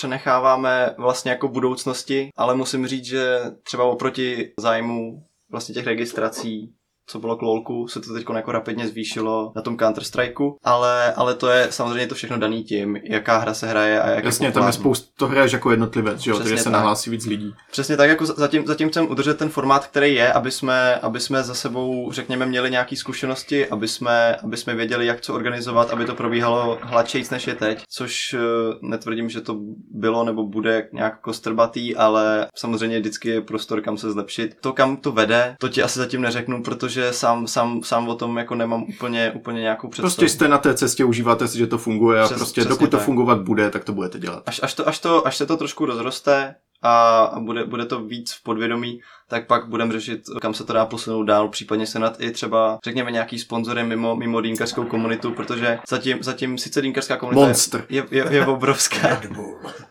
přenecháváme 0.58 0.94
vlastně 0.98 1.30
jako 1.30 1.48
budoucnosti, 1.48 2.30
ale 2.36 2.54
musím 2.54 2.86
říct, 2.86 3.04
že 3.04 3.40
třeba 3.62 3.84
oproti 3.84 4.52
zájmu 4.60 5.26
vlastně 5.50 5.74
těch 5.74 5.86
registrací 5.86 6.74
co 7.08 7.18
bylo 7.18 7.36
k 7.36 7.42
LoLku, 7.42 7.88
se 7.88 8.00
to 8.00 8.14
teď 8.14 8.26
jako 8.34 8.52
rapidně 8.52 8.88
zvýšilo 8.88 9.52
na 9.56 9.62
tom 9.62 9.76
Counter-Strikeu, 9.76 10.54
ale, 10.64 11.12
ale 11.12 11.34
to 11.34 11.48
je 11.48 11.66
samozřejmě 11.70 12.06
to 12.06 12.14
všechno 12.14 12.38
daný 12.38 12.64
tím, 12.64 12.96
jaká 13.04 13.38
hra 13.38 13.54
se 13.54 13.66
hraje 13.66 14.02
a 14.02 14.10
jak 14.10 14.24
Jasně, 14.24 14.46
je 14.46 14.52
tam 14.52 14.66
je 14.66 14.72
spousta, 14.72 15.08
to 15.16 15.28
hraješ 15.28 15.52
jako 15.52 15.70
jednotlivec, 15.70 16.20
že 16.20 16.30
jo, 16.30 16.38
takže 16.38 16.56
se 16.58 16.70
nahlásí 16.70 17.10
víc 17.10 17.26
lidí. 17.26 17.54
Přesně 17.70 17.96
tak, 17.96 18.08
jako 18.08 18.26
zatím, 18.26 18.66
zatím 18.66 18.88
chcem 18.88 19.10
udržet 19.10 19.38
ten 19.38 19.48
formát, 19.48 19.86
který 19.86 20.14
je, 20.14 20.32
aby 20.32 20.50
jsme, 20.50 20.94
aby 20.94 21.20
jsme 21.20 21.42
za 21.42 21.54
sebou, 21.54 22.12
řekněme, 22.12 22.46
měli 22.46 22.70
nějaké 22.70 22.96
zkušenosti, 22.96 23.66
aby 23.66 23.88
jsme, 23.88 24.36
aby 24.36 24.56
jsme 24.56 24.74
věděli, 24.74 25.06
jak 25.06 25.20
co 25.20 25.34
organizovat, 25.34 25.90
aby 25.90 26.04
to 26.04 26.14
probíhalo 26.14 26.78
hladčejc 26.82 27.30
než 27.30 27.46
je 27.46 27.54
teď, 27.54 27.82
což 27.88 28.34
eh, 28.34 28.38
netvrdím, 28.82 29.28
že 29.28 29.40
to 29.40 29.56
bylo 29.90 30.24
nebo 30.24 30.46
bude 30.46 30.88
nějak 30.92 31.20
kostrbatý, 31.20 31.96
ale 31.96 32.46
samozřejmě 32.56 33.00
vždycky 33.00 33.28
je 33.28 33.40
prostor, 33.40 33.80
kam 33.80 33.98
se 33.98 34.12
zlepšit. 34.12 34.56
To, 34.60 34.72
kam 34.72 34.96
to 34.96 35.12
vede, 35.12 35.56
to 35.60 35.68
ti 35.68 35.82
asi 35.82 35.98
zatím 35.98 36.20
neřeknu, 36.20 36.62
protože 36.62 36.97
sám, 37.10 37.46
sám, 37.46 37.82
sám 37.82 38.08
o 38.08 38.14
tom 38.14 38.38
jako 38.38 38.54
nemám 38.54 38.82
úplně, 38.82 39.32
úplně 39.36 39.60
nějakou 39.60 39.88
představu. 39.88 40.08
Prostě 40.08 40.28
jste 40.28 40.48
na 40.48 40.58
té 40.58 40.74
cestě, 40.74 41.04
užíváte 41.04 41.48
si, 41.48 41.58
že 41.58 41.66
to 41.66 41.78
funguje 41.78 42.20
a 42.20 42.24
Přes- 42.24 42.36
prostě 42.38 42.64
dokud 42.64 42.90
to 42.90 42.96
tak. 42.96 43.06
fungovat 43.06 43.40
bude, 43.40 43.70
tak 43.70 43.84
to 43.84 43.92
budete 43.92 44.18
dělat. 44.18 44.42
Až, 44.46 44.60
až, 44.62 44.74
to, 44.74 44.88
až, 44.88 44.98
to, 44.98 45.26
až 45.26 45.36
se 45.36 45.46
to 45.46 45.56
trošku 45.56 45.86
rozroste 45.86 46.54
a, 46.82 47.20
a 47.24 47.40
bude, 47.40 47.64
bude 47.64 47.84
to 47.84 48.00
víc 48.00 48.32
v 48.32 48.42
podvědomí, 48.42 49.00
tak 49.28 49.46
pak 49.46 49.66
budeme 49.66 49.92
řešit, 49.92 50.22
kam 50.40 50.54
se 50.54 50.64
to 50.64 50.72
dá 50.72 50.86
posunout 50.86 51.22
dál, 51.22 51.48
případně 51.48 51.86
se 51.86 51.98
nad 51.98 52.20
i 52.20 52.30
třeba, 52.30 52.78
řekněme, 52.84 53.10
nějaký 53.10 53.38
sponzory 53.38 53.84
mimo, 53.84 54.16
mimo 54.16 54.40
dýnkařskou 54.40 54.84
komunitu, 54.84 55.30
protože 55.30 55.78
zatím, 55.88 56.22
zatím 56.22 56.58
sice 56.58 56.82
dýnkařská 56.82 57.16
komunita 57.16 57.46
Monster. 57.46 57.84
je, 57.88 58.04
je, 58.10 58.26
je 58.30 58.46
obrovská, 58.46 59.20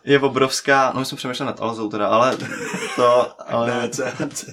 je 0.03 0.19
obrovská, 0.19 0.91
no 0.93 0.99
my 0.99 1.05
jsme 1.05 1.17
přemýšleli 1.17 1.47
nad 1.47 1.61
Alzou 1.61 1.89
teda, 1.89 2.07
ale 2.07 2.38
to, 2.95 3.27
ale... 3.47 3.67
Ne, 3.67 3.89
co, 3.89 4.03
co, 4.33 4.45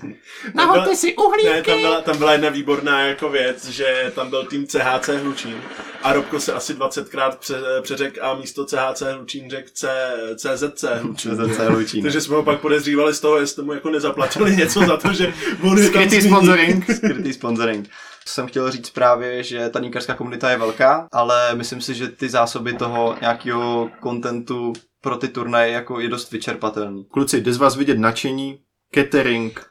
Nahoďte 0.55 0.97
si 0.97 1.07
ne, 1.07 1.15
uhlíky! 1.15 1.71
tam 1.71 1.81
byla, 1.81 2.01
tam 2.01 2.19
byla 2.19 2.33
jedna 2.33 2.49
výborná 2.49 3.01
jako 3.01 3.29
věc, 3.29 3.69
že 3.69 4.13
tam 4.15 4.31
byl 4.31 4.45
tým 4.45 4.67
CHC 4.67 5.09
Hlučín 5.09 5.57
a 6.03 6.13
Robko 6.13 6.41
se 6.41 6.53
asi 6.53 6.75
20krát 6.75 7.37
pře, 7.37 7.57
přeřek 7.83 8.19
a 8.23 8.35
místo 8.35 8.65
CHC 8.65 9.03
Hlučín 9.13 9.51
řekl 9.51 9.69
C, 9.73 9.89
CZC 10.37 10.85
Hlučín. 11.01 11.37
CZC 11.37 11.59
Hlučín. 11.59 12.03
Takže 12.03 12.21
jsme 12.21 12.37
ho 12.37 12.43
pak 12.43 12.61
podezřívali 12.61 13.15
z 13.15 13.21
toho, 13.21 13.39
jestli 13.39 13.63
mu 13.63 13.73
jako 13.73 13.91
nezaplatili 13.91 14.57
něco 14.57 14.74
za 14.81 14.97
to, 14.97 15.13
že 15.13 15.35
on 15.63 15.79
je 15.79 15.85
Skrytý 15.85 16.23
sponsoring. 16.23 16.91
skrytý 16.91 17.33
sponsoring. 17.33 17.89
Jsem 18.27 18.47
chtěl 18.47 18.71
říct 18.71 18.91
právě, 18.91 19.43
že 19.43 19.69
ta 19.69 19.81
dýnkařská 19.81 20.15
komunita 20.15 20.51
je 20.51 20.59
velká, 20.59 21.09
ale 21.13 21.55
myslím 21.55 21.81
si, 21.81 21.95
že 21.95 22.09
ty 22.09 22.29
zásoby 22.29 22.73
toho 22.73 23.17
nějakého 23.21 23.91
kontentu 24.01 24.73
pro 25.01 25.17
ty 25.17 25.29
turnaje 25.29 25.73
jako 25.73 26.01
je 26.01 26.09
dost 26.09 26.31
vyčerpatelný. 26.33 27.05
Kluci, 27.05 27.41
jde 27.41 27.53
z 27.53 27.57
vás 27.57 27.77
vidět 27.77 27.99
nadšení, 27.99 28.59
catering, 28.95 29.67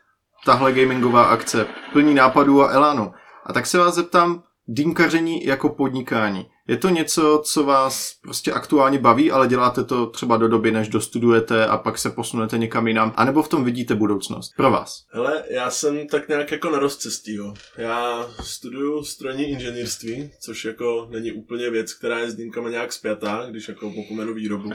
tahle 0.45 0.71
gamingová 0.73 1.23
akce, 1.23 1.65
plný 1.93 2.13
nápadů 2.13 2.63
a 2.63 2.71
elánu. 2.71 3.13
A 3.45 3.53
tak 3.53 3.65
se 3.65 3.77
vás 3.77 3.95
zeptám, 3.95 4.43
dýmkaření 4.67 5.45
jako 5.45 5.69
podnikání. 5.69 6.45
Je 6.67 6.77
to 6.77 6.89
něco, 6.89 7.41
co 7.45 7.63
vás 7.63 8.13
prostě 8.21 8.51
aktuálně 8.51 8.99
baví, 8.99 9.31
ale 9.31 9.47
děláte 9.47 9.83
to 9.83 10.05
třeba 10.05 10.37
do 10.37 10.47
doby, 10.47 10.71
než 10.71 10.87
dostudujete 10.87 11.65
a 11.65 11.77
pak 11.77 11.97
se 11.97 12.09
posunete 12.09 12.57
někam 12.57 12.87
jinam, 12.87 13.13
anebo 13.15 13.43
v 13.43 13.47
tom 13.47 13.63
vidíte 13.63 13.95
budoucnost? 13.95 14.51
Pro 14.57 14.71
vás. 14.71 15.03
Hele, 15.09 15.43
já 15.49 15.71
jsem 15.71 16.07
tak 16.07 16.27
nějak 16.27 16.51
jako 16.51 16.69
na 16.69 16.79
rozcestí, 16.79 17.35
jo. 17.35 17.53
Já 17.77 18.27
studuju 18.43 19.03
strojní 19.03 19.43
inženýrství, 19.43 20.31
což 20.39 20.65
jako 20.65 21.07
není 21.11 21.31
úplně 21.31 21.69
věc, 21.69 21.93
která 21.93 22.19
je 22.19 22.31
s 22.31 22.35
dýmkama 22.35 22.69
nějak 22.69 22.93
spjatá, 22.93 23.45
když 23.49 23.67
jako 23.67 23.87
opomenu 23.87 24.33
výrobu. 24.33 24.69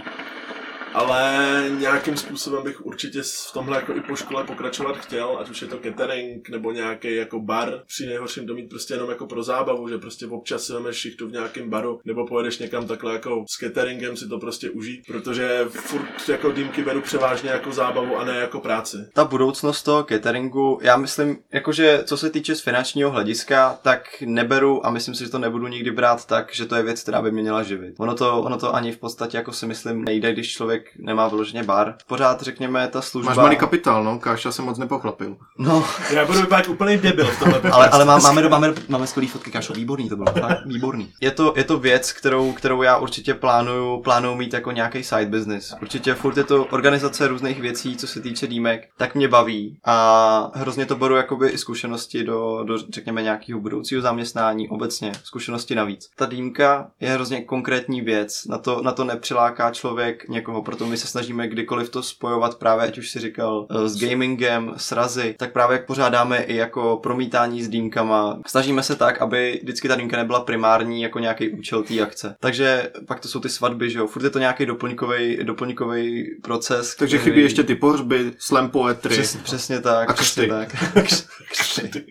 Ale 0.95 1.65
nějakým 1.79 2.17
způsobem 2.17 2.65
bych 2.65 2.87
určitě 2.87 3.23
v 3.23 3.53
tomhle 3.53 3.77
jako 3.77 3.95
i 3.95 4.01
po 4.01 4.17
škole 4.17 4.45
pokračovat 4.45 4.97
chtěl, 4.97 5.39
ať 5.41 5.51
už 5.51 5.63
je 5.63 5.69
to 5.69 5.79
catering 5.79 6.49
nebo 6.49 6.73
nějaký 6.73 7.15
jako 7.15 7.41
bar. 7.41 7.83
Při 7.87 8.07
nejhorším 8.07 8.47
to 8.47 8.55
mít 8.55 8.69
prostě 8.69 8.95
jenom 8.95 9.11
jako 9.11 9.27
pro 9.27 9.43
zábavu, 9.43 9.89
že 9.89 9.99
prostě 9.99 10.27
občas 10.27 10.63
si 10.63 10.73
vemeš 10.73 10.97
šichtu 10.97 11.29
v 11.29 11.33
nějakém 11.33 11.71
baru 11.71 12.01
nebo 12.05 12.27
pojedeš 12.27 12.59
někam 12.59 12.87
takhle 12.87 13.13
jako 13.13 13.45
s 13.51 13.59
cateringem 13.59 14.17
si 14.17 14.29
to 14.29 14.39
prostě 14.39 14.71
užít, 14.71 15.07
protože 15.07 15.65
furt 15.69 16.29
jako 16.29 16.53
dýmky 16.53 16.83
beru 16.83 17.01
převážně 17.01 17.51
jako 17.51 17.73
zábavu 17.73 18.17
a 18.19 18.25
ne 18.25 18.37
jako 18.37 18.61
práci. 18.61 18.97
Ta 19.15 19.25
budoucnost 19.25 19.83
toho 19.83 20.05
cateringu, 20.05 20.79
já 20.83 20.97
myslím, 20.97 21.39
jakože 21.53 22.03
co 22.05 22.17
se 22.17 22.31
týče 22.31 22.55
z 22.55 22.61
finančního 22.61 23.11
hlediska, 23.11 23.79
tak 23.83 24.23
neberu 24.27 24.87
a 24.87 24.91
myslím 24.91 25.15
si, 25.15 25.25
že 25.25 25.31
to 25.31 25.39
nebudu 25.39 25.67
nikdy 25.67 25.91
brát 25.91 26.27
tak, 26.27 26.55
že 26.55 26.67
to 26.67 26.75
je 26.75 26.83
věc, 26.83 27.03
která 27.03 27.23
by 27.23 27.31
mě 27.33 27.43
měla 27.43 27.63
živit. 27.63 27.95
Ono 27.99 28.15
to, 28.15 28.41
ono 28.41 28.59
to 28.59 28.75
ani 28.75 28.93
v 28.93 28.99
podstatě 28.99 29.37
jako 29.37 29.53
si 29.53 29.67
myslím 29.67 30.05
nejde, 30.05 30.33
když 30.33 30.53
člověk 30.53 30.78
nemá 30.99 31.29
vyloženě 31.29 31.63
bar. 31.63 31.95
Pořád 32.07 32.43
řekněme 32.43 32.89
ta 32.89 33.03
služba. 33.03 33.31
Máš 33.31 33.37
malý 33.37 33.57
kapitál, 33.57 34.05
no, 34.05 34.19
Káša 34.19 34.53
se 34.53 34.63
moc 34.63 34.79
nepochlapil. 34.79 35.37
No, 35.59 35.85
Já 36.11 36.27
budu 36.27 36.41
vypadat 36.41 36.69
úplný 36.69 36.99
debil 36.99 37.27
v 37.27 37.39
tomhle 37.39 37.61
ale, 37.73 37.89
ale 37.89 38.05
má, 38.05 38.19
máme, 38.19 38.49
máme, 38.49 38.75
máme 38.89 39.07
skvělý 39.07 39.29
fotky, 39.29 39.51
Kášo, 39.51 39.73
výborný 39.73 40.09
to 40.09 40.17
bylo, 40.17 40.33
fakt 40.41 40.67
výborný. 40.67 41.13
Je 41.21 41.31
to, 41.31 41.53
je 41.57 41.65
to 41.65 41.79
věc, 41.79 42.13
kterou, 42.13 42.53
kterou 42.53 42.83
já 42.83 42.97
určitě 42.97 43.35
plánuju, 43.35 44.01
plánuju 44.03 44.35
mít 44.35 44.53
jako 44.55 44.73
nějaký 44.73 45.05
side 45.05 45.27
business. 45.27 45.75
Určitě 45.83 46.15
furt 46.15 46.37
je 46.37 46.45
to 46.45 46.65
organizace 46.65 47.29
různých 47.29 47.61
věcí, 47.61 47.97
co 47.97 48.07
se 48.07 48.21
týče 48.21 48.47
dýmek, 48.47 48.89
tak 48.97 49.15
mě 49.15 49.29
baví 49.29 49.79
a 49.85 50.51
hrozně 50.55 50.87
to 50.87 50.97
beru 50.97 51.17
jakoby 51.17 51.49
i 51.49 51.59
zkušenosti 51.59 52.25
do, 52.25 52.65
do 52.65 52.79
řekněme 52.79 53.23
nějakého 53.23 53.61
budoucího 53.61 54.03
zaměstnání, 54.03 54.69
obecně 54.69 55.13
zkušenosti 55.25 55.75
navíc. 55.75 56.11
Ta 56.17 56.27
dýmka 56.27 56.91
je 57.01 57.11
hrozně 57.11 57.45
konkrétní 57.45 58.01
věc, 58.01 58.45
na 58.45 58.59
to, 58.59 58.83
na 58.83 58.93
to 58.93 59.05
nepřiláká 59.05 59.71
člověk 59.71 60.29
někoho, 60.29 60.63
proto 60.69 60.87
my 60.87 60.97
se 60.97 61.07
snažíme 61.07 61.49
kdykoliv 61.49 61.89
to 61.91 62.03
spojovat 62.03 62.55
právě, 62.59 62.85
ať 62.87 62.99
už 62.99 63.11
si 63.11 63.21
říkal, 63.21 63.67
eh, 63.71 63.89
s 63.89 64.01
gamingem, 64.01 64.73
s 64.77 64.93
razy, 64.93 65.35
tak 65.39 65.53
právě 65.53 65.75
jak 65.75 65.87
pořádáme 65.87 66.39
i 66.43 66.57
jako 66.57 67.01
promítání 67.03 67.63
s 67.63 67.69
dýmkama. 67.69 68.39
Snažíme 68.47 68.83
se 68.83 68.97
tak, 68.97 69.23
aby 69.23 69.61
vždycky 69.63 69.89
ta 69.89 69.95
dýmka 69.97 70.17
nebyla 70.17 70.41
primární 70.41 71.03
jako 71.03 71.19
nějaký 71.19 71.51
účel 71.51 71.83
té 71.83 72.01
akce. 72.01 72.35
Takže 72.41 72.91
pak 73.07 73.21
to 73.21 73.29
jsou 73.29 73.41
ty 73.41 73.49
svatby, 73.49 73.91
že 73.91 73.99
jo, 73.99 74.07
furt 74.07 74.23
je 74.23 74.31
to 74.31 74.39
nějaký 74.39 74.67
doplňkový, 74.67 75.39
doplňkový 75.43 76.25
proces. 76.43 76.95
Takže 76.97 77.19
chybí 77.19 77.41
ještě 77.41 77.63
ty 77.63 77.75
pohřby, 77.75 78.33
slam 78.39 78.71
poetry, 78.71 79.15
Přes, 79.15 79.37
přesně 79.37 79.81
tak, 79.81 80.11
A 80.11 80.13
přesně 80.13 80.47
křty. 80.47 80.49
tak. 80.49 80.77
Křty. 81.51 82.05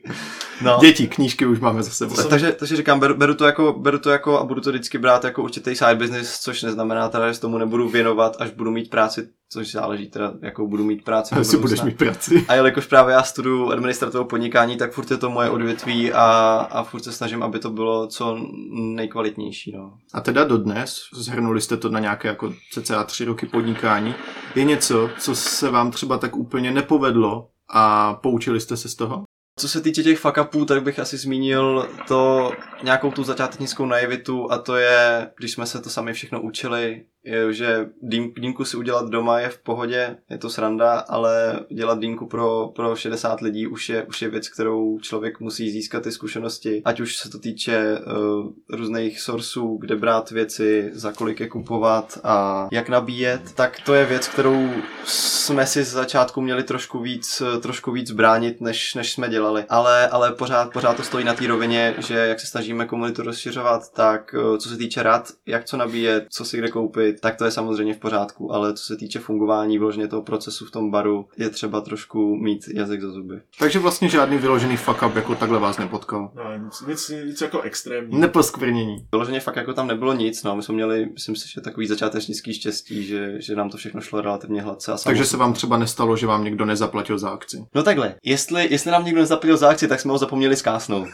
No. 0.61 0.77
děti, 0.81 1.07
knížky 1.07 1.45
už 1.45 1.59
máme 1.59 1.83
za 1.83 1.91
sebou. 1.91 2.15
Ta- 2.15 2.23
Takže, 2.23 2.51
takže 2.51 2.75
říkám, 2.75 2.99
beru, 2.99 3.15
beru, 3.15 3.33
to 3.35 3.45
jako, 3.45 3.73
beru 3.73 3.99
to 3.99 4.09
jako 4.09 4.39
a 4.39 4.43
budu 4.45 4.61
to 4.61 4.69
vždycky 4.69 4.97
brát 4.97 5.23
jako 5.23 5.43
určitý 5.43 5.75
side 5.75 5.95
business, 5.95 6.39
což 6.39 6.63
neznamená 6.63 7.09
teda, 7.09 7.31
že 7.31 7.39
tomu 7.39 7.57
nebudu 7.57 7.89
věnovat, 7.89 8.35
až 8.47 8.53
budu 8.53 8.71
mít 8.71 8.89
práci, 8.89 9.29
což 9.49 9.71
záleží 9.71 10.09
teda, 10.09 10.33
jakou 10.41 10.67
budu 10.67 10.83
mít 10.83 11.03
práci. 11.03 11.35
do 11.35 11.41
Jestli 11.41 11.57
budeš 11.57 11.81
mít 11.81 11.97
práci. 11.97 12.45
A 12.47 12.53
jelikož 12.53 12.85
právě 12.87 13.13
já 13.13 13.23
studuju 13.23 13.71
administrativu 13.71 14.25
podnikání, 14.25 14.77
tak 14.77 14.91
furt 14.91 15.11
je 15.11 15.17
to 15.17 15.29
moje 15.29 15.49
odvětví 15.49 16.13
a, 16.13 16.23
a 16.71 16.83
furt 16.83 17.03
se 17.03 17.11
snažím, 17.11 17.43
aby 17.43 17.59
to 17.59 17.69
bylo 17.69 18.07
co 18.07 18.37
nejkvalitnější. 18.71 19.71
No. 19.71 19.93
A 20.13 20.21
teda 20.21 20.43
dodnes, 20.43 20.99
zhrnuli 21.13 21.61
jste 21.61 21.77
to 21.77 21.89
na 21.89 21.99
nějaké 21.99 22.27
jako 22.27 22.53
cca 22.71 23.03
tři 23.03 23.25
roky 23.25 23.45
podnikání, 23.45 24.15
je 24.55 24.63
něco, 24.63 25.09
co 25.19 25.35
se 25.35 25.69
vám 25.69 25.91
třeba 25.91 26.17
tak 26.17 26.35
úplně 26.35 26.71
nepovedlo 26.71 27.49
a 27.69 28.13
poučili 28.13 28.59
jste 28.59 28.77
se 28.77 28.89
z 28.89 28.95
toho? 28.95 29.23
Co 29.59 29.69
se 29.69 29.81
týče 29.81 30.03
těch 30.03 30.19
fuck 30.19 30.37
upů, 30.41 30.65
tak 30.65 30.83
bych 30.83 30.99
asi 30.99 31.17
zmínil 31.17 31.89
to 32.07 32.51
nějakou 32.83 33.11
tu 33.11 33.23
začátečnickou 33.23 33.85
naivitu 33.85 34.51
a 34.51 34.57
to 34.57 34.75
je, 34.75 35.29
když 35.37 35.51
jsme 35.51 35.65
se 35.65 35.81
to 35.81 35.89
sami 35.89 36.13
všechno 36.13 36.41
učili, 36.41 37.05
že 37.49 37.89
dým, 38.01 38.33
dýmku 38.37 38.65
si 38.65 38.77
udělat 38.77 39.09
doma 39.09 39.39
je 39.39 39.49
v 39.49 39.57
pohodě, 39.57 40.17
je 40.29 40.37
to 40.37 40.49
sranda, 40.49 40.99
ale 40.99 41.59
dělat 41.71 41.99
dýmku 41.99 42.27
pro, 42.27 42.71
pro 42.75 42.95
60 42.95 43.41
lidí 43.41 43.67
už 43.67 43.89
je, 43.89 44.03
už 44.03 44.21
je 44.21 44.29
věc, 44.29 44.49
kterou 44.49 44.99
člověk 44.99 45.39
musí 45.39 45.71
získat 45.71 46.03
ty 46.03 46.11
zkušenosti, 46.11 46.81
ať 46.85 46.99
už 46.99 47.17
se 47.17 47.29
to 47.29 47.39
týče 47.39 47.99
uh, 47.99 48.77
různých 48.77 49.19
sourceů, 49.21 49.77
kde 49.77 49.95
brát 49.95 50.31
věci, 50.31 50.89
za 50.93 51.11
kolik 51.11 51.39
je 51.39 51.47
kupovat 51.47 52.19
a 52.23 52.67
jak 52.71 52.89
nabíjet, 52.89 53.41
tak 53.55 53.79
to 53.85 53.93
je 53.93 54.05
věc, 54.05 54.27
kterou 54.27 54.69
jsme 55.05 55.65
si 55.65 55.83
z 55.83 55.91
začátku 55.91 56.41
měli 56.41 56.63
trošku 56.63 56.99
víc, 56.99 57.41
trošku 57.61 57.91
víc 57.91 58.11
bránit, 58.11 58.61
než, 58.61 58.93
než 58.93 59.11
jsme 59.11 59.29
dělali. 59.29 59.65
Ale, 59.69 60.07
ale 60.07 60.31
pořád, 60.31 60.73
pořád 60.73 60.97
to 60.97 61.03
stojí 61.03 61.25
na 61.25 61.33
té 61.33 61.47
rovině, 61.47 61.95
že 61.97 62.15
jak 62.15 62.39
se 62.39 62.47
snažíme 62.47 62.85
komunitu 62.85 63.23
rozšiřovat, 63.23 63.93
tak 63.93 64.35
eh, 64.37 64.57
co 64.57 64.69
se 64.69 64.77
týče 64.77 65.03
rad, 65.03 65.31
jak 65.45 65.65
co 65.65 65.77
nabíjet, 65.77 66.27
co 66.29 66.45
si 66.45 66.57
kde 66.57 66.67
koupit, 66.67 67.16
tak 67.21 67.35
to 67.35 67.45
je 67.45 67.51
samozřejmě 67.51 67.93
v 67.93 67.97
pořádku, 67.97 68.53
ale 68.53 68.73
co 68.73 68.83
se 68.83 68.95
týče 68.97 69.19
fungování 69.19 69.77
vyloženě 69.77 70.07
toho 70.07 70.21
procesu 70.21 70.65
v 70.65 70.71
tom 70.71 70.91
baru, 70.91 71.25
je 71.37 71.49
třeba 71.49 71.81
trošku 71.81 72.35
mít 72.35 72.65
jazyk 72.73 73.01
za 73.01 73.11
zuby. 73.11 73.41
Takže 73.59 73.79
vlastně 73.79 74.09
žádný 74.09 74.37
vyložený 74.37 74.77
fuck 74.77 75.03
up 75.07 75.15
jako 75.15 75.35
takhle 75.35 75.59
vás 75.59 75.77
nepotkal. 75.77 76.31
No, 76.35 76.43
nic, 76.57 76.81
nic, 76.87 77.11
nic 77.25 77.41
jako 77.41 77.61
extrémní. 77.61 78.19
Neposkvrnění. 78.19 78.95
Vyloženě 79.11 79.39
fakt 79.39 79.55
jako 79.55 79.73
tam 79.73 79.87
nebylo 79.87 80.13
nic, 80.13 80.43
no, 80.43 80.55
my 80.55 80.63
jsme 80.63 80.73
měli, 80.75 81.05
myslím 81.13 81.35
si, 81.35 81.49
že 81.49 81.61
takový 81.61 81.87
začátečnický 81.87 82.53
štěstí, 82.53 83.03
že, 83.03 83.41
že 83.41 83.55
nám 83.55 83.69
to 83.69 83.77
všechno 83.77 84.01
šlo 84.01 84.21
relativně 84.21 84.61
hladce. 84.61 84.91
A 84.91 84.93
Takže 84.93 85.03
samozřejmě- 85.03 85.25
se 85.25 85.37
vám 85.37 85.53
třeba 85.53 85.77
nestalo, 85.77 86.17
že 86.17 86.27
vám 86.27 86.43
někdo 86.43 86.65
nezaplatil 86.65 87.17
za 87.19 87.29
akci. 87.29 87.65
No 87.75 87.83
takhle, 87.83 88.15
jestli, 88.23 88.67
jestli 88.71 88.91
nám 88.91 89.05
někdo 89.05 89.21
nezaplatil 89.21 89.57
za 89.57 89.69
akci, 89.69 89.87
tak 89.87 89.99
jsme 89.99 90.11
ho 90.11 90.17
zapomněli 90.17 90.55
skásnout. 90.55 91.07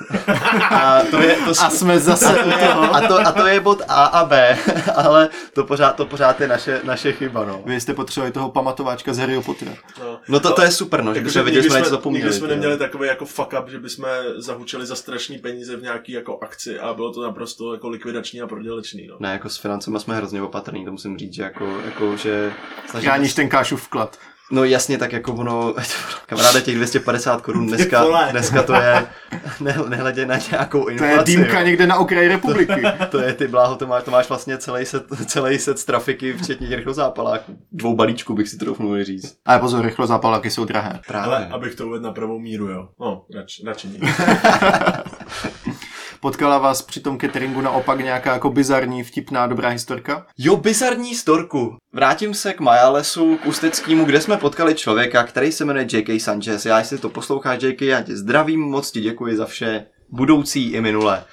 A 0.72 1.02
to 1.12 1.22
je, 1.22 1.36
to, 1.36 1.50
A 1.50 1.70
jsme 1.70 2.00
zase 2.00 2.26
a 2.26 2.44
to, 2.44 2.50
je, 2.50 2.68
a, 2.74 3.08
to, 3.08 3.20
a 3.28 3.32
to 3.32 3.46
je 3.48 3.60
bod 3.60 3.82
A 3.88 4.04
a 4.06 4.26
B, 4.26 4.58
ale 4.96 5.30
to 5.54 5.64
pořád, 5.64 5.92
to 5.96 6.06
pořád 6.06 6.42
je 6.42 6.48
naše, 6.48 6.82
naše 6.84 7.12
chyba, 7.12 7.46
no. 7.46 7.62
Vy 7.66 7.82
jste 7.82 7.94
potřebovali 7.94 8.32
toho 8.32 8.52
pamatováčka 8.52 9.14
z 9.14 9.18
Harryho 9.18 9.42
Pottera. 9.42 9.72
No. 10.00 10.20
No 10.28 10.40
to, 10.40 10.54
to 10.54 10.62
je 10.62 10.72
super, 10.72 11.04
no, 11.04 11.14
že 11.14 11.30
jsme 11.30 11.44
viděli, 11.44 11.64
jsme 11.64 11.78
něco 11.78 11.90
jsme, 11.90 11.98
zapomněli. 11.98 12.24
nikdy 12.24 12.38
jsme 12.40 12.48
neměli 12.48 12.78
takový 12.78 13.08
jako 13.08 13.26
fuck 13.26 13.54
up, 13.62 13.70
že 13.70 13.80
bychom 13.80 14.06
zahučili 14.36 14.86
za 14.86 14.96
strašný 14.96 15.38
peníze 15.38 15.76
v 15.76 15.82
nějaký 15.82 16.12
jako 16.12 16.40
akci 16.42 16.80
a 16.80 16.94
bylo 16.94 17.14
to 17.14 17.24
naprosto 17.24 17.74
jako 17.74 17.90
likvidační 17.90 18.42
a 18.42 18.48
prodělečný. 18.48 19.08
No. 19.08 19.16
Ne, 19.20 19.32
jako 19.32 19.50
s 19.50 19.58
financema 19.58 20.00
jsme 20.00 20.16
hrozně 20.16 20.42
opatrný, 20.42 20.86
to 20.86 20.92
musím 20.92 21.18
říct, 21.18 21.34
že 21.34 21.44
jako, 21.44 21.78
jako 21.86 22.18
že 22.18 22.54
snažíme 22.90 23.12
Chráníš 23.12 23.34
ten 23.34 23.50
kášu 23.50 23.78
vklad. 23.78 24.18
No 24.54 24.64
jasně, 24.64 24.98
tak 24.98 25.12
jako 25.12 25.34
ono, 25.34 25.74
kamaráde 26.26 26.62
těch 26.62 26.76
250 26.76 27.42
korun 27.42 27.68
dneska, 27.68 28.06
dneska 28.32 28.64
to 28.64 28.74
je, 28.74 29.06
ne, 29.60 29.78
nehledě 29.90 30.26
na 30.26 30.36
nějakou 30.52 30.84
To 30.84 30.90
inflaci. 30.90 31.14
je 31.14 31.24
dýmka 31.24 31.60
jo. 31.60 31.66
někde 31.66 31.88
na 31.88 31.98
okraji 31.98 32.28
republiky. 32.28 32.82
To 33.10 33.20
je 33.20 33.34
ty 33.34 33.48
bláho, 33.48 33.76
to 33.76 33.88
máš, 33.88 34.04
to 34.04 34.12
máš 34.12 34.30
vlastně 34.30 34.58
celý 34.58 34.86
set, 34.86 35.04
celý 35.26 35.60
set 35.60 35.80
z 35.80 35.86
trafiky, 35.86 36.34
včetně 36.34 36.68
těch 36.68 36.78
rychlozápaláků. 36.78 37.58
Dvou 37.72 37.96
balíčků 37.96 38.34
bych 38.34 38.50
si 38.50 38.58
troufnul 38.58 39.04
říct. 39.04 39.38
Ale 39.46 39.60
pozor, 39.60 39.86
rychlo 39.86 40.08
zápaláky 40.08 40.50
jsou 40.52 40.66
drahé. 40.66 41.00
Právě. 41.08 41.36
Ale 41.36 41.48
abych 41.48 41.76
to 41.76 41.88
uvedl 41.88 42.04
na 42.04 42.12
pravou 42.12 42.40
míru, 42.40 42.68
jo. 42.68 42.88
No, 43.00 43.26
radši, 43.36 43.64
radši 43.66 43.88
nikdy. 43.88 44.08
Potkala 46.24 46.58
vás 46.58 46.82
při 46.82 47.00
tom 47.00 47.18
cateringu 47.18 47.62
naopak 47.62 48.00
nějaká 48.00 48.34
jako 48.34 48.50
bizarní, 48.50 49.04
vtipná, 49.04 49.48
dobrá 49.48 49.70
historka? 49.70 50.26
Jo, 50.38 50.58
bizarní 50.58 51.16
storku. 51.16 51.76
Vrátím 51.94 52.34
se 52.34 52.54
k 52.54 52.60
Majalesu, 52.60 53.38
k 53.38 53.46
Ústeckému, 53.46 54.06
kde 54.06 54.22
jsme 54.22 54.38
potkali 54.38 54.76
člověka, 54.76 55.24
který 55.24 55.52
se 55.52 55.66
jmenuje 55.66 55.88
J.K. 55.92 56.20
Sanchez. 56.20 56.66
Já, 56.66 56.80
jestli 56.80 56.98
to 56.98 57.10
posloucháš, 57.10 57.64
J.K., 57.64 57.82
já 57.82 58.02
tě 58.02 58.18
zdravím, 58.18 58.62
moc 58.62 58.92
ti 58.92 59.02
děkuji 59.02 59.38
za 59.38 59.46
vše, 59.46 59.86
budoucí 60.10 60.72
i 60.72 60.82
minulé. 60.82 61.26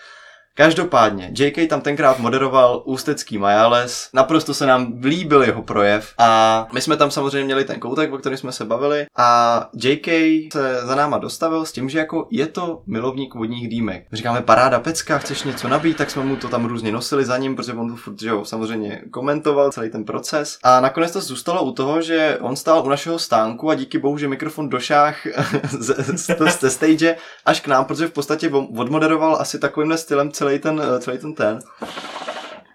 Každopádně, 0.55 1.32
JK 1.38 1.68
tam 1.68 1.80
tenkrát 1.80 2.18
moderoval 2.18 2.82
Ústecký 2.84 3.38
Majales, 3.38 4.09
naprosto 4.14 4.55
se 4.55 4.66
nám 4.66 4.92
líbil 5.03 5.42
jeho 5.42 5.62
projev 5.62 6.14
a 6.18 6.68
my 6.72 6.80
jsme 6.80 6.96
tam 6.96 7.11
samozřejmě 7.11 7.44
měli 7.44 7.64
ten 7.64 7.80
koutek, 7.80 8.12
o 8.12 8.18
kterém 8.18 8.38
jsme 8.38 8.53
se 8.53 8.64
bavili 8.64 9.07
a 9.18 9.68
JK 9.84 10.07
se 10.53 10.80
za 10.86 10.94
náma 10.94 11.18
dostavil 11.18 11.64
s 11.64 11.72
tím, 11.72 11.88
že 11.88 11.98
jako 11.98 12.28
je 12.30 12.46
to 12.46 12.82
milovník 12.86 13.34
vodních 13.34 13.68
dýmek. 13.68 14.07
Říkáme 14.12 14.40
paráda 14.40 14.80
pecka, 14.80 15.18
chceš 15.18 15.42
něco 15.42 15.68
nabít, 15.68 15.96
tak 15.96 16.11
jsme 16.11 16.24
mu 16.24 16.36
to 16.36 16.48
tam 16.48 16.64
různě 16.64 16.92
nosili 16.92 17.24
za 17.24 17.38
ním, 17.38 17.57
protože 17.57 17.72
on 17.72 17.90
to 17.90 17.96
furt, 17.96 18.20
že 18.20 18.28
jo, 18.28 18.44
samozřejmě 18.44 19.03
komentoval 19.11 19.72
celý 19.72 19.90
ten 19.90 20.05
proces 20.05 20.59
a 20.62 20.80
nakonec 20.80 21.12
to 21.12 21.20
zůstalo 21.20 21.62
u 21.62 21.72
toho, 21.72 22.03
že 22.03 22.38
on 22.40 22.57
stál 22.57 22.82
u 22.84 22.88
našeho 22.88 23.18
stánku 23.18 23.70
a 23.70 23.74
díky 23.74 23.98
bohu, 23.98 24.18
že 24.18 24.28
mikrofon 24.28 24.68
došáh 24.68 25.26
ze, 25.78 25.94
ze, 25.94 26.36
ze 26.61 26.70
stage 26.70 27.16
až 27.46 27.61
k 27.61 27.66
nám, 27.66 27.84
protože 27.84 28.07
v 28.07 28.12
podstatě 28.12 28.51
odmoderoval 28.76 29.36
asi 29.40 29.59
takovýmhle 29.59 29.98
stylem 29.98 30.30
celý 30.41 30.59
ten, 30.59 30.82
celý 30.99 31.18
ten 31.18 31.34
ten. 31.34 31.59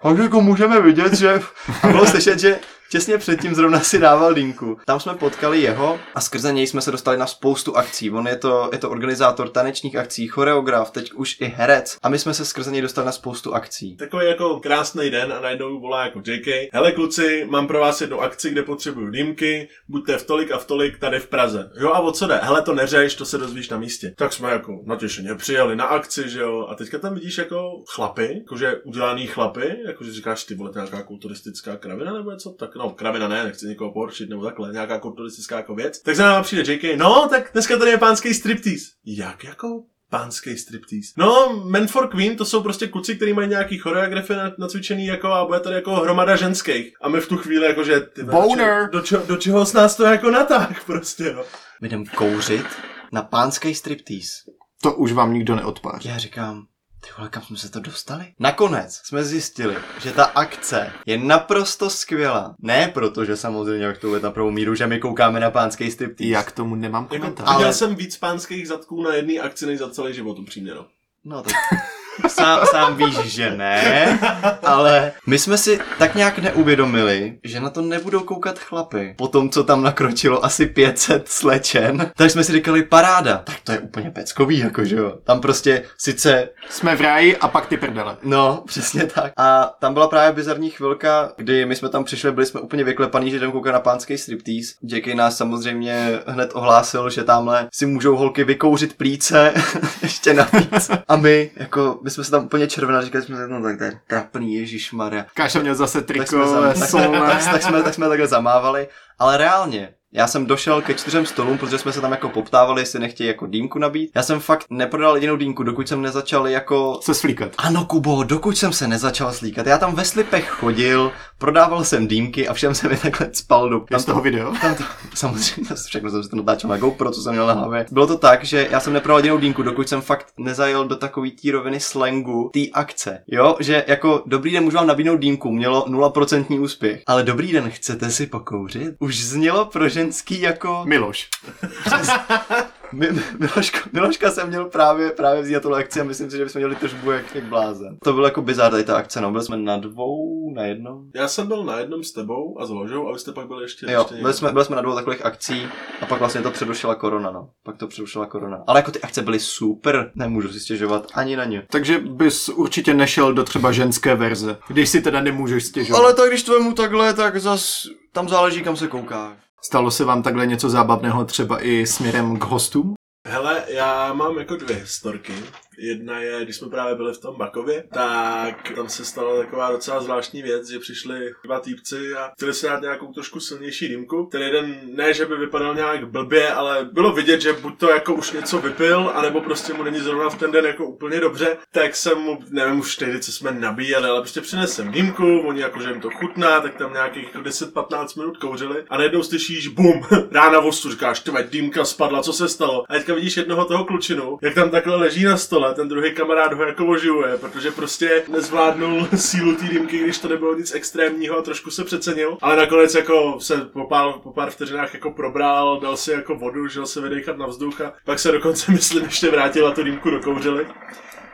A 0.01 0.11
jako 0.23 0.41
můžeme 0.41 0.81
vidět, 0.81 1.13
že 1.13 1.41
bylo 1.81 2.05
slyšet, 2.05 2.39
že 2.39 2.59
Těsně 2.89 3.17
předtím 3.17 3.55
zrovna 3.55 3.79
si 3.79 3.99
dával 3.99 4.33
linku. 4.33 4.77
Tam 4.85 4.99
jsme 4.99 5.13
potkali 5.13 5.61
jeho 5.61 5.99
a 6.15 6.21
skrze 6.21 6.53
něj 6.53 6.67
jsme 6.67 6.81
se 6.81 6.91
dostali 6.91 7.17
na 7.17 7.27
spoustu 7.27 7.77
akcí. 7.77 8.11
On 8.11 8.27
je 8.27 8.35
to, 8.35 8.69
je 8.71 8.77
to 8.77 8.89
organizátor 8.89 9.49
tanečních 9.49 9.95
akcí, 9.95 10.27
choreograf, 10.27 10.91
teď 10.91 11.11
už 11.13 11.37
i 11.41 11.45
herec. 11.45 11.97
A 12.03 12.09
my 12.09 12.19
jsme 12.19 12.33
se 12.33 12.45
skrze 12.45 12.71
něj 12.71 12.81
dostali 12.81 13.05
na 13.05 13.11
spoustu 13.11 13.53
akcí. 13.53 13.97
Takový 13.97 14.25
jako 14.25 14.59
krásný 14.59 15.09
den 15.09 15.33
a 15.33 15.41
najednou 15.41 15.79
volá 15.79 16.05
jako 16.05 16.21
JK. 16.25 16.47
Hele 16.73 16.91
kluci, 16.91 17.47
mám 17.49 17.67
pro 17.67 17.79
vás 17.79 18.01
jednu 18.01 18.21
akci, 18.21 18.49
kde 18.49 18.63
potřebuju 18.63 19.09
dýmky, 19.09 19.69
buďte 19.87 20.17
v 20.17 20.25
tolik 20.25 20.51
a 20.51 20.57
v 20.57 20.65
tolik 20.65 20.99
tady 20.99 21.19
v 21.19 21.27
Praze. 21.27 21.69
Jo 21.79 21.89
a 21.89 21.99
o 21.99 22.11
co 22.11 22.27
jde? 22.27 22.39
Hele 22.43 22.61
to 22.61 22.73
neřeš, 22.73 23.15
to 23.15 23.25
se 23.25 23.37
dozvíš 23.37 23.69
na 23.69 23.77
místě. 23.77 24.13
Tak 24.17 24.33
jsme 24.33 24.51
jako 24.51 24.81
natěšeně 24.85 25.35
přijeli 25.35 25.75
na 25.75 25.85
akci, 25.85 26.29
že 26.29 26.41
jo. 26.41 26.67
A 26.69 26.75
teďka 26.75 26.99
tam 26.99 27.13
vidíš 27.13 27.37
jako 27.37 27.83
chlapy, 27.95 28.35
jakože 28.37 28.75
udělaný 28.83 29.27
chlapy, 29.27 29.75
jakože 29.87 30.13
říkáš 30.13 30.43
ty 30.43 30.55
vole, 30.55 30.71
nějaká 30.75 31.03
kulturistická 31.03 31.77
kravina 31.77 32.13
nebo 32.13 32.35
co? 32.35 32.49
Tak 32.49 32.74
no, 32.75 32.89
kravina 32.89 33.27
ne, 33.27 33.43
nechci 33.43 33.65
někoho 33.65 33.91
porčit 33.91 34.29
nebo 34.29 34.45
takhle, 34.45 34.71
nějaká 34.71 34.99
kulturistická 34.99 35.57
jako 35.57 35.75
věc. 35.75 36.01
Tak 36.01 36.15
za 36.15 36.25
náma 36.25 36.43
přijde 36.43 36.73
JK, 36.73 36.97
no, 36.97 37.27
tak 37.29 37.49
dneska 37.53 37.77
tady 37.77 37.91
je 37.91 37.97
pánský 37.97 38.33
striptease. 38.33 38.85
Jak 39.05 39.43
jako 39.43 39.83
pánský 40.09 40.57
striptease. 40.57 41.13
No, 41.17 41.63
Men 41.65 41.87
for 41.87 42.07
Queen, 42.07 42.37
to 42.37 42.45
jsou 42.45 42.63
prostě 42.63 42.87
kluci, 42.87 43.15
kteří 43.15 43.33
mají 43.33 43.49
nějaký 43.49 43.77
choreografy 43.77 44.33
nacvičený 44.57 45.05
jako 45.05 45.27
a 45.27 45.45
bude 45.45 45.59
tady 45.59 45.75
jako 45.75 45.95
hromada 45.95 46.35
ženských. 46.35 46.93
A 47.01 47.09
my 47.09 47.21
v 47.21 47.27
tu 47.27 47.37
chvíli 47.37 47.65
jako, 47.65 47.83
že 47.83 47.99
ty 47.99 48.23
Boner. 48.23 48.89
Do, 48.89 49.01
čeho, 49.01 49.25
do 49.25 49.37
čeho 49.37 49.65
s 49.65 49.73
nás 49.73 49.95
to 49.95 50.03
jako 50.03 50.31
natáh 50.31 50.85
prostě, 50.85 51.33
no. 51.33 51.43
My 51.81 51.87
jdem 51.87 52.05
kouřit 52.05 52.65
na 53.11 53.21
pánský 53.21 53.75
striptease. 53.75 54.33
To 54.81 54.93
už 54.93 55.11
vám 55.11 55.33
nikdo 55.33 55.55
neodpáří. 55.55 56.09
Já 56.09 56.17
říkám, 56.17 56.67
ty 57.05 57.11
vole, 57.17 57.29
kam 57.29 57.43
jsme 57.43 57.57
se 57.57 57.71
to 57.71 57.79
dostali? 57.79 58.25
Nakonec 58.39 58.95
jsme 59.03 59.23
zjistili, 59.23 59.75
že 60.01 60.11
ta 60.11 60.23
akce 60.23 60.91
je 61.05 61.17
naprosto 61.17 61.89
skvělá. 61.89 62.55
Ne 62.59 62.87
proto, 62.87 63.25
že 63.25 63.37
samozřejmě 63.37 63.85
jak 63.85 63.97
to 63.97 64.07
bude 64.07 64.19
na 64.19 64.31
pravou 64.31 64.51
míru, 64.51 64.75
že 64.75 64.87
my 64.87 64.99
koukáme 64.99 65.39
na 65.39 65.51
pánský 65.51 65.91
striptease. 65.91 66.31
Jak 66.31 66.51
tomu 66.51 66.75
nemám 66.75 67.07
komentář. 67.07 67.47
Jako, 67.47 67.59
viděl 67.59 67.73
jsem 67.73 67.95
víc 67.95 68.17
pánských 68.17 68.67
zadků 68.67 69.03
na 69.03 69.13
jedné 69.13 69.33
akci 69.39 69.65
než 69.65 69.79
za 69.79 69.89
celý 69.89 70.13
život, 70.13 70.39
upřímně, 70.39 70.73
no. 70.73 70.85
No 71.25 71.41
tak 71.41 71.53
sám, 72.27 72.65
sám 72.71 72.95
víš, 72.97 73.17
že 73.17 73.51
ne, 73.51 74.19
ale 74.63 75.11
my 75.27 75.39
jsme 75.39 75.57
si 75.57 75.79
tak 75.99 76.15
nějak 76.15 76.39
neuvědomili, 76.39 77.37
že 77.43 77.59
na 77.59 77.69
to 77.69 77.81
nebudou 77.81 78.19
koukat 78.19 78.59
chlapy. 78.59 79.15
Po 79.17 79.27
tom, 79.27 79.49
co 79.49 79.63
tam 79.63 79.83
nakročilo 79.83 80.45
asi 80.45 80.65
500 80.65 81.27
slečen, 81.27 82.11
tak 82.17 82.31
jsme 82.31 82.43
si 82.43 82.51
říkali 82.51 82.83
paráda. 82.83 83.37
Tak 83.37 83.55
to 83.63 83.71
je 83.71 83.79
úplně 83.79 84.11
peckový, 84.11 84.57
jakože 84.57 84.95
jo. 84.95 85.17
Tam 85.23 85.41
prostě 85.41 85.83
sice... 85.97 86.49
Jsme 86.69 86.95
v 86.95 87.01
ráji 87.01 87.37
a 87.37 87.47
pak 87.47 87.65
ty 87.65 87.77
prdele. 87.77 88.17
No, 88.23 88.63
přesně 88.65 89.05
tak. 89.05 89.33
A 89.37 89.75
tam 89.79 89.93
byla 89.93 90.07
právě 90.07 90.33
bizarní 90.33 90.69
chvilka, 90.69 91.31
kdy 91.37 91.65
my 91.65 91.75
jsme 91.75 91.89
tam 91.89 92.03
přišli, 92.03 92.31
byli 92.31 92.45
jsme 92.45 92.61
úplně 92.61 92.83
vyklepaní, 92.83 93.31
že 93.31 93.37
jdem 93.37 93.51
koukat 93.51 93.73
na 93.73 93.79
pánský 93.79 94.17
striptease. 94.17 94.73
JK 94.83 95.07
nás 95.07 95.37
samozřejmě 95.37 96.19
hned 96.27 96.49
ohlásil, 96.53 97.09
že 97.09 97.23
tamhle 97.23 97.67
si 97.73 97.85
můžou 97.85 98.15
holky 98.15 98.43
vykouřit 98.43 98.97
plíce 98.97 99.53
ještě 100.01 100.33
navíc. 100.33 100.91
A 101.07 101.14
my, 101.17 101.51
jako 101.55 101.99
my 102.03 102.09
jsme 102.09 102.23
se 102.23 102.31
tam 102.31 102.45
úplně 102.45 102.67
červená, 102.67 103.01
říkali 103.01 103.23
jsme, 103.23 103.47
no 103.47 103.63
tak 103.63 103.77
to 103.77 103.83
je 103.83 103.99
trapný, 104.07 104.55
ježišmarja. 104.55 105.25
Káša 105.33 105.59
měl 105.59 105.75
zase 105.75 106.01
triko, 106.01 106.21
tak 106.21 106.27
jsme, 106.27 106.47
zam, 106.47 106.63
tak, 106.63 106.89
tak, 107.11 107.51
tak, 107.51 107.63
jsme, 107.63 107.83
tak 107.83 107.93
jsme 107.93 108.07
takhle 108.09 108.27
zamávali, 108.27 108.87
ale 109.19 109.37
reálně, 109.37 109.94
já 110.15 110.27
jsem 110.27 110.45
došel 110.45 110.81
ke 110.81 110.93
čtyřem 110.93 111.25
stolům, 111.25 111.57
protože 111.57 111.77
jsme 111.77 111.91
se 111.91 112.01
tam 112.01 112.11
jako 112.11 112.29
poptávali, 112.29 112.81
jestli 112.81 112.99
nechtějí 112.99 113.27
jako 113.27 113.47
dýmku 113.47 113.79
nabít. 113.79 114.11
Já 114.15 114.23
jsem 114.23 114.39
fakt 114.39 114.65
neprodal 114.69 115.15
jedinou 115.15 115.35
dýmku, 115.35 115.63
dokud 115.63 115.87
jsem 115.87 116.01
nezačal 116.01 116.47
jako... 116.47 116.99
Se 117.03 117.13
slíkat. 117.13 117.51
Ano, 117.57 117.85
Kubo, 117.85 118.23
dokud 118.23 118.57
jsem 118.57 118.73
se 118.73 118.87
nezačal 118.87 119.33
slíkat. 119.33 119.67
Já 119.67 119.77
tam 119.77 119.95
ve 119.95 120.05
slipech 120.05 120.49
chodil, 120.49 121.11
prodával 121.37 121.83
jsem 121.83 122.07
dýmky 122.07 122.47
a 122.47 122.53
všem 122.53 122.75
jsem 122.75 122.91
je 122.91 122.97
takhle 122.97 123.29
spal 123.33 123.69
do... 123.69 123.79
Tam 123.79 123.99
to, 123.99 124.05
toho 124.05 124.21
video? 124.21 124.53
Tam 124.61 124.75
to, 124.75 124.83
samozřejmě, 125.15 125.69
všechno 125.85 126.09
jsem 126.09 126.23
si 126.23 126.29
to 126.29 126.35
natáčel 126.35 126.69
na 126.69 126.77
GoPro, 126.77 127.11
co 127.11 127.21
jsem 127.21 127.33
měl 127.33 127.47
na 127.47 127.53
hlavě. 127.53 127.85
Bylo 127.91 128.07
to 128.07 128.17
tak, 128.17 128.45
že 128.45 128.67
já 128.71 128.79
jsem 128.79 128.93
neprodal 128.93 129.19
jedinou 129.19 129.37
dýmku, 129.37 129.63
dokud 129.63 129.89
jsem 129.89 130.01
fakt 130.01 130.25
nezajel 130.37 130.87
do 130.87 130.95
takový 130.95 131.31
té 131.31 131.51
roviny 131.51 131.79
slangu 131.79 132.49
té 132.53 132.59
akce. 132.73 133.23
Jo, 133.27 133.57
že 133.59 133.85
jako 133.87 134.23
dobrý 134.25 134.51
den, 134.51 134.63
můžu 134.63 134.77
vám 134.77 134.87
nabídnout 134.87 135.17
dýmku, 135.17 135.51
mělo 135.51 135.85
0% 135.87 136.61
úspěch. 136.61 137.01
Ale 137.07 137.23
dobrý 137.23 137.51
den, 137.51 137.69
chcete 137.69 138.11
si 138.11 138.27
pokouřit? 138.27 138.95
Už 138.99 139.23
znělo 139.23 139.65
pro 139.65 139.89
ženský 140.05 140.41
jako 140.41 140.83
Miloš. 140.85 141.29
Mi, 142.91 143.09
Miloška, 143.39 143.79
Miloška 143.93 144.31
jsem 144.31 144.47
měl 144.47 144.65
právě, 144.65 145.11
právě 145.11 145.41
vzít 145.41 145.53
na 145.53 145.59
tu 145.59 145.73
akci 145.73 146.01
a 146.01 146.03
myslím 146.03 146.31
si, 146.31 146.37
že 146.37 146.43
bychom 146.43 146.59
měli 146.59 146.75
tržbu 146.75 147.11
jak, 147.11 147.35
jak 147.35 147.43
blázen. 147.43 147.97
To 148.03 148.13
bylo 148.13 148.25
jako 148.27 148.41
bizár 148.41 148.71
tady 148.71 148.83
ta 148.83 148.97
akce, 148.97 149.21
no. 149.21 149.31
Byli 149.31 149.43
jsme 149.43 149.57
na 149.57 149.77
dvou, 149.77 150.53
na 150.55 150.63
jednom. 150.63 151.01
Já 151.15 151.27
jsem 151.27 151.47
byl 151.47 151.63
na 151.63 151.79
jednom 151.79 152.03
s 152.03 152.11
tebou 152.11 152.61
a 152.61 152.65
s 152.65 152.69
Ložou 152.69 153.07
a 153.07 153.13
vy 153.13 153.19
jste 153.19 153.31
pak 153.31 153.47
byli 153.47 153.63
ještě, 153.63 153.85
Jo, 153.91 153.99
ještě 153.99 154.15
byli 154.15 154.33
jsme, 154.33 154.51
byli 154.51 154.65
jsme 154.65 154.75
na 154.75 154.81
dvou 154.81 154.95
takových 154.95 155.25
akcí 155.25 155.67
a 156.01 156.05
pak 156.05 156.19
vlastně 156.19 156.41
to 156.41 156.51
předušila 156.51 156.95
korona, 156.95 157.31
no. 157.31 157.49
Pak 157.63 157.77
to 157.77 157.87
předušila 157.87 158.25
korona. 158.25 158.63
Ale 158.67 158.79
jako 158.79 158.91
ty 158.91 159.01
akce 159.01 159.21
byly 159.21 159.39
super, 159.39 160.11
nemůžu 160.15 160.49
si 160.49 160.59
stěžovat 160.59 161.07
ani 161.13 161.35
na 161.35 161.45
ně. 161.45 161.67
Takže 161.71 161.99
bys 161.99 162.49
určitě 162.49 162.93
nešel 162.93 163.33
do 163.33 163.43
třeba 163.43 163.71
ženské 163.71 164.15
verze, 164.15 164.57
když 164.67 164.89
si 164.89 165.01
teda 165.01 165.21
nemůžeš 165.21 165.63
stěžovat. 165.65 165.99
Ale 165.99 166.13
tak 166.13 166.29
když 166.29 166.43
to 166.43 166.51
vemu 166.51 166.73
takhle, 166.73 167.13
tak 167.13 167.37
zas 167.37 167.87
tam 168.11 168.29
záleží, 168.29 168.61
kam 168.61 168.75
se 168.75 168.87
kouká. 168.87 169.37
Stalo 169.65 169.91
se 169.91 170.05
vám 170.05 170.23
takhle 170.23 170.47
něco 170.47 170.69
zábavného 170.69 171.25
třeba 171.25 171.65
i 171.65 171.85
směrem 171.85 172.39
k 172.39 172.43
hostům? 172.43 172.93
Hele, 173.27 173.63
já 173.67 174.13
mám 174.13 174.37
jako 174.37 174.55
dvě 174.55 174.75
historky. 174.75 175.33
Jedna 175.77 176.19
je, 176.19 176.43
když 176.43 176.55
jsme 176.55 176.69
právě 176.69 176.95
byli 176.95 177.13
v 177.13 177.21
tom 177.21 177.35
Bakově, 177.37 177.83
tak 177.93 178.71
tam 178.75 178.89
se 178.89 179.05
stala 179.05 179.37
taková 179.43 179.71
docela 179.71 180.01
zvláštní 180.01 180.41
věc, 180.41 180.69
že 180.69 180.79
přišli 180.79 181.33
dva 181.43 181.59
týpci 181.59 182.15
a 182.15 182.31
chtěli 182.35 182.53
si 182.53 182.65
dát 182.65 182.81
nějakou 182.81 183.13
trošku 183.13 183.39
silnější 183.39 183.87
dýmku. 183.87 184.27
Ten 184.31 184.41
jeden, 184.41 184.79
ne, 184.83 185.13
že 185.13 185.25
by 185.25 185.37
vypadal 185.37 185.75
nějak 185.75 186.07
blbě, 186.07 186.53
ale 186.53 186.89
bylo 186.91 187.11
vidět, 187.11 187.41
že 187.41 187.53
buď 187.53 187.77
to 187.77 187.89
jako 187.89 188.13
už 188.13 188.31
něco 188.31 188.57
vypil, 188.57 189.11
anebo 189.15 189.41
prostě 189.41 189.73
mu 189.73 189.83
není 189.83 189.99
zrovna 189.99 190.29
v 190.29 190.39
ten 190.39 190.51
den 190.51 190.65
jako 190.65 190.85
úplně 190.85 191.19
dobře, 191.19 191.57
tak 191.71 191.95
jsem 191.95 192.17
mu, 192.17 192.39
nevím 192.49 192.79
už 192.79 192.95
tehdy, 192.95 193.19
co 193.19 193.31
jsme 193.31 193.51
nabíjeli, 193.51 194.09
ale 194.09 194.21
prostě 194.21 194.41
přinesem 194.41 194.91
dýmku, 194.91 195.39
oni 195.39 195.61
jako, 195.61 195.81
že 195.81 195.89
jim 195.89 196.01
to 196.01 196.09
chutná, 196.09 196.61
tak 196.61 196.75
tam 196.75 196.93
nějakých 196.93 197.35
10-15 197.35 198.19
minut 198.19 198.37
kouřili 198.37 198.83
a 198.89 198.97
najednou 198.97 199.23
slyšíš 199.23 199.67
bum, 199.67 200.01
rána 200.31 200.59
vostu, 200.59 200.91
říkáš, 200.91 201.23
dýmka 201.49 201.85
spadla, 201.85 202.21
co 202.21 202.33
se 202.33 202.49
stalo? 202.49 202.83
A 202.89 202.93
teďka 202.93 203.13
vidíš 203.13 203.37
jednoho 203.37 203.65
toho 203.65 203.85
klučinu, 203.85 204.37
jak 204.41 204.53
tam 204.53 204.69
takhle 204.69 204.95
leží 204.95 205.23
na 205.23 205.37
stole, 205.37 205.64
ten 205.73 205.87
druhý 205.87 206.13
kamarád 206.13 206.53
ho 206.53 206.63
jako 206.63 206.85
oživuje, 206.85 207.37
protože 207.37 207.71
prostě 207.71 208.23
nezvládnul 208.27 209.07
sílu 209.15 209.55
té 209.55 209.65
dýmky, 209.65 209.97
když 209.97 210.17
to 210.17 210.27
nebylo 210.27 210.55
nic 210.55 210.73
extrémního 210.75 211.37
a 211.37 211.41
trošku 211.41 211.71
se 211.71 211.83
přecenil. 211.83 212.37
Ale 212.41 212.55
nakonec 212.55 212.95
jako 212.95 213.37
se 213.39 213.57
po 213.57 213.85
pár, 213.85 214.13
po 214.23 214.33
pár 214.33 214.49
vteřinách 214.49 214.93
jako 214.93 215.11
probral, 215.11 215.79
dal 215.79 215.97
si 215.97 216.11
jako 216.11 216.35
vodu, 216.35 216.67
žil 216.67 216.85
se 216.85 217.01
vydechat 217.01 217.37
na 217.37 217.47
vzduch 217.47 217.81
a 217.81 217.93
pak 218.05 218.19
se 218.19 218.31
dokonce, 218.31 218.71
myslím, 218.71 219.03
ještě 219.03 219.31
vrátil 219.31 219.67
a 219.67 219.71
tu 219.71 219.83
dýmku 219.83 220.09
dokouřili. 220.09 220.67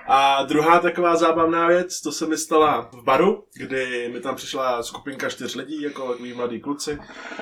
A 0.08 0.43
druhá 0.43 0.80
taková 0.80 1.16
zábavná 1.16 1.68
věc, 1.68 2.02
to 2.02 2.12
se 2.12 2.26
mi 2.28 2.38
stala 2.38 2.89
v 2.93 3.04
baru, 3.04 3.43
kdy 3.54 4.10
mi 4.14 4.20
tam 4.20 4.36
přišla 4.36 4.84
skupinka 4.84 5.30
čtyř 5.30 5.56
lidí, 5.56 5.82
jako 5.82 6.12
takový 6.12 6.34
mladí 6.34 6.60
kluci. 6.60 6.97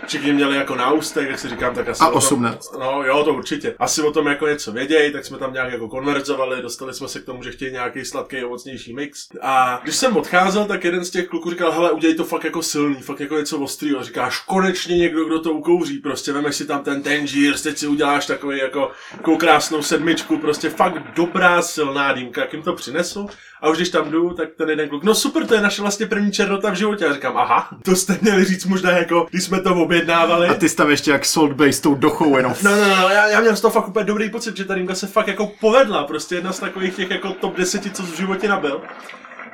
Všichni 0.08 0.34
měli 0.34 0.56
jako 0.56 0.76
náustek, 0.76 1.30
jak 1.30 1.40
si 1.40 1.50
říkám, 1.50 1.76
tak 1.76 1.90
asi... 1.90 2.04
A 2.04 2.08
o 2.08 2.10
tom- 2.10 2.18
18. 2.18 2.74
No 2.80 3.04
jo, 3.04 3.24
to 3.24 3.34
určitě. 3.34 3.76
Asi 3.80 4.02
o 4.02 4.12
tom 4.12 4.28
jako 4.28 4.48
něco 4.48 4.72
vědějí, 4.72 5.14
tak 5.14 5.26
jsme 5.26 5.38
tam 5.38 5.54
nějak 5.54 5.72
jako 5.72 5.88
konverzovali, 5.88 6.62
dostali 6.62 6.94
jsme 6.94 7.08
se 7.08 7.20
k 7.20 7.26
tomu, 7.26 7.44
že 7.44 7.52
chtějí 7.52 7.72
nějaký 7.72 8.06
sladký 8.06 8.44
ovocnější 8.44 8.94
mix. 8.94 9.28
A 9.42 9.80
když 9.84 9.96
jsem 9.96 10.18
odcházel, 10.18 10.66
tak 10.66 10.84
jeden 10.84 11.06
z 11.06 11.10
těch 11.10 11.28
kluků 11.28 11.50
říkal, 11.50 11.72
hele, 11.72 11.92
udělej 11.92 12.16
to 12.16 12.24
fakt 12.24 12.44
jako 12.44 12.62
silný, 12.62 12.96
fakt 12.96 13.20
jako 13.20 13.38
něco 13.38 13.60
ostrýho. 13.60 14.04
Říkáš, 14.04 14.40
konečně 14.40 14.98
někdo, 14.98 15.26
kdo 15.26 15.40
to 15.40 15.52
ukouří, 15.52 15.98
prostě 15.98 16.34
vemeš 16.34 16.56
si 16.56 16.66
tam 16.66 16.84
ten 16.84 17.04
tangier, 17.04 17.60
teď 17.60 17.78
si 17.78 17.88
uděláš 17.88 18.26
takový 18.26 18.58
jako 18.58 18.92
takovou 19.18 19.38
krásnou 19.38 19.82
sedmičku, 19.82 20.38
prostě 20.38 20.70
fakt 20.70 21.14
dobrá 21.16 21.62
silná 21.62 22.14
dýmka, 22.14 22.46
tak 22.50 22.54
jim 22.54 22.64
to 22.64 22.74
přinesu. 22.74 23.30
A 23.62 23.70
už 23.70 23.78
když 23.78 23.90
tam 23.90 24.12
jdu, 24.12 24.30
tak 24.30 24.50
ten 24.58 24.70
jeden 24.70 24.90
kluk, 24.90 25.04
no 25.04 25.16
super, 25.16 25.46
to 25.46 25.56
je 25.56 25.62
naše 25.62 25.82
vlastně 25.82 26.06
první 26.06 26.32
černota 26.32 26.72
v 26.72 26.76
životě. 26.76 27.06
A 27.06 27.14
říkám, 27.14 27.38
aha, 27.38 27.70
to 27.84 27.96
jste 27.96 28.18
měli 28.22 28.46
říct 28.46 28.66
možná 28.66 28.92
jako, 28.92 29.28
když 29.30 29.44
jsme 29.44 29.62
to 29.62 29.76
objednávali. 29.76 30.48
A 30.48 30.54
ty 30.54 30.70
jsi 30.70 30.76
tam 30.76 30.90
ještě 30.90 31.12
jak 31.12 31.26
Salt 31.26 31.54
Bay 31.54 31.74
s 31.74 31.80
tou 31.80 31.96
dochou 31.96 32.38
jenom. 32.38 32.54
No, 32.64 32.72
no, 32.76 32.88
no, 32.88 33.10
já, 33.10 33.28
já 33.28 33.42
měl 33.42 33.56
z 33.56 33.62
toho 33.62 33.72
fakt 33.72 33.88
úplně 33.88 34.06
dobrý 34.06 34.30
pocit, 34.30 34.58
že 34.58 34.66
ta 34.66 34.76
dýmka 34.76 34.96
se 34.96 35.08
fakt 35.08 35.28
jako 35.28 35.52
povedla. 35.60 36.04
Prostě 36.04 36.36
jedna 36.36 36.54
z 36.54 36.60
takových 36.60 36.96
těch 36.96 37.12
jako 37.12 37.30
top 37.30 37.58
10, 37.58 37.96
co 37.96 38.04
v 38.04 38.18
životě 38.18 38.48
nabil. 38.48 38.82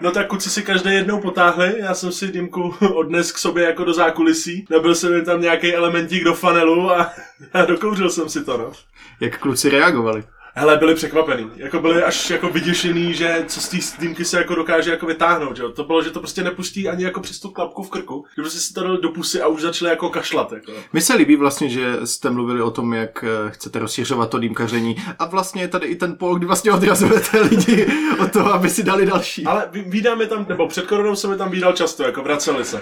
No 0.02 0.12
tak 0.12 0.28
kluci 0.28 0.50
si 0.50 0.64
každý 0.64 0.94
jednou 0.94 1.22
potáhli, 1.22 1.76
já 1.78 1.94
jsem 1.94 2.12
si 2.12 2.28
dýmku 2.28 2.76
odnes 2.94 3.32
k 3.32 3.38
sobě 3.38 3.66
jako 3.66 3.84
do 3.84 3.94
zákulisí, 3.94 4.66
nabil 4.70 4.96
jsem 4.96 5.26
tam 5.26 5.42
nějaký 5.42 5.76
elementík 5.76 6.24
do 6.24 6.34
fanelu 6.34 6.92
a, 6.92 7.12
a 7.54 7.66
dokouřil 7.66 8.10
jsem 8.10 8.30
si 8.30 8.44
to, 8.44 8.58
no. 8.58 8.72
Jak 9.20 9.40
kluci 9.40 9.70
reagovali. 9.70 10.24
Hele, 10.58 10.78
byli 10.78 10.96
překvapený. 10.96 11.52
Jako 11.56 11.80
byli 11.80 12.04
až 12.04 12.30
jako 12.30 12.50
vyděšený, 12.50 13.14
že 13.14 13.44
co 13.48 13.62
z 13.62 13.70
té 13.70 13.78
dýmky 14.00 14.26
se 14.26 14.38
jako 14.38 14.56
dokáže 14.56 14.92
jako 14.92 15.06
vytáhnout, 15.06 15.58
že. 15.58 15.64
To 15.76 15.84
bylo, 15.84 16.04
že 16.04 16.10
to 16.10 16.20
prostě 16.20 16.44
nepustí 16.44 16.90
ani 16.90 17.04
jako 17.04 17.20
přes 17.20 17.40
tu 17.40 17.50
klapku 17.50 17.84
v 17.84 17.90
krku, 17.90 18.26
že 18.36 18.42
prostě 18.42 18.60
si 18.60 18.74
to 18.74 18.84
dali 18.84 18.98
do 19.02 19.10
pusy 19.10 19.42
a 19.42 19.48
už 19.48 19.62
začali 19.62 19.92
jako 19.92 20.10
kašlat, 20.10 20.52
jako. 20.52 20.72
Mi 20.94 21.02
se 21.02 21.16
líbí 21.16 21.36
vlastně, 21.36 21.70
že 21.70 21.98
jste 22.06 22.30
mluvili 22.30 22.62
o 22.62 22.72
tom, 22.72 22.94
jak 22.94 23.24
eh, 23.24 23.52
chcete 23.52 23.80
rozšiřovat 23.80 24.30
to 24.30 24.40
dýmkaření 24.40 24.96
a 25.20 25.26
vlastně 25.26 25.62
je 25.62 25.68
tady 25.68 25.88
i 25.88 25.96
ten 25.96 26.18
pol, 26.18 26.36
kdy 26.36 26.46
vlastně 26.46 26.72
odrazujete 26.72 27.42
lidi 27.42 27.88
od 28.20 28.32
toho, 28.32 28.54
aby 28.54 28.70
si 28.70 28.84
dali 28.84 29.06
další. 29.06 29.46
Ale 29.46 29.70
vídáme 29.72 30.26
tam, 30.26 30.46
nebo 30.50 30.68
před 30.68 30.88
koronou 30.88 31.16
jsem 31.16 31.32
je 31.32 31.38
tam 31.38 31.52
vídal 31.52 31.74
často, 31.74 32.04
jako 32.04 32.24
vraceli 32.24 32.66
se. 32.66 32.82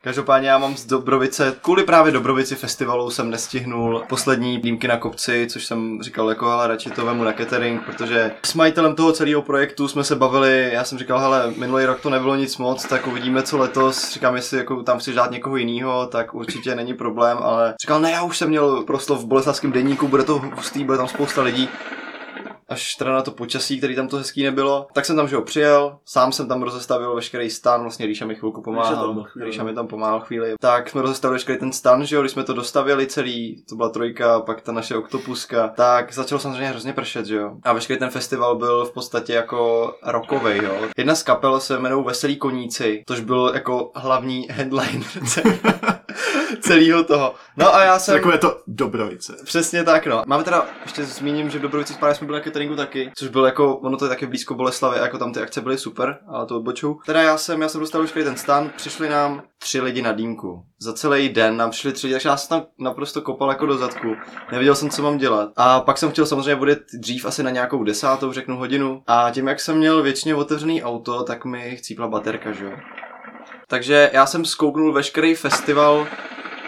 Každopádně 0.00 0.48
já 0.48 0.58
mám 0.58 0.76
z 0.76 0.86
Dobrovice, 0.86 1.56
kvůli 1.62 1.84
právě 1.84 2.12
Dobrovici 2.12 2.54
festivalu 2.54 3.10
jsem 3.10 3.30
nestihnul 3.30 4.02
poslední 4.08 4.58
dýmky 4.58 4.88
na 4.88 4.96
kopci, 4.96 5.46
což 5.50 5.66
jsem 5.66 6.02
říkal 6.02 6.28
jako, 6.28 6.48
hele, 6.48 6.68
radši 6.68 6.90
to 6.90 7.01
vemu 7.04 7.24
na 7.24 7.32
catering, 7.32 7.82
protože 7.84 8.32
s 8.46 8.54
majitelem 8.54 8.94
toho 8.94 9.12
celého 9.12 9.42
projektu 9.42 9.88
jsme 9.88 10.04
se 10.04 10.16
bavili, 10.16 10.70
já 10.72 10.84
jsem 10.84 10.98
říkal, 10.98 11.18
hele, 11.18 11.52
minulý 11.56 11.84
rok 11.84 12.00
to 12.00 12.10
nebylo 12.10 12.36
nic 12.36 12.56
moc, 12.56 12.86
tak 12.86 13.06
uvidíme 13.06 13.42
co 13.42 13.58
letos, 13.58 14.12
říkám, 14.12 14.36
jestli 14.36 14.58
jako 14.58 14.82
tam 14.82 14.98
chceš 14.98 15.14
dát 15.14 15.30
někoho 15.30 15.56
jiného, 15.56 16.06
tak 16.06 16.34
určitě 16.34 16.74
není 16.74 16.94
problém, 16.94 17.38
ale 17.40 17.74
říkal, 17.82 18.00
ne, 18.00 18.10
já 18.10 18.22
už 18.22 18.38
jsem 18.38 18.48
měl 18.48 18.82
proslov 18.82 19.20
v 19.20 19.26
Boleslavském 19.26 19.72
denníku, 19.72 20.08
bude 20.08 20.24
to 20.24 20.38
hustý, 20.54 20.84
bude 20.84 20.98
tam 20.98 21.08
spousta 21.08 21.42
lidí, 21.42 21.68
až 22.72 22.94
teda 22.94 23.12
na 23.12 23.22
to 23.22 23.30
počasí, 23.30 23.78
který 23.78 23.96
tam 23.96 24.08
to 24.08 24.16
hezký 24.16 24.42
nebylo, 24.42 24.86
tak 24.92 25.04
jsem 25.04 25.16
tam, 25.16 25.28
že 25.28 25.36
ho 25.36 25.42
přijel, 25.42 25.98
sám 26.04 26.32
jsem 26.32 26.48
tam 26.48 26.62
rozestavil 26.62 27.14
veškerý 27.14 27.50
stan, 27.50 27.82
vlastně 27.82 28.06
Ríša 28.06 28.26
mi 28.26 28.34
chvilku 28.34 28.62
pomáhal, 28.62 29.26
Ríša 29.44 29.62
no. 29.62 29.68
mi 29.68 29.74
tam 29.74 29.86
pomáhal 29.86 30.20
chvíli, 30.20 30.54
tak 30.60 30.90
jsme 30.90 31.02
rozestavili 31.02 31.34
veškerý 31.34 31.58
ten 31.58 31.72
stan, 31.72 32.06
že 32.06 32.16
jo, 32.16 32.22
když 32.22 32.32
jsme 32.32 32.44
to 32.44 32.54
dostavili 32.54 33.06
celý, 33.06 33.64
to 33.68 33.76
byla 33.76 33.88
trojka, 33.88 34.40
pak 34.40 34.60
ta 34.60 34.72
naše 34.72 34.96
oktopuska, 34.96 35.68
tak 35.68 36.12
začalo 36.12 36.38
samozřejmě 36.38 36.68
hrozně 36.68 36.92
pršet, 36.92 37.26
že 37.26 37.36
jo. 37.36 37.56
A 37.62 37.72
veškerý 37.72 37.98
ten 37.98 38.10
festival 38.10 38.56
byl 38.56 38.84
v 38.84 38.92
podstatě 38.92 39.32
jako 39.32 39.94
rokovej, 40.06 40.60
jo. 40.64 40.74
Jedna 40.96 41.14
z 41.14 41.22
kapel 41.22 41.60
se 41.60 41.76
jmenou 41.76 42.04
Veselí 42.04 42.36
koníci, 42.36 43.02
což 43.08 43.20
byl 43.20 43.50
jako 43.54 43.90
hlavní 43.94 44.46
headline 44.50 45.04
celého 46.60 47.04
toho. 47.04 47.34
No 47.56 47.74
a 47.74 47.84
já 47.84 47.98
jsem... 47.98 48.14
Takové 48.14 48.38
to 48.38 48.60
Dobrovice. 48.66 49.36
Přesně 49.44 49.84
tak, 49.84 50.06
no. 50.06 50.22
Máme 50.26 50.44
teda, 50.44 50.66
ještě 50.82 51.04
zmíním, 51.04 51.50
že 51.50 51.58
v 51.58 51.62
Dobrovicích 51.62 51.98
právě 51.98 52.14
jsme 52.14 52.26
byli 52.26 52.38
na 52.38 52.44
cateringu 52.44 52.76
taky, 52.76 53.10
což 53.16 53.28
bylo 53.28 53.46
jako, 53.46 53.76
ono 53.76 53.96
to 53.96 54.04
je 54.04 54.08
taky 54.08 54.26
blízko 54.26 54.54
Boleslavy, 54.54 54.98
jako 54.98 55.18
tam 55.18 55.32
ty 55.32 55.40
akce 55.40 55.60
byly 55.60 55.78
super, 55.78 56.18
ale 56.28 56.46
to 56.46 56.56
odboču. 56.56 56.98
Teda 57.06 57.22
já 57.22 57.36
jsem, 57.36 57.62
já 57.62 57.68
jsem 57.68 57.80
dostal 57.80 58.02
už 58.02 58.12
ten 58.12 58.36
stan, 58.36 58.70
přišli 58.76 59.08
nám 59.08 59.42
tři 59.58 59.80
lidi 59.80 60.02
na 60.02 60.12
dýmku. 60.12 60.62
Za 60.80 60.92
celý 60.92 61.28
den 61.28 61.56
nám 61.56 61.70
přišli 61.70 61.92
tři 61.92 62.06
lidi, 62.06 62.14
takže 62.14 62.28
já 62.28 62.36
jsem 62.36 62.48
tam 62.48 62.66
naprosto 62.78 63.22
kopal 63.22 63.48
jako 63.48 63.66
do 63.66 63.76
zadku. 63.76 64.16
Nevěděl 64.52 64.74
jsem, 64.74 64.90
co 64.90 65.02
mám 65.02 65.18
dělat. 65.18 65.50
A 65.56 65.80
pak 65.80 65.98
jsem 65.98 66.10
chtěl 66.10 66.26
samozřejmě 66.26 66.56
odjet 66.56 66.82
dřív 66.94 67.24
asi 67.24 67.42
na 67.42 67.50
nějakou 67.50 67.84
desátou, 67.84 68.32
řeknu 68.32 68.56
hodinu. 68.56 69.02
A 69.06 69.30
tím, 69.30 69.48
jak 69.48 69.60
jsem 69.60 69.76
měl 69.76 70.02
většině 70.02 70.34
otevřený 70.34 70.82
auto, 70.82 71.22
tak 71.22 71.44
mi 71.44 71.76
chcípla 71.76 72.08
baterka, 72.08 72.52
že 72.52 72.64
jo. 72.64 72.72
Takže 73.68 74.10
já 74.12 74.26
jsem 74.26 74.44
zkouknul 74.44 74.92
veškerý 74.92 75.34
festival 75.34 76.06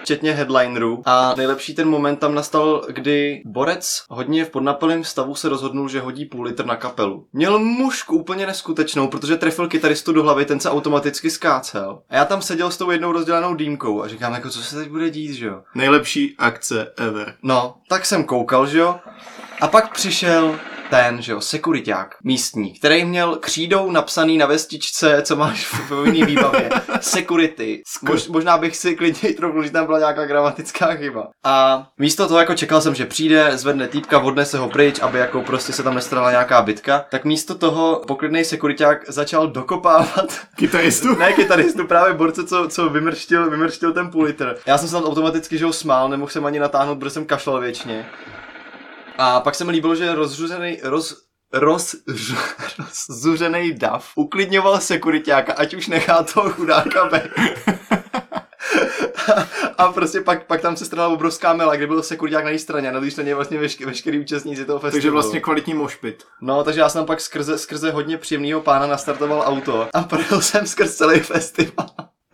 včetně 0.04 0.32
headlinerů. 0.32 1.02
A 1.06 1.34
nejlepší 1.36 1.74
ten 1.74 1.88
moment 1.88 2.16
tam 2.16 2.34
nastal, 2.34 2.86
kdy 2.88 3.42
Borec 3.46 4.02
hodně 4.08 4.44
v 4.44 4.50
podnapilém 4.50 5.04
stavu 5.04 5.34
se 5.34 5.48
rozhodnul, 5.48 5.88
že 5.88 6.00
hodí 6.00 6.24
půl 6.24 6.44
litr 6.44 6.66
na 6.66 6.76
kapelu. 6.76 7.26
Měl 7.32 7.58
mužku 7.58 8.16
úplně 8.16 8.46
neskutečnou, 8.46 9.08
protože 9.08 9.36
trefil 9.36 9.68
kytaristu 9.68 10.12
do 10.12 10.22
hlavy, 10.22 10.44
ten 10.44 10.60
se 10.60 10.70
automaticky 10.70 11.30
skácel. 11.30 12.02
A 12.10 12.16
já 12.16 12.24
tam 12.24 12.42
seděl 12.42 12.70
s 12.70 12.76
tou 12.76 12.90
jednou 12.90 13.12
rozdělenou 13.12 13.54
dýmkou 13.54 14.02
a 14.02 14.08
říkám, 14.08 14.32
jako 14.32 14.50
co 14.50 14.62
se 14.62 14.76
teď 14.76 14.88
bude 14.88 15.10
dít, 15.10 15.34
že 15.34 15.46
jo? 15.46 15.62
Nejlepší 15.74 16.34
akce 16.38 16.92
ever. 16.96 17.34
No, 17.42 17.74
tak 17.88 18.06
jsem 18.06 18.24
koukal, 18.24 18.66
že 18.66 18.78
jo? 18.78 18.96
A 19.60 19.68
pak 19.68 19.92
přišel 19.92 20.58
ten, 20.94 21.22
že 21.22 21.32
jo, 21.32 21.40
sekuriták 21.40 22.16
místní, 22.24 22.72
který 22.72 23.04
měl 23.04 23.36
křídou 23.36 23.90
napsaný 23.90 24.38
na 24.38 24.46
vestičce, 24.46 25.22
co 25.22 25.36
máš 25.36 25.66
v 25.66 25.88
povinný 25.88 26.24
výbavě. 26.24 26.70
Security. 27.00 27.82
Mož, 28.02 28.28
možná 28.28 28.58
bych 28.58 28.76
si 28.76 28.96
klidně 28.96 29.32
trochu, 29.32 29.62
že 29.62 29.70
tam 29.70 29.86
byla 29.86 29.98
nějaká 29.98 30.26
gramatická 30.26 30.86
chyba. 30.94 31.28
A 31.44 31.86
místo 31.98 32.28
toho, 32.28 32.40
jako 32.40 32.54
čekal 32.54 32.80
jsem, 32.80 32.94
že 32.94 33.06
přijde, 33.06 33.58
zvedne 33.58 33.88
týpka, 33.88 34.18
odnese 34.18 34.58
ho 34.58 34.68
pryč, 34.68 35.00
aby 35.00 35.18
jako 35.18 35.42
prostě 35.42 35.72
se 35.72 35.82
tam 35.82 35.94
nestarala 35.94 36.30
nějaká 36.30 36.62
bitka, 36.62 37.04
tak 37.10 37.24
místo 37.24 37.54
toho 37.54 38.02
poklidný 38.06 38.44
sekuriták 38.44 39.10
začal 39.10 39.46
dokopávat 39.46 40.40
Kytaristu? 40.56 41.14
ne 41.14 41.32
kytaristu, 41.32 41.86
právě 41.86 42.14
borce, 42.14 42.46
co, 42.46 42.68
co 42.68 42.88
vymrštil, 42.88 43.50
vymrštil 43.50 43.92
ten 43.92 44.10
půl 44.10 44.24
litr. 44.24 44.56
Já 44.66 44.78
jsem 44.78 44.88
se 44.88 44.94
tam 44.94 45.04
automaticky, 45.04 45.58
že 45.58 45.64
ho 45.64 45.72
smál, 45.72 46.08
nemohl 46.08 46.30
jsem 46.30 46.46
ani 46.46 46.58
natáhnout, 46.58 46.98
protože 46.98 47.10
jsem 47.10 47.26
kašlal 47.26 47.60
věčně. 47.60 48.06
A 49.18 49.40
pak 49.40 49.54
se 49.54 49.64
mi 49.64 49.72
líbilo, 49.72 49.94
že 49.94 50.14
rozřuzený, 50.14 50.78
roz, 50.82 51.16
roz, 51.52 51.94
rozzuřený 52.78 53.72
dav 53.72 54.10
uklidňoval 54.14 54.80
sekuritáka, 54.80 55.52
ať 55.52 55.74
už 55.74 55.86
nechá 55.86 56.22
toho 56.22 56.50
chudáka 56.50 57.04
být. 57.08 57.30
a 59.78 59.92
prostě 59.92 60.20
pak, 60.20 60.46
pak 60.46 60.60
tam 60.60 60.76
se 60.76 60.84
strala 60.84 61.08
obrovská 61.08 61.54
mela, 61.54 61.76
kde 61.76 61.86
byl 61.86 62.02
sekuriták 62.02 62.44
na 62.44 62.50
její 62.50 62.58
straně 62.58 62.88
a 62.88 62.92
na 62.92 62.98
druhé 62.98 63.10
straně 63.10 63.34
vlastně 63.34 63.58
vešky, 63.58 63.86
veškerý 63.86 64.20
účastníci 64.20 64.64
toho 64.64 64.78
festivalu. 64.78 64.92
Takže 64.92 65.10
vlastně 65.10 65.40
kvalitní 65.40 65.74
mošpit. 65.74 66.24
No, 66.40 66.64
takže 66.64 66.80
já 66.80 66.88
jsem 66.88 67.06
pak 67.06 67.20
skrze, 67.20 67.58
skrze 67.58 67.90
hodně 67.90 68.18
příjemného 68.18 68.60
pána 68.60 68.86
nastartoval 68.86 69.42
auto 69.46 69.88
a 69.94 70.02
projel 70.02 70.40
jsem 70.40 70.66
skrz 70.66 70.94
celý 70.94 71.20
festival. 71.20 71.86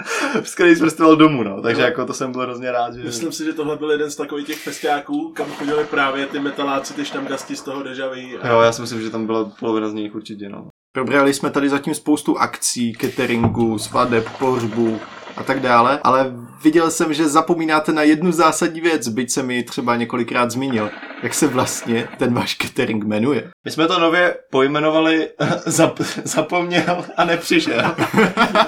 Skrz 0.44 0.78
festival 0.78 1.16
domů, 1.16 1.42
no. 1.42 1.62
Takže 1.62 1.82
Jo. 1.82 1.86
jako 1.86 2.06
to 2.06 2.14
jsem 2.14 2.32
byl 2.32 2.40
hrozně 2.40 2.72
rád, 2.72 2.94
že... 2.94 3.04
Myslím 3.04 3.32
si, 3.32 3.44
že 3.44 3.52
tohle 3.52 3.76
byl 3.76 3.90
jeden 3.90 4.10
z 4.10 4.16
takových 4.16 4.46
těch 4.46 4.58
festiáků, 4.58 5.32
kam 5.36 5.46
chodili 5.46 5.84
právě 5.84 6.26
ty 6.26 6.38
metaláci, 6.40 6.94
ty 6.94 7.04
štamgasti 7.04 7.56
z 7.56 7.62
toho 7.62 7.82
Dejaví. 7.82 8.36
A... 8.36 8.48
Jo, 8.48 8.60
já 8.60 8.72
si 8.72 8.80
myslím, 8.80 9.02
že 9.02 9.10
tam 9.10 9.26
byla 9.26 9.52
polovina 9.60 9.88
z 9.88 9.94
nich 9.94 10.14
určitě, 10.14 10.48
no. 10.48 10.68
Probrali 10.92 11.34
jsme 11.34 11.50
tady 11.50 11.68
zatím 11.68 11.94
spoustu 11.94 12.38
akcí, 12.38 12.92
cateringu, 13.00 13.78
svadeb, 13.78 14.28
pohřbů 14.38 15.00
a 15.36 15.42
tak 15.42 15.60
dále, 15.60 16.00
ale 16.04 16.32
viděl 16.64 16.90
jsem, 16.90 17.14
že 17.14 17.28
zapomínáte 17.28 17.92
na 17.92 18.02
jednu 18.02 18.32
zásadní 18.32 18.80
věc, 18.80 19.08
byť 19.08 19.30
jsem 19.30 19.50
ji 19.50 19.62
třeba 19.62 19.96
několikrát 19.96 20.50
zmínil. 20.50 20.90
Jak 21.22 21.34
se 21.34 21.46
vlastně 21.46 22.08
ten 22.18 22.34
váš 22.34 22.56
catering 22.56 23.04
jmenuje? 23.04 23.50
My 23.64 23.70
jsme 23.70 23.86
to 23.86 23.98
nově 23.98 24.36
pojmenovali 24.50 25.28
zap, 25.66 26.00
zapomněl 26.24 27.04
a 27.16 27.24
nepřišel. 27.24 27.82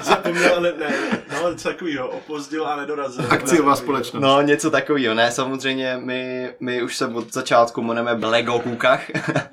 Zapomněl, 0.01 0.53
ale 0.57 0.73
ne, 0.79 0.93
něco 1.51 1.69
takovýho, 1.69 2.07
opozdil 2.09 2.67
a 2.67 2.75
nedorazil. 2.75 3.25
Akciová 3.29 3.75
společnost. 3.75 4.21
No, 4.23 4.41
něco 4.41 4.71
takového, 4.71 5.15
ne, 5.15 5.31
samozřejmě 5.31 5.97
my, 6.03 6.49
my 6.59 6.83
už 6.83 6.97
se 6.97 7.07
od 7.07 7.33
začátku 7.33 7.81
jmenujeme 7.81 8.27
Lego 8.27 8.59
Kukach, 8.59 9.01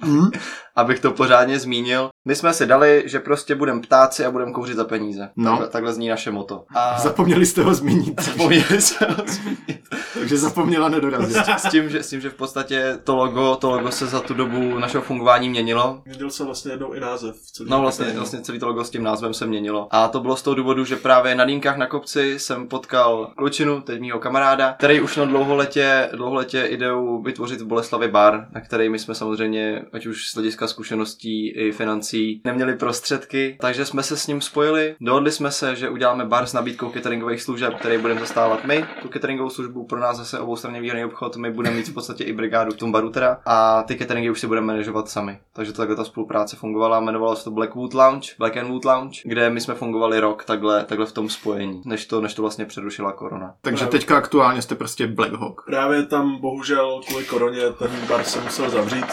Hmm? 0.02 0.30
abych 0.76 1.00
to 1.00 1.10
pořádně 1.10 1.58
zmínil. 1.58 2.08
My 2.28 2.34
jsme 2.36 2.52
si 2.52 2.66
dali, 2.66 3.02
že 3.06 3.18
prostě 3.20 3.54
budeme 3.54 3.80
ptáci 3.80 4.24
a 4.24 4.30
budeme 4.30 4.52
kouřit 4.52 4.76
za 4.76 4.84
peníze. 4.84 5.28
No. 5.36 5.50
Takhle, 5.50 5.68
takhle 5.68 5.92
zní 5.92 6.08
naše 6.08 6.30
moto. 6.30 6.64
A 6.74 6.98
Zapomněli 7.00 7.46
jste 7.46 7.62
ho 7.62 7.74
zmínit, 7.74 8.22
zapomněli 8.22 8.80
jsme 8.80 9.06
ho 9.06 9.24
zmínit. 9.26 9.80
takže 10.14 10.36
zapomněla 10.38 10.88
nedorazit. 10.88 11.36
s 11.58 11.70
tím, 11.70 11.90
že, 11.90 12.02
s 12.02 12.08
tím, 12.10 12.20
že 12.20 12.30
v 12.30 12.34
podstatě 12.34 12.98
to 13.04 13.16
logo, 13.16 13.56
to 13.56 13.70
logo 13.70 13.90
se 13.90 14.06
za 14.06 14.20
tu 14.20 14.34
dobu 14.34 14.78
našeho 14.78 15.02
fungování 15.02 15.48
měnilo. 15.48 16.02
Měnil 16.04 16.30
se 16.30 16.44
vlastně 16.44 16.72
jednou 16.72 16.92
i 16.92 17.00
název. 17.00 17.36
celý 17.52 17.70
No 17.70 17.80
vlastně, 17.80 18.06
vlastně 18.06 18.40
celý 18.40 18.58
to 18.58 18.66
logo 18.66 18.84
s 18.84 18.90
tím 18.90 19.02
názvem 19.02 19.34
se 19.34 19.46
měnilo. 19.46 19.88
A 19.90 20.08
to 20.08 20.20
bylo 20.20 20.36
z 20.36 20.42
toho 20.42 20.54
důvodu, 20.54 20.84
že 20.84 20.96
právě 20.96 21.34
na 21.34 21.44
dýmkách 21.44 21.76
na 21.80 21.86
kopci 21.86 22.38
jsem 22.38 22.68
potkal 22.68 23.32
klučinu, 23.36 23.80
teď 23.80 24.00
mýho 24.00 24.18
kamaráda, 24.18 24.74
který 24.78 25.00
už 25.00 25.16
měl 25.16 25.26
dlouholetě, 25.26 26.08
dlouholetě 26.12 26.62
ideu 26.62 27.22
vytvořit 27.22 27.60
v 27.60 27.66
Boleslavi 27.66 28.08
bar, 28.08 28.46
na 28.52 28.60
který 28.60 28.88
my 28.88 28.98
jsme 28.98 29.14
samozřejmě, 29.14 29.84
ať 29.92 30.06
už 30.06 30.28
z 30.30 30.34
hlediska 30.34 30.66
zkušeností 30.66 31.50
i 31.50 31.72
financí, 31.72 32.40
neměli 32.44 32.76
prostředky, 32.76 33.56
takže 33.60 33.84
jsme 33.84 34.02
se 34.02 34.16
s 34.16 34.26
ním 34.26 34.40
spojili. 34.40 34.94
Dohodli 35.00 35.32
jsme 35.32 35.50
se, 35.50 35.76
že 35.76 35.88
uděláme 35.88 36.24
bar 36.24 36.46
s 36.46 36.52
nabídkou 36.52 36.90
cateringových 36.90 37.42
služeb, 37.42 37.74
který 37.74 37.98
budeme 37.98 38.20
zastávat 38.20 38.64
my. 38.64 38.84
Tu 39.02 39.08
cateringovou 39.08 39.50
službu 39.50 39.84
pro 39.84 40.00
nás 40.00 40.16
zase 40.16 40.38
oboustranně 40.38 40.80
výhodný 40.80 41.04
obchod, 41.04 41.36
my 41.36 41.50
budeme 41.50 41.76
mít 41.76 41.88
v 41.88 41.94
podstatě 41.94 42.24
i 42.24 42.32
brigádu 42.32 42.72
v 42.72 42.76
tom 42.76 42.92
baru 42.92 43.10
teda 43.10 43.40
a 43.46 43.82
ty 43.82 43.96
cateringy 43.96 44.30
už 44.30 44.40
si 44.40 44.46
budeme 44.46 44.66
manažovat 44.66 45.08
sami. 45.08 45.38
Takže 45.52 45.72
takhle 45.72 45.96
ta 45.96 46.04
spolupráce 46.04 46.56
fungovala, 46.56 47.00
jmenovalo 47.00 47.36
se 47.36 47.44
to 47.44 47.50
Blackwood 47.50 47.94
Lounge, 47.94 48.28
Black 48.38 48.56
and 48.56 48.68
Wood 48.68 48.84
Lounge, 48.84 49.20
kde 49.24 49.50
my 49.50 49.60
jsme 49.60 49.74
fungovali 49.74 50.20
rok 50.20 50.44
takhle, 50.44 50.84
takhle 50.84 51.06
v 51.06 51.12
tom 51.12 51.28
spojení, 51.28 51.69
než 51.84 52.06
to, 52.06 52.20
než 52.20 52.34
to 52.34 52.42
vlastně 52.42 52.64
přerušila 52.64 53.12
korona. 53.12 53.54
Takže 53.60 53.86
teďka 53.86 54.16
aktuálně 54.16 54.62
jste 54.62 54.74
prostě 54.74 55.06
Black 55.06 55.32
Hawk. 55.32 55.62
Právě 55.66 56.06
tam 56.06 56.36
bohužel 56.36 57.00
kvůli 57.06 57.24
koroně 57.24 57.60
ten 57.78 57.90
bar 58.08 58.24
se 58.24 58.40
musel 58.40 58.70
zavřít. 58.70 59.06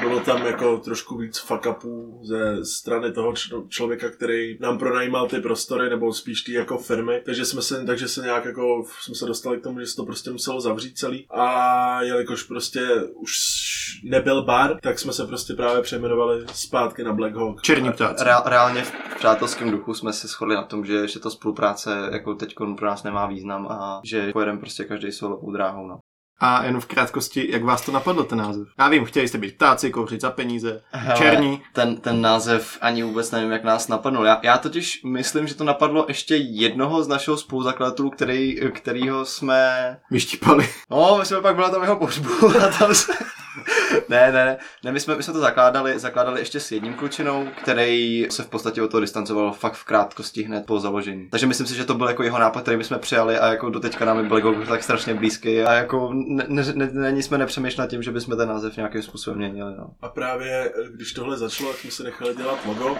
Bylo 0.00 0.20
tam 0.20 0.46
jako 0.46 0.78
trošku 0.78 1.16
víc 1.18 1.38
fuck 1.38 1.66
upů 1.66 2.20
ze 2.22 2.64
strany 2.64 3.12
toho 3.12 3.32
č- 3.32 3.50
člověka, 3.68 4.10
který 4.10 4.58
nám 4.60 4.78
pronajímal 4.78 5.28
ty 5.28 5.40
prostory, 5.40 5.90
nebo 5.90 6.12
spíš 6.12 6.42
ty 6.42 6.52
jako 6.52 6.78
firmy, 6.78 7.22
takže 7.24 7.44
jsme 7.44 7.62
se, 7.62 7.84
takže 7.84 8.08
se 8.08 8.20
nějak 8.22 8.44
jako, 8.44 8.84
jsme 9.00 9.14
se 9.14 9.26
dostali 9.26 9.58
k 9.58 9.62
tomu, 9.62 9.80
že 9.80 9.86
se 9.86 9.96
to 9.96 10.04
prostě 10.04 10.30
muselo 10.30 10.60
zavřít 10.60 10.98
celý 10.98 11.26
a 11.30 12.02
jelikož 12.02 12.42
prostě 12.42 12.80
už 13.14 13.30
nebyl 14.04 14.42
bar, 14.42 14.80
tak 14.82 14.98
jsme 14.98 15.12
se 15.12 15.26
prostě 15.26 15.54
právě 15.54 15.82
přejmenovali 15.82 16.44
zpátky 16.52 17.04
na 17.04 17.12
Black 17.12 17.34
Hawk. 17.36 17.62
Černí 17.62 17.92
ptáci. 17.92 18.24
Reál, 18.24 18.42
reálně 18.46 18.82
v 18.82 18.92
přátelském 19.18 19.70
duchu 19.70 19.94
jsme 19.94 20.12
se 20.12 20.28
shodli 20.28 20.54
na 20.54 20.62
tom, 20.62 20.84
že, 20.84 21.08
že 21.08 21.20
to 21.20 21.30
spolupráce 21.30 22.08
jako 22.12 22.34
teď 22.34 22.54
pro 22.76 22.86
nás 22.86 23.02
nemá 23.02 23.26
význam 23.26 23.66
a 23.70 24.00
že 24.04 24.32
pojedeme 24.32 24.58
prostě 24.58 24.84
každý 24.84 25.12
solovou 25.12 25.52
dráhou. 25.52 25.86
No. 25.86 25.99
A 26.40 26.64
jen 26.64 26.80
v 26.80 26.86
krátkosti, 26.86 27.52
jak 27.52 27.64
vás 27.64 27.82
to 27.82 27.92
napadlo, 27.92 28.24
ten 28.24 28.38
název? 28.38 28.68
Já 28.78 28.88
vím, 28.88 29.04
chtěli 29.04 29.28
jste 29.28 29.38
být 29.38 29.54
ptáci, 29.54 29.90
kouřit 29.90 30.20
za 30.20 30.30
peníze, 30.30 30.82
Hele, 30.92 31.18
černí. 31.18 31.62
Ten, 31.72 31.96
ten 31.96 32.20
název 32.20 32.78
ani 32.80 33.02
vůbec 33.02 33.30
nevím, 33.30 33.52
jak 33.52 33.64
nás 33.64 33.88
napadnul. 33.88 34.26
Já, 34.26 34.40
já 34.42 34.58
totiž 34.58 35.02
myslím, 35.04 35.46
že 35.46 35.54
to 35.54 35.64
napadlo 35.64 36.04
ještě 36.08 36.36
jednoho 36.36 37.02
z 37.02 37.08
našeho 37.08 37.36
spoluzakladatelů, 37.36 38.10
který, 38.10 38.60
kterýho 38.72 39.24
jsme... 39.24 39.96
Vyštípali. 40.10 40.68
No, 40.90 41.16
my 41.18 41.26
jsme 41.26 41.40
pak 41.40 41.54
byla 41.54 41.70
tam 41.70 41.82
jeho 41.82 41.96
pohřbu 41.96 42.48
a 42.48 42.78
tam 42.78 42.94
se... 42.94 43.12
ne, 44.08 44.32
ne, 44.32 44.58
ne, 44.84 44.92
my 44.92 45.00
jsme, 45.00 45.16
my 45.16 45.22
jsme 45.22 45.32
to 45.32 45.40
zakládali, 45.40 45.98
zakládali 45.98 46.40
ještě 46.40 46.60
s 46.60 46.72
jedním 46.72 46.94
klučinou, 46.94 47.48
který 47.62 48.26
se 48.30 48.42
v 48.42 48.48
podstatě 48.48 48.82
od 48.82 48.90
toho 48.90 49.00
distancoval 49.00 49.52
fakt 49.52 49.74
v 49.74 49.84
krátkosti 49.84 50.42
hned 50.42 50.66
po 50.66 50.80
založení. 50.80 51.28
Takže 51.30 51.46
myslím 51.46 51.66
si, 51.66 51.74
že 51.74 51.84
to 51.84 51.94
byl 51.94 52.08
jako 52.08 52.22
jeho 52.22 52.38
nápad, 52.38 52.62
který 52.62 52.76
my 52.76 52.84
jsme 52.84 52.98
přijali 52.98 53.38
a 53.38 53.46
jako 53.46 53.70
doteďka 53.70 54.04
nám 54.04 54.28
Black 54.28 54.44
Hawk 54.44 54.68
tak 54.68 54.82
strašně 54.82 55.14
blízký 55.14 55.62
a 55.62 55.72
jako 55.72 56.10
ne, 56.12 56.44
ne, 56.48 56.64
ne, 56.74 57.12
ne, 57.12 57.22
jsme 57.22 57.38
nepřemýšleli 57.38 57.90
tím, 57.90 58.02
že 58.02 58.10
bychom 58.10 58.36
ten 58.36 58.48
název 58.48 58.76
nějakým 58.76 59.02
způsobem 59.02 59.38
měnili. 59.38 59.74
No. 59.78 59.86
A 60.02 60.08
právě 60.08 60.72
když 60.90 61.12
tohle 61.12 61.36
začalo, 61.36 61.70
tak 61.70 61.80
jsme 61.80 61.90
se 61.90 62.02
nechali 62.02 62.34
dělat 62.34 62.58
logo 62.66 62.96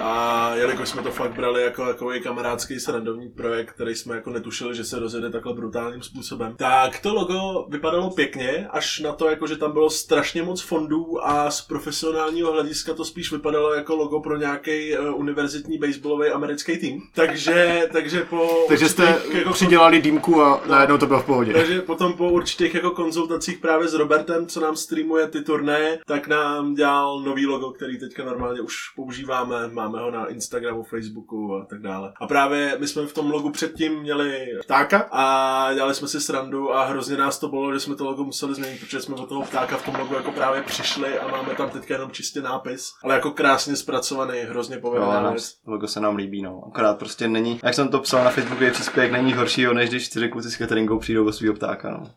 a 0.00 0.50
jelikož 0.54 0.88
jsme 0.88 1.02
to 1.02 1.10
fakt 1.10 1.34
brali 1.34 1.62
jako 1.62 1.86
takový 1.86 2.22
kamarádský 2.22 2.80
srandovní 2.80 3.28
projekt, 3.28 3.72
který 3.72 3.94
jsme 3.94 4.14
jako 4.14 4.30
netušili, 4.30 4.74
že 4.74 4.84
se 4.84 4.98
rozjede 4.98 5.30
takhle 5.30 5.54
brutálním 5.54 6.02
způsobem, 6.02 6.54
tak 6.56 6.98
to 7.00 7.14
logo 7.14 7.66
vypadalo 7.68 8.10
pěkně, 8.10 8.68
až 8.70 9.00
na 9.00 9.12
to, 9.12 9.30
jako, 9.30 9.46
že 9.46 9.56
tam 9.56 9.72
bylo 9.72 9.90
strašně 9.98 10.42
moc 10.42 10.60
fondů 10.62 11.26
a 11.26 11.50
z 11.50 11.60
profesionálního 11.60 12.52
hlediska 12.52 12.94
to 12.94 13.04
spíš 13.04 13.32
vypadalo 13.32 13.74
jako 13.74 13.96
logo 13.96 14.20
pro 14.20 14.36
nějaký 14.36 14.98
uh, 14.98 15.20
univerzitní 15.20 15.78
baseballový 15.78 16.28
americký 16.28 16.78
tým. 16.78 17.02
Takže, 17.14 17.88
takže 17.92 18.20
po 18.30 18.64
Takže 18.68 18.88
jste 18.88 19.18
jako, 19.32 19.52
přidělali 19.52 20.00
dýmku 20.02 20.42
a 20.42 20.48
No. 20.66 20.72
najednou 20.74 20.98
to 20.98 21.06
bylo 21.06 21.20
v 21.22 21.24
pohodě. 21.26 21.52
takže 21.52 21.80
potom 21.82 22.12
po 22.12 22.30
určitých 22.30 22.74
jako 22.74 22.90
konzultacích 22.90 23.58
právě 23.58 23.88
s 23.88 23.94
Robertem, 23.94 24.46
co 24.46 24.60
nám 24.60 24.76
streamuje 24.76 25.28
ty 25.28 25.42
turné, 25.42 25.98
tak 26.06 26.28
nám 26.28 26.74
dělal 26.74 27.20
nový 27.20 27.46
logo, 27.46 27.70
který 27.70 27.98
teďka 27.98 28.24
normálně 28.24 28.60
už 28.60 28.74
používáme, 28.96 29.68
máme 29.68 29.98
ho 30.00 30.10
na 30.10 30.26
Instagramu, 30.26 30.82
Facebooku 30.82 31.54
a 31.54 31.64
tak 31.64 31.80
dále. 31.82 32.12
A 32.20 32.26
právě 32.26 32.76
my 32.80 32.86
jsme 32.88 33.06
v 33.06 33.12
tom 33.12 33.30
logu 33.30 33.50
předtím 33.50 34.00
měli 34.00 34.46
ptáka 34.64 35.08
a 35.12 35.74
dělali 35.74 35.94
jsme 35.94 36.08
si 36.08 36.20
srandu 36.20 36.72
a 36.74 36.84
hrozně 36.84 37.16
nás 37.16 37.38
to 37.38 37.48
bylo, 37.48 37.72
že 37.74 37.80
jsme 37.80 37.96
to 37.96 38.04
logo 38.04 38.24
museli 38.24 38.54
změnit, 38.54 38.80
protože 38.80 39.00
jsme 39.00 39.14
od 39.16 39.28
toho 39.28 39.42
ptáka 39.42 39.76
v 39.78 39.84
tom 39.84 39.94
logu 39.94 40.14
jako 40.14 40.32
právě 40.32 40.62
přišli 40.62 41.18
a 41.18 41.28
máme 41.28 41.54
tam 41.54 41.70
teďka 41.70 41.94
jenom 41.94 42.10
čistě 42.10 42.40
nápis, 42.42 42.92
ale 43.04 43.14
jako 43.14 43.30
krásně 43.30 43.76
zpracovaný, 43.76 44.38
hrozně 44.40 44.78
povedená 44.78 45.20
nám, 45.20 45.32
věc. 45.32 45.54
logo 45.66 45.88
se 45.88 46.00
nám 46.00 46.16
líbí, 46.16 46.42
no. 46.42 46.62
Akorát 46.66 46.98
prostě 46.98 47.28
není, 47.28 47.60
jak 47.62 47.74
jsem 47.74 47.88
to 47.88 48.00
psal 48.00 48.24
na 48.24 48.30
Facebooku, 48.30 48.64
je 48.64 48.70
příspěvek 48.70 49.12
není 49.12 49.32
horšího, 49.32 49.74
než 49.74 49.90
když 49.90 50.06
čtyři 50.06 50.28
kluci 50.28 50.50
s 50.50 50.56
cateringou 50.56 50.98
přijdou 50.98 51.26
o 51.28 51.32
svého 51.32 51.54
ptáka, 51.54 51.90
no. 51.90 52.10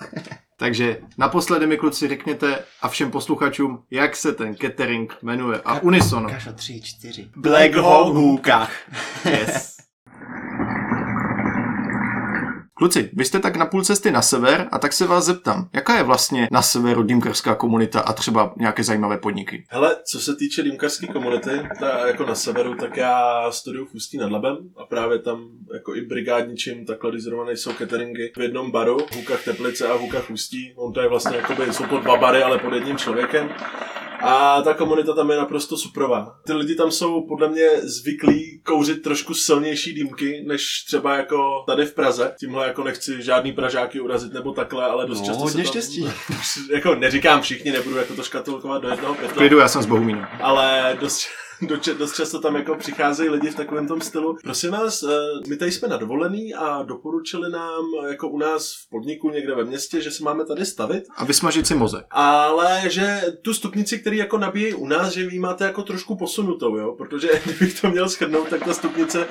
Takže 0.56 1.00
naposledy 1.18 1.66
mi 1.66 1.76
kluci 1.76 2.08
řekněte 2.08 2.64
a 2.82 2.88
všem 2.88 3.10
posluchačům, 3.10 3.82
jak 3.90 4.16
se 4.16 4.32
ten 4.32 4.56
catering 4.56 5.16
jmenuje. 5.22 5.60
A 5.64 5.80
unisono. 5.80 6.28
Kašo, 6.30 6.52
tři, 6.52 6.80
čtyři. 6.82 7.28
Black 7.36 7.74
Hawk 7.74 8.14
Hůkách. 8.14 8.72
Yes. 9.24 9.69
Kluci, 12.80 13.10
vy 13.12 13.24
jste 13.24 13.38
tak 13.38 13.56
na 13.56 13.66
půl 13.66 13.84
cesty 13.84 14.10
na 14.10 14.22
sever 14.22 14.68
a 14.72 14.78
tak 14.78 14.92
se 14.92 15.06
vás 15.06 15.24
zeptám, 15.24 15.68
jaká 15.72 15.96
je 15.96 16.02
vlastně 16.02 16.48
na 16.52 16.62
severu 16.62 17.02
dýmkarská 17.02 17.54
komunita 17.54 18.00
a 18.00 18.12
třeba 18.12 18.54
nějaké 18.56 18.84
zajímavé 18.84 19.18
podniky? 19.18 19.64
Hele, 19.68 19.96
co 20.04 20.20
se 20.20 20.36
týče 20.36 20.62
dýmkarské 20.62 21.06
komunity, 21.06 21.50
ta 21.80 22.06
jako 22.06 22.24
na 22.24 22.34
severu, 22.34 22.74
tak 22.74 22.96
já 22.96 23.46
studuju 23.50 23.86
v 23.86 23.94
Ústí 23.94 24.18
nad 24.18 24.30
Labem 24.32 24.56
a 24.76 24.84
právě 24.84 25.18
tam 25.18 25.48
jako 25.74 25.94
i 25.94 26.00
brigádničím, 26.00 26.86
takhle 26.86 27.10
když 27.10 27.22
zrovna 27.22 27.44
nejsou 27.44 27.72
cateringy 27.72 28.32
v 28.36 28.40
jednom 28.40 28.70
baru, 28.70 28.98
v 28.98 29.16
Hůkách 29.16 29.44
Teplice 29.44 29.88
a 29.88 29.96
v 29.96 30.00
Hůkách 30.00 30.30
Ústí. 30.30 30.72
On 30.76 30.92
to 30.92 31.00
je 31.00 31.08
vlastně 31.08 31.36
jakoby, 31.36 31.72
jsou 31.72 31.86
to 31.86 32.00
dva 32.00 32.16
bary, 32.16 32.42
ale 32.42 32.58
pod 32.58 32.72
jedním 32.72 32.96
člověkem. 32.96 33.50
A 34.22 34.62
ta 34.62 34.74
komunita 34.74 35.12
tam 35.14 35.30
je 35.30 35.36
naprosto 35.36 35.76
suprová. 35.76 36.36
Ty 36.46 36.52
lidi 36.52 36.74
tam 36.74 36.90
jsou 36.90 37.26
podle 37.28 37.48
mě 37.48 37.68
zvyklí 37.82 38.60
kouřit 38.64 39.02
trošku 39.02 39.34
silnější 39.34 39.94
dýmky, 39.94 40.44
než 40.46 40.84
třeba 40.86 41.16
jako 41.16 41.64
tady 41.66 41.86
v 41.86 41.94
Praze. 41.94 42.34
Tímhle 42.40 42.66
jako 42.66 42.84
nechci 42.84 43.22
žádný 43.22 43.52
Pražáky 43.52 44.00
urazit 44.00 44.32
nebo 44.32 44.52
takhle, 44.52 44.84
ale 44.86 45.06
dost 45.06 45.20
No, 45.20 45.26
často 45.26 45.42
hodně 45.42 45.64
se 45.64 45.72
tam, 45.72 45.82
štěstí. 45.82 46.08
jako 46.72 46.94
neříkám 46.94 47.42
všichni, 47.42 47.72
nebudu 47.72 47.96
jako 47.96 48.14
to 48.14 48.22
škatulkovat 48.22 48.82
do 48.82 48.88
jednoho 48.88 49.14
pytla 49.14 49.34
Klidu, 49.34 49.58
já 49.58 49.68
jsem 49.68 49.82
z 49.82 49.86
Bohumína. 49.86 50.30
ale 50.42 50.96
dost, 51.00 51.26
dost, 51.68 51.88
dost 51.88 52.14
často 52.16 52.40
tam 52.40 52.56
jako 52.56 52.74
přicházejí 52.74 53.28
lidi 53.28 53.50
v 53.50 53.54
takovém 53.54 53.88
tom 53.88 54.00
stylu. 54.00 54.36
Prosím 54.42 54.70
vás, 54.70 55.02
eh, 55.02 55.08
my 55.48 55.56
tady 55.56 55.72
jsme 55.72 55.88
na 55.88 55.96
dovolený 55.96 56.54
a 56.54 56.82
doporučili 56.82 57.50
nám 57.50 57.84
eh, 58.04 58.08
jako 58.08 58.28
u 58.28 58.38
nás 58.38 58.74
v 58.74 58.90
podniku 58.90 59.30
někde 59.30 59.54
ve 59.54 59.64
městě, 59.64 60.00
že 60.00 60.10
se 60.10 60.24
máme 60.24 60.44
tady 60.44 60.66
stavit, 60.66 61.04
A 61.16 61.24
vysmažit 61.24 61.66
si 61.66 61.74
mozek. 61.74 62.06
ale 62.10 62.82
že 62.86 63.22
tu 63.42 63.54
stupnici, 63.54 63.98
který 63.98 64.16
jako 64.16 64.38
nabíjejí 64.38 64.74
u 64.74 64.86
nás, 64.86 65.12
že 65.12 65.26
vy 65.26 65.38
máte 65.38 65.64
jako 65.64 65.82
trošku 65.82 66.16
posunutou, 66.16 66.76
jo? 66.76 66.94
protože 66.98 67.28
kdybych 67.44 67.80
to 67.80 67.90
měl 67.90 68.08
shrnout, 68.08 68.48
tak 68.48 68.64
ta 68.64 68.74
stupnice 68.74 69.26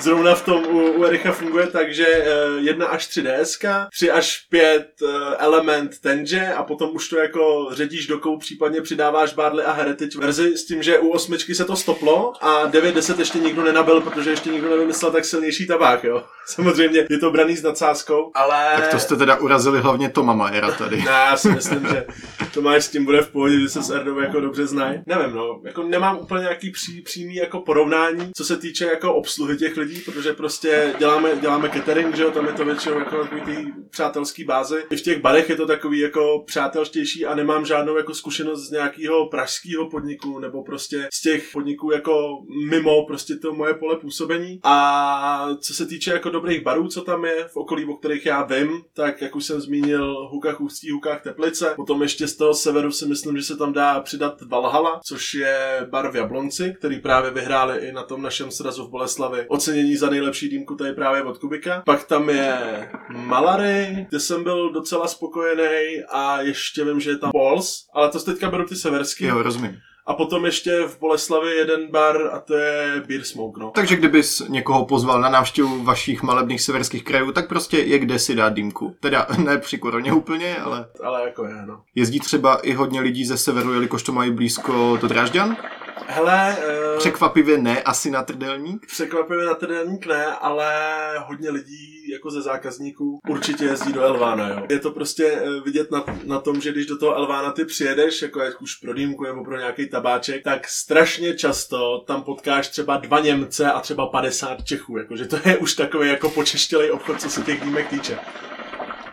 zrovna 0.00 0.34
v 0.34 0.44
tom 0.44 0.66
u, 0.66 0.92
u 0.92 1.04
Ericha 1.04 1.32
funguje 1.32 1.66
tak, 1.66 1.94
že 1.94 2.06
eh, 2.06 2.24
1 2.58 2.86
až 2.86 3.06
3 3.06 3.22
DSK, 3.22 3.64
3 3.94 4.10
až 4.10 4.46
5 4.50 4.86
eh, 5.02 5.06
element 5.38 6.00
tenže 6.00 6.46
a 6.52 6.62
potom 6.62 6.90
už 6.94 7.08
to 7.08 7.16
jako 7.16 7.68
ředíš 7.72 8.06
do 8.06 8.18
kou, 8.18 8.38
případně 8.38 8.80
přidáváš 8.80 9.34
Barley 9.34 9.66
a 9.66 9.72
Heritage 9.72 10.18
verzi 10.18 10.56
s 10.56 10.66
tím, 10.66 10.82
že 10.82 10.98
u 10.98 11.08
osmičky 11.08 11.54
se 11.54 11.64
to 11.64 11.76
stoplo 11.76 12.32
a 12.40 12.70
9-10 12.70 13.18
ještě 13.18 13.38
nikdo 13.38 13.62
nenabil, 13.62 14.00
protože 14.00 14.30
ještě 14.30 14.50
nikdo 14.50 14.70
nevymyslel 14.70 15.12
tak 15.12 15.24
silnější 15.24 15.66
tabák, 15.66 16.04
jo. 16.04 16.24
Samozřejmě 16.46 17.06
je 17.10 17.18
to 17.18 17.30
braný 17.30 17.56
s 17.56 17.62
nadsázkou, 17.62 18.30
ale... 18.34 18.72
Tak 18.76 18.88
to 18.88 18.98
jste 18.98 19.16
teda 19.16 19.36
urazili 19.36 19.80
hlavně 19.80 20.08
Toma 20.08 20.32
Majera 20.32 20.72
tady. 20.72 20.96
Ne, 20.96 21.04
já 21.10 21.36
si 21.36 21.48
myslím, 21.48 21.86
že 21.88 22.06
Tomáš 22.54 22.84
s 22.84 22.88
tím 22.88 23.04
bude 23.04 23.22
v 23.22 23.30
pohodě, 23.30 23.60
že 23.60 23.68
se 23.68 23.82
s 23.82 23.90
Erdou 23.90 24.18
jako 24.18 24.40
dobře 24.40 24.66
znají. 24.66 25.02
Nevím, 25.06 25.36
no, 25.36 25.60
jako 25.64 25.82
nemám 25.82 26.18
úplně 26.18 26.42
nějaký 26.42 26.70
pří, 26.70 27.02
přímý 27.02 27.34
jako 27.34 27.60
porovnání, 27.60 28.30
co 28.36 28.44
se 28.44 28.56
týče 28.56 28.84
jako 28.84 29.14
obsluhy 29.14 29.56
těch 29.56 29.76
lidí, 29.76 29.83
protože 30.04 30.32
prostě 30.32 30.94
děláme, 30.98 31.36
děláme 31.40 31.68
catering, 31.68 32.16
že 32.16 32.22
jo, 32.22 32.30
tam 32.30 32.46
je 32.46 32.52
to 32.52 32.64
většinou 32.64 32.98
jako 32.98 33.22
takový 33.22 33.40
ty 33.40 33.72
přátelský 33.90 34.44
bázy. 34.44 34.84
I 34.90 34.96
v 34.96 35.02
těch 35.02 35.20
barech 35.20 35.50
je 35.50 35.56
to 35.56 35.66
takový 35.66 36.00
jako 36.00 36.42
přátelštější 36.46 37.26
a 37.26 37.34
nemám 37.34 37.66
žádnou 37.66 37.96
jako 37.96 38.14
zkušenost 38.14 38.68
z 38.68 38.70
nějakého 38.70 39.28
pražského 39.28 39.90
podniku 39.90 40.38
nebo 40.38 40.64
prostě 40.64 41.08
z 41.12 41.20
těch 41.20 41.48
podniků 41.52 41.90
jako 41.90 42.38
mimo 42.70 43.06
prostě 43.06 43.36
to 43.36 43.52
moje 43.52 43.74
pole 43.74 43.96
působení. 43.96 44.60
A 44.62 45.48
co 45.60 45.74
se 45.74 45.86
týče 45.86 46.10
jako 46.10 46.30
dobrých 46.30 46.62
barů, 46.62 46.88
co 46.88 47.02
tam 47.02 47.24
je 47.24 47.48
v 47.52 47.56
okolí, 47.56 47.84
o 47.84 47.94
kterých 47.94 48.26
já 48.26 48.42
vím, 48.42 48.70
tak 48.94 49.22
jak 49.22 49.36
už 49.36 49.44
jsem 49.44 49.60
zmínil, 49.60 50.28
Hukách 50.30 50.60
Ústí, 50.60 50.90
Hukách 50.90 51.22
Teplice. 51.22 51.72
Potom 51.76 52.02
ještě 52.02 52.28
z 52.28 52.36
toho 52.36 52.54
severu 52.54 52.92
si 52.92 53.06
myslím, 53.06 53.36
že 53.36 53.42
se 53.42 53.56
tam 53.56 53.72
dá 53.72 54.00
přidat 54.00 54.42
Valhalla, 54.42 55.00
což 55.04 55.34
je 55.34 55.86
bar 55.90 56.10
v 56.12 56.16
Jablonci, 56.16 56.74
který 56.78 57.00
právě 57.00 57.30
vyhráli 57.30 57.78
i 57.78 57.92
na 57.92 58.02
tom 58.02 58.22
našem 58.22 58.50
srazu 58.50 58.86
v 58.86 58.90
Boleslavi 58.90 59.46
ocenění 59.74 59.96
za 59.96 60.10
nejlepší 60.10 60.48
dýmku 60.48 60.74
tady 60.74 60.92
právě 60.92 61.22
od 61.22 61.38
Kubika. 61.38 61.82
Pak 61.86 62.04
tam 62.04 62.30
je 62.30 62.58
Malary, 63.08 64.06
kde 64.08 64.20
jsem 64.20 64.44
byl 64.44 64.72
docela 64.72 65.08
spokojený 65.08 66.02
a 66.12 66.40
ještě 66.40 66.84
vím, 66.84 67.00
že 67.00 67.10
je 67.10 67.18
tam 67.18 67.30
Pols, 67.30 67.86
ale 67.94 68.10
to 68.10 68.20
teďka 68.20 68.50
beru 68.50 68.64
ty 68.64 68.76
severský. 68.76 69.24
Jo, 69.24 69.42
rozumím. 69.42 69.76
A 70.06 70.14
potom 70.14 70.44
ještě 70.44 70.82
v 70.86 70.98
Boleslavi 71.00 71.54
jeden 71.56 71.90
bar 71.90 72.30
a 72.32 72.40
to 72.40 72.54
je 72.54 73.02
Beer 73.08 73.22
Smoke, 73.22 73.60
no. 73.60 73.70
Takže 73.74 73.96
kdybys 73.96 74.42
někoho 74.48 74.86
pozval 74.86 75.20
na 75.20 75.28
návštěvu 75.28 75.84
vašich 75.84 76.22
malebných 76.22 76.62
severských 76.62 77.04
krajů, 77.04 77.32
tak 77.32 77.48
prostě 77.48 77.78
je 77.78 77.98
kde 77.98 78.18
si 78.18 78.34
dát 78.34 78.54
dýmku. 78.54 78.96
Teda 79.00 79.26
ne 79.44 79.58
při 79.58 79.78
koroně 79.78 80.12
úplně, 80.12 80.56
ale 80.56 80.86
Ale 81.04 81.24
jako 81.24 81.44
je, 81.44 81.66
no. 81.66 81.82
jezdí 81.94 82.20
třeba 82.20 82.56
i 82.56 82.72
hodně 82.72 83.00
lidí 83.00 83.24
ze 83.24 83.36
severu, 83.36 83.72
jelikož 83.72 84.02
to 84.02 84.12
mají 84.12 84.30
blízko 84.30 84.98
do 85.00 85.08
Drážďan. 85.08 85.56
Hele, 86.06 86.56
uh, 86.92 86.98
Překvapivě 86.98 87.58
ne, 87.58 87.82
asi 87.82 88.10
na 88.10 88.22
trdelník. 88.22 88.86
překvapivě 88.86 89.46
na 89.46 89.54
trdelník 89.54 90.06
ne, 90.06 90.26
ale 90.26 90.68
hodně 91.26 91.50
lidí 91.50 92.10
jako 92.12 92.30
ze 92.30 92.42
zákazníků 92.42 93.20
určitě 93.28 93.64
jezdí 93.64 93.92
do 93.92 94.02
Elvána, 94.02 94.48
jo. 94.48 94.66
Je 94.70 94.78
to 94.78 94.90
prostě 94.90 95.26
eh, 95.26 95.60
vidět 95.64 95.90
na, 95.90 96.04
na 96.24 96.38
tom, 96.40 96.60
že 96.60 96.72
když 96.72 96.86
do 96.86 96.98
toho 96.98 97.14
Elvána 97.16 97.52
ty 97.52 97.64
přijedeš, 97.64 98.22
jako 98.22 98.40
jak 98.40 98.62
už 98.62 98.74
pro 98.74 98.94
dýmku 98.94 99.24
nebo 99.24 99.44
pro 99.44 99.58
nějaký 99.58 99.88
tabáček, 99.88 100.44
tak 100.44 100.68
strašně 100.68 101.34
často 101.34 102.04
tam 102.06 102.22
potkáš 102.22 102.68
třeba 102.68 102.96
dva 102.96 103.20
Němce 103.20 103.72
a 103.72 103.80
třeba 103.80 104.06
50 104.06 104.64
Čechů, 104.64 104.98
jakože 104.98 105.24
to 105.24 105.36
je 105.44 105.56
už 105.58 105.74
takový 105.74 106.08
jako 106.08 106.30
počeštělej 106.30 106.90
obchod, 106.92 107.20
co 107.20 107.30
se 107.30 107.42
těch 107.42 107.60
dýmek 107.64 107.88
týče. 107.88 108.18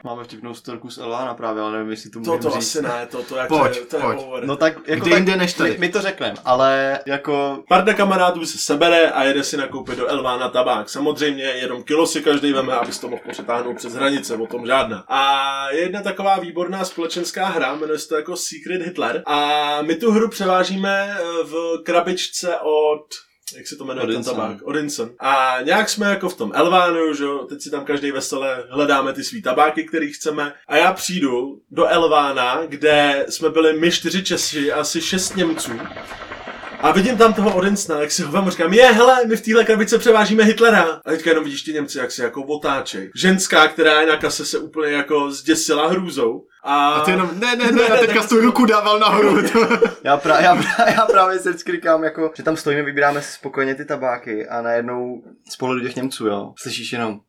Máme 0.04 0.24
vtipnou 0.24 0.54
storku 0.54 0.90
z 0.90 0.98
Elvána 0.98 1.34
právě, 1.34 1.62
ale 1.62 1.72
nevím, 1.72 1.92
jestli 1.92 2.10
to 2.10 2.14
To, 2.14 2.20
můžeme 2.20 2.38
to 2.40 2.50
říct. 2.50 2.58
asi 2.76 2.82
ne, 2.82 3.08
to, 3.12 3.24
to, 3.24 3.36
jak 3.36 3.48
Pojď, 3.48 3.72
to, 3.74 3.80
je, 3.80 3.86
to 3.86 3.96
je 3.98 4.02
pojď. 4.04 4.20
over. 4.20 4.46
No 4.46 4.56
tak, 4.56 4.74
jako 4.88 5.10
tak, 5.10 5.14
jinde 5.18 5.36
než 5.36 5.54
tady? 5.54 5.72
My, 5.72 5.78
my 5.78 5.90
to 5.90 6.02
řekneme, 6.02 6.34
ale 6.46 7.00
jako 7.06 7.64
Parda 7.70 7.94
kamarádů 7.94 8.46
se 8.46 8.58
sebere 8.58 9.12
a 9.12 9.24
jede 9.24 9.44
si 9.44 9.58
nakoupit 9.58 9.98
do 9.98 10.08
Elvána 10.08 10.50
tabák. 10.50 10.90
Samozřejmě 10.90 11.44
jenom 11.44 11.84
kilo 11.84 12.08
si 12.08 12.22
každý 12.22 12.54
veme, 12.54 12.74
aby 12.74 12.92
to 13.02 13.10
mohl 13.10 13.22
přetáhnout 13.32 13.78
přes 13.78 13.94
hranice, 13.94 14.36
o 14.36 14.48
tom 14.48 14.66
žádná. 14.66 15.04
A 15.08 15.70
je 15.72 15.80
jedna 15.82 16.02
taková 16.02 16.40
výborná 16.40 16.86
společenská 16.86 17.46
hra, 17.46 17.76
jmenuje 17.76 18.00
se 18.00 18.08
to 18.08 18.16
jako 18.16 18.36
Secret 18.36 18.82
Hitler. 18.82 19.24
A 19.26 19.82
my 19.82 19.96
tu 19.96 20.12
hru 20.12 20.30
převážíme 20.30 21.16
eh, 21.20 21.24
v 21.44 21.84
krabičce 21.84 22.56
od 22.64 23.06
jak 23.58 23.68
se 23.68 23.76
to 23.76 23.86
jmenuje 23.86 24.04
Odinson. 24.04 24.36
ten 24.36 24.42
tabák? 24.42 24.58
Odinson. 24.64 25.10
A 25.20 25.58
nějak 25.64 25.90
jsme 25.90 26.10
jako 26.10 26.30
v 26.30 26.38
tom 26.38 26.52
Elvánu, 26.56 27.14
že 27.14 27.24
jo, 27.24 27.46
teď 27.50 27.62
si 27.62 27.70
tam 27.70 27.86
každý 27.86 28.12
vesele 28.12 28.64
hledáme 28.70 29.14
ty 29.14 29.24
svý 29.24 29.42
tabáky, 29.42 29.84
který 29.84 30.14
chceme. 30.14 30.54
A 30.68 30.78
já 30.78 30.94
přijdu 30.94 31.60
do 31.72 31.86
Elvána, 31.86 32.62
kde 32.68 33.26
jsme 33.30 33.50
byli 33.50 33.80
my 33.80 33.92
čtyři 33.92 34.24
Češi 34.24 34.72
a 34.72 34.80
asi 34.80 35.02
šest 35.02 35.36
Němců. 35.36 35.72
A 36.80 36.92
vidím 36.92 37.18
tam 37.18 37.34
toho 37.34 37.56
Odinsona, 37.56 38.02
jak 38.02 38.12
si 38.12 38.24
ho 38.24 38.32
vám 38.32 38.50
říkám, 38.50 38.74
je, 38.74 38.86
hele, 38.86 39.26
my 39.26 39.38
v 39.38 39.42
téhle 39.42 39.66
krabice 39.66 39.98
převážíme 39.98 40.44
Hitlera. 40.44 41.02
A 41.06 41.12
teďka 41.12 41.30
jenom 41.30 41.44
vidíš 41.44 41.62
ty 41.62 41.74
Němci, 41.74 41.98
jak 41.98 42.12
si 42.12 42.22
jako 42.22 42.44
otáčej. 42.44 43.12
Ženská, 43.16 43.68
která 43.68 44.02
je 44.02 44.08
na 44.08 44.18
kase, 44.18 44.46
se 44.46 44.60
úplně 44.60 44.92
jako 44.92 45.32
zděsila 45.32 45.88
hrůzou. 45.88 46.46
A, 46.64 46.94
A 46.94 47.06
ty 47.06 47.12
jenom, 47.12 47.30
ne, 47.40 47.56
ne, 47.56 47.72
ne, 47.72 47.82
já 47.82 47.98
teďka 47.98 48.28
tu 48.28 48.42
ruku 48.42 48.66
dával 48.66 49.00
nahoru. 49.00 49.42
já, 50.04 50.18
pra, 50.18 50.40
já, 50.40 50.56
pra, 50.56 50.90
já 50.90 51.06
právě 51.06 51.40
se 51.40 51.50
vždycky 51.50 51.72
říkám, 51.72 52.04
jako, 52.04 52.32
že 52.38 52.44
tam 52.44 52.58
stojíme, 52.58 52.84
vybíráme 52.84 53.22
si 53.22 53.32
spokojeně 53.32 53.76
ty 53.76 53.86
tabáky 53.86 54.48
a 54.48 54.62
najednou 54.62 55.24
z 55.50 55.56
pohledu 55.58 55.82
těch 55.82 55.96
Němců, 55.96 56.28
jo, 56.28 56.54
slyšíš 56.58 56.92
jenom 56.94 57.20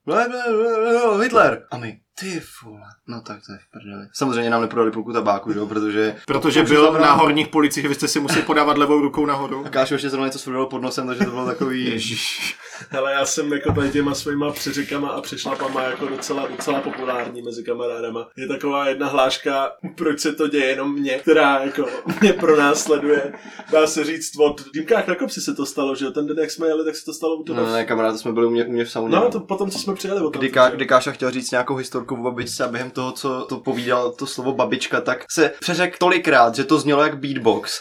Hitler. 1.23 1.67
A 1.71 1.77
my, 1.79 2.01
ty 2.21 2.43
vole, 2.65 2.87
no 3.09 3.21
tak 3.21 3.37
to 3.47 3.53
je 3.53 3.59
v 3.59 3.71
prdeli. 3.73 4.07
Samozřejmě 4.15 4.51
nám 4.51 4.63
neprodali 4.63 4.91
půlku 4.91 5.13
tabáku, 5.13 5.53
jo, 5.53 5.67
protože... 5.67 6.17
Protože 6.27 6.63
byl 6.63 6.93
na 6.93 7.13
horních 7.13 7.49
policích, 7.49 7.89
vy 7.89 7.95
jste 7.95 8.09
si 8.09 8.21
museli 8.21 8.43
podávat 8.43 8.79
levou 8.79 9.01
rukou 9.01 9.27
nahoru. 9.27 9.67
A 9.67 9.69
Kášo 9.69 9.95
ještě 9.95 10.11
zrovna 10.11 10.27
něco 10.27 10.39
svrdalo 10.39 10.67
pod 10.67 10.83
nosem, 10.83 11.07
takže 11.07 11.25
to 11.25 11.31
bylo 11.31 11.47
takový... 11.47 11.85
Ježíš. 11.85 12.57
Hele, 12.91 13.13
já 13.13 13.27
jsem 13.27 13.53
jako 13.53 13.73
tady 13.73 13.91
těma 13.91 14.15
svýma 14.15 14.53
přeřekama 14.53 15.09
a 15.09 15.21
přešlapama 15.21 15.83
jako 15.83 16.07
docela, 16.07 16.47
docela 16.47 16.81
populární 16.81 17.43
mezi 17.43 17.65
kamarádama. 17.65 18.29
Je 18.37 18.49
taková 18.49 18.89
jedna 18.89 19.09
hláška, 19.09 19.71
proč 19.97 20.21
se 20.21 20.33
to 20.33 20.49
děje 20.49 20.67
jenom 20.67 20.93
mě, 20.93 21.19
která 21.19 21.63
jako 21.65 21.87
mě 22.21 22.33
pro 22.33 22.57
nás 22.57 22.83
sleduje. 22.83 23.33
Dá 23.73 23.87
se 23.87 24.05
říct 24.05 24.39
od 24.39 24.63
Dýmkách 24.75 25.09
na 25.09 25.15
kopci 25.15 25.41
se 25.41 25.55
to 25.55 25.67
stalo, 25.67 25.95
že 25.95 26.05
jo? 26.05 26.11
Ten 26.11 26.27
den, 26.27 26.39
jak 26.39 26.51
jsme 26.51 26.67
jeli, 26.67 26.85
tak 26.85 26.97
se 26.97 27.05
to 27.05 27.13
stalo 27.13 27.37
u 27.37 27.43
tebe. 27.45 27.61
No, 27.61 27.73
ne, 27.73 27.85
kamarád, 27.85 28.13
to 28.13 28.19
jsme 28.19 28.33
byli 28.33 28.47
u 28.47 28.51
mě, 28.51 28.65
u 28.65 28.73
mě 28.73 28.85
v 28.85 28.91
sauně. 28.91 29.17
No, 29.17 29.31
to 29.31 29.41
potom, 29.41 29.71
co 29.71 29.79
jsme 29.79 29.95
přijeli. 29.95 30.21
Kdy, 30.33 30.53
jo? 30.57 30.63
kdy 30.75 30.87
Káša 30.87 31.13
chtěl 31.13 31.31
říct 31.31 31.51
nějakou 31.51 31.75
historku 31.75 32.15
o 32.15 32.23
babičce 32.23 32.65
a 32.65 32.69
během 32.69 32.91
toho, 32.91 33.13
co 33.13 33.47
to 33.49 33.57
povídal 33.57 34.13
to 34.13 34.27
slovo 34.27 34.53
babička, 34.53 35.01
tak 35.01 35.25
se 35.31 35.53
přeřekl 35.61 35.97
tolikrát, 35.99 36.55
že 36.55 36.65
to 36.65 36.79
znělo 36.79 37.03
jak 37.03 37.19
beatbox. 37.19 37.81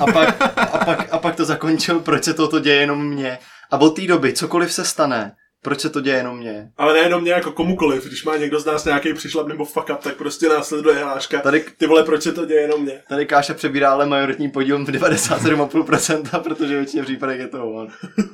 A 0.00 0.12
pak, 0.12 0.42
a 0.58 0.84
pak, 0.84 1.12
a 1.12 1.18
pak 1.18 1.36
to 1.36 1.44
zakončil, 1.44 2.00
proč 2.00 2.24
se 2.24 2.34
toto 2.34 2.58
děje 2.58 2.80
jenom 2.80 3.06
mně. 3.08 3.38
A 3.72 3.80
od 3.80 3.90
té 3.96 4.06
doby, 4.06 4.32
cokoliv 4.32 4.72
se 4.72 4.84
stane, 4.84 5.36
proč 5.62 5.80
se 5.80 5.90
to 5.90 6.00
děje 6.00 6.16
jenom 6.16 6.38
mně. 6.38 6.70
Ale 6.78 6.92
nejenom 6.92 7.22
mě 7.22 7.32
jako 7.32 7.52
komukoliv, 7.52 8.06
když 8.06 8.24
má 8.24 8.36
někdo 8.36 8.60
z 8.60 8.64
nás 8.64 8.84
nějaký 8.84 9.14
přišlap 9.14 9.46
nebo 9.46 9.64
fuck 9.64 9.90
up, 9.92 10.00
tak 10.00 10.16
prostě 10.16 10.48
následuje 10.48 10.96
hláška. 10.96 11.40
Tady, 11.40 11.64
Ty 11.78 11.86
vole, 11.86 12.02
proč 12.02 12.22
se 12.22 12.32
to 12.32 12.44
děje 12.44 12.60
jenom 12.60 12.82
mě? 12.82 13.00
tady 13.08 13.26
Káša 13.26 13.54
přebírá 13.54 13.92
ale 13.92 14.06
majoritní 14.06 14.50
podíl 14.50 14.84
v 14.84 14.88
97,5%, 14.88 16.42
protože 16.42 16.76
většině 16.76 17.02
případech 17.02 17.40
je 17.40 17.48
to 17.48 17.70
on. 17.70 17.88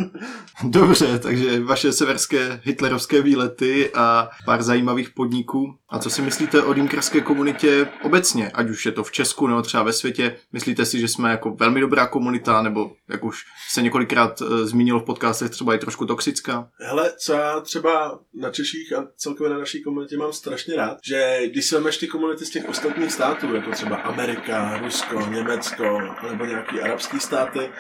Dobře, 0.64 1.18
takže 1.18 1.60
vaše 1.60 1.92
severské 1.92 2.60
hitlerovské 2.64 3.22
výlety 3.22 3.90
a 3.94 4.30
pár 4.44 4.62
zajímavých 4.62 5.10
podniků. 5.10 5.74
A 5.90 5.98
co 5.98 6.10
si 6.10 6.22
myslíte 6.22 6.62
o 6.62 6.72
dýmkarské 6.72 7.20
komunitě 7.20 7.88
obecně, 8.02 8.50
ať 8.50 8.70
už 8.70 8.86
je 8.86 8.92
to 8.92 9.05
v 9.05 9.12
Česku 9.12 9.46
nebo 9.46 9.62
třeba 9.62 9.82
ve 9.82 9.92
světě? 9.92 10.36
Myslíte 10.52 10.84
si, 10.84 11.00
že 11.00 11.09
jsme 11.09 11.30
jako 11.30 11.50
velmi 11.50 11.80
dobrá 11.80 12.06
komunita, 12.06 12.62
nebo 12.62 12.92
jak 13.09 13.24
už 13.24 13.44
se 13.70 13.82
několikrát 13.82 14.42
e, 14.42 14.66
zmínilo 14.66 15.00
v 15.00 15.05
podcastech, 15.05 15.50
třeba 15.50 15.74
i 15.74 15.78
trošku 15.78 16.06
toxická? 16.06 16.68
Hele, 16.80 17.12
co 17.20 17.32
já 17.32 17.60
třeba 17.60 18.20
na 18.34 18.50
Češích 18.50 18.92
a 18.92 19.08
celkově 19.16 19.52
na 19.52 19.58
naší 19.58 19.82
komunitě 19.82 20.16
mám 20.16 20.32
strašně 20.32 20.76
rád, 20.76 20.98
že 21.04 21.40
když 21.46 21.66
si 21.66 21.74
vemeš 21.74 21.96
ty 21.98 22.06
komunity 22.06 22.44
z 22.44 22.50
těch 22.50 22.68
ostatních 22.68 23.12
států, 23.12 23.54
jako 23.54 23.70
třeba 23.70 23.96
Amerika, 23.96 24.78
Rusko, 24.78 25.20
Německo, 25.30 26.00
nebo 26.30 26.44
nějaký 26.44 26.80
arabský 26.80 27.20
státy, 27.20 27.70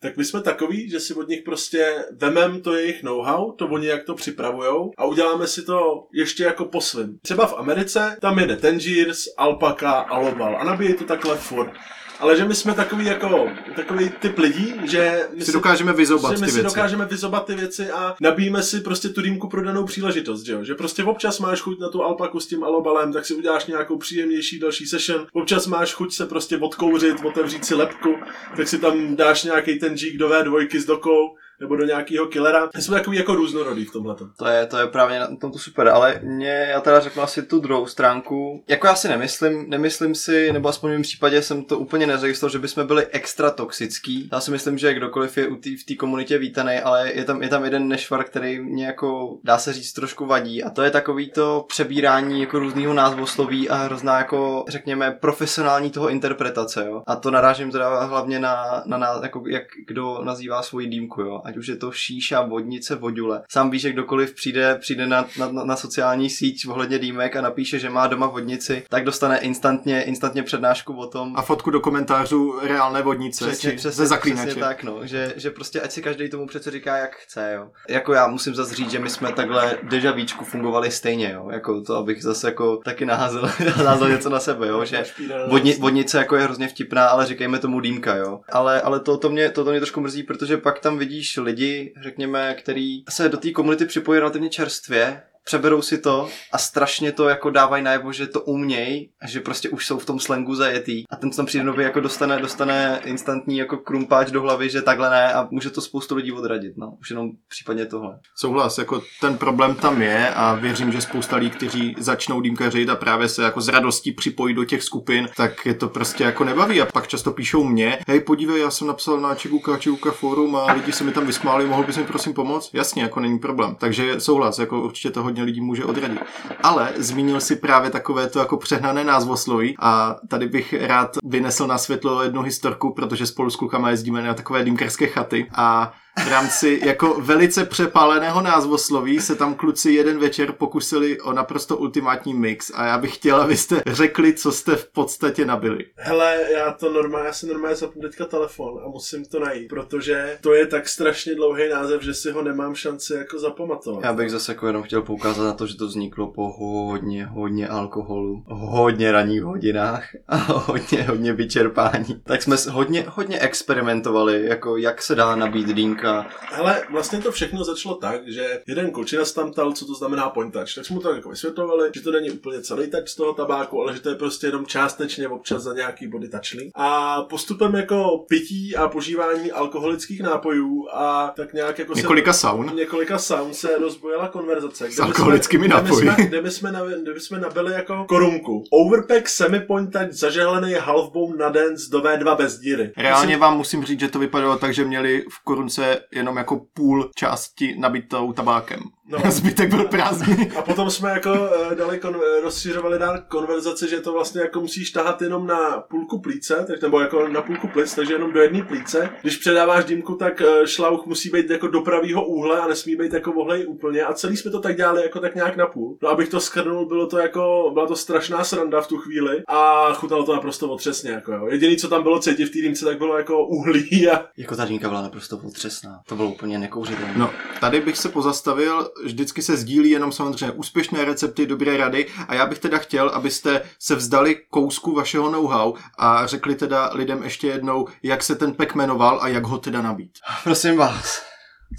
tak 0.00 0.16
my 0.16 0.24
jsme 0.24 0.42
takový, 0.42 0.90
že 0.90 1.00
si 1.00 1.14
od 1.14 1.28
nich 1.28 1.42
prostě 1.42 2.04
vemem 2.12 2.62
to 2.62 2.74
jejich 2.74 3.02
know-how, 3.02 3.52
to 3.52 3.66
oni 3.66 3.86
jak 3.86 4.04
to 4.04 4.14
připravujou 4.14 4.90
a 4.98 5.04
uděláme 5.04 5.46
si 5.46 5.62
to 5.62 6.06
ještě 6.12 6.44
jako 6.44 6.64
po 6.64 6.80
svým. 6.80 7.18
Třeba 7.22 7.46
v 7.46 7.54
Americe 7.54 8.16
tam 8.20 8.38
jede 8.38 8.56
Tangiers, 8.56 9.24
Alpaka 9.36 9.92
a 9.92 10.18
Lobal 10.18 10.56
a 10.60 10.64
nabíjí 10.64 10.94
to 10.94 11.04
takhle 11.04 11.36
furt. 11.36 11.72
Ale 12.20 12.36
že 12.36 12.44
my 12.44 12.54
jsme 12.54 12.74
takový 12.74 13.04
jako, 13.06 13.48
takový 13.76 14.10
typ 14.20 14.38
lidí, 14.38 14.74
že 14.84 15.28
my 15.34 15.44
Si 15.44 15.52
dokážeme 15.52 15.92
vyzobat 15.92 16.32
že 16.32 16.40
my 16.40 16.46
ty 16.46 16.52
si 16.52 16.58
věci. 16.58 16.74
dokážeme 16.74 17.04
vyzobat 17.04 17.46
ty 17.46 17.54
věci 17.54 17.90
a 17.90 18.14
nabíjíme 18.20 18.62
si 18.62 18.80
prostě 18.80 19.08
tu 19.08 19.22
dýmku 19.22 19.48
pro 19.48 19.62
danou 19.62 19.84
příležitost, 19.84 20.42
že 20.42 20.52
jo? 20.52 20.64
Že 20.64 20.74
prostě 20.74 21.04
občas 21.04 21.38
máš 21.38 21.60
chuť 21.60 21.80
na 21.80 21.88
tu 21.88 22.02
alpaku 22.02 22.40
s 22.40 22.46
tím 22.46 22.64
alobalem, 22.64 23.12
tak 23.12 23.26
si 23.26 23.34
uděláš 23.34 23.66
nějakou 23.66 23.98
příjemnější 23.98 24.58
další 24.58 24.86
session. 24.86 25.26
Občas 25.32 25.66
máš 25.66 25.92
chuť 25.94 26.14
se 26.14 26.26
prostě 26.26 26.58
odkouřit, 26.58 27.16
otevřít 27.24 27.64
si 27.64 27.74
lepku, 27.74 28.14
tak 28.56 28.68
si 28.68 28.78
tam 28.78 29.16
dáš 29.16 29.44
nějaký 29.44 29.78
ten 29.78 29.94
G 29.94 30.18
do 30.18 30.28
V2 30.28 30.80
s 30.80 30.84
dokou 30.86 31.36
nebo 31.60 31.76
do 31.76 31.84
nějakého 31.84 32.26
killera. 32.26 32.68
Jsme 32.74 32.98
takový 32.98 33.16
jako 33.16 33.34
různorodý 33.34 33.84
v 33.84 33.92
tomhle. 33.92 34.16
To 34.38 34.46
je, 34.46 34.66
to 34.66 34.78
je 34.78 34.86
právě 34.86 35.20
na 35.20 35.26
tomto 35.26 35.58
super, 35.58 35.88
ale 35.88 36.20
mě, 36.22 36.66
já 36.70 36.80
teda 36.80 37.00
řeknu 37.00 37.22
asi 37.22 37.42
tu 37.42 37.60
druhou 37.60 37.86
stránku. 37.86 38.64
Jako 38.68 38.86
já 38.86 38.94
si 38.94 39.08
nemyslím, 39.08 39.70
nemyslím 39.70 40.14
si, 40.14 40.52
nebo 40.52 40.68
aspoň 40.68 40.90
v 40.90 40.92
mém 40.92 41.02
případě 41.02 41.42
jsem 41.42 41.64
to 41.64 41.78
úplně 41.78 42.06
nezajistoval, 42.06 42.50
že 42.50 42.58
bychom 42.58 42.86
byli 42.86 43.06
extra 43.06 43.50
toxický. 43.50 44.28
Já 44.32 44.40
si 44.40 44.50
myslím, 44.50 44.78
že 44.78 44.94
kdokoliv 44.94 45.38
je 45.38 45.48
u 45.48 45.56
tý, 45.56 45.76
v 45.76 45.84
té 45.84 45.94
komunitě 45.94 46.38
vítaný, 46.38 46.78
ale 46.78 47.12
je 47.12 47.24
tam, 47.24 47.42
je 47.42 47.48
tam 47.48 47.64
jeden 47.64 47.88
nešvar, 47.88 48.24
který 48.24 48.60
mě 48.60 48.86
jako, 48.86 49.38
dá 49.44 49.58
se 49.58 49.72
říct, 49.72 49.92
trošku 49.92 50.26
vadí. 50.26 50.62
A 50.62 50.70
to 50.70 50.82
je 50.82 50.90
takový 50.90 51.30
to 51.30 51.64
přebírání 51.68 52.40
jako 52.40 52.58
různýho 52.58 52.94
názvosloví 52.94 53.68
a 53.68 53.74
hrozná 53.74 54.18
jako, 54.18 54.64
řekněme, 54.68 55.10
profesionální 55.10 55.90
toho 55.90 56.08
interpretace, 56.08 56.86
jo. 56.86 57.02
A 57.06 57.16
to 57.16 57.30
narážím 57.30 57.70
teda 57.70 58.04
hlavně 58.04 58.38
na, 58.38 58.82
na, 58.86 58.98
na 58.98 59.20
jako, 59.22 59.42
jak 59.46 59.62
kdo 59.86 60.20
nazývá 60.24 60.62
svoji 60.62 60.86
dýmku, 60.86 61.22
jo. 61.22 61.42
Ať 61.46 61.56
už 61.56 61.66
je 61.66 61.76
to 61.76 61.92
šíša, 61.92 62.42
vodnice, 62.42 62.94
vodule. 62.94 63.42
Sám 63.50 63.70
víš, 63.70 63.82
že 63.82 63.92
kdokoliv 63.92 64.34
přijde, 64.34 64.74
přijde 64.80 65.06
na, 65.06 65.28
na, 65.38 65.64
na, 65.64 65.76
sociální 65.76 66.30
síť 66.30 66.68
ohledně 66.68 66.98
dýmek 66.98 67.36
a 67.36 67.40
napíše, 67.40 67.78
že 67.78 67.90
má 67.90 68.06
doma 68.06 68.26
vodnici, 68.26 68.82
tak 68.88 69.04
dostane 69.04 69.38
instantně, 69.38 70.02
instantně 70.02 70.42
přednášku 70.42 70.96
o 70.96 71.06
tom, 71.06 71.36
A 71.36 71.42
fotku 71.42 71.70
do 71.70 71.80
komentářů 71.80 72.60
reálné 72.62 73.02
vodnice, 73.02 73.46
Přesně, 73.46 73.70
či 73.70 73.76
přesně, 73.76 73.96
ze 73.96 74.06
zaklínače. 74.06 74.46
přesně 74.46 74.62
tak, 74.62 74.82
no, 74.82 75.06
že, 75.06 75.34
že 75.36 75.50
prostě 75.50 75.80
ať 75.80 75.92
si 75.92 76.02
každý 76.02 76.28
tomu 76.28 76.46
přece 76.46 76.70
říká, 76.70 76.96
jak 76.96 77.16
chce, 77.16 77.52
jo. 77.56 77.68
Jako 77.88 78.12
já 78.12 78.26
musím 78.26 78.54
zase 78.54 78.74
říct, 78.74 78.90
že 78.90 78.98
my 78.98 79.10
jsme 79.10 79.32
takhle 79.32 79.78
dejavíčku 79.82 80.44
fungovali 80.44 80.90
stejně, 80.90 81.32
jo, 81.34 81.48
jako 81.52 81.80
to, 81.80 81.96
abych 81.96 82.22
zase 82.22 82.46
jako 82.48 82.76
taky 82.76 83.06
naházel, 83.06 83.42
naházel 83.76 84.08
něco 84.08 84.30
na 84.30 84.40
sebe, 84.40 84.68
jo, 84.68 84.84
že 84.84 85.04
Vodni, 85.48 85.74
vodnice 85.74 86.18
jako 86.18 86.36
je 86.36 86.42
hrozně 86.42 86.68
vtipná, 86.68 87.06
ale 87.06 87.26
říkejme 87.26 87.58
tomu 87.58 87.80
dýmka, 87.80 88.16
jo. 88.16 88.40
Ale, 88.48 88.80
ale 88.80 89.00
to, 89.00 89.16
to, 89.16 89.28
mě, 89.30 89.50
to, 89.50 89.64
to 89.64 89.70
mě 89.70 89.80
trošku 89.80 90.00
mrzí, 90.00 90.22
protože 90.22 90.56
pak 90.56 90.80
tam 90.80 90.98
vidíš 90.98 91.35
lidi, 91.40 91.92
řekněme, 92.02 92.54
který 92.54 93.04
se 93.08 93.28
do 93.28 93.36
té 93.36 93.50
komunity 93.50 93.86
připojí 93.86 94.18
relativně 94.20 94.48
čerstvě, 94.48 95.22
přeberou 95.46 95.82
si 95.82 95.98
to 95.98 96.28
a 96.52 96.58
strašně 96.58 97.12
to 97.12 97.28
jako 97.28 97.50
dávají 97.50 97.84
najevo, 97.84 98.12
že 98.12 98.26
to 98.26 98.40
umějí, 98.40 99.10
že 99.26 99.40
prostě 99.40 99.68
už 99.68 99.86
jsou 99.86 99.98
v 99.98 100.06
tom 100.06 100.20
slangu 100.20 100.54
zajetý 100.54 101.04
a 101.10 101.16
ten 101.16 101.30
co 101.30 101.36
tam 101.36 101.46
přijde 101.46 101.64
nový 101.64 101.84
jako 101.84 102.00
dostane, 102.00 102.38
dostane 102.38 103.00
instantní 103.04 103.56
jako 103.56 103.76
krumpáč 103.76 104.30
do 104.30 104.42
hlavy, 104.42 104.70
že 104.70 104.82
takhle 104.82 105.10
ne 105.10 105.32
a 105.32 105.48
může 105.50 105.70
to 105.70 105.80
spoustu 105.80 106.16
lidí 106.16 106.32
odradit, 106.32 106.72
no. 106.76 106.96
Už 107.00 107.10
jenom 107.10 107.30
případně 107.48 107.86
tohle. 107.86 108.18
Souhlas, 108.36 108.78
jako 108.78 109.02
ten 109.20 109.38
problém 109.38 109.74
tam 109.74 110.02
je 110.02 110.30
a 110.34 110.54
věřím, 110.54 110.92
že 110.92 111.00
spousta 111.00 111.36
lidí, 111.36 111.50
kteří 111.50 111.94
začnou 111.98 112.40
dýmkařit 112.40 112.88
a 112.88 112.96
právě 112.96 113.28
se 113.28 113.42
jako 113.42 113.60
s 113.60 113.68
radostí 113.68 114.12
připojí 114.12 114.54
do 114.54 114.64
těch 114.64 114.82
skupin, 114.82 115.28
tak 115.36 115.66
je 115.66 115.74
to 115.74 115.88
prostě 115.88 116.24
jako 116.24 116.44
nebaví 116.44 116.80
a 116.80 116.86
pak 116.86 117.08
často 117.08 117.32
píšou 117.32 117.64
mě, 117.64 117.98
hej 118.08 118.20
podívej, 118.20 118.60
já 118.60 118.70
jsem 118.70 118.86
napsal 118.86 119.20
na 119.20 119.34
Čiguka, 119.34 119.78
Čiguka 119.78 120.10
forum 120.10 120.56
a 120.56 120.72
lidi 120.72 120.92
se 120.92 121.04
mi 121.04 121.12
tam 121.12 121.26
vysmáli, 121.26 121.66
mohl 121.66 121.82
bys 121.82 121.96
mi 121.96 122.04
prosím 122.04 122.34
pomoct? 122.34 122.70
Jasně, 122.74 123.02
jako 123.02 123.20
není 123.20 123.38
problém. 123.38 123.74
Takže 123.74 124.20
souhlas, 124.20 124.58
jako 124.58 124.82
určitě 124.82 125.10
to 125.10 125.22
hodně 125.36 125.42
lidí 125.42 125.60
může 125.60 125.84
odradit. 125.84 126.20
Ale 126.62 126.92
zmínil 126.96 127.40
si 127.40 127.56
právě 127.56 127.90
takové 127.90 128.28
to 128.28 128.38
jako 128.38 128.56
přehnané 128.56 129.04
názvosloví 129.04 129.76
a 129.78 130.16
tady 130.28 130.48
bych 130.48 130.74
rád 130.80 131.16
vynesl 131.24 131.66
na 131.66 131.78
světlo 131.78 132.22
jednu 132.22 132.42
historku, 132.42 132.92
protože 132.94 133.26
spolu 133.26 133.50
s 133.50 133.56
klukama 133.56 133.90
jezdíme 133.90 134.22
na 134.22 134.34
takové 134.34 134.64
dýmkarské 134.64 135.06
chaty 135.06 135.48
a 135.54 135.92
v 136.24 136.28
rámci 136.28 136.80
jako 136.84 137.20
velice 137.20 137.64
přepáleného 137.64 138.40
názvosloví 138.42 139.20
se 139.20 139.34
tam 139.34 139.54
kluci 139.54 139.92
jeden 139.92 140.18
večer 140.18 140.52
pokusili 140.52 141.20
o 141.20 141.32
naprosto 141.32 141.76
ultimátní 141.76 142.34
mix 142.34 142.72
a 142.74 142.86
já 142.86 142.98
bych 142.98 143.14
chtěl, 143.14 143.36
abyste 143.36 143.82
řekli, 143.86 144.32
co 144.32 144.52
jste 144.52 144.76
v 144.76 144.92
podstatě 144.92 145.44
nabili. 145.44 145.84
Hele, 145.96 146.38
já 146.52 146.72
to 146.72 146.92
normálně, 146.92 147.26
já 147.26 147.32
si 147.32 147.46
normálně 147.46 147.76
zapnu 147.76 148.02
teďka 148.02 148.24
telefon 148.24 148.80
a 148.84 148.88
musím 148.88 149.24
to 149.24 149.40
najít, 149.40 149.68
protože 149.68 150.38
to 150.40 150.54
je 150.54 150.66
tak 150.66 150.88
strašně 150.88 151.34
dlouhý 151.34 151.68
název, 151.68 152.02
že 152.02 152.14
si 152.14 152.30
ho 152.30 152.42
nemám 152.42 152.74
šanci 152.74 153.14
jako 153.14 153.38
zapamatovat. 153.38 154.04
Já 154.04 154.12
bych 154.12 154.30
zase 154.30 154.52
jako 154.52 154.66
jenom 154.66 154.82
chtěl 154.82 155.02
poukázat 155.02 155.44
na 155.44 155.52
to, 155.52 155.66
že 155.66 155.76
to 155.76 155.86
vzniklo 155.86 156.26
po 156.26 156.48
hodně, 156.58 157.26
hodně 157.26 157.68
alkoholu, 157.68 158.42
hodně 158.46 159.12
ranních 159.12 159.42
hodinách 159.42 160.04
a 160.28 160.36
hodně, 160.36 161.02
hodně 161.02 161.32
vyčerpání. 161.32 162.20
Tak 162.24 162.42
jsme 162.42 162.56
hodně, 162.70 163.06
hodně 163.08 163.38
experimentovali, 163.38 164.46
jako 164.46 164.76
jak 164.76 165.02
se 165.02 165.14
dá 165.14 165.36
nabít 165.36 165.68
dýnka. 165.68 166.05
Hele, 166.52 166.82
vlastně 166.90 167.18
to 167.18 167.32
všechno 167.32 167.64
začalo 167.64 167.94
tak, 167.94 168.28
že 168.28 168.60
jeden 168.66 168.90
klučina 168.90 169.22
tam 169.34 169.52
ptal, 169.52 169.72
co 169.72 169.86
to 169.86 169.94
znamená 169.94 170.28
point 170.30 170.52
touch. 170.52 170.74
Tak 170.74 170.86
jsme 170.86 170.94
mu 170.94 171.00
to 171.02 171.14
jako 171.14 171.28
vysvětlovali, 171.30 171.90
že 171.94 172.00
to 172.00 172.10
není 172.12 172.30
úplně 172.30 172.60
celý 172.62 172.90
touch 172.90 173.08
z 173.08 173.16
toho 173.16 173.32
tabáku, 173.32 173.80
ale 173.82 173.94
že 173.94 174.00
to 174.00 174.08
je 174.08 174.14
prostě 174.14 174.46
jenom 174.46 174.66
částečně 174.66 175.28
občas 175.28 175.62
za 175.62 175.74
nějaký 175.74 176.06
body 176.08 176.28
touchly. 176.28 176.70
A 176.74 177.22
postupem 177.22 177.74
jako 177.74 178.24
pití 178.28 178.76
a 178.76 178.88
požívání 178.88 179.52
alkoholických 179.52 180.20
nápojů 180.20 180.88
a 180.92 181.32
tak 181.36 181.52
nějak 181.52 181.78
jako 181.78 181.92
Několika 181.94 182.32
se, 182.32 182.38
saun. 182.40 182.72
několika 182.76 183.18
saun 183.18 183.54
se 183.54 183.78
rozbojila 183.78 184.28
konverzace. 184.28 184.90
S 184.90 184.94
jsme- 184.94 185.04
alkoholickými 185.04 185.66
kde 185.68 185.76
my 185.76 185.82
nápoji. 185.82 186.02
jsme- 186.02 186.16
Kde 186.28 186.42
my 186.42 186.50
jsme, 186.50 186.72
kde 187.02 187.14
my 187.14 187.20
jsme 187.20 187.38
nabili 187.40 187.72
jako 187.72 188.04
korunku. 188.08 188.64
Overpack 188.70 189.28
semi-point 189.28 189.92
touch 189.92 190.12
zažehlený 190.12 190.72
halfbone 190.74 191.36
na 191.36 191.48
dance 191.48 191.90
do 191.90 192.00
V2 192.00 192.36
bez 192.36 192.58
díry. 192.58 192.92
Reálně 192.96 193.36
vám 193.36 193.56
musím 193.56 193.84
říct, 193.84 194.00
že 194.00 194.08
to 194.08 194.18
vypadalo 194.18 194.58
tak, 194.58 194.74
že 194.74 194.84
měli 194.84 195.24
v 195.32 195.44
korunce 195.44 195.95
jenom 196.12 196.36
jako 196.36 196.66
půl 196.72 197.10
části 197.14 197.76
nabitou 197.78 198.32
tabákem. 198.32 198.80
No. 199.08 199.18
Zbytek 199.30 199.70
byl 199.70 199.84
prázdný. 199.84 200.50
A 200.58 200.62
potom 200.62 200.90
jsme 200.90 201.10
jako 201.10 201.30
eh, 201.72 201.74
dali 201.74 201.98
kon, 201.98 202.16
eh, 202.16 202.40
rozšiřovali 202.40 202.98
dál 202.98 203.18
konverzaci, 203.28 203.88
že 203.88 204.00
to 204.00 204.12
vlastně 204.12 204.40
jako 204.40 204.60
musíš 204.60 204.90
tahat 204.90 205.22
jenom 205.22 205.46
na 205.46 205.80
půlku 205.80 206.18
plíce, 206.18 206.64
tak, 206.66 206.82
nebo 206.82 207.00
jako 207.00 207.28
na 207.28 207.42
půlku 207.42 207.68
plic, 207.68 207.94
takže 207.94 208.14
jenom 208.14 208.32
do 208.32 208.40
jedné 208.40 208.62
plíce. 208.62 209.10
Když 209.22 209.36
předáváš 209.36 209.84
dýmku, 209.84 210.14
tak 210.14 210.40
eh, 210.40 210.66
šlauch 210.66 211.06
musí 211.06 211.30
být 211.30 211.50
jako 211.50 211.66
do 211.68 211.80
pravýho 211.80 212.26
úhle 212.26 212.60
a 212.60 212.68
nesmí 212.68 212.96
být 212.96 213.12
jako 213.12 213.32
vohlej 213.32 213.66
úplně. 213.66 214.02
A 214.02 214.12
celý 214.12 214.36
jsme 214.36 214.50
to 214.50 214.60
tak 214.60 214.76
dělali 214.76 215.02
jako 215.02 215.20
tak 215.20 215.34
nějak 215.34 215.56
na 215.56 215.66
půl. 215.66 215.96
No 216.02 216.08
abych 216.08 216.28
to 216.28 216.40
skrnul, 216.40 216.86
bylo 216.86 217.06
to 217.06 217.18
jako, 217.18 217.70
byla 217.74 217.86
to 217.86 217.96
strašná 217.96 218.44
sranda 218.44 218.80
v 218.80 218.86
tu 218.86 218.96
chvíli 218.96 219.42
a 219.48 219.92
chutnalo 219.94 220.24
to 220.24 220.34
naprosto 220.34 220.68
otřesně. 220.68 221.10
Jako 221.10 221.32
jo. 221.32 221.46
Jediný, 221.46 221.76
co 221.76 221.88
tam 221.88 222.02
bylo 222.02 222.20
cítit 222.20 222.44
v 222.44 222.52
té 222.52 222.58
dýmce, 222.58 222.84
tak 222.84 222.98
bylo 222.98 223.18
jako 223.18 223.46
uhlí 223.46 224.08
a 224.10 224.24
Jako 224.36 224.56
ta 224.56 224.64
dýnka 224.64 224.88
byla 224.88 225.02
naprosto 225.02 225.38
otřesná. 225.46 226.00
To 226.06 226.16
bylo 226.16 226.28
úplně 226.28 226.58
nekouřitelné. 226.58 227.14
No, 227.16 227.30
tady 227.60 227.80
bych 227.80 227.96
se 227.96 228.08
pozastavil, 228.08 228.90
vždycky 229.04 229.42
se 229.42 229.56
sdílí 229.56 229.90
jenom 229.90 230.12
samozřejmě 230.12 230.50
úspěšné 230.50 231.04
recepty, 231.04 231.46
dobré 231.46 231.76
rady 231.76 232.06
a 232.28 232.34
já 232.34 232.46
bych 232.46 232.58
teda 232.58 232.78
chtěl, 232.78 233.08
abyste 233.08 233.62
se 233.78 233.94
vzdali 233.94 234.36
kousku 234.50 234.94
vašeho 234.94 235.30
know-how 235.30 235.74
a 235.98 236.26
řekli 236.26 236.54
teda 236.54 236.90
lidem 236.92 237.22
ještě 237.22 237.46
jednou, 237.46 237.88
jak 238.02 238.22
se 238.22 238.34
ten 238.34 238.52
pek 238.52 238.74
jmenoval 238.74 239.18
a 239.22 239.28
jak 239.28 239.44
ho 239.44 239.58
teda 239.58 239.82
nabít. 239.82 240.18
Prosím 240.44 240.76
vás, 240.76 241.25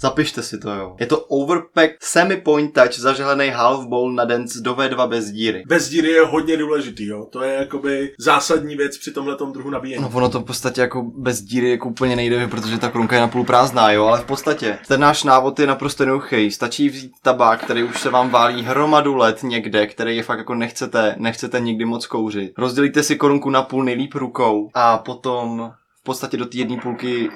zapište 0.02 0.42
si 0.42 0.58
to, 0.58 0.70
jo. 0.70 0.96
Je 1.00 1.06
to 1.06 1.18
overpack 1.20 1.90
semi-point 2.00 2.74
touch 2.74 2.98
zažehlený 2.98 3.48
half 3.48 3.86
bowl 3.86 4.12
na 4.12 4.24
dance 4.24 4.60
do 4.60 4.74
V2 4.74 5.08
bez 5.08 5.30
díry. 5.30 5.62
bez 5.66 5.88
díry 5.88 6.08
je 6.08 6.24
hodně 6.26 6.56
důležitý. 6.56 7.06
Jo. 7.06 7.26
To 7.30 7.42
je 7.42 7.54
jakoby 7.54 8.12
zásadní 8.18 8.76
věc 8.76 8.98
při 8.98 9.10
tomhle 9.12 9.36
druhu 9.52 9.70
nabíjení. 9.70 10.02
No 10.02 10.10
ono 10.14 10.28
to 10.28 10.40
v 10.40 10.44
podstatě 10.44 10.80
jako 10.80 11.02
bez 11.02 11.42
díry 11.42 11.70
jako 11.70 11.88
úplně 11.88 12.16
nejde, 12.16 12.48
protože 12.48 12.78
ta 12.78 12.90
krunka 12.90 13.16
je 13.16 13.20
napůl 13.22 13.44
prázdná, 13.44 13.92
jo, 13.92 14.04
ale 14.06 14.20
v 14.20 14.24
podstatě 14.24 14.78
ten 14.88 15.00
náš 15.00 15.24
návod 15.24 15.58
je 15.58 15.66
naprosto 15.66 16.02
jednoduchý. 16.02 16.50
Stačí 16.50 16.88
vzít 16.88 17.12
tabák, 17.22 17.64
který 17.64 17.82
už 17.82 18.00
se 18.00 18.10
vám 18.10 18.30
válí 18.30 18.62
hromadu 18.62 19.16
let 19.16 19.42
někde, 19.42 19.86
který 19.86 20.16
je 20.16 20.22
fakt 20.22 20.38
jako 20.38 20.54
nechcete, 20.54 21.14
nechcete 21.18 21.60
nikdy 21.60 21.84
moc 21.84 22.06
kouřit. 22.06 22.52
Rozdělíte 22.58 23.02
si 23.02 23.16
korunku 23.16 23.50
na 23.50 23.62
půl 23.62 23.84
nejlíp 23.84 24.14
rukou 24.14 24.70
a 24.74 24.98
potom 24.98 25.72
v 26.00 26.04
podstatě 26.04 26.36
do 26.36 26.46
té 26.46 26.58
jedné 26.58 26.76
půlky 26.82 27.30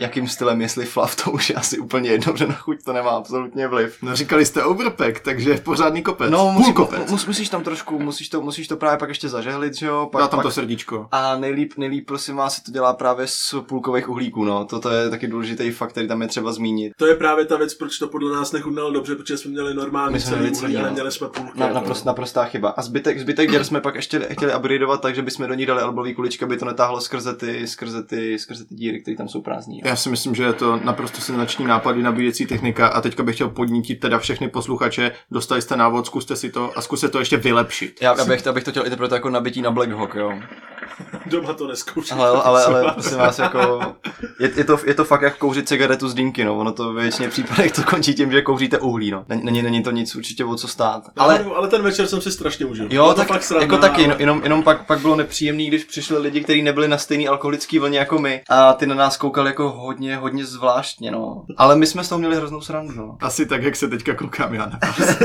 jakým 0.00 0.28
stylem, 0.28 0.60
jestli 0.60 0.84
flav, 0.86 1.24
to 1.24 1.30
už 1.30 1.50
je 1.50 1.56
asi 1.56 1.78
úplně 1.78 2.10
jedno, 2.10 2.36
že 2.36 2.46
na 2.46 2.54
chuť 2.54 2.82
to 2.84 2.92
nemá 2.92 3.10
absolutně 3.10 3.68
vliv. 3.68 3.96
No 4.02 4.16
říkali 4.16 4.46
jste 4.46 4.64
overpack, 4.64 5.20
takže 5.20 5.54
pořádný 5.54 6.02
kopec. 6.02 6.30
No, 6.30 6.38
Půl 6.44 6.52
musí, 6.52 6.72
kopec. 6.72 7.10
mus, 7.10 7.26
musíš 7.26 7.48
tam 7.48 7.62
trošku, 7.62 7.98
musíš 7.98 8.28
to, 8.28 8.40
musíš 8.42 8.68
to 8.68 8.76
právě 8.76 8.98
pak 8.98 9.08
ještě 9.08 9.28
zažehlit, 9.28 9.74
že 9.74 9.86
jo? 9.86 10.08
Pak, 10.12 10.22
Dá 10.22 10.28
tam 10.28 10.38
pak, 10.38 10.44
to 10.44 10.50
srdíčko. 10.50 11.08
a 11.12 11.36
nejlíp, 11.36 11.72
nejlíp, 11.76 12.06
prosím 12.06 12.36
vás, 12.36 12.54
se 12.56 12.62
to 12.62 12.72
dělá 12.72 12.92
právě 12.92 13.26
z 13.26 13.54
půlkových 13.60 14.08
uhlíků, 14.08 14.44
no. 14.44 14.64
Toto 14.64 14.90
je 14.90 15.10
taky 15.10 15.26
důležitý 15.26 15.70
fakt, 15.70 15.90
který 15.90 16.08
tam 16.08 16.22
je 16.22 16.28
třeba 16.28 16.52
zmínit. 16.52 16.92
To 16.96 17.06
je 17.06 17.14
právě 17.14 17.44
ta 17.44 17.56
věc, 17.56 17.74
proč 17.74 17.98
to 17.98 18.08
podle 18.08 18.32
nás 18.32 18.52
nechutnalo 18.52 18.90
dobře, 18.92 19.14
protože 19.16 19.36
jsme 19.36 19.50
měli 19.50 19.74
normální 19.74 20.12
My 20.12 20.20
jsme 20.20 20.28
celý 20.30 20.40
měli 20.40 20.56
uhlí 20.56 20.60
celý, 20.60 20.76
a 20.76 20.80
no. 20.80 20.86
neměli 20.86 21.12
jsme 21.12 21.28
půlky. 21.28 21.58
Na, 21.60 21.66
jako. 21.66 21.74
naprost, 21.74 22.04
naprostá 22.04 22.44
chyba. 22.44 22.68
A 22.68 22.82
zbytek, 22.82 23.20
zbytek 23.20 23.50
děr 23.50 23.64
jsme 23.64 23.80
pak 23.80 23.94
ještě 23.94 24.20
chtěli 24.30 24.54
upgradeovat, 24.56 25.00
takže 25.00 25.22
bychom 25.22 25.46
do 25.46 25.54
ní 25.54 25.66
dali 25.66 25.82
albový 25.82 26.14
kuličky, 26.14 26.44
aby 26.44 26.56
to 26.56 26.64
netáhlo 26.64 27.00
skrze 27.00 27.34
ty, 27.36 27.66
skrze 27.66 28.02
ty, 28.02 28.38
skrze 28.38 28.64
ty 28.64 28.74
díry, 28.74 29.00
které 29.00 29.16
tam 29.16 29.28
jsou 29.28 29.42
prázdní. 29.42 29.82
Já 29.90 29.96
si 29.96 30.08
myslím, 30.08 30.34
že 30.34 30.42
je 30.42 30.52
to 30.52 30.80
naprosto 30.84 31.20
senzační 31.20 31.64
nápad 31.64 31.96
i 31.96 32.02
nabíjecí 32.02 32.46
technika 32.46 32.88
a 32.88 33.00
teďka 33.00 33.22
bych 33.22 33.34
chtěl 33.34 33.48
podnítit 33.48 34.00
teda 34.00 34.18
všechny 34.18 34.48
posluchače, 34.48 35.12
dostali 35.30 35.62
jste 35.62 35.76
návod, 35.76 36.06
zkuste 36.06 36.36
si 36.36 36.50
to 36.50 36.78
a 36.78 36.82
zkuste 36.82 37.08
to 37.08 37.18
ještě 37.18 37.36
vylepšit. 37.36 37.98
Já, 38.00 38.14
já 38.18 38.24
bych, 38.24 38.46
abych 38.46 38.64
to 38.64 38.70
chtěl 38.70 38.84
interpretovat 38.84 39.16
jako 39.16 39.30
nabití 39.30 39.62
na 39.62 39.70
Black 39.70 39.90
Hawk, 39.90 40.14
jo. 40.14 40.32
Doma 41.26 41.52
to 41.52 41.66
neskoušíte. 41.66 42.14
Ale, 42.14 42.42
ale, 42.42 42.64
ale 42.64 42.82
prosím 42.82 42.94
prosím 42.94 43.18
vás, 43.18 43.38
jako, 43.38 43.80
je, 44.40 44.50
je, 44.56 44.64
to, 44.64 44.78
je 44.86 44.94
to 44.94 45.04
fakt 45.04 45.22
jak 45.22 45.38
kouřit 45.38 45.68
cigaretu 45.68 46.08
z 46.08 46.14
dýmky, 46.14 46.44
no. 46.44 46.58
Ono 46.58 46.72
to 46.72 46.92
ve 46.92 47.02
většině 47.02 47.28
případech 47.28 47.72
to 47.72 47.82
končí 47.82 48.14
tím, 48.14 48.32
že 48.32 48.42
kouříte 48.42 48.78
uhlí, 48.78 49.10
no. 49.10 49.24
Není, 49.28 49.62
není, 49.62 49.82
to 49.82 49.90
nic 49.90 50.16
určitě 50.16 50.44
o 50.44 50.54
co 50.54 50.68
stát. 50.68 51.02
Ale, 51.16 51.38
Ale 51.38 51.54
ale 51.56 51.68
ten 51.68 51.82
večer 51.82 52.06
jsem 52.06 52.20
si 52.20 52.32
strašně 52.32 52.66
užil. 52.66 52.84
Jo, 52.84 52.88
Bylo 52.90 53.08
to 53.08 53.14
tak 53.14 53.28
fakt 53.28 53.42
sranda, 53.42 53.64
jako 53.64 53.78
taky, 53.78 54.04
ale- 54.04 54.08
no, 54.08 54.14
jenom, 54.18 54.40
jenom 54.42 54.62
pak, 54.62 54.86
pak 54.86 55.00
bylo 55.00 55.16
nepříjemný, 55.16 55.68
když 55.68 55.84
přišli 55.84 56.18
lidi, 56.18 56.40
kteří 56.40 56.62
nebyli 56.62 56.88
na 56.88 56.98
stejný 56.98 57.28
alkoholický 57.28 57.78
vlně 57.78 57.98
jako 57.98 58.18
my 58.18 58.42
a 58.48 58.72
ty 58.72 58.86
na 58.86 58.94
nás 58.94 59.16
koukali 59.16 59.50
jako 59.50 59.70
hodně, 59.70 60.16
hodně 60.16 60.44
zvláštně, 60.44 61.10
no. 61.10 61.44
Ale 61.56 61.76
my 61.76 61.86
jsme 61.86 62.04
s 62.04 62.08
toho 62.08 62.18
měli 62.18 62.36
hroznou 62.36 62.60
srandu, 62.60 62.94
no. 62.94 63.16
Asi 63.20 63.46
tak, 63.46 63.62
jak 63.62 63.76
se 63.76 63.88
teďka 63.88 64.14
koukám 64.14 64.54
já 64.54 64.66
na 64.66 64.78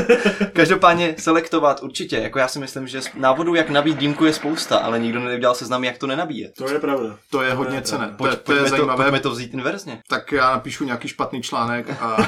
Každopádně 0.53 1.15
selektovat 1.17 1.83
určitě, 1.83 2.17
jako 2.17 2.39
já 2.39 2.47
si 2.47 2.59
myslím, 2.59 2.87
že 2.87 2.99
návodů, 3.15 3.55
jak 3.55 3.69
nabít 3.69 3.97
dýmku 3.97 4.25
je 4.25 4.33
spousta, 4.33 4.77
ale 4.77 4.99
nikdo 4.99 5.19
neudělal 5.19 5.54
seznam, 5.55 5.83
jak 5.83 5.97
to 5.97 6.07
nenabíjet. 6.07 6.51
To 6.57 6.69
je 6.69 6.79
pravda. 6.79 7.17
To 7.31 7.41
je 7.41 7.53
hodně 7.53 7.81
cené. 7.81 8.07
To, 8.07 8.13
Pojď, 8.15 8.31
je- 8.31 8.37
to 8.37 8.51
je 8.53 8.59
pojďme, 8.59 8.63
to, 8.69 8.69
zajímavé. 8.77 9.03
pojďme 9.03 9.19
to 9.19 9.29
vzít 9.31 9.53
inverzně. 9.53 9.99
tak 10.09 10.31
já 10.31 10.51
napíšu 10.51 10.83
nějaký 10.85 11.07
špatný 11.07 11.41
článek 11.41 11.89
a, 12.01 12.05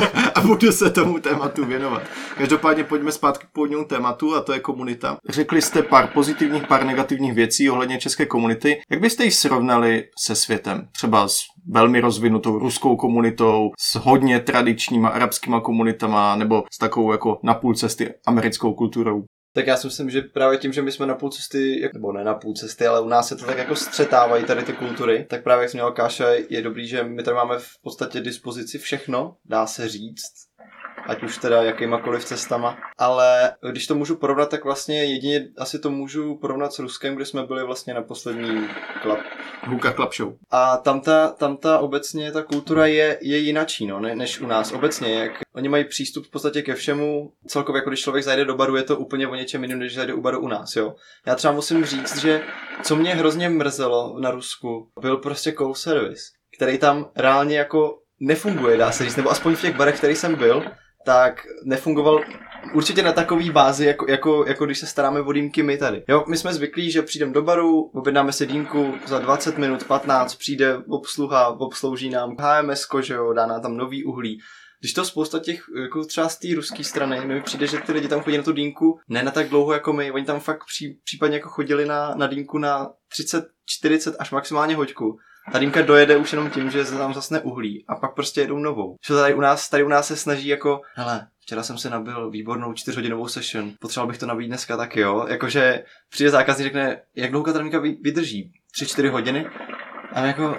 a 0.34 0.40
budu 0.40 0.72
se 0.72 0.90
tomu 0.90 1.18
tématu 1.18 1.64
věnovat. 1.64 2.02
Každopádně 2.36 2.84
pojďme 2.84 3.12
zpátky 3.12 3.46
k 3.46 3.52
původnímu 3.52 3.84
tématu 3.84 4.34
a 4.36 4.40
to 4.40 4.52
je 4.52 4.60
komunita. 4.60 5.16
Řekli 5.28 5.62
jste 5.62 5.82
pár 5.82 6.06
pozitivních, 6.06 6.66
pár 6.66 6.84
negativních 6.86 7.32
věcí 7.34 7.70
ohledně 7.70 7.98
české 7.98 8.26
komunity. 8.26 8.80
Jak 8.90 9.00
byste 9.00 9.24
ji 9.24 9.30
srovnali 9.30 10.04
se 10.24 10.34
světem? 10.34 10.88
Třeba 10.92 11.28
s 11.28 11.40
velmi 11.72 12.00
rozvinutou 12.00 12.58
ruskou 12.58 12.96
komunitou, 12.96 13.70
s 13.80 13.94
hodně 13.94 14.40
tradičníma 14.40 15.08
arabskýma 15.08 15.60
komunitama 15.60 16.36
nebo 16.36 16.62
s 16.74 16.78
takovou 16.78 17.12
jako 17.12 17.38
na 17.42 17.54
půl 17.54 17.74
cesty 17.74 18.14
americkou 18.26 18.74
kulturou? 18.74 19.22
Tak 19.52 19.66
já 19.66 19.76
si 19.76 19.86
myslím, 19.86 20.10
že 20.10 20.20
právě 20.20 20.58
tím, 20.58 20.72
že 20.72 20.82
my 20.82 20.92
jsme 20.92 21.06
na 21.06 21.14
půl 21.14 21.30
cesty, 21.30 21.90
nebo 21.94 22.12
ne 22.12 22.24
na 22.24 22.34
půl 22.34 22.54
cesty, 22.54 22.86
ale 22.86 23.00
u 23.00 23.08
nás 23.08 23.28
se 23.28 23.36
to 23.36 23.46
tak 23.46 23.58
jako 23.58 23.76
střetávají 23.76 24.44
tady 24.44 24.62
ty 24.62 24.72
kultury, 24.72 25.26
tak 25.30 25.42
právě 25.42 25.62
jak 25.62 25.72
měl 25.72 25.92
Káša, 25.92 26.28
je 26.48 26.62
dobrý, 26.62 26.88
že 26.88 27.04
my 27.04 27.22
tady 27.22 27.34
máme 27.34 27.58
v 27.58 27.68
podstatě 27.82 28.20
dispozici 28.20 28.78
všechno, 28.78 29.36
dá 29.44 29.66
se 29.66 29.88
říct, 29.88 30.49
ať 31.06 31.22
už 31.22 31.38
teda 31.38 31.62
jakýmakoliv 31.62 32.24
cestama. 32.24 32.78
Ale 32.98 33.52
když 33.70 33.86
to 33.86 33.94
můžu 33.94 34.16
porovnat, 34.16 34.50
tak 34.50 34.64
vlastně 34.64 35.04
jedině 35.04 35.48
asi 35.58 35.78
to 35.78 35.90
můžu 35.90 36.36
porovnat 36.36 36.72
s 36.72 36.78
Ruskem, 36.78 37.14
kde 37.14 37.24
jsme 37.24 37.42
byli 37.42 37.64
vlastně 37.64 37.94
na 37.94 38.02
poslední 38.02 38.68
klap. 39.02 39.18
Huka 39.66 39.92
Club 39.92 40.14
Show. 40.14 40.32
A 40.50 40.76
tam 40.76 41.00
ta, 41.00 41.28
tam 41.28 41.56
ta 41.56 41.78
obecně 41.78 42.32
ta 42.32 42.42
kultura 42.42 42.86
je, 42.86 43.18
je 43.20 43.38
jinačí, 43.38 43.86
no, 43.86 44.00
ne, 44.00 44.14
než 44.14 44.40
u 44.40 44.46
nás. 44.46 44.72
Obecně, 44.72 45.14
jak 45.14 45.32
oni 45.54 45.68
mají 45.68 45.84
přístup 45.84 46.26
v 46.26 46.30
podstatě 46.30 46.62
ke 46.62 46.74
všemu, 46.74 47.32
celkově 47.46 47.78
jako 47.78 47.90
když 47.90 48.00
člověk 48.00 48.24
zajde 48.24 48.44
do 48.44 48.56
baru, 48.56 48.76
je 48.76 48.82
to 48.82 48.96
úplně 48.96 49.28
o 49.28 49.34
něčem 49.34 49.62
jiném, 49.62 49.78
než 49.78 49.94
zajde 49.94 50.14
u 50.14 50.20
baru 50.20 50.40
u 50.40 50.48
nás, 50.48 50.76
jo. 50.76 50.94
Já 51.26 51.34
třeba 51.34 51.52
musím 51.52 51.84
říct, 51.84 52.16
že 52.16 52.42
co 52.82 52.96
mě 52.96 53.14
hrozně 53.14 53.48
mrzelo 53.48 54.16
na 54.20 54.30
Rusku, 54.30 54.88
byl 55.00 55.16
prostě 55.16 55.52
call 55.52 55.74
service, 55.74 56.22
který 56.56 56.78
tam 56.78 57.10
reálně 57.16 57.58
jako 57.58 57.98
nefunguje, 58.20 58.76
dá 58.76 58.92
se 58.92 59.04
říct, 59.04 59.16
nebo 59.16 59.30
aspoň 59.30 59.56
v 59.56 59.62
těch 59.62 59.76
barech, 59.76 59.98
který 59.98 60.16
jsem 60.16 60.34
byl, 60.34 60.64
tak 61.10 61.46
nefungoval 61.64 62.20
určitě 62.74 63.02
na 63.02 63.12
takový 63.12 63.50
bázi, 63.50 63.86
jako, 63.86 64.06
jako, 64.08 64.44
jako 64.46 64.66
když 64.66 64.78
se 64.78 64.86
staráme 64.86 65.20
o 65.20 65.32
dýmky 65.32 65.62
my 65.62 65.78
tady. 65.78 66.04
Jo, 66.08 66.24
my 66.28 66.36
jsme 66.36 66.54
zvyklí, 66.54 66.90
že 66.90 67.02
přijdeme 67.02 67.32
do 67.32 67.42
baru, 67.42 67.80
objednáme 67.80 68.32
si 68.32 68.46
dýmku, 68.46 68.94
za 69.06 69.18
20 69.18 69.58
minut, 69.58 69.84
15, 69.84 70.34
přijde 70.34 70.78
obsluha, 70.88 71.48
obslouží 71.48 72.10
nám 72.10 72.36
HMS, 72.40 72.86
že 73.00 73.14
jo, 73.14 73.32
dá 73.32 73.46
nám 73.46 73.62
tam 73.62 73.76
nový 73.76 74.04
uhlí. 74.04 74.40
Když 74.80 74.92
to 74.92 75.04
spousta 75.04 75.38
těch, 75.38 75.64
jako 75.82 76.04
třeba 76.04 76.28
z 76.28 76.38
té 76.38 76.48
ruské 76.54 76.84
strany, 76.84 77.20
mi 77.26 77.42
přijde, 77.42 77.66
že 77.66 77.78
ty 77.78 77.92
lidi 77.92 78.08
tam 78.08 78.20
chodí 78.20 78.36
na 78.36 78.42
tu 78.42 78.52
dýmku 78.52 78.98
ne 79.08 79.22
na 79.22 79.30
tak 79.30 79.48
dlouho 79.48 79.72
jako 79.72 79.92
my, 79.92 80.12
oni 80.12 80.24
tam 80.24 80.40
fakt 80.40 80.64
pří, 80.66 81.00
případně 81.04 81.36
jako 81.36 81.48
chodili 81.48 81.86
na, 81.86 82.14
na 82.14 82.26
dýmku 82.26 82.58
na 82.58 82.90
30, 83.08 83.44
40 83.66 84.16
až 84.18 84.30
maximálně 84.30 84.76
hoďku. 84.76 85.18
Ta 85.52 85.58
dýmka 85.58 85.82
dojede 85.82 86.16
už 86.16 86.32
jenom 86.32 86.50
tím, 86.50 86.70
že 86.70 86.84
se 86.84 86.98
tam 86.98 87.14
zasne 87.14 87.40
uhlí 87.40 87.84
a 87.88 87.94
pak 87.94 88.14
prostě 88.14 88.40
jedou 88.40 88.58
novou. 88.58 88.96
Že 89.06 89.14
tady 89.14 89.34
u 89.34 89.40
nás, 89.40 89.68
tady 89.68 89.84
u 89.84 89.88
nás 89.88 90.06
se 90.06 90.16
snaží 90.16 90.48
jako, 90.48 90.80
hele, 90.94 91.26
včera 91.40 91.62
jsem 91.62 91.78
si 91.78 91.90
nabil 91.90 92.30
výbornou 92.30 92.72
čtyřhodinovou 92.72 93.28
session, 93.28 93.72
potřeboval 93.80 94.08
bych 94.08 94.18
to 94.18 94.26
nabít 94.26 94.48
dneska 94.48 94.76
taky, 94.76 95.00
jo. 95.00 95.26
Jakože 95.28 95.84
přijde 96.10 96.30
zákazník 96.30 96.64
řekne, 96.64 97.00
jak 97.16 97.30
dlouho 97.30 97.52
ta 97.52 97.58
dýmka 97.58 97.78
vy- 97.78 97.98
vydrží? 98.02 98.52
Tři, 98.72 98.86
čtyři 98.86 99.08
hodiny? 99.08 99.46
A 100.12 100.20
jako, 100.20 100.56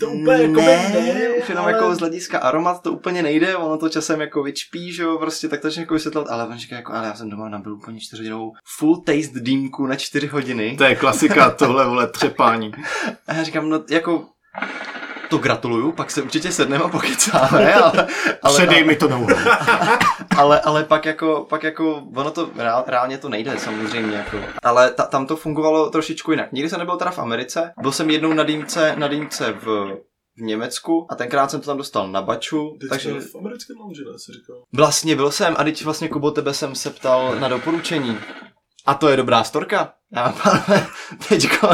To 0.00 0.10
úplně 0.10 0.42
jako 0.42 0.54
by 0.54 0.60
ne, 0.66 0.90
ne, 0.92 1.28
už 1.42 1.48
jenom 1.48 1.64
ale- 1.64 1.72
jako 1.72 1.94
z 1.94 1.98
hlediska 1.98 2.38
aromat 2.38 2.82
to 2.82 2.92
úplně 2.92 3.22
nejde, 3.22 3.56
ono 3.56 3.78
to 3.78 3.88
časem 3.88 4.20
jako 4.20 4.42
vyčpí, 4.42 4.92
že 4.92 5.02
jo, 5.02 5.18
prostě 5.18 5.48
tak 5.48 5.60
to 5.60 5.68
jako 5.76 5.94
vysvětlovat, 5.94 6.30
ale 6.30 6.46
on 6.46 6.58
říká 6.58 6.76
jako, 6.76 6.92
ale 6.92 7.06
já 7.06 7.14
jsem 7.14 7.30
doma 7.30 7.48
nabil 7.48 7.74
úplně 7.74 8.00
čtyřhodinovou 8.00 8.52
full 8.78 8.96
taste 8.96 9.40
dýmku 9.40 9.86
na 9.86 9.96
čtyři 9.96 10.26
hodiny. 10.26 10.74
To 10.78 10.84
je 10.84 10.96
klasika, 10.96 11.50
tohle 11.50 11.86
vole 11.88 12.06
třepání. 12.06 12.72
A 13.26 13.34
já 13.34 13.42
říkám, 13.42 13.68
no 13.68 13.84
jako, 13.90 14.26
to 15.34 15.38
gratuluju, 15.38 15.92
pak 15.92 16.10
se 16.10 16.22
určitě 16.22 16.52
sedneme 16.52 16.84
a 16.84 16.88
pokecáme, 16.88 17.74
ale, 17.82 18.06
ale, 18.42 18.58
Předej 18.58 18.84
mi 18.84 18.96
to 18.96 19.08
nouho. 19.08 19.28
ale, 20.36 20.60
ale 20.60 20.84
pak 20.84 21.04
jako, 21.04 21.46
pak 21.48 21.62
jako, 21.62 22.02
ono 22.16 22.30
to, 22.30 22.50
reál, 22.56 22.84
reálně 22.86 23.18
to 23.18 23.28
nejde 23.28 23.58
samozřejmě, 23.58 24.16
jako. 24.16 24.36
Ale 24.62 24.90
ta, 24.90 25.02
tam 25.02 25.26
to 25.26 25.36
fungovalo 25.36 25.90
trošičku 25.90 26.30
jinak. 26.30 26.52
Nikdy 26.52 26.70
jsem 26.70 26.78
nebyl 26.78 26.96
teda 26.96 27.10
v 27.10 27.18
Americe, 27.18 27.72
byl 27.80 27.92
jsem 27.92 28.10
jednou 28.10 28.32
na 28.32 28.44
dýmce, 28.44 28.94
na 28.96 29.08
dýmce 29.08 29.52
v, 29.52 29.64
v 30.36 30.40
Německu 30.40 31.06
a 31.10 31.14
tenkrát 31.14 31.50
jsem 31.50 31.60
to 31.60 31.66
tam 31.66 31.76
dostal 31.76 32.08
na 32.08 32.22
baču, 32.22 32.76
Teď 32.80 32.90
takže 32.90 33.20
v 33.20 33.36
americkém 33.36 33.76
lounge, 33.76 34.02
ne, 34.04 34.18
říkal. 34.18 34.56
vlastně 34.72 35.16
byl 35.16 35.30
jsem 35.30 35.54
a 35.58 35.64
teď 35.64 35.84
vlastně 35.84 36.08
Kubo 36.08 36.30
tebe 36.30 36.54
jsem 36.54 36.74
se 36.74 36.90
ptal 36.90 37.36
na 37.40 37.48
doporučení. 37.48 38.18
A 38.86 38.94
to 38.94 39.08
je 39.08 39.16
dobrá 39.16 39.44
storka. 39.44 39.92
Já, 40.16 40.34
pánové, 40.42 40.86
teďko, 41.28 41.68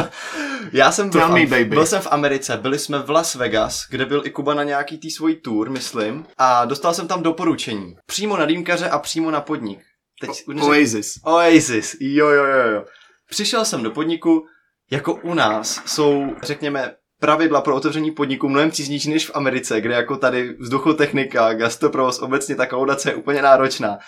já 0.73 0.93
jsem 0.93 1.11
byl, 1.11 1.29
me, 1.29 1.47
baby. 1.47 1.65
byl 1.65 1.87
jsem 1.87 2.03
v 2.03 2.09
Americe, 2.11 2.57
byli 2.57 2.79
jsme 2.79 2.99
v 2.99 3.11
Las 3.11 3.35
Vegas, 3.35 3.87
kde 3.91 4.07
byl 4.07 4.23
i 4.27 4.31
Kuba 4.31 4.55
na 4.55 4.63
nějaký 4.65 4.99
tý 4.99 5.11
svůj 5.11 5.35
tour, 5.35 5.71
myslím, 5.71 6.27
a 6.39 6.65
dostal 6.65 6.95
jsem 6.95 7.09
tam 7.09 7.23
doporučení. 7.23 7.97
Přímo 8.07 8.37
na 8.37 8.47
dýmkaře 8.47 8.89
a 8.91 8.99
přímo 8.99 9.31
na 9.31 9.41
podnik. 9.41 9.81
Teď 10.21 10.31
neřek- 10.49 10.69
Oasis. 10.69 11.15
Oasis, 11.25 11.97
jo, 12.01 12.29
jo, 12.29 12.45
jo, 12.45 12.69
jo. 12.75 12.85
Přišel 13.31 13.65
jsem 13.65 13.83
do 13.83 13.91
podniku, 13.91 14.45
jako 14.91 15.15
u 15.15 15.35
nás 15.35 15.83
jsou, 15.87 16.27
řekněme, 16.43 16.95
pravidla 17.21 17.61
pro 17.61 17.77
otevření 17.77 18.11
podniku 18.11 18.49
mnohem 18.49 18.71
přísnější 18.71 19.11
než 19.11 19.27
v 19.27 19.31
Americe, 19.37 19.81
kde 19.81 19.95
jako 19.95 20.17
tady 20.17 20.57
vzduchotechnika, 20.61 21.53
gastroprovoz, 21.55 22.19
obecně 22.19 22.55
ta 22.57 22.67
kolaudace 22.67 23.11
je 23.11 23.15
úplně 23.15 23.43
náročná. 23.43 23.99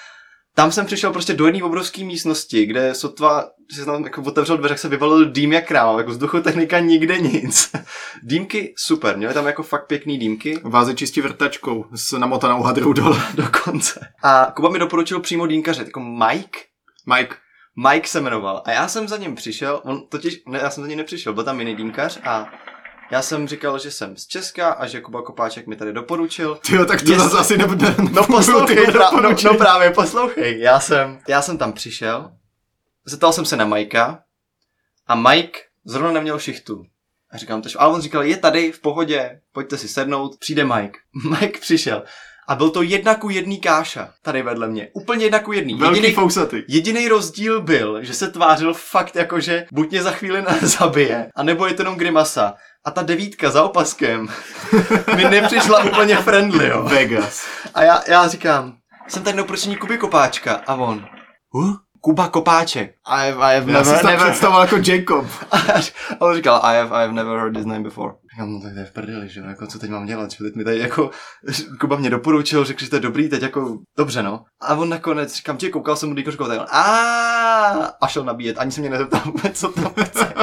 Tam 0.54 0.72
jsem 0.72 0.86
přišel 0.86 1.12
prostě 1.12 1.32
do 1.32 1.46
jedné 1.46 1.62
obrovské 1.62 2.04
místnosti, 2.04 2.66
kde 2.66 2.94
sotva, 2.94 3.50
že 3.74 3.76
jsem 3.76 3.92
tam 3.92 4.04
jako 4.04 4.22
otevřel 4.22 4.56
dveře, 4.56 4.76
se 4.76 4.88
vyvalil 4.88 5.30
dým 5.30 5.52
jak 5.52 5.68
král, 5.68 5.98
jako 5.98 6.10
vzduchotechnika 6.10 6.78
nikde 6.78 7.18
nic. 7.18 7.70
Dýmky 8.22 8.74
super, 8.76 9.16
měli 9.16 9.34
tam 9.34 9.46
jako 9.46 9.62
fakt 9.62 9.86
pěkný 9.86 10.18
dýmky. 10.18 10.60
Váze 10.62 10.94
čistí 10.94 11.20
vrtačkou 11.20 11.84
s 11.94 12.18
namotanou 12.18 12.62
hadrou 12.62 12.92
dole. 12.92 13.22
Dokonce. 13.34 14.00
A 14.22 14.52
Kuba 14.56 14.68
mi 14.68 14.78
doporučil 14.78 15.20
přímo 15.20 15.46
dýmkaře, 15.46 15.82
jako 15.82 16.00
Mike, 16.00 16.58
Mike, 17.14 17.34
Mike 17.88 18.08
se 18.08 18.20
jmenoval 18.20 18.62
a 18.66 18.70
já 18.70 18.88
jsem 18.88 19.08
za 19.08 19.16
ním 19.16 19.34
přišel, 19.34 19.80
on 19.84 20.08
totiž, 20.08 20.42
ne, 20.48 20.58
já 20.58 20.70
jsem 20.70 20.84
za 20.84 20.88
ním 20.88 20.98
nepřišel, 20.98 21.34
byl 21.34 21.44
tam 21.44 21.58
jiný 21.58 21.76
dýmkař 21.76 22.20
a 22.24 22.50
já 23.12 23.22
jsem 23.22 23.48
říkal, 23.48 23.78
že 23.78 23.90
jsem 23.90 24.16
z 24.16 24.26
Česka 24.26 24.70
a 24.72 24.86
že 24.86 25.00
Kuba 25.00 25.22
Kopáček 25.22 25.66
mi 25.66 25.76
tady 25.76 25.92
doporučil. 25.92 26.58
tyjo, 26.66 26.84
tak 26.84 27.02
to 27.02 27.12
Jestli- 27.12 27.28
zase 27.28 27.38
asi 27.38 27.56
nebude. 27.58 27.94
No 28.12 28.26
poslouchej, 28.26 28.76
tyhle 28.76 28.92
pra, 28.92 29.10
no, 29.20 29.30
no, 29.44 29.54
právě 29.58 29.90
poslouchej, 29.90 30.60
já 30.60 30.80
jsem, 30.80 31.18
já 31.28 31.42
jsem 31.42 31.58
tam 31.58 31.72
přišel, 31.72 32.32
zeptal 33.04 33.32
jsem 33.32 33.44
se 33.44 33.56
na 33.56 33.64
Majka 33.64 34.22
a 35.06 35.14
Mike 35.14 35.58
zrovna 35.84 36.12
neměl 36.12 36.38
šichtu. 36.38 36.84
A 37.30 37.36
říkám, 37.36 37.62
tož, 37.62 37.76
ale 37.78 37.94
on 37.94 38.00
říkal, 38.00 38.22
je 38.22 38.36
tady 38.36 38.72
v 38.72 38.80
pohodě, 38.80 39.40
pojďte 39.52 39.78
si 39.78 39.88
sednout, 39.88 40.36
přijde 40.38 40.64
Mike. 40.64 40.98
Mike 41.40 41.58
přišel 41.60 42.02
a 42.48 42.54
byl 42.54 42.70
to 42.70 42.82
jedna 42.82 43.14
ku 43.14 43.30
jedný 43.30 43.60
káša 43.60 44.12
tady 44.22 44.42
vedle 44.42 44.68
mě. 44.68 44.88
Úplně 44.92 45.24
jedna 45.26 45.38
ku 45.38 45.52
jedný. 45.52 45.74
Velký 45.74 45.96
Jediný- 46.00 46.14
fousaty. 46.14 46.64
Jediný 46.68 47.08
rozdíl 47.08 47.60
byl, 47.62 48.02
že 48.04 48.14
se 48.14 48.30
tvářil 48.30 48.74
fakt 48.74 49.16
jako, 49.16 49.40
že 49.40 49.66
buď 49.72 49.90
mě 49.90 50.02
za 50.02 50.10
chvíli 50.10 50.44
zabije, 50.62 51.30
anebo 51.34 51.66
je 51.66 51.74
to 51.74 51.82
jenom 51.82 51.96
grimasa. 51.96 52.54
A 52.84 52.90
ta 52.90 53.02
devítka 53.02 53.50
za 53.50 53.62
opaskem 53.62 54.28
mi 55.16 55.24
nepřišla 55.24 55.84
úplně 55.84 56.16
friendly, 56.16 56.68
jo. 56.68 56.82
Vegas. 56.82 57.46
A 57.74 57.82
já, 57.82 58.02
já 58.08 58.28
říkám, 58.28 58.76
jsem 59.08 59.22
tady 59.22 59.36
doporučení 59.36 59.76
Kuby 59.76 59.98
Kopáčka. 59.98 60.54
A 60.66 60.74
on, 60.74 61.06
huh? 61.50 61.76
Kuba 62.00 62.28
Kopáček. 62.28 62.94
I 63.04 63.30
have, 63.30 63.52
I 63.52 63.60
have 63.60 63.72
Já 63.72 63.84
jsem 63.84 63.94
never, 63.94 64.04
never, 64.04 64.30
představoval 64.30 64.62
jako 64.62 64.76
Jacob. 64.76 65.26
a 66.20 66.24
on 66.24 66.34
říkal, 66.34 66.60
I 66.62 66.76
have, 66.76 66.96
I 66.96 67.02
have 67.02 67.12
never 67.12 67.38
heard 67.38 67.54
this 67.56 67.66
name 67.66 67.80
before. 67.80 68.12
Říkám, 68.32 68.52
no 68.52 68.60
tak 68.60 68.72
to 68.72 68.78
je 68.78 68.84
v 68.84 68.92
prdeli, 68.92 69.28
že 69.28 69.40
jo, 69.40 69.46
jako 69.46 69.66
co 69.66 69.78
teď 69.78 69.90
mám 69.90 70.06
dělat, 70.06 70.30
že 70.30 70.44
teď 70.44 70.54
mi 70.54 70.64
tady 70.64 70.78
jako, 70.78 71.10
Kuba 71.80 71.96
mě 71.96 72.10
doporučil, 72.10 72.64
řekl, 72.64 72.84
že 72.84 72.90
to 72.90 72.96
je 72.96 73.00
dobrý, 73.00 73.28
teď 73.28 73.42
jako, 73.42 73.78
dobře 73.98 74.22
no. 74.22 74.44
A 74.60 74.74
on 74.74 74.88
nakonec, 74.88 75.34
říkám, 75.34 75.56
tě, 75.56 75.70
koukal 75.70 75.96
jsem 75.96 76.08
mu 76.08 76.14
on, 76.14 76.66
a 76.70 76.82
a 78.00 78.06
šel 78.06 78.24
nabíjet, 78.24 78.58
ani 78.58 78.70
se 78.70 78.80
mě 78.80 78.90
nezeptal 78.90 79.20
vůbec, 79.24 79.60
co 79.60 79.68
tam 79.68 79.92
chce. 80.04 80.34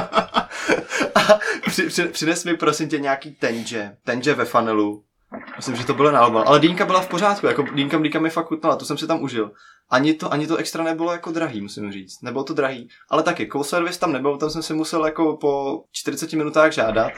Při, 1.68 1.84
při, 1.84 2.04
přines 2.04 2.46
mi 2.46 2.58
prosím 2.58 2.90
tě 2.90 3.00
nějaký 3.00 3.32
tenže, 3.32 3.92
tenže 4.04 4.34
ve 4.34 4.46
funnelu. 4.46 5.04
Myslím, 5.56 5.76
že 5.76 5.86
to 5.86 5.94
bylo 5.94 6.12
na. 6.12 6.20
Ale 6.20 6.60
dýnka 6.60 6.86
byla 6.86 7.02
v 7.02 7.10
pořádku, 7.10 7.48
jako 7.48 7.62
dýnka 7.62 7.98
dýnka 7.98 8.20
mi 8.20 8.30
fakt 8.30 8.48
chutnala, 8.48 8.76
to 8.76 8.86
jsem 8.86 8.98
si 8.98 9.08
tam 9.08 9.24
užil. 9.24 9.52
Ani 9.90 10.14
to, 10.14 10.34
ani 10.34 10.48
to 10.48 10.58
extra 10.58 10.84
nebylo 10.84 11.12
jako 11.12 11.32
drahý, 11.32 11.62
musím 11.62 11.92
říct. 11.92 12.22
Nebylo 12.22 12.44
to 12.44 12.54
drahý. 12.54 12.90
Ale 13.10 13.24
taky, 13.24 13.48
call 13.52 13.64
service 13.64 14.00
tam 14.00 14.12
nebyl, 14.12 14.38
tam 14.38 14.50
jsem 14.50 14.64
si 14.64 14.74
musel 14.74 15.06
jako 15.06 15.38
po 15.38 15.84
40 15.92 16.34
minutách 16.34 16.72
žádat. 16.72 17.12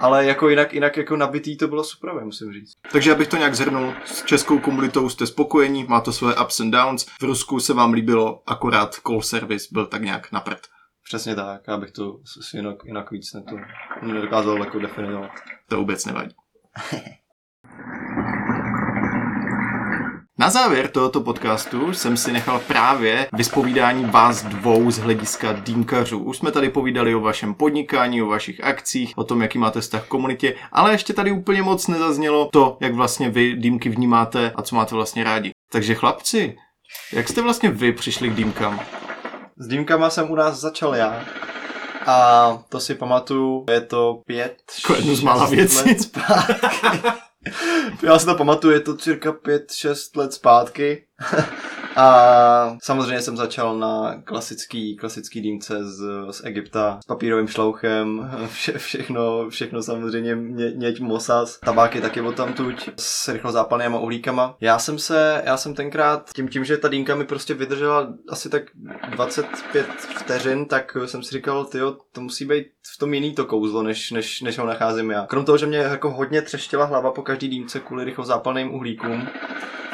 Ale 0.00 0.24
jako 0.24 0.48
jinak, 0.48 0.74
jinak 0.74 0.96
jako 0.96 1.16
nabitý 1.16 1.56
to 1.56 1.68
bylo 1.68 1.84
super, 1.84 2.24
musím 2.24 2.52
říct. 2.52 2.72
Takže 2.92 3.12
abych 3.12 3.28
to 3.28 3.36
nějak 3.36 3.54
zhrnul, 3.54 3.94
s 4.04 4.24
českou 4.24 4.58
komunitou 4.58 5.08
jste 5.08 5.26
spokojení, 5.26 5.84
má 5.84 6.00
to 6.00 6.12
svoje 6.12 6.36
ups 6.36 6.60
and 6.60 6.70
downs. 6.70 7.06
V 7.20 7.22
Rusku 7.22 7.60
se 7.60 7.74
vám 7.74 7.92
líbilo, 7.92 8.42
akorát 8.46 8.94
call 8.94 9.22
service 9.22 9.68
byl 9.72 9.86
tak 9.86 10.02
nějak 10.02 10.32
na 10.32 10.40
prd. 10.40 10.73
Přesně 11.04 11.34
tak, 11.34 11.60
já 11.68 11.76
bych 11.76 11.90
to 11.90 12.18
si 12.24 12.56
jinak, 12.56 12.76
jinak 12.84 13.10
víc 13.10 13.32
ne 13.32 13.42
to 13.42 13.56
nedokázal 14.06 14.58
jako 14.58 14.78
definovat. 14.78 15.30
To 15.68 15.76
vůbec 15.76 16.06
nevadí. 16.06 16.34
Na 20.38 20.50
závěr 20.50 20.88
tohoto 20.88 21.20
podcastu 21.20 21.92
jsem 21.92 22.16
si 22.16 22.32
nechal 22.32 22.58
právě 22.58 23.28
vyspovídání 23.32 24.04
vás 24.04 24.42
dvou 24.42 24.90
z 24.90 24.98
hlediska 24.98 25.52
dýmkařů. 25.52 26.18
Už 26.18 26.36
jsme 26.36 26.50
tady 26.52 26.68
povídali 26.68 27.14
o 27.14 27.20
vašem 27.20 27.54
podnikání, 27.54 28.22
o 28.22 28.26
vašich 28.26 28.64
akcích, 28.64 29.12
o 29.16 29.24
tom, 29.24 29.42
jaký 29.42 29.58
máte 29.58 29.80
vztah 29.80 30.04
k 30.04 30.08
komunitě, 30.08 30.54
ale 30.72 30.92
ještě 30.92 31.12
tady 31.12 31.30
úplně 31.30 31.62
moc 31.62 31.88
nezaznělo 31.88 32.48
to, 32.52 32.78
jak 32.80 32.94
vlastně 32.94 33.30
vy 33.30 33.54
dýmky 33.56 33.88
vnímáte 33.88 34.52
a 34.56 34.62
co 34.62 34.76
máte 34.76 34.94
vlastně 34.94 35.24
rádi. 35.24 35.50
Takže 35.72 35.94
chlapci, 35.94 36.56
jak 37.12 37.28
jste 37.28 37.42
vlastně 37.42 37.70
vy 37.70 37.92
přišli 37.92 38.30
k 38.30 38.34
dýmkám? 38.34 38.80
S 39.58 39.66
dýmkama 39.66 40.10
jsem 40.10 40.30
u 40.30 40.34
nás 40.34 40.60
začal 40.60 40.94
já. 40.96 41.24
A 42.06 42.58
to 42.68 42.80
si 42.80 42.94
pamatuju, 42.94 43.64
je 43.70 43.80
to 43.80 44.22
pět, 44.26 44.56
Jako 44.82 44.94
jednu 44.94 45.14
z 45.14 45.20
mála 45.22 45.46
šest 45.46 45.50
věcí. 45.56 45.88
let 45.88 46.00
zpátky. 46.02 46.54
já 48.06 48.18
si 48.18 48.26
to 48.26 48.34
pamatuju, 48.34 48.74
je 48.74 48.80
to 48.80 48.96
cirka 48.96 49.32
pět, 49.32 49.72
šest 49.72 50.16
let 50.16 50.32
zpátky. 50.32 51.04
A 51.96 52.76
samozřejmě 52.82 53.22
jsem 53.22 53.36
začal 53.36 53.78
na 53.78 54.22
klasický, 54.24 54.96
klasický 54.96 55.40
dýmce 55.40 55.84
z, 55.84 56.04
z 56.30 56.44
Egypta 56.44 56.98
s 57.02 57.06
papírovým 57.06 57.48
šlouchem, 57.48 58.30
vše, 58.52 58.78
všechno, 58.78 59.50
všechno 59.50 59.82
samozřejmě 59.82 60.34
mě, 60.34 60.72
měď 60.76 61.00
mosas, 61.00 61.58
tabáky 61.60 62.00
taky 62.00 62.20
od 62.20 62.36
tamtuť 62.36 62.90
s 62.96 63.28
rychlozápalnýma 63.28 63.98
uhlíkama. 63.98 64.56
Já 64.60 64.78
jsem 64.78 64.98
se, 64.98 65.42
já 65.46 65.56
jsem 65.56 65.74
tenkrát 65.74 66.30
tím, 66.34 66.48
tím, 66.48 66.64
že 66.64 66.76
ta 66.76 66.88
dýmka 66.88 67.14
mi 67.14 67.24
prostě 67.24 67.54
vydržela 67.54 68.14
asi 68.28 68.48
tak 68.50 68.62
25 69.10 69.86
vteřin, 69.86 70.66
tak 70.66 70.96
jsem 71.06 71.22
si 71.22 71.30
říkal, 71.30 71.64
tyjo, 71.64 71.96
to 72.12 72.20
musí 72.20 72.44
být 72.44 72.66
v 72.94 72.98
tom 72.98 73.14
jiný 73.14 73.34
to 73.34 73.44
kouzlo, 73.44 73.82
než, 73.82 74.10
než, 74.10 74.40
než 74.40 74.58
ho 74.58 74.66
nacházím 74.66 75.10
já. 75.10 75.26
Krom 75.26 75.44
toho, 75.44 75.58
že 75.58 75.66
mě 75.66 75.78
jako 75.78 76.10
hodně 76.10 76.42
třeštěla 76.42 76.84
hlava 76.84 77.10
po 77.10 77.22
každý 77.22 77.48
dýmce 77.48 77.80
kvůli 77.80 78.04
rychlozápalným 78.04 78.74
uhlíkům, 78.74 79.28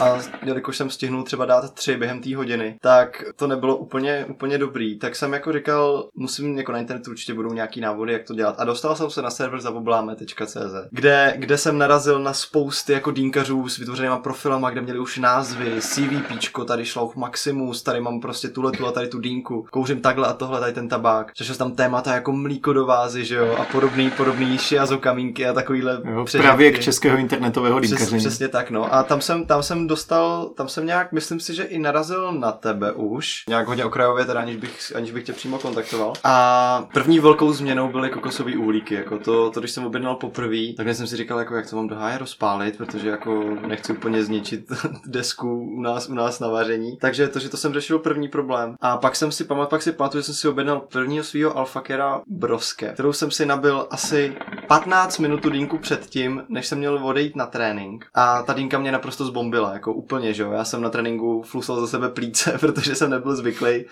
a 0.00 0.18
jelikož 0.42 0.76
jsem 0.76 0.90
stihnul 0.90 1.22
třeba 1.22 1.44
dát 1.46 1.74
tři 1.74 1.96
během 1.96 2.20
té 2.20 2.36
hodiny, 2.36 2.76
tak 2.82 3.24
to 3.36 3.46
nebylo 3.46 3.76
úplně, 3.76 4.24
úplně 4.28 4.58
dobrý. 4.58 4.98
Tak 4.98 5.16
jsem 5.16 5.32
jako 5.32 5.52
říkal, 5.52 6.08
musím 6.14 6.58
jako 6.58 6.72
na 6.72 6.78
internetu 6.78 7.10
určitě 7.10 7.34
budou 7.34 7.52
nějaký 7.52 7.80
návody, 7.80 8.12
jak 8.12 8.24
to 8.24 8.34
dělat. 8.34 8.54
A 8.58 8.64
dostal 8.64 8.96
jsem 8.96 9.10
se 9.10 9.22
na 9.22 9.30
server 9.30 9.60
zabobláme.cz, 9.60 10.56
kde, 10.90 11.34
kde 11.36 11.58
jsem 11.58 11.78
narazil 11.78 12.20
na 12.22 12.32
spousty 12.32 12.92
jako 12.92 13.10
dýnkařů 13.10 13.68
s 13.68 13.78
vytvořenýma 13.78 14.18
profilama, 14.18 14.70
kde 14.70 14.80
měli 14.80 14.98
už 14.98 15.18
názvy, 15.18 15.72
CVP, 15.80 16.66
tady 16.66 16.84
šlouch 16.84 17.16
Maximus, 17.16 17.82
tady 17.82 18.00
mám 18.00 18.20
prostě 18.20 18.48
tuhle 18.48 18.72
tu 18.72 18.86
a 18.86 18.92
tady 18.92 19.08
tu 19.08 19.18
dýnku, 19.18 19.66
kouřím 19.70 20.00
takhle 20.00 20.28
a 20.28 20.32
tohle, 20.32 20.60
tady 20.60 20.72
ten 20.72 20.88
tabák. 20.88 21.32
Řešil 21.36 21.54
tam 21.54 21.72
témata 21.72 22.14
jako 22.14 22.32
mlíko 22.32 22.72
do 22.72 22.86
vázy, 22.86 23.24
že 23.24 23.34
jo, 23.34 23.56
a 23.58 23.64
podobný, 23.64 24.10
podobný 24.10 24.58
shiazo 24.58 24.98
kamínky 24.98 25.46
a 25.46 25.52
takovýhle 25.52 26.02
Jo, 26.04 26.24
přežitky. 26.24 26.46
pravěk 26.48 26.80
českého 26.80 27.16
internetového 27.18 27.80
Přes, 27.80 27.90
dýmkaření. 27.90 28.18
přesně 28.20 28.48
tak, 28.48 28.70
no. 28.70 28.94
A 28.94 29.02
tam 29.02 29.20
jsem, 29.20 29.46
tam 29.46 29.62
jsem 29.62 29.86
dostal, 29.90 30.48
tam 30.56 30.68
jsem 30.68 30.86
nějak, 30.86 31.12
myslím 31.12 31.40
si, 31.40 31.54
že 31.54 31.62
i 31.62 31.78
narazil 31.78 32.32
na 32.32 32.52
tebe 32.52 32.92
už, 32.92 33.42
nějak 33.48 33.68
hodně 33.68 33.84
okrajově, 33.84 34.24
teda 34.24 34.40
aniž 34.40 34.56
bych, 34.56 34.96
aniž 34.96 35.10
bych 35.12 35.24
tě 35.24 35.32
přímo 35.32 35.58
kontaktoval. 35.58 36.12
A 36.24 36.88
první 36.94 37.20
velkou 37.20 37.52
změnou 37.52 37.88
byly 37.88 38.10
kokosové 38.10 38.56
uhlíky, 38.56 38.94
jako 38.94 39.18
to, 39.18 39.50
to 39.50 39.60
když 39.60 39.70
jsem 39.70 39.86
objednal 39.86 40.14
poprvé, 40.14 40.72
tak 40.76 40.88
jsem 40.88 41.06
si 41.06 41.16
říkal, 41.16 41.38
jako 41.38 41.54
jak 41.54 41.70
to 41.70 41.76
mám 41.76 41.88
do 41.88 41.96
háje 41.96 42.18
rozpálit, 42.18 42.76
protože 42.76 43.08
jako 43.08 43.44
nechci 43.66 43.92
úplně 43.92 44.24
zničit 44.24 44.64
desku 45.06 45.62
u 45.62 45.80
nás, 45.80 46.08
u 46.08 46.14
nás 46.14 46.40
na 46.40 46.48
vaření. 46.48 46.96
Takže 46.96 47.28
to, 47.28 47.38
že 47.38 47.48
to 47.48 47.56
jsem 47.56 47.72
řešil 47.72 47.98
první 47.98 48.28
problém. 48.28 48.74
A 48.80 48.96
pak 48.96 49.16
jsem 49.16 49.32
si 49.32 49.44
pamat, 49.44 49.70
pak 49.70 49.82
si 49.82 49.92
pamatuju, 49.92 50.20
že 50.20 50.26
jsem 50.26 50.34
si 50.34 50.48
objednal 50.48 50.80
prvního 50.80 51.24
svého 51.24 51.56
Alfakera 51.56 52.20
Broske, 52.26 52.92
kterou 52.92 53.12
jsem 53.12 53.30
si 53.30 53.46
nabil 53.46 53.86
asi 53.90 54.36
15 54.68 55.18
minut 55.18 55.46
dýnku 55.46 55.78
předtím, 55.78 56.42
než 56.48 56.66
jsem 56.66 56.78
měl 56.78 57.06
odejít 57.06 57.36
na 57.36 57.46
trénink. 57.46 58.06
A 58.14 58.42
ta 58.42 58.52
dýnka 58.52 58.78
mě 58.78 58.92
naprosto 58.92 59.24
zbombila, 59.24 59.70
jako 59.80 59.92
úplně, 59.92 60.34
že 60.34 60.42
jo. 60.42 60.52
Já 60.52 60.64
jsem 60.64 60.82
na 60.82 60.90
tréninku 60.90 61.42
flusal 61.42 61.80
za 61.80 61.86
sebe 61.86 62.08
plíce, 62.08 62.58
protože 62.60 62.94
jsem 62.94 63.10
nebyl 63.10 63.36
zvyklý. 63.36 63.84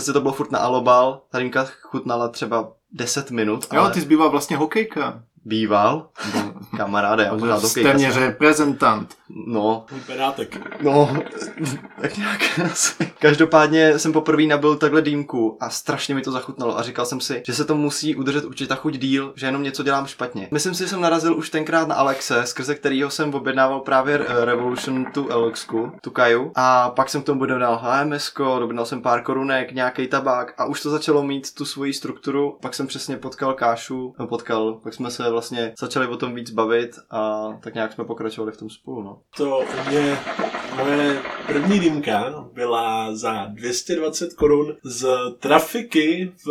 se 0.00 0.12
to 0.12 0.20
bylo 0.20 0.32
furt 0.32 0.50
na 0.50 0.58
alobal, 0.58 1.22
ta 1.30 1.38
chutnala 1.82 2.28
třeba 2.28 2.72
10 2.92 3.30
minut. 3.30 3.66
Jo, 3.72 3.90
ty 3.90 4.00
zbývá 4.00 4.28
vlastně 4.28 4.56
hokejka. 4.56 5.22
Býval, 5.46 6.06
kamaráde, 6.76 7.24
já 7.24 7.36
pořád 7.38 7.60
Jste 7.60 7.94
mě 7.94 8.12
reprezentant. 8.12 9.14
No. 9.46 9.86
Pedátek. 10.06 10.82
No, 10.82 11.16
tak 12.00 12.16
nějak 12.16 12.40
asi. 12.72 13.12
Každopádně 13.18 13.98
jsem 13.98 14.12
poprvé 14.12 14.42
nabil 14.42 14.76
takhle 14.76 15.02
dýmku 15.02 15.56
a 15.60 15.70
strašně 15.70 16.14
mi 16.14 16.22
to 16.22 16.32
zachutnalo 16.32 16.78
a 16.78 16.82
říkal 16.82 17.06
jsem 17.06 17.20
si, 17.20 17.42
že 17.46 17.54
se 17.54 17.64
to 17.64 17.74
musí 17.74 18.16
udržet 18.16 18.44
určitě 18.44 18.68
ta 18.68 18.74
chuť 18.74 18.94
díl, 18.94 19.32
že 19.36 19.46
jenom 19.46 19.62
něco 19.62 19.82
dělám 19.82 20.06
špatně. 20.06 20.48
Myslím 20.50 20.74
si, 20.74 20.82
že 20.82 20.88
jsem 20.88 21.00
narazil 21.00 21.36
už 21.36 21.50
tenkrát 21.50 21.88
na 21.88 21.94
Alexe, 21.94 22.46
skrze 22.46 22.74
kterého 22.74 23.10
jsem 23.10 23.34
objednával 23.34 23.80
právě 23.80 24.24
Revolution 24.28 25.04
tu 25.04 25.28
Elexku, 25.28 25.92
tu 26.02 26.10
Kaju. 26.10 26.52
A 26.54 26.90
pak 26.90 27.08
jsem 27.08 27.22
k 27.22 27.26
tomu 27.26 27.40
objednal 27.40 27.80
HMS, 27.82 28.32
objednal 28.38 28.86
jsem 28.86 29.02
pár 29.02 29.22
korunek, 29.22 29.72
nějaký 29.72 30.06
tabák 30.06 30.54
a 30.58 30.64
už 30.64 30.82
to 30.82 30.90
začalo 30.90 31.22
mít 31.22 31.54
tu 31.54 31.64
svoji 31.64 31.92
strukturu. 31.92 32.58
Pak 32.62 32.74
jsem 32.74 32.86
přesně 32.86 33.16
potkal 33.16 33.54
Kášu, 33.54 34.14
no 34.18 34.26
potkal, 34.26 34.80
pak 34.82 34.94
jsme 34.94 35.10
se 35.10 35.33
vlastně 35.34 35.74
začali 35.80 36.06
o 36.06 36.16
tom 36.16 36.34
víc 36.34 36.50
bavit 36.50 36.90
a 37.10 37.48
tak 37.62 37.74
nějak 37.74 37.92
jsme 37.92 38.04
pokračovali 38.04 38.52
v 38.52 38.56
tom 38.56 38.70
spolu. 38.70 39.02
No. 39.02 39.20
To 39.36 39.58
u 39.58 39.88
mě, 39.90 40.18
moje 40.76 41.22
první 41.46 41.80
dýmka 41.80 42.48
byla 42.52 43.14
za 43.16 43.44
220 43.44 44.34
korun 44.34 44.76
z 44.84 45.08
trafiky 45.38 46.32
v 46.46 46.48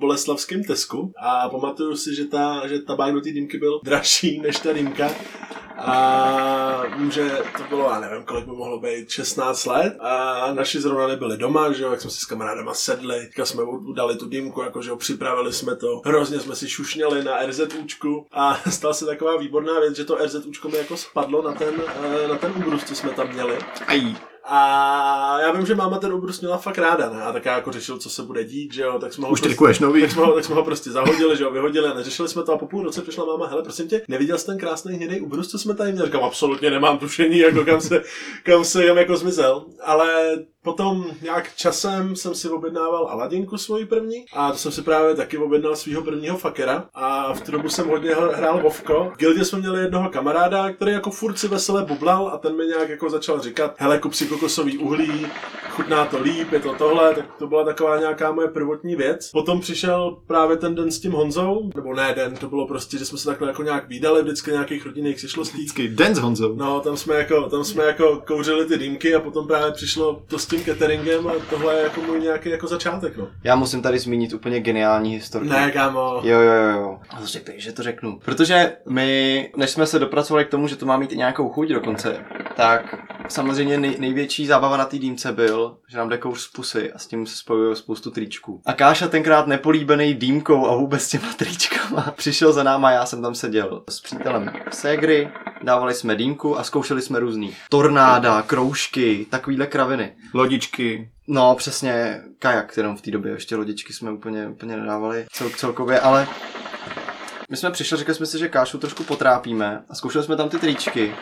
Boleslavském 0.00 0.64
Tesku 0.64 1.12
a 1.22 1.48
pamatuju 1.48 1.96
si, 1.96 2.14
že, 2.14 2.24
ta, 2.24 2.68
že 2.68 2.78
tabák 2.78 3.14
do 3.14 3.20
té 3.20 3.30
dýmky 3.30 3.58
byl 3.58 3.80
dražší 3.84 4.40
než 4.40 4.58
ta 4.58 4.72
dýmka 4.72 5.10
a 5.76 6.96
vím, 6.96 7.10
že 7.10 7.38
to 7.56 7.64
bylo, 7.68 7.90
já 7.90 8.00
nevím, 8.00 8.24
kolik 8.24 8.44
by 8.44 8.52
mohlo 8.52 8.80
být, 8.80 9.10
16 9.10 9.66
let 9.66 9.96
a 10.00 10.52
naši 10.54 10.80
zrovna 10.80 11.06
nebyli 11.06 11.36
doma, 11.36 11.72
že 11.72 11.82
jo, 11.82 11.90
jak 11.90 12.00
jsme 12.00 12.10
si 12.10 12.20
s 12.20 12.24
kamarádama 12.24 12.74
sedli, 12.74 13.20
teďka 13.20 13.44
jsme 13.44 13.62
udali 13.62 14.16
tu 14.16 14.28
dýmku, 14.28 14.62
jakože 14.62 14.90
jo, 14.90 14.96
připravili 14.96 15.52
jsme 15.52 15.76
to, 15.76 16.00
hrozně 16.04 16.40
jsme 16.40 16.56
si 16.56 16.68
šušněli 16.68 17.24
na 17.24 17.36
RZUčku 18.04 18.26
a 18.32 18.60
stala 18.70 18.94
se 18.94 19.06
taková 19.06 19.36
výborná 19.36 19.80
věc, 19.80 19.96
že 19.96 20.04
to 20.04 20.14
RZUčko 20.24 20.68
mi 20.68 20.78
jako 20.78 20.96
spadlo 20.96 21.42
na 21.42 21.52
ten, 21.52 21.74
eh, 22.04 22.28
na 22.28 22.36
ten 22.36 22.52
úbrus, 22.56 22.84
co 22.84 22.94
jsme 22.94 23.10
tam 23.10 23.28
měli. 23.32 23.58
Aj. 23.86 24.16
A 24.46 25.40
já 25.40 25.52
vím, 25.52 25.66
že 25.66 25.74
máma 25.74 25.98
ten 25.98 26.12
obrus 26.12 26.40
měla 26.40 26.56
fakt 26.58 26.78
ráda, 26.78 27.10
ne? 27.10 27.22
A 27.22 27.32
tak 27.32 27.44
já 27.44 27.54
jako 27.54 27.72
řešil, 27.72 27.98
co 27.98 28.10
se 28.10 28.22
bude 28.22 28.44
dít, 28.44 28.74
že 28.74 28.82
jo, 28.82 28.98
tak 28.98 29.12
jsme 29.12 29.26
ho, 29.26 29.32
Už 29.32 29.40
prostě, 29.40 29.84
nový. 29.84 30.00
tak 30.00 30.10
jsme, 30.10 30.22
ho, 30.24 30.32
tak 30.32 30.44
jsme 30.44 30.54
ho 30.54 30.64
prostě 30.64 30.90
zahodili, 30.90 31.36
že 31.36 31.44
jo, 31.44 31.50
vyhodili 31.50 31.88
a 31.88 31.94
neřešili 31.94 32.28
jsme 32.28 32.42
to 32.42 32.52
a 32.52 32.58
po 32.58 32.66
půl 32.66 32.82
roce 32.82 33.02
přišla 33.02 33.24
máma, 33.24 33.46
hele, 33.46 33.62
prosím 33.62 33.88
tě, 33.88 34.02
neviděl 34.08 34.38
jsi 34.38 34.46
ten 34.46 34.58
krásný 34.58 34.94
hnědý 34.94 35.20
ubrus, 35.20 35.50
co 35.50 35.58
jsme 35.58 35.74
tady 35.74 35.92
měli? 35.92 36.06
Říkám, 36.06 36.24
absolutně 36.24 36.70
nemám 36.70 36.98
tušení, 36.98 37.38
jako 37.38 37.64
kam 37.64 37.80
se, 37.80 38.02
kam 38.42 38.64
se 38.64 38.84
jako 38.84 39.16
zmizel, 39.16 39.64
ale 39.82 40.36
Potom 40.64 41.06
nějak 41.22 41.54
časem 41.56 42.16
jsem 42.16 42.34
si 42.34 42.48
objednával 42.48 43.08
Aladinku 43.10 43.58
svoji 43.58 43.86
první 43.86 44.24
a 44.32 44.52
to 44.52 44.58
jsem 44.58 44.72
si 44.72 44.82
právě 44.82 45.14
taky 45.14 45.38
objednal 45.38 45.76
svého 45.76 46.02
prvního 46.02 46.36
fakera 46.36 46.84
a 46.94 47.34
v 47.34 47.40
tu 47.40 47.52
dobu 47.52 47.68
jsem 47.68 47.88
hodně 47.88 48.14
hrál 48.14 48.62
Vovko. 48.62 49.10
V 49.14 49.18
gildě 49.18 49.44
jsme 49.44 49.58
měli 49.58 49.80
jednoho 49.80 50.08
kamaráda, 50.08 50.72
který 50.72 50.92
jako 50.92 51.10
furt 51.10 51.38
si 51.38 51.48
veselé 51.48 51.84
bublal 51.84 52.28
a 52.28 52.38
ten 52.38 52.56
mi 52.56 52.64
nějak 52.64 52.88
jako 52.88 53.10
začal 53.10 53.40
říkat, 53.40 53.74
hele, 53.78 53.98
kup 53.98 54.14
si 54.14 54.26
kokosový 54.26 54.78
uhlí, 54.78 55.26
chutná 55.70 56.04
to 56.06 56.22
líp, 56.22 56.52
je 56.52 56.60
to 56.60 56.74
tohle, 56.74 57.14
tak 57.14 57.24
to 57.38 57.46
byla 57.46 57.64
taková 57.64 57.98
nějaká 57.98 58.32
moje 58.32 58.48
prvotní 58.48 58.96
věc. 58.96 59.30
Potom 59.30 59.60
přišel 59.60 60.16
právě 60.26 60.56
ten 60.56 60.74
den 60.74 60.90
s 60.90 61.00
tím 61.00 61.12
Honzou, 61.12 61.70
nebo 61.74 61.94
ne 61.94 62.14
den, 62.16 62.36
to 62.36 62.48
bylo 62.48 62.66
prostě, 62.66 62.98
že 62.98 63.04
jsme 63.04 63.18
se 63.18 63.24
takhle 63.26 63.48
jako 63.48 63.62
nějak 63.62 63.88
výdali 63.88 64.22
vždycky 64.22 64.50
nějakých 64.50 64.86
rodinných 64.86 65.20
sešlostí. 65.20 65.58
Vždycky 65.58 65.88
den 65.88 66.14
s 66.14 66.18
Honzou. 66.18 66.54
No, 66.54 66.80
tam 66.80 66.96
jsme 66.96 67.14
jako, 67.14 67.42
tam 67.42 67.64
jsme 67.64 67.84
jako 67.84 68.22
kouřili 68.26 68.66
ty 68.66 68.78
dýmky 68.78 69.14
a 69.14 69.20
potom 69.20 69.46
právě 69.46 69.72
přišlo 69.72 70.22
to 70.26 70.38
s 70.38 70.46
tím 70.54 70.64
cateringem 70.64 71.26
a 71.26 71.32
tohle 71.50 71.74
je 71.74 71.82
jako 71.82 72.00
můj 72.00 72.20
nějaký 72.20 72.48
jako 72.50 72.66
začátek, 72.66 73.16
no. 73.16 73.28
Já 73.44 73.56
musím 73.56 73.82
tady 73.82 73.98
zmínit 73.98 74.32
úplně 74.32 74.60
geniální 74.60 75.14
historku. 75.14 75.48
Ne, 75.48 75.70
kámo. 75.70 76.20
Jo, 76.22 76.40
jo, 76.40 76.52
jo, 76.52 76.68
jo. 76.68 76.98
Řekli, 77.22 77.54
že 77.56 77.72
to 77.72 77.82
řeknu. 77.82 78.18
Protože 78.24 78.76
my, 78.88 79.50
než 79.56 79.70
jsme 79.70 79.86
se 79.86 79.98
dopracovali 79.98 80.44
k 80.44 80.50
tomu, 80.50 80.68
že 80.68 80.76
to 80.76 80.86
má 80.86 80.96
mít 80.96 81.12
i 81.12 81.16
nějakou 81.16 81.48
chuť 81.48 81.68
dokonce, 81.68 82.16
tak 82.56 82.94
samozřejmě 83.28 83.78
nej, 83.78 83.96
největší 83.98 84.46
zábava 84.46 84.76
na 84.76 84.84
té 84.84 84.98
dýmce 84.98 85.32
byl, 85.32 85.76
že 85.88 85.98
nám 85.98 86.08
jde 86.08 86.18
kouř 86.18 86.40
z 86.40 86.48
pusy 86.48 86.92
a 86.92 86.98
s 86.98 87.06
tím 87.06 87.26
se 87.26 87.36
spojuje 87.36 87.76
spoustu 87.76 88.10
tričků. 88.10 88.60
A 88.66 88.72
Káša 88.72 89.08
tenkrát 89.08 89.46
nepolíbený 89.46 90.14
dýmkou 90.14 90.66
a 90.66 90.76
vůbec 90.76 91.08
těma 91.08 91.32
tričkama 91.36 92.02
přišel 92.16 92.52
za 92.52 92.62
náma, 92.62 92.90
já 92.90 93.06
jsem 93.06 93.22
tam 93.22 93.34
seděl 93.34 93.82
s 93.90 94.00
přítelem 94.00 94.52
Ségry, 94.70 95.28
dávali 95.62 95.94
jsme 95.94 96.16
dýmku 96.16 96.58
a 96.58 96.64
zkoušeli 96.64 97.02
jsme 97.02 97.20
různý 97.20 97.54
tornáda, 97.70 98.42
kroužky, 98.42 99.26
takovýhle 99.30 99.66
kraviny. 99.66 100.12
Lodičky. 100.44 101.10
No, 101.28 101.54
přesně 101.54 102.20
kajak, 102.38 102.72
kterou 102.72 102.96
v 102.96 103.00
té 103.00 103.10
době 103.10 103.32
ještě 103.32 103.56
lodičky 103.56 103.92
jsme 103.92 104.12
úplně, 104.12 104.48
úplně 104.48 104.76
nedávali 104.76 105.26
cel, 105.32 105.50
celkově, 105.50 106.00
ale 106.00 106.28
my 107.50 107.56
jsme 107.56 107.70
přišli, 107.70 107.96
řekli 107.96 108.14
jsme 108.14 108.26
si, 108.26 108.38
že 108.38 108.48
Kášu 108.48 108.78
trošku 108.78 109.04
potrápíme 109.04 109.84
a 109.88 109.94
zkoušeli 109.94 110.24
jsme 110.24 110.36
tam 110.36 110.48
ty 110.48 110.58
tričky. 110.58 111.14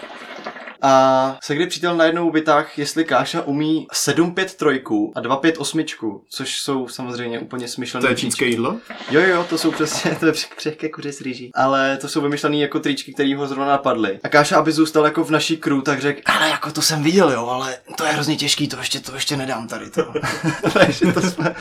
A 0.83 1.39
se 1.43 1.55
kdy 1.55 1.67
přítel 1.67 1.97
najednou 1.97 2.31
vytáh, 2.31 2.79
jestli 2.79 3.05
Káša 3.05 3.43
umí 3.43 3.87
7-5 3.93 4.47
trojku 4.57 5.13
a 5.17 5.21
2-5 5.21 5.53
osmičku, 5.59 6.25
což 6.29 6.59
jsou 6.61 6.89
samozřejmě 6.89 7.39
úplně 7.39 7.69
smyšlené. 7.69 8.03
To 8.03 8.13
je 8.13 8.17
čínské 8.17 8.45
jídlo? 8.45 8.79
Jo, 9.11 9.21
jo, 9.21 9.47
to 9.49 9.59
jsou 9.59 9.71
přesně, 9.71 10.17
to 10.21 10.27
je 10.27 10.33
křehké 10.57 10.89
kuře 10.89 11.13
s 11.13 11.21
rýží. 11.21 11.51
Ale 11.55 11.97
to 11.97 12.09
jsou 12.09 12.21
vymyšlené 12.21 12.57
jako 12.57 12.81
tričky, 12.81 13.15
které 13.15 13.37
ho 13.37 13.47
zrovna 13.47 13.67
napadly. 13.67 14.21
A 14.25 14.29
Káša, 14.29 14.59
aby 14.59 14.73
zůstal 14.73 15.05
jako 15.05 15.25
v 15.25 15.31
naší 15.31 15.57
crew, 15.57 15.83
tak 15.83 16.01
řekl, 16.01 16.21
ale 16.25 16.49
jako 16.49 16.73
to 16.73 16.83
jsem 16.83 17.03
viděl, 17.03 17.31
jo, 17.31 17.47
ale 17.47 17.77
to 17.97 18.05
je 18.05 18.13
hrozně 18.13 18.37
těžký, 18.37 18.69
to 18.69 18.77
ještě, 18.77 19.01
to 19.01 19.15
ještě 19.15 19.37
nedám 19.37 19.69
tady 19.69 19.91
to. 19.91 20.13
Takže 20.73 21.13
to 21.13 21.21
jsme, 21.21 21.55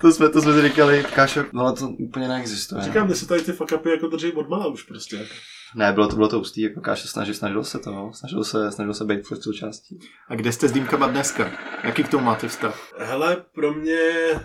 to 0.00 0.12
jsme, 0.12 0.28
to 0.28 0.42
jsme 0.42 0.62
říkali, 0.62 1.04
Káša, 1.14 1.44
no 1.52 1.76
to 1.76 1.88
úplně 1.88 2.28
neexistuje. 2.28 2.82
Říkám, 2.82 3.08
že 3.08 3.14
se 3.14 3.26
tady 3.26 3.42
ty 3.42 3.52
fuck 3.52 3.72
upy 3.72 3.90
jako 3.90 4.06
drží 4.06 4.32
od 4.32 4.48
mala 4.48 4.66
už 4.66 4.82
prostě. 4.82 5.26
Ne, 5.74 5.92
bylo 5.92 6.08
to, 6.08 6.16
bylo 6.16 6.28
to 6.28 6.38
hustý, 6.38 6.60
jako 6.60 6.80
Káša 6.80 7.08
snažil, 7.08 7.34
snažil 7.34 7.64
se 7.64 7.78
toho, 7.78 8.12
snažil 8.12 8.44
se, 8.44 8.72
snažil 8.72 8.94
se 8.94 9.04
být 9.04 9.30
v 9.30 9.42
součástí. 9.42 9.98
A 10.28 10.34
kde 10.34 10.52
jste 10.52 10.68
s 10.68 10.72
dýmkama 10.72 11.06
dneska? 11.06 11.52
Jaký 11.84 12.04
k 12.04 12.08
tomu 12.08 12.24
máte 12.24 12.48
vztah? 12.48 12.92
Hele, 12.98 13.44
pro 13.54 13.74
mě 13.74 13.98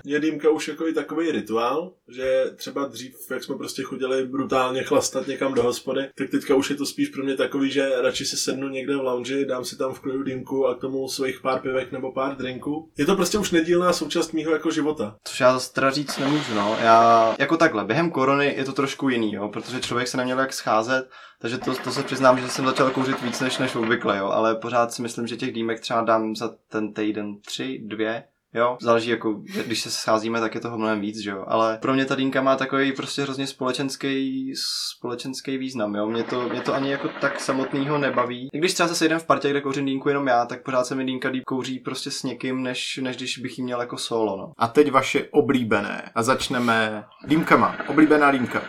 je 0.05 0.19
dýmka 0.19 0.49
už 0.49 0.67
jako 0.67 0.85
takový 0.95 1.31
rituál, 1.31 1.91
že 2.07 2.45
třeba 2.55 2.85
dřív, 2.85 3.15
jak 3.31 3.43
jsme 3.43 3.55
prostě 3.55 3.83
chodili 3.83 4.25
brutálně 4.25 4.83
chlastat 4.83 5.27
někam 5.27 5.53
do 5.53 5.63
hospody, 5.63 6.09
tak 6.15 6.29
teďka 6.29 6.55
už 6.55 6.69
je 6.69 6.75
to 6.75 6.85
spíš 6.85 7.09
pro 7.09 7.23
mě 7.23 7.37
takový, 7.37 7.71
že 7.71 8.01
radši 8.01 8.25
si 8.25 8.37
sednu 8.37 8.69
někde 8.69 8.95
v 8.95 9.01
lounge, 9.01 9.45
dám 9.45 9.65
si 9.65 9.77
tam 9.77 9.93
v 9.93 9.99
klidu 9.99 10.23
dýmku 10.23 10.67
a 10.67 10.75
k 10.75 10.81
tomu 10.81 11.07
svých 11.07 11.41
pár 11.41 11.59
pivek 11.59 11.91
nebo 11.91 12.11
pár 12.11 12.35
drinků. 12.37 12.91
Je 12.97 13.05
to 13.05 13.15
prostě 13.15 13.37
už 13.37 13.51
nedílná 13.51 13.93
součást 13.93 14.31
mýho 14.31 14.51
jako 14.51 14.71
života. 14.71 15.15
Což 15.23 15.39
já 15.39 15.53
zase 15.53 15.73
teda 15.73 15.91
říct 15.91 16.17
nemůžu, 16.17 16.53
no. 16.55 16.77
Já 16.81 17.35
jako 17.39 17.57
takhle, 17.57 17.85
během 17.85 18.11
korony 18.11 18.53
je 18.57 18.65
to 18.65 18.73
trošku 18.73 19.09
jiný, 19.09 19.33
jo, 19.33 19.49
protože 19.49 19.81
člověk 19.81 20.07
se 20.07 20.17
neměl 20.17 20.39
jak 20.39 20.53
scházet, 20.53 21.09
takže 21.41 21.57
to, 21.57 21.75
to 21.75 21.91
se 21.91 22.03
přiznám, 22.03 22.39
že 22.39 22.49
jsem 22.49 22.65
začal 22.65 22.91
kouřit 22.91 23.21
víc 23.21 23.41
než, 23.41 23.57
než 23.57 23.75
obvykle, 23.75 24.17
jo, 24.17 24.25
ale 24.27 24.55
pořád 24.55 24.93
si 24.93 25.01
myslím, 25.01 25.27
že 25.27 25.37
těch 25.37 25.53
dýmek 25.53 25.79
třeba 25.79 26.01
dám 26.01 26.35
za 26.35 26.49
ten 26.69 26.93
týden 26.93 27.41
tři, 27.41 27.81
dvě, 27.85 28.23
Jo, 28.55 28.77
záleží 28.81 29.09
jako, 29.09 29.33
když 29.65 29.81
se 29.81 29.91
scházíme, 29.91 30.39
tak 30.39 30.55
je 30.55 30.61
toho 30.61 30.77
mnohem 30.77 31.01
víc, 31.01 31.19
že 31.19 31.29
jo. 31.29 31.45
Ale 31.47 31.77
pro 31.81 31.93
mě 31.93 32.05
ta 32.05 32.15
dýnka 32.15 32.41
má 32.41 32.55
takový 32.55 32.91
prostě 32.91 33.21
hrozně 33.21 33.47
společenský, 33.47 34.53
společenský 34.97 35.57
význam, 35.57 35.95
jo. 35.95 36.07
Mě 36.07 36.23
to, 36.23 36.49
mě 36.49 36.61
to 36.61 36.73
ani 36.73 36.91
jako 36.91 37.09
tak 37.21 37.39
samotného 37.39 37.97
nebaví. 37.97 38.49
I 38.53 38.57
když 38.57 38.73
třeba 38.73 38.89
se 38.89 38.95
sejdem 38.95 39.19
v 39.19 39.25
partě, 39.25 39.49
kde 39.49 39.61
kouřím 39.61 39.85
dýnku 39.85 40.09
jenom 40.09 40.27
já, 40.27 40.45
tak 40.45 40.63
pořád 40.63 40.83
se 40.83 40.95
mi 40.95 41.05
dýnka 41.05 41.29
líp 41.29 41.43
kouří 41.47 41.79
prostě 41.79 42.11
s 42.11 42.23
někým, 42.23 42.63
než, 42.63 42.99
než 43.03 43.17
když 43.17 43.37
bych 43.37 43.57
ji 43.57 43.63
měl 43.63 43.79
jako 43.79 43.97
solo, 43.97 44.37
no. 44.37 44.51
A 44.57 44.67
teď 44.67 44.91
vaše 44.91 45.27
oblíbené. 45.31 46.11
A 46.15 46.23
začneme 46.23 47.03
dýmkama. 47.27 47.75
Oblíbená 47.87 48.31
dýmka. 48.31 48.61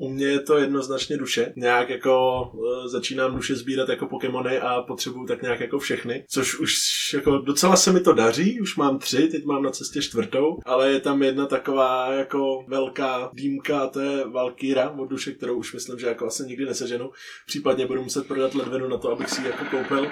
U 0.00 0.08
mě 0.08 0.26
je 0.26 0.40
to 0.40 0.58
jednoznačně 0.58 1.16
duše. 1.16 1.52
Nějak 1.56 1.90
jako 1.90 2.42
e, 2.84 2.88
začínám 2.88 3.34
duše 3.34 3.56
sbírat 3.56 3.88
jako 3.88 4.06
Pokémony 4.06 4.58
a 4.58 4.82
potřebuju 4.82 5.26
tak 5.26 5.42
nějak 5.42 5.60
jako 5.60 5.78
všechny, 5.78 6.24
což 6.28 6.58
už 6.58 6.74
jako 7.14 7.38
docela 7.38 7.76
se 7.76 7.92
mi 7.92 8.00
to 8.00 8.12
daří, 8.12 8.60
už 8.60 8.76
mám 8.76 8.98
tři, 8.98 9.28
teď 9.28 9.44
mám 9.44 9.62
na 9.62 9.70
cestě 9.70 10.02
čtvrtou, 10.02 10.58
ale 10.66 10.92
je 10.92 11.00
tam 11.00 11.22
jedna 11.22 11.46
taková 11.46 12.12
jako 12.12 12.64
velká 12.68 13.30
dýmka 13.32 13.80
a 13.80 13.86
to 13.86 14.00
je 14.00 14.24
Valkyra 14.28 14.90
od 14.90 15.06
duše, 15.06 15.32
kterou 15.32 15.56
už 15.56 15.74
myslím, 15.74 15.98
že 15.98 16.06
jako 16.06 16.26
asi 16.26 16.42
nikdy 16.42 16.64
neseženu. 16.64 17.10
Případně 17.46 17.86
budu 17.86 18.02
muset 18.02 18.28
prodat 18.28 18.54
ledvinu 18.54 18.88
na 18.88 18.98
to, 18.98 19.12
abych 19.12 19.28
si 19.28 19.40
ji 19.40 19.46
jako 19.46 19.64
koupil. 19.64 20.10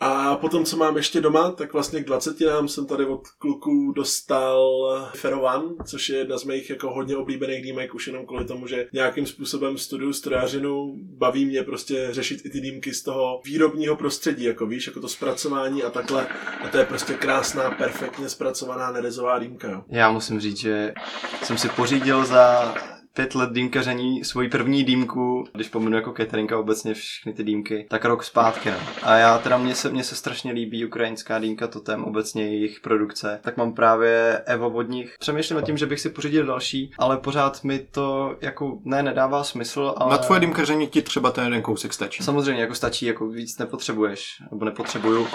A 0.00 0.36
potom, 0.36 0.64
co 0.64 0.76
mám 0.76 0.96
ještě 0.96 1.20
doma, 1.20 1.50
tak 1.50 1.72
vlastně 1.72 2.00
k 2.00 2.06
20 2.06 2.40
nám 2.40 2.68
jsem 2.68 2.86
tady 2.86 3.06
od 3.06 3.28
kluků 3.38 3.92
dostal 3.92 4.62
Ferovan, 5.14 5.62
což 5.84 6.08
je 6.08 6.18
jedna 6.18 6.38
z 6.38 6.44
mých 6.44 6.70
jako 6.70 6.90
hodně 6.90 7.16
oblíbených 7.16 7.62
dýmek, 7.62 7.94
už 7.94 8.06
jenom 8.06 8.26
kvůli 8.26 8.44
tomu, 8.44 8.66
že 8.66 8.86
nějakým 8.92 9.26
způsobem 9.26 9.78
studuju 9.78 10.12
strojařinu, 10.12 10.94
baví 10.98 11.46
mě 11.46 11.62
prostě 11.62 12.08
řešit 12.10 12.40
i 12.44 12.50
ty 12.50 12.60
dýmky 12.60 12.94
z 12.94 13.02
toho 13.02 13.40
výrobního 13.44 13.96
prostředí, 13.96 14.44
jako 14.44 14.66
víš, 14.66 14.86
jako 14.86 15.00
to 15.00 15.08
zpracování 15.08 15.82
a 15.82 15.90
takhle. 15.90 16.26
A 16.64 16.68
to 16.68 16.78
je 16.78 16.84
prostě 16.84 17.14
krásná, 17.14 17.70
perfektně 17.70 18.28
zpracovaná 18.28 18.92
nerezová 18.92 19.38
dýmka. 19.38 19.84
Já 19.88 20.12
musím 20.12 20.40
říct, 20.40 20.58
že 20.58 20.94
jsem 21.42 21.58
si 21.58 21.68
pořídil 21.68 22.24
za 22.24 22.74
pět 23.14 23.34
let 23.34 23.50
dýmkaření 23.52 24.24
svoji 24.24 24.48
první 24.48 24.84
dýmku, 24.84 25.44
když 25.54 25.68
pomenu 25.68 25.96
jako 25.96 26.12
cateringa 26.16 26.58
obecně 26.58 26.94
všechny 26.94 27.32
ty 27.32 27.44
dýmky, 27.44 27.86
tak 27.90 28.04
rok 28.04 28.24
zpátky. 28.24 28.70
No. 28.70 28.76
A 29.02 29.14
já 29.16 29.38
teda 29.38 29.58
mně 29.58 29.74
se, 29.74 29.90
mně 29.90 30.04
se 30.04 30.14
strašně 30.14 30.52
líbí 30.52 30.86
ukrajinská 30.86 31.38
dýmka 31.38 31.66
Totem, 31.66 32.04
obecně 32.04 32.42
jejich 32.42 32.80
produkce. 32.80 33.40
Tak 33.42 33.56
mám 33.56 33.72
právě 33.72 34.42
Evo 34.46 34.70
od 34.70 34.88
nich. 34.88 35.14
Přemýšlím 35.18 35.56
nad 35.56 35.64
tím, 35.64 35.78
že 35.78 35.86
bych 35.86 36.00
si 36.00 36.10
pořídil 36.10 36.46
další, 36.46 36.90
ale 36.98 37.16
pořád 37.16 37.64
mi 37.64 37.78
to 37.78 38.36
jako 38.40 38.78
ne, 38.84 39.02
nedává 39.02 39.44
smysl. 39.44 39.94
Ale... 39.96 40.10
Na 40.10 40.18
tvoje 40.18 40.40
dýmkaření 40.40 40.86
ti 40.86 41.02
třeba 41.02 41.30
ten 41.30 41.44
jeden 41.44 41.62
kousek 41.62 41.92
stačí. 41.92 42.22
Samozřejmě, 42.22 42.60
jako 42.60 42.74
stačí, 42.74 43.06
jako 43.06 43.28
víc 43.28 43.58
nepotřebuješ, 43.58 44.42
nebo 44.50 44.64
nepotřebuju, 44.64 45.26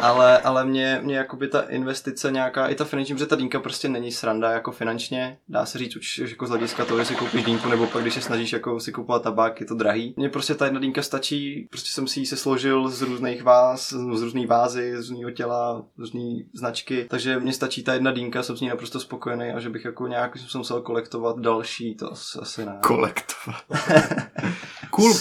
ale, 0.00 0.38
ale 0.38 0.64
mě, 0.64 1.00
mě 1.02 1.16
jakoby 1.16 1.48
ta 1.48 1.60
investice 1.60 2.30
nějaká, 2.30 2.68
i 2.68 2.74
ta 2.74 2.84
finanční, 2.84 3.14
protože 3.14 3.26
ta 3.26 3.36
dýmka 3.36 3.60
prostě 3.60 3.88
není 3.88 4.12
sranda 4.12 4.50
jako 4.50 4.72
finančně, 4.72 5.38
dá 5.48 5.66
se 5.66 5.78
říct 5.78 5.96
už 5.96 6.18
jako 6.18 6.46
z 6.46 6.50
hlediska 6.50 6.84
toho, 6.84 6.98
jestli 6.98 7.16
koupíš 7.20 7.44
dýmku, 7.44 7.68
nebo 7.68 7.86
pak 7.86 8.02
když 8.02 8.14
se 8.14 8.20
snažíš 8.20 8.52
jako 8.52 8.80
si 8.80 8.92
kupovat 8.92 9.22
tabák, 9.22 9.60
je 9.60 9.66
to 9.66 9.74
drahý. 9.74 10.14
Mně 10.16 10.28
prostě 10.28 10.54
ta 10.54 10.64
jedna 10.64 10.80
dýmka 10.80 11.02
stačí, 11.02 11.66
prostě 11.70 11.90
jsem 11.92 12.06
si 12.06 12.20
ji 12.20 12.26
se 12.26 12.36
složil 12.36 12.88
z 12.88 13.02
různých 13.02 13.42
váz, 13.42 13.88
z 13.88 14.22
různých 14.22 14.48
vázy, 14.48 14.92
z 14.92 15.10
různého 15.10 15.30
těla, 15.30 15.82
z 15.96 15.98
různé 15.98 16.44
značky, 16.54 17.06
takže 17.10 17.38
mně 17.38 17.52
stačí 17.52 17.82
ta 17.82 17.94
jedna 17.94 18.12
dýmka, 18.12 18.42
jsem 18.42 18.56
s 18.56 18.60
ní 18.60 18.68
naprosto 18.68 19.00
spokojený 19.00 19.50
a 19.50 19.60
že 19.60 19.70
bych 19.70 19.84
jako 19.84 20.06
nějak 20.06 20.36
jsem 20.36 20.58
musel 20.58 20.80
kolektovat 20.80 21.38
další, 21.38 21.94
to 21.94 22.12
asi 22.42 22.66
ne. 22.66 22.78
Kolektovat. 22.82 23.64
cool. 24.90 25.14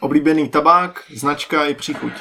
Oblíbený 0.00 0.48
tabák, 0.48 1.04
značka 1.14 1.66
i 1.66 1.74
příchuť. 1.74 2.12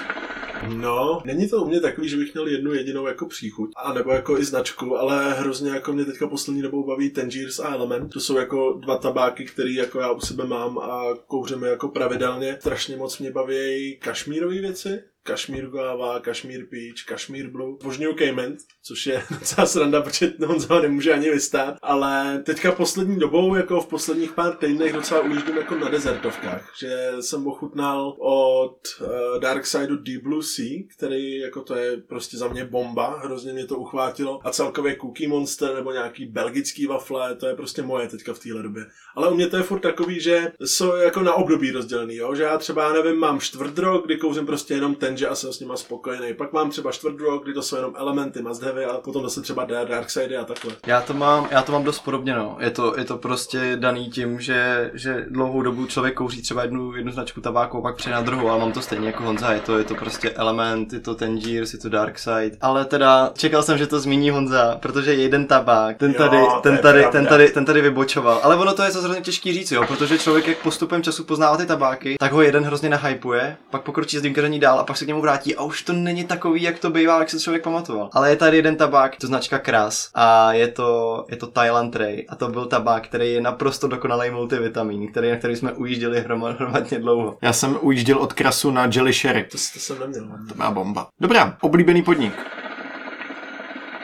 No, 0.68 1.22
není 1.26 1.50
to 1.50 1.62
u 1.62 1.68
mě 1.68 1.80
takový, 1.80 2.10
že 2.10 2.18
bych 2.18 2.34
měl 2.34 2.48
jednu 2.48 2.74
jedinou 2.74 3.08
jako 3.08 3.26
příchuť, 3.26 3.72
a 3.76 3.94
nebo 3.94 4.12
jako 4.12 4.38
i 4.40 4.46
značku, 4.46 4.98
ale 4.98 5.34
hrozně 5.34 5.70
jako 5.70 5.94
mě 5.94 6.06
teďka 6.06 6.28
poslední 6.28 6.62
dobou 6.62 6.88
baví 6.88 7.12
Tangiers 7.12 7.60
a 7.60 7.74
Element. 7.74 8.14
To 8.14 8.20
jsou 8.20 8.38
jako 8.38 8.74
dva 8.74 8.98
tabáky, 8.98 9.46
které 9.46 9.72
jako 9.72 10.00
já 10.00 10.12
u 10.12 10.20
sebe 10.20 10.46
mám 10.46 10.78
a 10.78 11.04
kouříme 11.28 11.68
jako 11.68 11.88
pravidelně. 11.88 12.58
Strašně 12.60 12.98
moc 12.98 13.20
mě 13.20 13.32
baví 13.32 13.98
kašmírové 14.02 14.62
věci, 14.62 15.00
Kašmír 15.28 15.68
Guava, 15.70 16.20
Kašmír 16.20 16.66
Peach, 16.70 17.06
Kašmír 17.08 17.50
Blue, 17.50 17.78
Božňuju 17.84 18.14
Cayman, 18.14 18.58
což 18.84 19.08
je 19.08 19.24
docela 19.40 19.68
sranda, 19.68 20.02
protože 20.02 20.34
Honza 20.46 20.74
ho 20.74 20.82
nemůže 20.82 21.14
ani 21.14 21.30
vystát, 21.30 21.78
ale 21.82 22.44
teďka 22.46 22.72
poslední 22.72 23.20
dobou, 23.20 23.56
jako 23.56 23.82
v 23.82 23.88
posledních 23.88 24.32
pár 24.32 24.56
týdnech 24.56 24.94
docela 24.94 25.22
ujíždím 25.22 25.58
jako 25.58 25.76
na 25.76 25.90
dezertovkách, 25.90 26.74
že 26.80 27.12
jsem 27.20 27.48
ochutnal 27.48 28.16
od 28.20 28.78
uh, 29.02 29.40
Dark 29.40 29.66
Sideu 29.66 29.96
Deep 29.96 30.24
Blue 30.24 30.44
Sea, 30.44 30.84
který 30.98 31.38
jako 31.38 31.62
to 31.62 31.76
je 31.76 31.98
prostě 31.98 32.38
za 32.38 32.48
mě 32.48 32.66
bomba, 32.66 33.20
hrozně 33.24 33.54
mě 33.54 33.66
to 33.66 33.78
uchvátilo 33.78 34.40
a 34.44 34.52
celkově 34.52 34.96
Cookie 35.02 35.30
Monster 35.30 35.76
nebo 35.76 35.92
nějaký 35.92 36.26
belgický 36.26 36.86
wafle, 36.86 37.36
to 37.36 37.48
je 37.48 37.56
prostě 37.56 37.82
moje 37.82 38.08
teďka 38.08 38.34
v 38.34 38.40
téhle 38.40 38.64
době. 38.64 38.86
Ale 39.16 39.30
u 39.30 39.36
mě 39.36 39.48
to 39.48 39.58
je 39.58 39.64
furt 39.64 39.80
takový, 39.80 40.20
že 40.20 40.52
jsou 40.66 40.96
jako 40.96 41.22
na 41.22 41.34
období 41.34 41.72
rozdělený, 41.72 42.16
jo? 42.16 42.36
že 42.36 42.44
já 42.44 42.58
třeba, 42.58 42.84
já 42.84 42.94
nevím, 42.94 43.20
mám 43.20 43.40
čtvrt 43.40 43.78
rok, 43.78 44.06
kdy 44.06 44.18
kouřím 44.18 44.46
prostě 44.46 44.74
jenom 44.74 44.96
ten 44.96 45.15
že 45.18 45.28
a 45.28 45.36
jsem 45.36 45.54
s 45.54 45.60
nima 45.60 45.78
spokojený. 45.78 46.34
Pak 46.34 46.54
mám 46.54 46.70
třeba 46.70 46.92
čtvrt 46.92 47.20
rok, 47.20 47.44
kdy 47.44 47.54
to 47.54 47.62
jsou 47.62 47.76
jenom 47.76 47.94
elementy, 47.98 48.42
must 48.42 48.64
have, 48.64 48.86
a 48.86 48.98
potom 48.98 49.24
zase 49.24 49.42
třeba 49.42 49.66
Dark 49.66 50.10
Side 50.10 50.38
a 50.38 50.44
takhle. 50.46 50.74
Já 50.86 51.02
to 51.02 51.14
mám, 51.14 51.48
já 51.52 51.62
to 51.62 51.72
mám 51.72 51.84
dost 51.84 52.00
podobně, 52.00 52.34
no. 52.36 52.58
Je 52.60 52.70
to, 52.72 52.94
je 52.98 53.06
to 53.06 53.18
prostě 53.18 53.76
daný 53.76 54.10
tím, 54.10 54.40
že, 54.40 54.92
že 54.94 55.26
dlouhou 55.30 55.62
dobu 55.62 55.86
člověk 55.86 56.14
kouří 56.16 56.42
třeba 56.42 56.62
jednu, 56.62 56.96
jednu 56.96 57.12
značku 57.12 57.42
tabáku, 57.42 57.82
pak 57.82 57.96
přijde 57.96 58.16
na 58.16 58.22
druhou, 58.22 58.50
ale 58.50 58.60
mám 58.60 58.72
to 58.72 58.82
stejně 58.82 59.08
jako 59.08 59.24
Honza. 59.24 59.52
Je 59.52 59.60
to, 59.60 59.78
je 59.78 59.84
to 59.84 59.96
prostě 59.96 60.30
element, 60.30 60.94
je 60.94 61.00
to 61.00 61.16
Tangiers, 61.16 61.74
je 61.74 61.80
to 61.80 61.90
Dark 61.90 62.20
Side. 62.20 62.58
Ale 62.62 62.86
teda 62.86 63.32
čekal 63.38 63.64
jsem, 63.64 63.78
že 63.78 63.88
to 63.88 64.00
zmíní 64.00 64.30
Honza, 64.30 64.78
protože 64.82 65.14
jeden 65.14 65.48
tabák, 65.48 65.98
ten 65.98 66.14
tady, 66.14 66.38
Jo, 66.38 66.60
ten 66.64 66.78
tady, 66.78 67.00
pravda. 67.00 67.12
ten 67.20 67.26
tady, 67.28 67.50
ten 67.50 67.66
tady 67.66 67.82
vybočoval. 67.82 68.40
Ale 68.44 68.56
ono 68.56 68.74
to 68.74 68.84
je 68.84 68.92
zase 68.92 69.06
hrozně 69.06 69.24
těžký 69.24 69.54
říct, 69.54 69.72
jo, 69.72 69.84
protože 69.88 70.18
člověk 70.18 70.48
jak 70.48 70.58
postupem 70.58 71.04
času 71.04 71.24
poznává 71.24 71.58
ty 71.58 71.66
tabáky, 71.66 72.16
tak 72.20 72.32
ho 72.32 72.42
jeden 72.42 72.64
hrozně 72.64 72.90
nahypuje, 72.90 73.58
pak 73.70 73.82
pokročí 73.82 74.18
s 74.18 74.22
dýmkaření 74.22 74.60
dál 74.60 74.80
a 74.80 74.84
pak 74.84 74.98
se 74.98 75.05
k 75.06 75.08
němu 75.08 75.22
vrátí 75.22 75.56
a 75.56 75.64
už 75.64 75.82
to 75.82 75.94
není 75.94 76.24
takový, 76.24 76.62
jak 76.62 76.80
to 76.80 76.90
bývá, 76.90 77.20
jak 77.20 77.30
se 77.30 77.40
člověk 77.40 77.64
pamatoval. 77.64 78.10
Ale 78.14 78.30
je 78.30 78.36
tady 78.36 78.58
jeden 78.58 78.76
tabák, 78.76 79.16
to 79.16 79.28
značka 79.28 79.60
Kras 79.60 80.10
a 80.14 80.54
je 80.54 80.68
to, 80.68 81.26
je 81.30 81.38
to 81.38 81.48
Thailand 81.48 81.96
Ray 81.96 82.26
a 82.30 82.36
to 82.36 82.48
byl 82.48 82.66
tabák, 82.66 83.08
který 83.08 83.34
je 83.34 83.42
naprosto 83.42 83.88
dokonalý 83.88 84.30
multivitamin, 84.30 85.12
který, 85.12 85.32
na 85.32 85.38
který 85.38 85.56
jsme 85.56 85.74
ujížděli 85.74 86.22
hromad, 86.22 86.56
hromadně 86.60 87.00
dlouho. 87.00 87.38
Já 87.42 87.54
jsem 87.54 87.78
ujížděl 87.82 88.18
od 88.18 88.34
krasu 88.34 88.72
na 88.72 88.90
Jelly 88.94 89.14
Sherry. 89.14 89.44
To, 89.44 89.58
to 89.74 89.80
jsem 89.80 90.00
neměl. 90.00 90.24
To 90.50 90.56
má 90.56 90.72
bomba. 90.72 91.08
Dobrá, 91.20 91.58
oblíbený 91.62 92.04
podnik. 92.04 92.34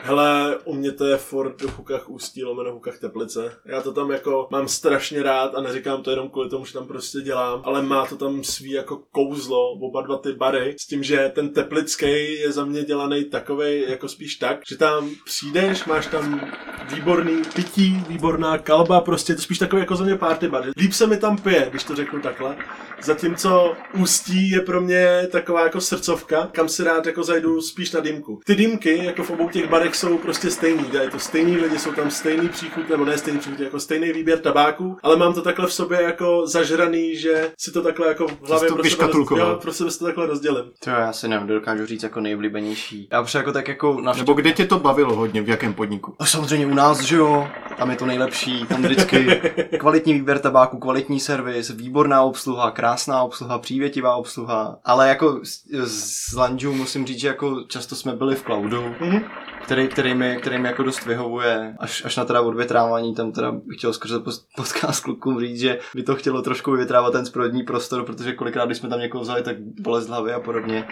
Hele, 0.04 0.58
u 0.64 0.74
mě 0.74 0.92
to 0.92 1.06
je 1.06 1.16
furt 1.16 1.62
v 1.62 1.76
Hukách 1.76 2.08
Ústí, 2.08 2.44
lomeno 2.44 2.72
Hukách 2.72 2.98
Teplice. 2.98 3.52
Já 3.66 3.82
to 3.82 3.92
tam 3.92 4.10
jako 4.10 4.48
mám 4.50 4.68
strašně 4.68 5.22
rád 5.22 5.54
a 5.54 5.60
neříkám 5.60 6.02
to 6.02 6.10
jenom 6.10 6.30
kvůli 6.30 6.48
tomu, 6.48 6.64
že 6.64 6.72
tam 6.72 6.86
prostě 6.86 7.20
dělám, 7.20 7.62
ale 7.64 7.82
má 7.82 8.06
to 8.06 8.16
tam 8.16 8.44
svý 8.44 8.70
jako 8.70 9.02
kouzlo, 9.12 9.70
oba 9.70 10.02
dva 10.02 10.18
ty 10.18 10.32
bary, 10.32 10.74
s 10.80 10.86
tím, 10.86 11.02
že 11.02 11.32
ten 11.34 11.48
teplický 11.48 12.34
je 12.40 12.52
za 12.52 12.64
mě 12.64 12.84
dělaný 12.84 13.24
takovej 13.24 13.86
jako 13.88 14.08
spíš 14.08 14.36
tak, 14.36 14.60
že 14.68 14.76
tam 14.76 15.10
přijdeš, 15.24 15.84
máš 15.84 16.06
tam 16.06 16.50
výborný 16.94 17.42
pití, 17.54 18.04
výborná 18.08 18.58
kalba, 18.58 19.00
prostě 19.00 19.32
je 19.32 19.36
to 19.36 19.42
spíš 19.42 19.58
takový 19.58 19.80
jako 19.80 19.96
za 19.96 20.04
mě 20.04 20.16
party 20.16 20.48
bar. 20.48 20.64
Líp 20.76 20.92
se 20.92 21.06
mi 21.06 21.16
tam 21.16 21.38
pije, 21.38 21.66
když 21.70 21.84
to 21.84 21.96
řeknu 21.96 22.20
takhle. 22.20 22.56
Zatímco 23.02 23.74
Ústí 24.00 24.50
je 24.50 24.60
pro 24.60 24.80
mě 24.80 25.28
taková 25.32 25.62
jako 25.62 25.80
srdcovka, 25.80 26.48
kam 26.52 26.68
si 26.68 26.84
rád 26.84 27.06
jako 27.06 27.22
zajdu 27.22 27.60
spíš 27.60 27.92
na 27.92 28.00
dýmku. 28.00 28.40
Ty 28.46 28.54
dýmky, 28.54 29.04
jako 29.04 29.24
v 29.24 29.30
obou 29.30 29.48
těch 29.48 29.70
barech, 29.70 29.91
jsou 29.94 30.18
prostě 30.18 30.50
stejný. 30.50 30.84
Je 31.02 31.10
to 31.10 31.18
stejný 31.18 31.56
lidi, 31.56 31.78
jsou 31.78 31.92
tam 31.92 32.10
stejný 32.10 32.48
příchuť, 32.48 32.88
nebo 32.88 33.04
ne 33.04 33.18
stejný 33.18 33.40
příchuť, 33.40 33.60
jako 33.60 33.80
stejný 33.80 34.12
výběr 34.12 34.38
tabáku, 34.38 34.96
ale 35.02 35.16
mám 35.16 35.34
to 35.34 35.42
takhle 35.42 35.66
v 35.66 35.72
sobě 35.72 36.02
jako 36.02 36.46
zažraný, 36.46 37.16
že 37.16 37.52
si 37.58 37.72
to 37.72 37.82
takhle 37.82 38.08
jako 38.08 38.26
v 38.28 38.48
hlavě 38.48 38.68
to 38.68 38.74
pro 38.74 38.84
sebe, 38.84 39.06
roz... 39.06 39.30
jo, 39.30 39.58
pro 39.62 39.72
sebe 39.72 39.90
si 39.90 39.98
to 39.98 40.04
takhle 40.04 40.26
rozdělím. 40.26 40.64
To 40.84 40.90
já 40.90 41.12
si 41.12 41.28
nevím, 41.28 41.46
dokážu 41.46 41.86
říct 41.86 42.02
jako 42.02 42.20
nejoblíbenější. 42.20 43.08
Já 43.12 43.20
už 43.20 43.34
jako 43.34 43.52
tak 43.52 43.68
jako 43.68 44.00
na 44.00 44.12
Nebo 44.12 44.32
kde 44.32 44.52
tě 44.52 44.66
to 44.66 44.78
bavilo 44.78 45.14
hodně, 45.16 45.42
v 45.42 45.48
jakém 45.48 45.74
podniku? 45.74 46.14
A 46.18 46.26
samozřejmě 46.26 46.66
u 46.66 46.74
nás, 46.74 47.00
že 47.00 47.16
jo, 47.16 47.48
tam 47.78 47.90
je 47.90 47.96
to 47.96 48.06
nejlepší, 48.06 48.66
tam 48.66 48.82
vždycky 48.82 49.40
kvalitní 49.78 50.12
výběr 50.12 50.38
tabáku, 50.38 50.78
kvalitní 50.78 51.20
servis, 51.20 51.70
výborná 51.70 52.22
obsluha, 52.22 52.70
krásná 52.70 53.22
obsluha, 53.22 53.58
přívětivá 53.58 54.16
obsluha, 54.16 54.78
ale 54.84 55.08
jako 55.08 55.40
z, 55.42 55.62
z 55.86 56.34
Lanžu 56.34 56.72
musím 56.72 57.06
říct, 57.06 57.20
že 57.20 57.28
jako 57.28 57.62
často 57.68 57.96
jsme 57.96 58.12
byli 58.12 58.34
v 58.36 58.42
cloudu, 58.42 58.94
Mhm. 59.00 59.22
Který, 59.62 59.88
který, 59.88 60.14
mi, 60.14 60.36
který 60.40 60.58
mi 60.58 60.68
jako 60.68 60.82
dost 60.82 61.06
vyhovuje, 61.06 61.76
až, 61.78 62.04
až 62.04 62.16
na 62.16 62.24
teda 62.24 62.40
odvětrávání, 62.40 63.14
tam 63.14 63.32
teda 63.32 63.52
bych 63.52 63.78
chtěl 63.78 63.92
skrze 63.92 64.20
podcast 64.56 65.04
klukům 65.04 65.40
říct, 65.40 65.60
že 65.60 65.78
by 65.94 66.02
to 66.02 66.14
chtělo 66.14 66.42
trošku 66.42 66.70
vyvětrávat 66.70 67.12
ten 67.12 67.26
spodní 67.26 67.62
prostor, 67.62 68.04
protože 68.04 68.32
kolikrát, 68.32 68.66
když 68.66 68.78
jsme 68.78 68.88
tam 68.88 69.00
někoho 69.00 69.22
vzali, 69.22 69.42
tak 69.42 69.56
bolest 69.60 70.08
hlavy 70.08 70.32
a 70.32 70.40
podobně. 70.40 70.84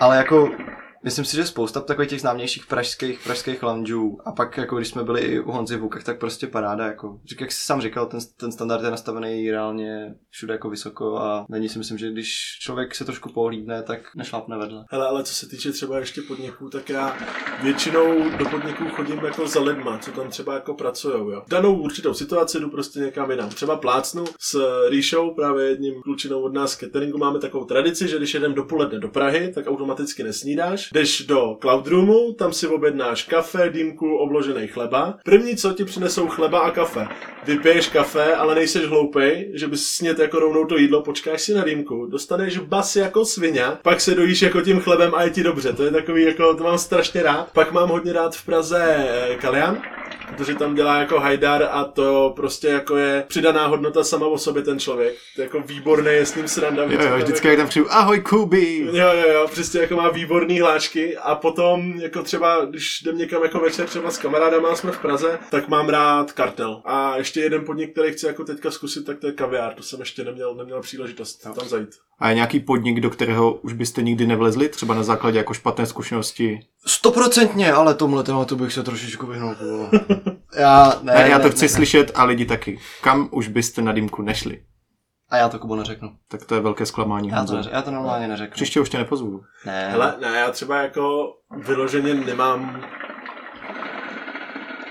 Ale 0.00 0.16
jako 0.16 0.50
Myslím 1.08 1.24
si, 1.24 1.36
že 1.36 1.46
spousta 1.46 1.80
takových 1.80 2.10
těch 2.10 2.20
známějších 2.20 2.66
pražských, 2.66 3.20
pražských 3.24 3.62
loungeů 3.62 4.18
a 4.24 4.32
pak 4.32 4.56
jako 4.56 4.76
když 4.76 4.88
jsme 4.88 5.04
byli 5.04 5.20
i 5.20 5.40
u 5.40 5.50
Honzy 5.50 5.76
v 5.76 5.80
Hukách, 5.80 6.04
tak 6.04 6.18
prostě 6.18 6.46
paráda 6.46 6.86
jako. 6.86 7.20
Řík, 7.24 7.40
jak 7.40 7.52
jsi 7.52 7.64
sám 7.64 7.80
říkal, 7.80 8.06
ten, 8.06 8.20
ten 8.36 8.52
standard 8.52 8.84
je 8.84 8.90
nastavený 8.90 9.50
reálně 9.50 10.14
všude 10.30 10.54
jako 10.54 10.70
vysoko 10.70 11.18
a 11.18 11.46
není 11.48 11.68
si 11.68 11.78
myslím, 11.78 11.98
že 11.98 12.10
když 12.10 12.58
člověk 12.60 12.94
se 12.94 13.04
trošku 13.04 13.32
pohlídne, 13.32 13.82
tak 13.82 14.00
nešlápne 14.16 14.58
vedle. 14.58 14.84
Hele, 14.90 15.06
ale 15.06 15.24
co 15.24 15.34
se 15.34 15.48
týče 15.48 15.72
třeba 15.72 15.98
ještě 15.98 16.22
podniků, 16.22 16.70
tak 16.70 16.88
já 16.88 17.16
většinou 17.62 18.30
do 18.38 18.44
podniků 18.44 18.84
chodím 18.88 19.18
jako 19.18 19.48
za 19.48 19.60
lidma, 19.60 19.98
co 19.98 20.10
tam 20.10 20.28
třeba 20.28 20.54
jako 20.54 20.74
pracujou, 20.74 21.30
jo. 21.30 21.42
Danou 21.48 21.82
určitou 21.82 22.14
situaci 22.14 22.60
jdu 22.60 22.70
prostě 22.70 23.00
někam 23.00 23.30
jinam. 23.30 23.48
Třeba 23.48 23.76
plácnu 23.76 24.24
s 24.40 24.60
Ríšou, 24.88 25.34
právě 25.34 25.68
jedním 25.68 26.02
klučinou 26.02 26.42
od 26.42 26.54
nás 26.54 26.76
cateringu, 26.76 27.18
máme 27.18 27.38
takovou 27.38 27.64
tradici, 27.64 28.08
že 28.08 28.16
když 28.16 28.34
jedem 28.34 28.54
dopoledne 28.54 28.98
do 28.98 29.08
Prahy, 29.08 29.52
tak 29.54 29.66
automaticky 29.66 30.22
nesnídáš. 30.22 30.90
Jdeš 30.98 31.20
do 31.20 31.56
Cloud 31.60 31.86
Roomu, 31.86 32.32
tam 32.32 32.52
si 32.52 32.66
objednáš 32.66 33.22
kafe, 33.22 33.70
dýmku, 33.70 34.16
obložený 34.16 34.66
chleba. 34.66 35.18
První, 35.24 35.56
co 35.56 35.72
ti 35.72 35.84
přinesou 35.84 36.28
chleba 36.28 36.58
a 36.58 36.70
kafe. 36.70 37.08
Vypiješ 37.44 37.88
kafe, 37.88 38.34
ale 38.34 38.54
nejseš 38.54 38.86
hloupej, 38.86 39.50
že 39.54 39.68
bys 39.68 39.86
snět 39.86 40.18
jako 40.18 40.38
rovnou 40.38 40.64
to 40.64 40.76
jídlo, 40.76 41.02
počkáš 41.02 41.42
si 41.42 41.54
na 41.54 41.64
dýmku, 41.64 42.06
dostaneš 42.06 42.58
bas 42.58 42.96
jako 42.96 43.24
svině, 43.24 43.64
pak 43.82 44.00
se 44.00 44.14
dojíš 44.14 44.42
jako 44.42 44.60
tím 44.60 44.80
chlebem 44.80 45.14
a 45.14 45.22
je 45.22 45.30
ti 45.30 45.42
dobře. 45.42 45.72
To 45.72 45.84
je 45.84 45.90
takový 45.90 46.22
jako, 46.22 46.54
to 46.54 46.64
mám 46.64 46.78
strašně 46.78 47.22
rád. 47.22 47.50
Pak 47.52 47.72
mám 47.72 47.88
hodně 47.88 48.12
rád 48.12 48.36
v 48.36 48.44
Praze 48.46 48.84
eh, 48.98 49.36
Kalian, 49.36 49.82
protože 50.36 50.54
tam 50.54 50.74
dělá 50.74 50.98
jako 50.98 51.20
Hajdar 51.20 51.68
a 51.70 51.84
to 51.84 52.32
prostě 52.36 52.68
jako 52.68 52.96
je 52.96 53.24
přidaná 53.28 53.66
hodnota 53.66 54.04
sama 54.04 54.26
o 54.26 54.38
sobě 54.38 54.62
ten 54.62 54.78
člověk. 54.78 55.14
To 55.34 55.40
je 55.40 55.44
jako 55.44 55.60
výborný, 55.60 56.12
je 56.12 56.26
s 56.26 56.34
ním 56.34 56.48
sranda. 56.48 56.82
Jo, 56.82 57.02
jo, 57.02 57.16
vždycky 57.16 57.48
jak 57.48 57.56
tam 57.56 57.68
přijdu, 57.68 57.92
ahoj 57.92 58.20
Kuby! 58.20 58.78
Jo, 58.92 59.12
jo, 59.12 59.32
jo, 59.32 59.48
přesně 59.50 59.80
jako 59.80 59.96
má 59.96 60.08
výborný 60.08 60.60
hláčky 60.60 61.16
a 61.16 61.34
potom 61.34 61.92
jako 62.00 62.22
třeba, 62.22 62.64
když 62.64 63.02
jdem 63.02 63.18
někam 63.18 63.42
jako 63.42 63.58
večer 63.58 63.86
třeba 63.86 64.10
s 64.10 64.18
kamarádama, 64.18 64.76
jsme 64.76 64.92
v 64.92 64.98
Praze, 64.98 65.38
tak 65.50 65.68
mám 65.68 65.88
rád 65.88 66.32
kartel. 66.32 66.82
A 66.84 67.16
ještě 67.16 67.40
jeden 67.40 67.64
podnik, 67.64 67.92
který 67.92 68.12
chci 68.12 68.26
jako 68.26 68.44
teďka 68.44 68.70
zkusit, 68.70 69.06
tak 69.06 69.18
to 69.18 69.26
je 69.26 69.32
kaviár. 69.32 69.74
To 69.74 69.82
jsem 69.82 70.00
ještě 70.00 70.24
neměl, 70.24 70.54
neměl 70.54 70.80
příležitost 70.80 71.36
tam 71.36 71.68
zajít. 71.68 72.07
A 72.18 72.28
je 72.28 72.34
nějaký 72.34 72.60
podnik, 72.60 73.00
do 73.00 73.10
kterého 73.10 73.52
už 73.52 73.72
byste 73.72 74.02
nikdy 74.02 74.26
nevlezli, 74.26 74.68
třeba 74.68 74.94
na 74.94 75.02
základě 75.02 75.38
jako 75.38 75.54
špatné 75.54 75.86
zkušenosti? 75.86 76.60
Stoprocentně, 76.86 77.72
ale 77.72 77.94
tomhle 77.94 78.22
tématu 78.22 78.56
bych 78.56 78.72
se 78.72 78.82
trošičku 78.82 79.26
vyhnul. 79.26 79.54
Já, 80.58 80.92
ne, 81.02 81.14
Ne, 81.14 81.28
já 81.28 81.38
to 81.38 81.44
ne, 81.44 81.50
chci 81.50 81.64
ne. 81.64 81.68
slyšet 81.68 82.10
a 82.14 82.24
lidi 82.24 82.44
taky. 82.46 82.78
Kam 83.02 83.28
už 83.32 83.48
byste 83.48 83.82
na 83.82 83.92
dýmku 83.92 84.22
nešli? 84.22 84.62
A 85.30 85.36
já 85.36 85.48
to 85.48 85.58
Kubo 85.58 85.76
neřeknu. 85.76 86.10
Tak 86.28 86.44
to 86.44 86.54
je 86.54 86.60
velké 86.60 86.86
zklamání. 86.86 87.28
Já 87.28 87.44
to, 87.44 87.56
neřeknu. 87.56 87.76
já 87.76 87.82
to 87.82 87.90
normálně 87.90 88.28
neřeknu. 88.28 88.54
Příště 88.54 88.80
už 88.80 88.88
tě 88.88 88.98
nepozvu. 88.98 89.40
Ne. 89.66 89.88
Hele, 89.90 90.14
ne, 90.20 90.38
já 90.38 90.50
třeba 90.50 90.82
jako 90.82 91.32
vyloženě 91.66 92.14
nemám... 92.14 92.80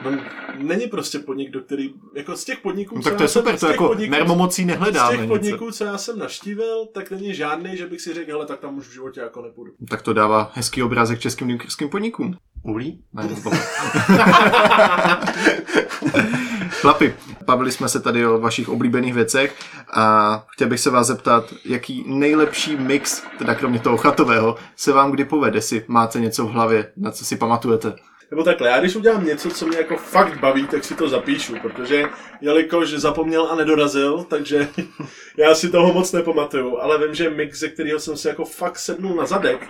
No, 0.03 0.11
není 0.57 0.87
prostě 0.87 1.19
podnik, 1.19 1.51
do 1.51 1.61
který, 1.61 1.93
jako 2.15 2.35
z 2.37 2.45
těch 2.45 2.59
podniků, 2.59 2.95
No, 2.95 3.01
co 3.01 3.09
tak 3.09 3.17
to 3.17 3.23
je 3.23 3.29
jsem- 3.29 3.41
super, 3.41 3.57
z 3.57 3.59
to 3.59 3.65
těch 3.65 3.73
jako 3.73 3.87
podniků- 3.87 4.11
mermomocí 4.11 4.63
Z 4.63 4.65
nehledáme 4.65 5.11
těch 5.11 5.21
něco. 5.21 5.33
podniků, 5.33 5.71
co 5.71 5.83
já 5.83 5.97
jsem 5.97 6.19
navštívil, 6.19 6.85
tak 6.93 7.11
není 7.11 7.33
žádný, 7.33 7.77
že 7.77 7.87
bych 7.87 8.01
si 8.01 8.13
řekl, 8.13 8.31
hele, 8.31 8.45
tak 8.45 8.59
tam 8.59 8.77
už 8.77 8.87
v 8.87 8.93
životě 8.93 9.19
jako 9.19 9.41
nepůjdu. 9.41 9.71
Tak 9.89 10.01
to 10.01 10.13
dává 10.13 10.51
hezký 10.53 10.83
obrázek 10.83 11.19
českým 11.19 11.47
dýmkerským 11.47 11.89
podnikům. 11.89 12.37
Uhlí? 12.63 13.03
Ne, 13.13 13.27
to- 13.43 13.49
Chlapi, 16.69 17.15
bavili 17.45 17.71
jsme 17.71 17.89
se 17.89 17.99
tady 17.99 18.25
o 18.27 18.39
vašich 18.39 18.69
oblíbených 18.69 19.13
věcech 19.13 19.55
a 19.93 20.45
chtěl 20.53 20.67
bych 20.69 20.79
se 20.79 20.89
vás 20.89 21.07
zeptat, 21.07 21.53
jaký 21.65 22.03
nejlepší 22.07 22.75
mix, 22.77 23.23
teda 23.37 23.55
kromě 23.55 23.79
toho 23.79 23.97
chatového, 23.97 24.55
se 24.75 24.91
vám 24.93 25.11
kdy 25.11 25.25
povede, 25.25 25.61
si 25.61 25.85
máte 25.87 26.19
něco 26.19 26.45
v 26.45 26.51
hlavě, 26.51 26.91
na 26.97 27.11
co 27.11 27.25
si 27.25 27.35
pamatujete. 27.37 27.93
Nebo 28.31 28.43
takhle, 28.43 28.69
já 28.69 28.79
když 28.79 28.95
udělám 28.95 29.25
něco, 29.25 29.49
co 29.49 29.67
mě 29.67 29.77
jako 29.77 29.97
fakt 29.97 30.39
baví, 30.39 30.67
tak 30.67 30.83
si 30.83 30.95
to 30.95 31.09
zapíšu, 31.09 31.55
protože 31.61 32.05
jelikož 32.41 32.89
zapomněl 32.89 33.47
a 33.47 33.55
nedorazil, 33.55 34.23
takže 34.23 34.67
já 35.37 35.55
si 35.55 35.69
toho 35.69 35.93
moc 35.93 36.11
nepamatuju, 36.11 36.77
ale 36.77 37.05
vím, 37.05 37.15
že 37.15 37.29
mix, 37.29 37.59
ze 37.59 37.69
kterého 37.69 37.99
jsem 37.99 38.17
si 38.17 38.27
jako 38.27 38.45
fakt 38.45 38.79
sednul 38.79 39.15
na 39.15 39.25
zadek, 39.25 39.67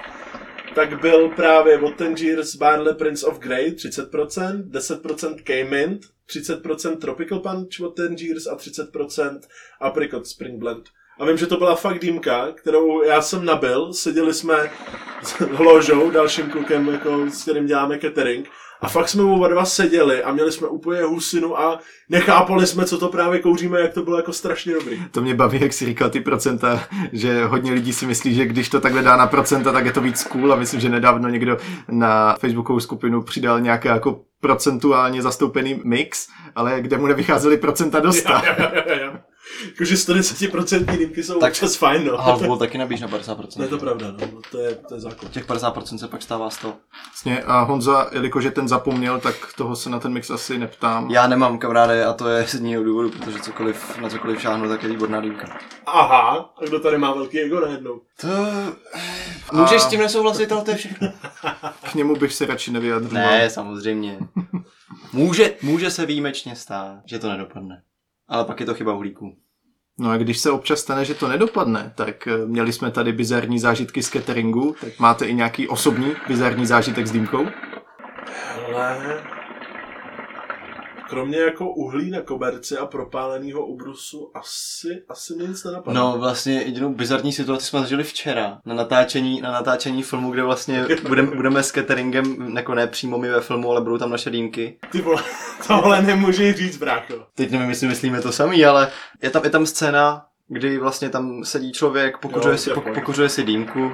tak 0.76 1.02
byl 1.02 1.30
právě 1.30 1.80
Tangiers 1.98 2.56
Barley 2.56 2.94
Prince 2.94 3.28
of 3.28 3.40
Grey 3.40 3.70
30%, 3.70 4.70
10% 4.70 5.36
K-Mint, 5.44 6.02
30% 6.30 6.98
Tropical 6.98 7.40
Punch 7.40 7.96
Tangiers 7.96 8.48
a 8.48 8.56
30% 8.56 9.40
Apricot 9.82 10.28
Spring 10.28 10.60
Blend. 10.60 10.90
A 11.20 11.26
vím, 11.26 11.38
že 11.38 11.48
to 11.48 11.58
byla 11.58 11.76
fakt 11.76 12.00
dýmka, 12.00 12.48
kterou 12.52 13.04
já 13.04 13.22
jsem 13.22 13.46
nabil, 13.46 13.94
seděli 13.94 14.34
jsme 14.34 14.72
s 15.24 15.34
Hložou, 15.40 16.12
dalším 16.12 16.50
klukem, 16.50 16.88
jako, 16.88 17.30
s 17.30 17.42
kterým 17.42 17.66
děláme 17.66 18.00
catering, 18.00 18.50
a 18.82 18.88
fakt 18.88 19.10
jsme 19.10 19.24
oba 19.24 19.48
dva 19.48 19.66
seděli 19.66 20.24
a 20.24 20.32
měli 20.32 20.52
jsme 20.52 20.68
úplně 20.68 21.02
husinu 21.02 21.60
a 21.60 21.80
nechápali 22.10 22.68
jsme, 22.68 22.86
co 22.86 22.98
to 22.98 23.08
právě 23.08 23.40
kouříme, 23.40 23.82
jak 23.82 23.94
to 23.94 24.04
bylo 24.04 24.18
jako 24.18 24.34
strašně 24.34 24.74
dobrý. 24.74 25.04
To 25.12 25.22
mě 25.22 25.36
baví, 25.36 25.62
jak 25.62 25.74
si 25.74 25.86
říkal 25.86 26.10
ty 26.10 26.22
procenta, 26.22 26.84
že 27.12 27.46
hodně 27.46 27.72
lidí 27.72 27.94
si 27.94 28.06
myslí, 28.06 28.36
že 28.36 28.46
když 28.46 28.70
to 28.70 28.82
takhle 28.82 29.02
dá 29.02 29.18
na 29.18 29.28
procenta, 29.28 29.72
tak 29.72 29.86
je 29.86 29.92
to 29.92 30.02
víc 30.02 30.24
cool 30.24 30.54
a 30.54 30.56
myslím, 30.56 30.80
že 30.80 30.90
nedávno 30.90 31.30
někdo 31.30 31.58
na 31.90 32.36
facebookovou 32.40 32.80
skupinu 32.80 33.22
přidal 33.22 33.62
nějaké 33.62 33.90
jako 33.90 34.22
procentuálně 34.42 35.22
zastoupený 35.22 35.82
mix, 35.84 36.28
ale 36.56 36.82
kde 36.82 36.98
mu 36.98 37.08
nevycházely 37.08 37.58
procenta 37.58 38.00
do 38.00 38.14
100. 38.14 38.34
Jakože 39.66 39.96
110% 39.96 40.98
dýmky 40.98 41.24
jsou 41.24 41.40
Tak- 41.40 41.52
občas 41.52 41.76
fajn, 41.76 42.06
no. 42.06 42.18
Halfball 42.18 42.58
taky 42.58 42.78
nabíž 42.78 43.02
na 43.02 43.08
50%. 43.08 43.62
Je 43.62 43.68
to 43.68 43.78
pravda, 43.78 44.08
no. 44.12 44.28
To 44.52 44.60
je, 44.60 44.76
to 44.76 44.96
je 44.96 45.00
základ. 45.02 45.32
Těch 45.32 45.48
50% 45.48 45.98
se 45.98 46.08
pak 46.08 46.22
stává 46.22 46.50
100. 46.50 46.74
Vlastně 47.08 47.44
a 47.44 47.62
Honza, 47.62 48.10
jelikož 48.12 48.44
je 48.44 48.52
ten 48.52 48.68
zapomněl, 48.68 49.20
tak 49.20 49.36
toho 49.58 49.76
se 49.76 49.90
na 49.90 50.00
ten 50.00 50.14
mix 50.14 50.30
asi 50.30 50.58
neptám. 50.58 51.10
Já 51.12 51.28
nemám 51.28 51.58
kamarády 51.58 52.04
a 52.04 52.14
to 52.14 52.28
je 52.30 52.48
z 52.48 52.54
jiného 52.54 52.84
důvodu, 52.84 53.10
protože 53.10 53.40
cokoliv, 53.40 53.98
na 53.98 54.10
cokoliv 54.10 54.42
šáhnu, 54.42 54.70
tak 54.70 54.84
je 54.84 54.90
výborná 54.90 55.22
dýmka. 55.22 55.60
Aha, 55.86 56.54
a 56.62 56.66
kdo 56.66 56.80
tady 56.80 56.98
má 56.98 57.14
velký 57.14 57.40
ego 57.40 57.60
najednou? 57.60 58.02
To... 58.22 58.28
Můžeš 59.54 59.82
s 59.82 59.88
tím 59.88 60.00
nesouhlasit, 60.00 60.52
ale 60.52 60.64
to 60.64 60.72
je 60.72 60.78
všechno. 60.78 61.12
K 61.92 61.96
němu 61.96 62.16
bych 62.16 62.34
se 62.34 62.46
radši 62.46 62.72
nevyjadřoval. 62.72 63.24
Ne, 63.26 63.50
samozřejmě. 63.50 64.20
Může, 65.14 65.56
může 65.62 65.92
se 65.92 66.06
výjimečně 66.06 66.56
stát, 66.56 67.00
že 67.06 67.20
to 67.20 67.30
nedopadne. 67.30 67.82
Ale 68.28 68.46
pak 68.46 68.60
je 68.60 68.66
to 68.66 68.74
chyba 68.74 68.94
uhlíků. 68.94 69.38
No 70.00 70.10
a 70.10 70.18
když 70.18 70.38
se 70.38 70.52
občas 70.52 70.80
stane, 70.80 71.06
že 71.06 71.14
to 71.14 71.28
nedopadne, 71.28 71.94
tak 71.96 72.28
eh, 72.28 72.46
měli 72.46 72.74
jsme 72.74 72.92
tady 72.92 73.12
bizarní 73.12 73.60
zážitky 73.60 74.04
z 74.04 74.10
cateringu, 74.10 74.76
tak 74.82 75.00
máte 75.00 75.26
i 75.26 75.34
nějaký 75.34 75.68
osobní 75.68 76.16
bizarní 76.28 76.66
zážitek 76.66 77.08
s 77.08 77.12
dýmkou? 77.12 77.46
Hele... 78.56 79.37
Kromě 81.10 81.38
jako 81.38 81.70
uhlí 81.70 82.12
na 82.12 82.22
koberci 82.22 82.78
a 82.78 82.86
propáleného 82.86 83.66
ubrusu 83.66 84.32
asi, 84.34 85.04
asi 85.10 85.34
mě 85.34 85.48
nic 85.48 85.64
nenapadne. 85.64 86.00
No 86.00 86.18
vlastně 86.20 86.54
jedinou 86.54 86.94
bizarní 86.94 87.34
situaci 87.34 87.66
jsme 87.66 87.80
zažili 87.80 88.04
včera 88.04 88.58
na 88.66 88.76
natáčení, 88.76 89.42
na 89.42 89.52
natáčení 89.52 90.04
filmu, 90.04 90.32
kde 90.32 90.44
vlastně 90.44 90.86
budeme, 91.08 91.36
budeme 91.36 91.64
s 91.64 91.72
cateringem, 91.72 92.58
jako 92.58 92.76
ne 92.76 92.88
přímo 92.88 93.18
my 93.18 93.30
ve 93.30 93.42
filmu, 93.42 93.72
ale 93.72 93.82
budou 93.82 93.98
tam 93.98 94.10
naše 94.10 94.30
dýmky. 94.30 94.78
Ty 94.92 95.02
vole, 95.02 95.24
tohle 95.68 96.02
nemůžeš 96.02 96.56
říct, 96.56 96.78
brácho. 96.78 97.26
Teď 97.36 97.52
nevím, 97.52 97.70
jestli 97.70 97.88
myslíme 97.88 98.22
to 98.22 98.32
samý, 98.32 98.66
ale 98.66 98.92
je 99.24 99.30
tam, 99.30 99.44
je 99.44 99.50
tam 99.50 99.66
scéna, 99.66 100.26
kdy 100.48 100.78
vlastně 100.78 101.10
tam 101.10 101.44
sedí 101.44 101.72
člověk, 101.72 102.18
pokuřuje, 102.18 102.54
Jo, 102.54 102.58
si, 102.58 102.70
po, 102.70 102.82
fajn. 102.82 102.96
pokuřuje 102.96 103.30
si 103.30 103.44
dýmku 103.44 103.92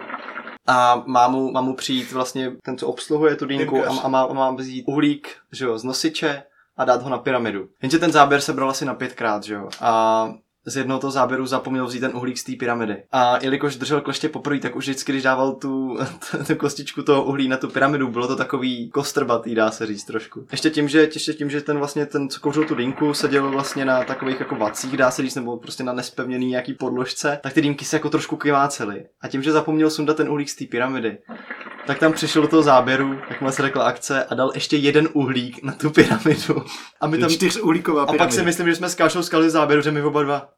a 0.67 1.03
má 1.05 1.27
mu, 1.27 1.51
má 1.51 1.61
mu 1.61 1.75
přijít 1.75 2.11
vlastně 2.11 2.51
ten, 2.65 2.77
co 2.77 2.87
obsluhuje 2.87 3.35
tu 3.35 3.45
dýmku 3.45 3.83
a, 3.85 3.99
a 4.03 4.07
má, 4.07 4.27
má 4.27 4.51
vzít 4.51 4.83
uhlík 4.87 5.27
že 5.51 5.65
jo, 5.65 5.77
z 5.77 5.83
nosiče 5.83 6.43
a 6.77 6.85
dát 6.85 7.01
ho 7.01 7.09
na 7.09 7.17
pyramidu. 7.17 7.67
Jenže 7.81 7.99
ten 7.99 8.11
záběr 8.11 8.41
se 8.41 8.53
bral 8.53 8.69
asi 8.69 8.85
na 8.85 8.93
pětkrát, 8.93 9.43
že 9.43 9.53
jo. 9.53 9.69
A 9.81 10.33
z 10.65 10.77
jednoho 10.77 10.99
toho 10.99 11.11
záběru 11.11 11.45
zapomněl 11.45 11.85
vzít 11.85 11.99
ten 11.99 12.11
uhlík 12.15 12.37
z 12.37 12.43
té 12.43 12.51
pyramidy. 12.59 13.03
A 13.11 13.43
jelikož 13.43 13.75
držel 13.75 14.01
kleště 14.01 14.29
poprvé, 14.29 14.59
tak 14.59 14.75
už 14.75 14.83
vždycky, 14.83 15.11
když 15.11 15.23
dával 15.23 15.51
tu, 15.51 15.97
tu 16.47 16.55
kostičku 16.55 17.03
toho 17.03 17.23
uhlí 17.23 17.47
na 17.47 17.57
tu 17.57 17.67
pyramidu, 17.67 18.07
bylo 18.07 18.27
to 18.27 18.35
takový 18.35 18.89
kostrbatý, 18.89 19.55
dá 19.55 19.71
se 19.71 19.85
říct 19.85 20.03
trošku. 20.03 20.45
Ještě 20.51 20.69
tím, 20.69 20.87
že, 20.87 20.99
ještě 20.99 21.33
tím, 21.33 21.49
že 21.49 21.61
ten 21.61 21.77
vlastně 21.77 22.05
ten, 22.05 22.29
co 22.29 22.39
kouřil 22.39 22.65
tu 22.65 22.75
dýmku, 22.75 23.13
seděl 23.13 23.51
vlastně 23.51 23.85
na 23.85 24.03
takových 24.03 24.39
jako 24.39 24.55
vacích, 24.55 24.97
dá 24.97 25.11
se 25.11 25.21
říct, 25.21 25.35
nebo 25.35 25.57
prostě 25.57 25.83
na 25.83 25.93
nespevněný 25.93 26.47
nějaký 26.47 26.73
podložce, 26.73 27.39
tak 27.43 27.53
ty 27.53 27.61
dýmky 27.61 27.85
se 27.85 27.95
jako 27.95 28.09
trošku 28.09 28.37
kyvácely. 28.37 29.05
A 29.21 29.27
tím, 29.27 29.43
že 29.43 29.51
zapomněl 29.51 29.89
sundat 29.89 30.17
ten 30.17 30.29
uhlík 30.29 30.49
z 30.49 30.55
té 30.55 30.65
pyramidy, 30.65 31.17
tak 31.87 31.99
tam 31.99 32.13
přišel 32.13 32.41
do 32.41 32.47
toho 32.47 32.63
záběru, 32.63 33.19
jak 33.29 33.41
má 33.41 33.51
se 33.51 33.61
řekla 33.61 33.83
akce, 33.85 34.23
a 34.23 34.35
dal 34.35 34.51
ještě 34.53 34.77
jeden 34.77 35.09
uhlík 35.13 35.63
na 35.63 35.73
tu 35.73 35.89
pyramidu. 35.89 36.63
A 37.01 37.07
my 37.07 37.17
tam, 37.17 37.29
Čtyřuhlíková 37.29 38.01
a 38.01 38.05
pak 38.05 38.15
pyramida. 38.15 38.35
si 38.35 38.43
myslím, 38.43 38.67
že 38.67 38.75
jsme 38.75 38.89
s 38.89 38.95
Kášou 38.95 39.23
skali 39.23 39.49
záběru, 39.49 39.81
že 39.81 39.91
my 39.91 40.01
oba 40.01 40.23
dva 40.23 40.49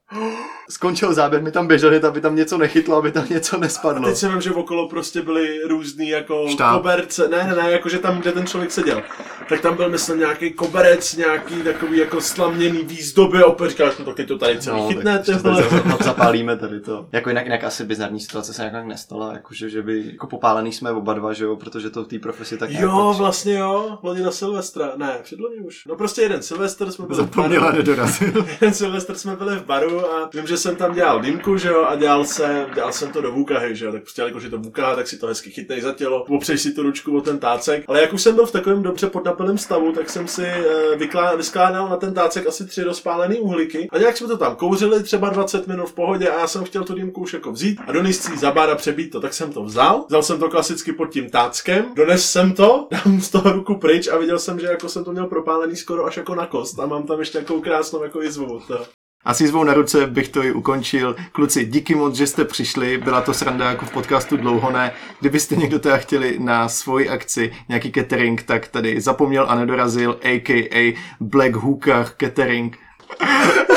skončil 0.70 1.14
záběr, 1.14 1.42
my 1.42 1.52
tam 1.52 1.68
běželi, 1.68 2.02
aby 2.02 2.22
tam 2.22 2.36
něco 2.36 2.58
nechytlo, 2.58 2.98
aby 2.98 3.12
tam 3.12 3.26
něco 3.30 3.56
A 3.56 3.60
nespadlo. 3.60 4.08
teď 4.08 4.18
si 4.18 4.28
vím, 4.28 4.42
že 4.42 4.52
okolo 4.52 4.90
prostě 4.90 5.22
byly 5.22 5.60
různý 5.68 6.10
jako 6.10 6.48
Štáb. 6.48 6.78
koberce, 6.78 7.28
ne, 7.28 7.44
ne, 7.44 7.56
ne, 7.56 7.72
jakože 7.72 8.00
tam, 8.00 8.22
kde 8.22 8.32
ten 8.32 8.48
člověk 8.48 8.72
seděl. 8.72 9.04
Tak 9.50 9.62
tam 9.62 9.76
byl, 9.76 9.90
myslím, 9.90 10.20
nějaký 10.20 10.54
koberec, 10.54 11.16
nějaký 11.16 11.56
takový 11.56 11.98
jako 11.98 12.22
slaměný 12.22 12.84
výzdoby, 12.84 13.44
opět 13.44 13.70
říkáš, 13.70 13.98
no 14.00 14.06
taky 14.06 14.26
to 14.26 14.38
tady 14.38 14.60
celý 14.60 14.78
no, 14.78 14.88
chytne, 14.88 15.20
ty 15.20 15.32
tak 15.32 16.04
zapálíme 16.04 16.58
tady 16.58 16.80
to. 16.80 17.08
Jako 17.12 17.30
jinak, 17.30 17.46
jinak 17.46 17.64
asi 17.64 17.84
bizarní 17.84 18.20
situace 18.20 18.54
se 18.54 18.62
nějak 18.62 18.86
nestala, 18.86 19.34
jakože, 19.34 19.70
že 19.70 19.82
by, 19.82 20.04
jako 20.12 20.28
popálený 20.28 20.72
jsme 20.72 20.92
oba 20.92 21.14
dva, 21.16 21.34
že 21.34 21.44
jo, 21.46 21.56
protože 21.56 21.90
to 21.90 22.04
v 22.04 22.08
té 22.08 22.20
profesi 22.20 22.58
tak 22.58 22.70
Jo, 22.72 23.04
patří. 23.08 23.20
vlastně 23.20 23.58
jo, 23.58 23.98
loni 24.04 24.22
na 24.22 24.32
Silvestra, 24.32 24.92
ne, 24.98 25.20
předloni 25.24 25.56
už. 25.58 25.86
No 25.88 25.96
prostě 25.96 26.22
jeden 26.22 26.42
Silvestr 26.42 26.92
jsme 26.92 27.06
byli 27.06 27.18
v 27.18 27.22
Zapomněla, 27.22 27.66
baru, 27.66 27.78
nedorazil. 27.78 28.46
jeden 28.62 28.74
Silvestr 28.74 29.16
jsme 29.16 29.36
byli 29.36 29.56
v 29.56 29.66
baru 29.66 30.06
a 30.12 30.30
vím, 30.34 30.48
že 30.48 30.58
jsem 30.58 30.76
tam 30.76 30.94
dělal 30.94 31.22
dýmku, 31.22 31.58
že 31.58 31.70
jo, 31.70 31.84
a 31.90 31.96
dělal 31.96 32.26
jsem, 32.26 32.66
dělal 32.74 32.92
jsem 32.92 33.12
to 33.12 33.22
do 33.22 33.32
vůkahy, 33.32 33.76
že 33.76 33.86
jo, 33.86 33.92
tak 33.92 34.02
prostě 34.02 34.22
jakož 34.22 34.44
je 34.44 34.50
to 34.50 34.58
vůkaha, 34.58 34.96
tak 34.96 35.08
si 35.08 35.18
to 35.18 35.28
hezky 35.28 35.50
chytnej 35.50 35.82
za 35.82 35.94
tělo, 35.94 36.24
opřeš 36.24 36.62
si 36.62 36.72
tu 36.74 36.84
ručku 36.84 37.18
o 37.18 37.22
ten 37.22 37.40
tácek, 37.40 37.84
ale 37.88 38.02
jak 38.02 38.14
už 38.14 38.22
jsem 38.22 38.36
byl 38.36 38.46
v 38.46 38.52
takovém 38.52 38.84
dobře 38.84 39.08
podnapilém 39.08 39.58
stavu, 39.58 39.92
tak 39.92 40.10
jsem 40.10 40.28
si 40.28 40.46
eh, 40.46 40.96
vyklá, 40.98 41.36
vyskládal 41.36 41.90
na 41.90 41.96
ten 41.98 42.14
tácek 42.14 42.48
asi 42.48 42.66
tři 42.66 42.84
rozpálené 42.84 43.36
uhlíky 43.36 43.88
a 43.92 43.98
nějak 43.98 44.18
jsme 44.18 44.28
to 44.28 44.38
tam 44.38 44.56
kouřili 44.56 45.04
třeba 45.04 45.30
20 45.30 45.68
minut 45.68 45.86
v 45.86 45.94
pohodě 45.94 46.30
a 46.30 46.40
já 46.40 46.48
jsem 46.48 46.64
chtěl 46.64 46.84
tu 46.84 46.94
dýmku 46.96 47.22
už 47.22 47.34
jako 47.34 47.52
vzít 47.52 47.80
a 47.88 47.92
donést 47.92 48.24
si 48.24 48.38
za 48.38 48.52
bar 48.52 48.70
a 48.70 48.76
přebít 48.76 49.12
to, 49.12 49.20
tak 49.22 49.34
jsem 49.34 49.54
to 49.54 49.64
vzal, 49.64 50.06
vzal 50.08 50.24
jsem 50.24 50.40
to 50.40 50.50
klasicky 50.50 50.94
pod 50.94 51.05
tím 51.08 51.30
táckem, 51.30 51.86
dones 51.96 52.32
jsem 52.32 52.54
to, 52.54 52.88
dám 53.06 53.22
z 53.22 53.30
toho 53.30 53.52
ruku 53.52 53.76
pryč 53.76 54.08
a 54.08 54.18
viděl 54.18 54.40
jsem, 54.40 54.60
že 54.60 54.68
jako 54.68 54.90
jsem 54.90 55.04
to 55.04 55.12
měl 55.12 55.28
propálený 55.28 55.76
skoro 55.76 56.06
až 56.06 56.18
jako 56.18 56.36
na 56.36 56.46
kost 56.46 56.80
a 56.80 56.86
mám 56.86 57.04
tam 57.04 57.20
ještě 57.20 57.38
takovou 57.38 57.62
krásnou 57.62 58.04
jako 58.04 58.22
jizvu. 58.22 58.56
od 58.56 58.68
toho. 58.68 58.86
A 59.26 59.34
s 59.34 59.42
jízvou 59.42 59.64
na 59.64 59.74
ruce 59.74 60.08
bych 60.08 60.30
to 60.30 60.44
i 60.44 60.52
ukončil. 60.52 61.16
Kluci, 61.32 61.66
díky 61.66 61.96
moc, 61.96 62.16
že 62.16 62.28
jste 62.28 62.46
přišli. 62.46 62.98
Byla 62.98 63.22
to 63.22 63.34
sranda 63.34 63.70
jako 63.70 63.86
v 63.86 63.92
podcastu 63.92 64.38
dlouho 64.38 64.72
ne. 64.72 64.92
Kdybyste 65.20 65.56
někdo 65.56 65.80
teda 65.80 65.98
chtěli 65.98 66.40
na 66.40 66.70
svoji 66.70 67.10
akci 67.10 67.54
nějaký 67.70 67.92
catering, 67.92 68.44
tak 68.44 68.68
tady 68.68 69.02
zapomněl 69.02 69.46
a 69.50 69.56
nedorazil, 69.56 70.20
a.k.a. 70.24 70.98
Black 71.20 71.56
Hookah 71.56 72.16
Catering. 72.20 72.78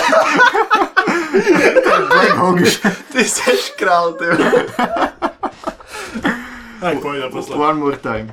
Black 2.09 2.31
Hawk. 2.31 2.59
Ty 3.13 3.25
seš 3.25 3.73
král, 3.77 4.13
ty. 4.13 4.25
I 6.81 6.95
that 7.19 7.33
One 7.59 7.81
more 7.81 7.97
time. 7.97 8.33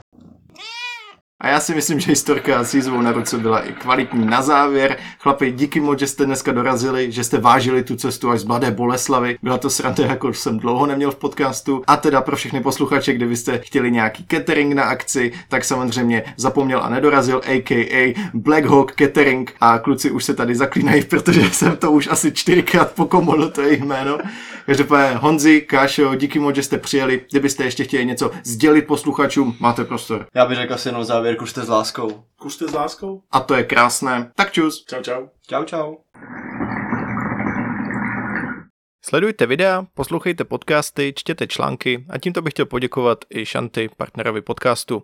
A 1.46 1.48
já 1.48 1.60
si 1.60 1.76
myslím, 1.76 2.00
že 2.00 2.12
historka 2.12 2.64
s 2.64 2.74
jízvou 2.74 3.02
na 3.02 3.12
ruce 3.12 3.38
byla 3.38 3.60
i 3.60 3.74
kvalitní 3.74 4.26
na 4.26 4.42
závěr. 4.42 4.98
Chlapi, 5.20 5.52
díky 5.52 5.80
moc, 5.80 6.00
že 6.00 6.08
jste 6.08 6.26
dneska 6.26 6.52
dorazili, 6.52 7.12
že 7.12 7.24
jste 7.24 7.38
vážili 7.38 7.84
tu 7.84 7.96
cestu 7.96 8.30
až 8.30 8.40
z 8.40 8.44
Mladé 8.44 8.72
Boleslavy. 8.72 9.38
Byla 9.44 9.58
to 9.58 9.70
sranda, 9.70 10.06
jako 10.06 10.34
jsem 10.34 10.60
dlouho 10.60 10.86
neměl 10.86 11.12
v 11.12 11.16
podcastu. 11.16 11.84
A 11.88 11.98
teda 11.98 12.22
pro 12.22 12.36
všechny 12.36 12.62
posluchače, 12.62 13.14
kdybyste 13.14 13.58
chtěli 13.58 13.92
nějaký 13.92 14.26
catering 14.32 14.74
na 14.74 14.84
akci, 14.84 15.32
tak 15.48 15.66
samozřejmě 15.66 16.24
zapomněl 16.38 16.82
a 16.84 16.90
nedorazil, 16.90 17.42
a.k.a. 17.46 18.16
Black 18.34 18.66
Hawk 18.66 18.96
Catering. 18.96 19.54
A 19.62 19.80
kluci 19.80 20.12
už 20.12 20.24
se 20.24 20.34
tady 20.34 20.56
zaklínají, 20.56 21.04
protože 21.04 21.50
jsem 21.50 21.78
to 21.78 21.92
už 21.92 22.08
asi 22.08 22.32
čtyřikrát 22.32 22.92
pokomol, 22.92 23.50
to 23.50 23.62
jejich 23.62 23.84
jméno. 23.84 24.18
Každopádně 24.66 25.18
Honzi, 25.18 25.62
Kášo, 25.62 26.16
díky 26.16 26.40
moc, 26.40 26.56
že 26.56 26.64
jste 26.64 26.78
přijeli. 26.78 27.22
Kdybyste 27.32 27.64
ještě 27.64 27.84
chtěli 27.84 28.06
něco 28.06 28.32
sdělit 28.44 28.82
posluchačům, 28.82 29.56
máte 29.60 29.84
prostor. 29.84 30.26
Já 30.34 30.46
bych 30.46 30.58
řekl 30.58 30.74
asi 30.74 30.90
jenom 30.90 31.04
závěr, 31.04 31.35
kuřte 31.36 31.62
s 31.62 31.70
láskou. 31.70 32.24
Kuřte 32.40 32.68
s 32.68 32.74
láskou. 32.74 33.22
A 33.32 33.40
to 33.40 33.56
je 33.56 33.64
krásné. 33.64 34.32
Tak 34.36 34.52
čus. 34.52 34.86
Čau, 34.86 35.02
čau. 35.02 35.28
Čau, 35.48 35.64
čau. 35.64 35.96
Sledujte 39.06 39.46
videa, 39.46 39.86
poslouchejte 39.94 40.44
podcasty, 40.44 41.14
čtěte 41.16 41.48
články 41.48 42.06
a 42.10 42.18
tímto 42.18 42.42
bych 42.42 42.54
chtěl 42.54 42.66
poděkovat 42.66 43.18
i 43.30 43.46
Šanty, 43.46 43.90
partnerovi 43.98 44.42
podcastu. 44.42 45.04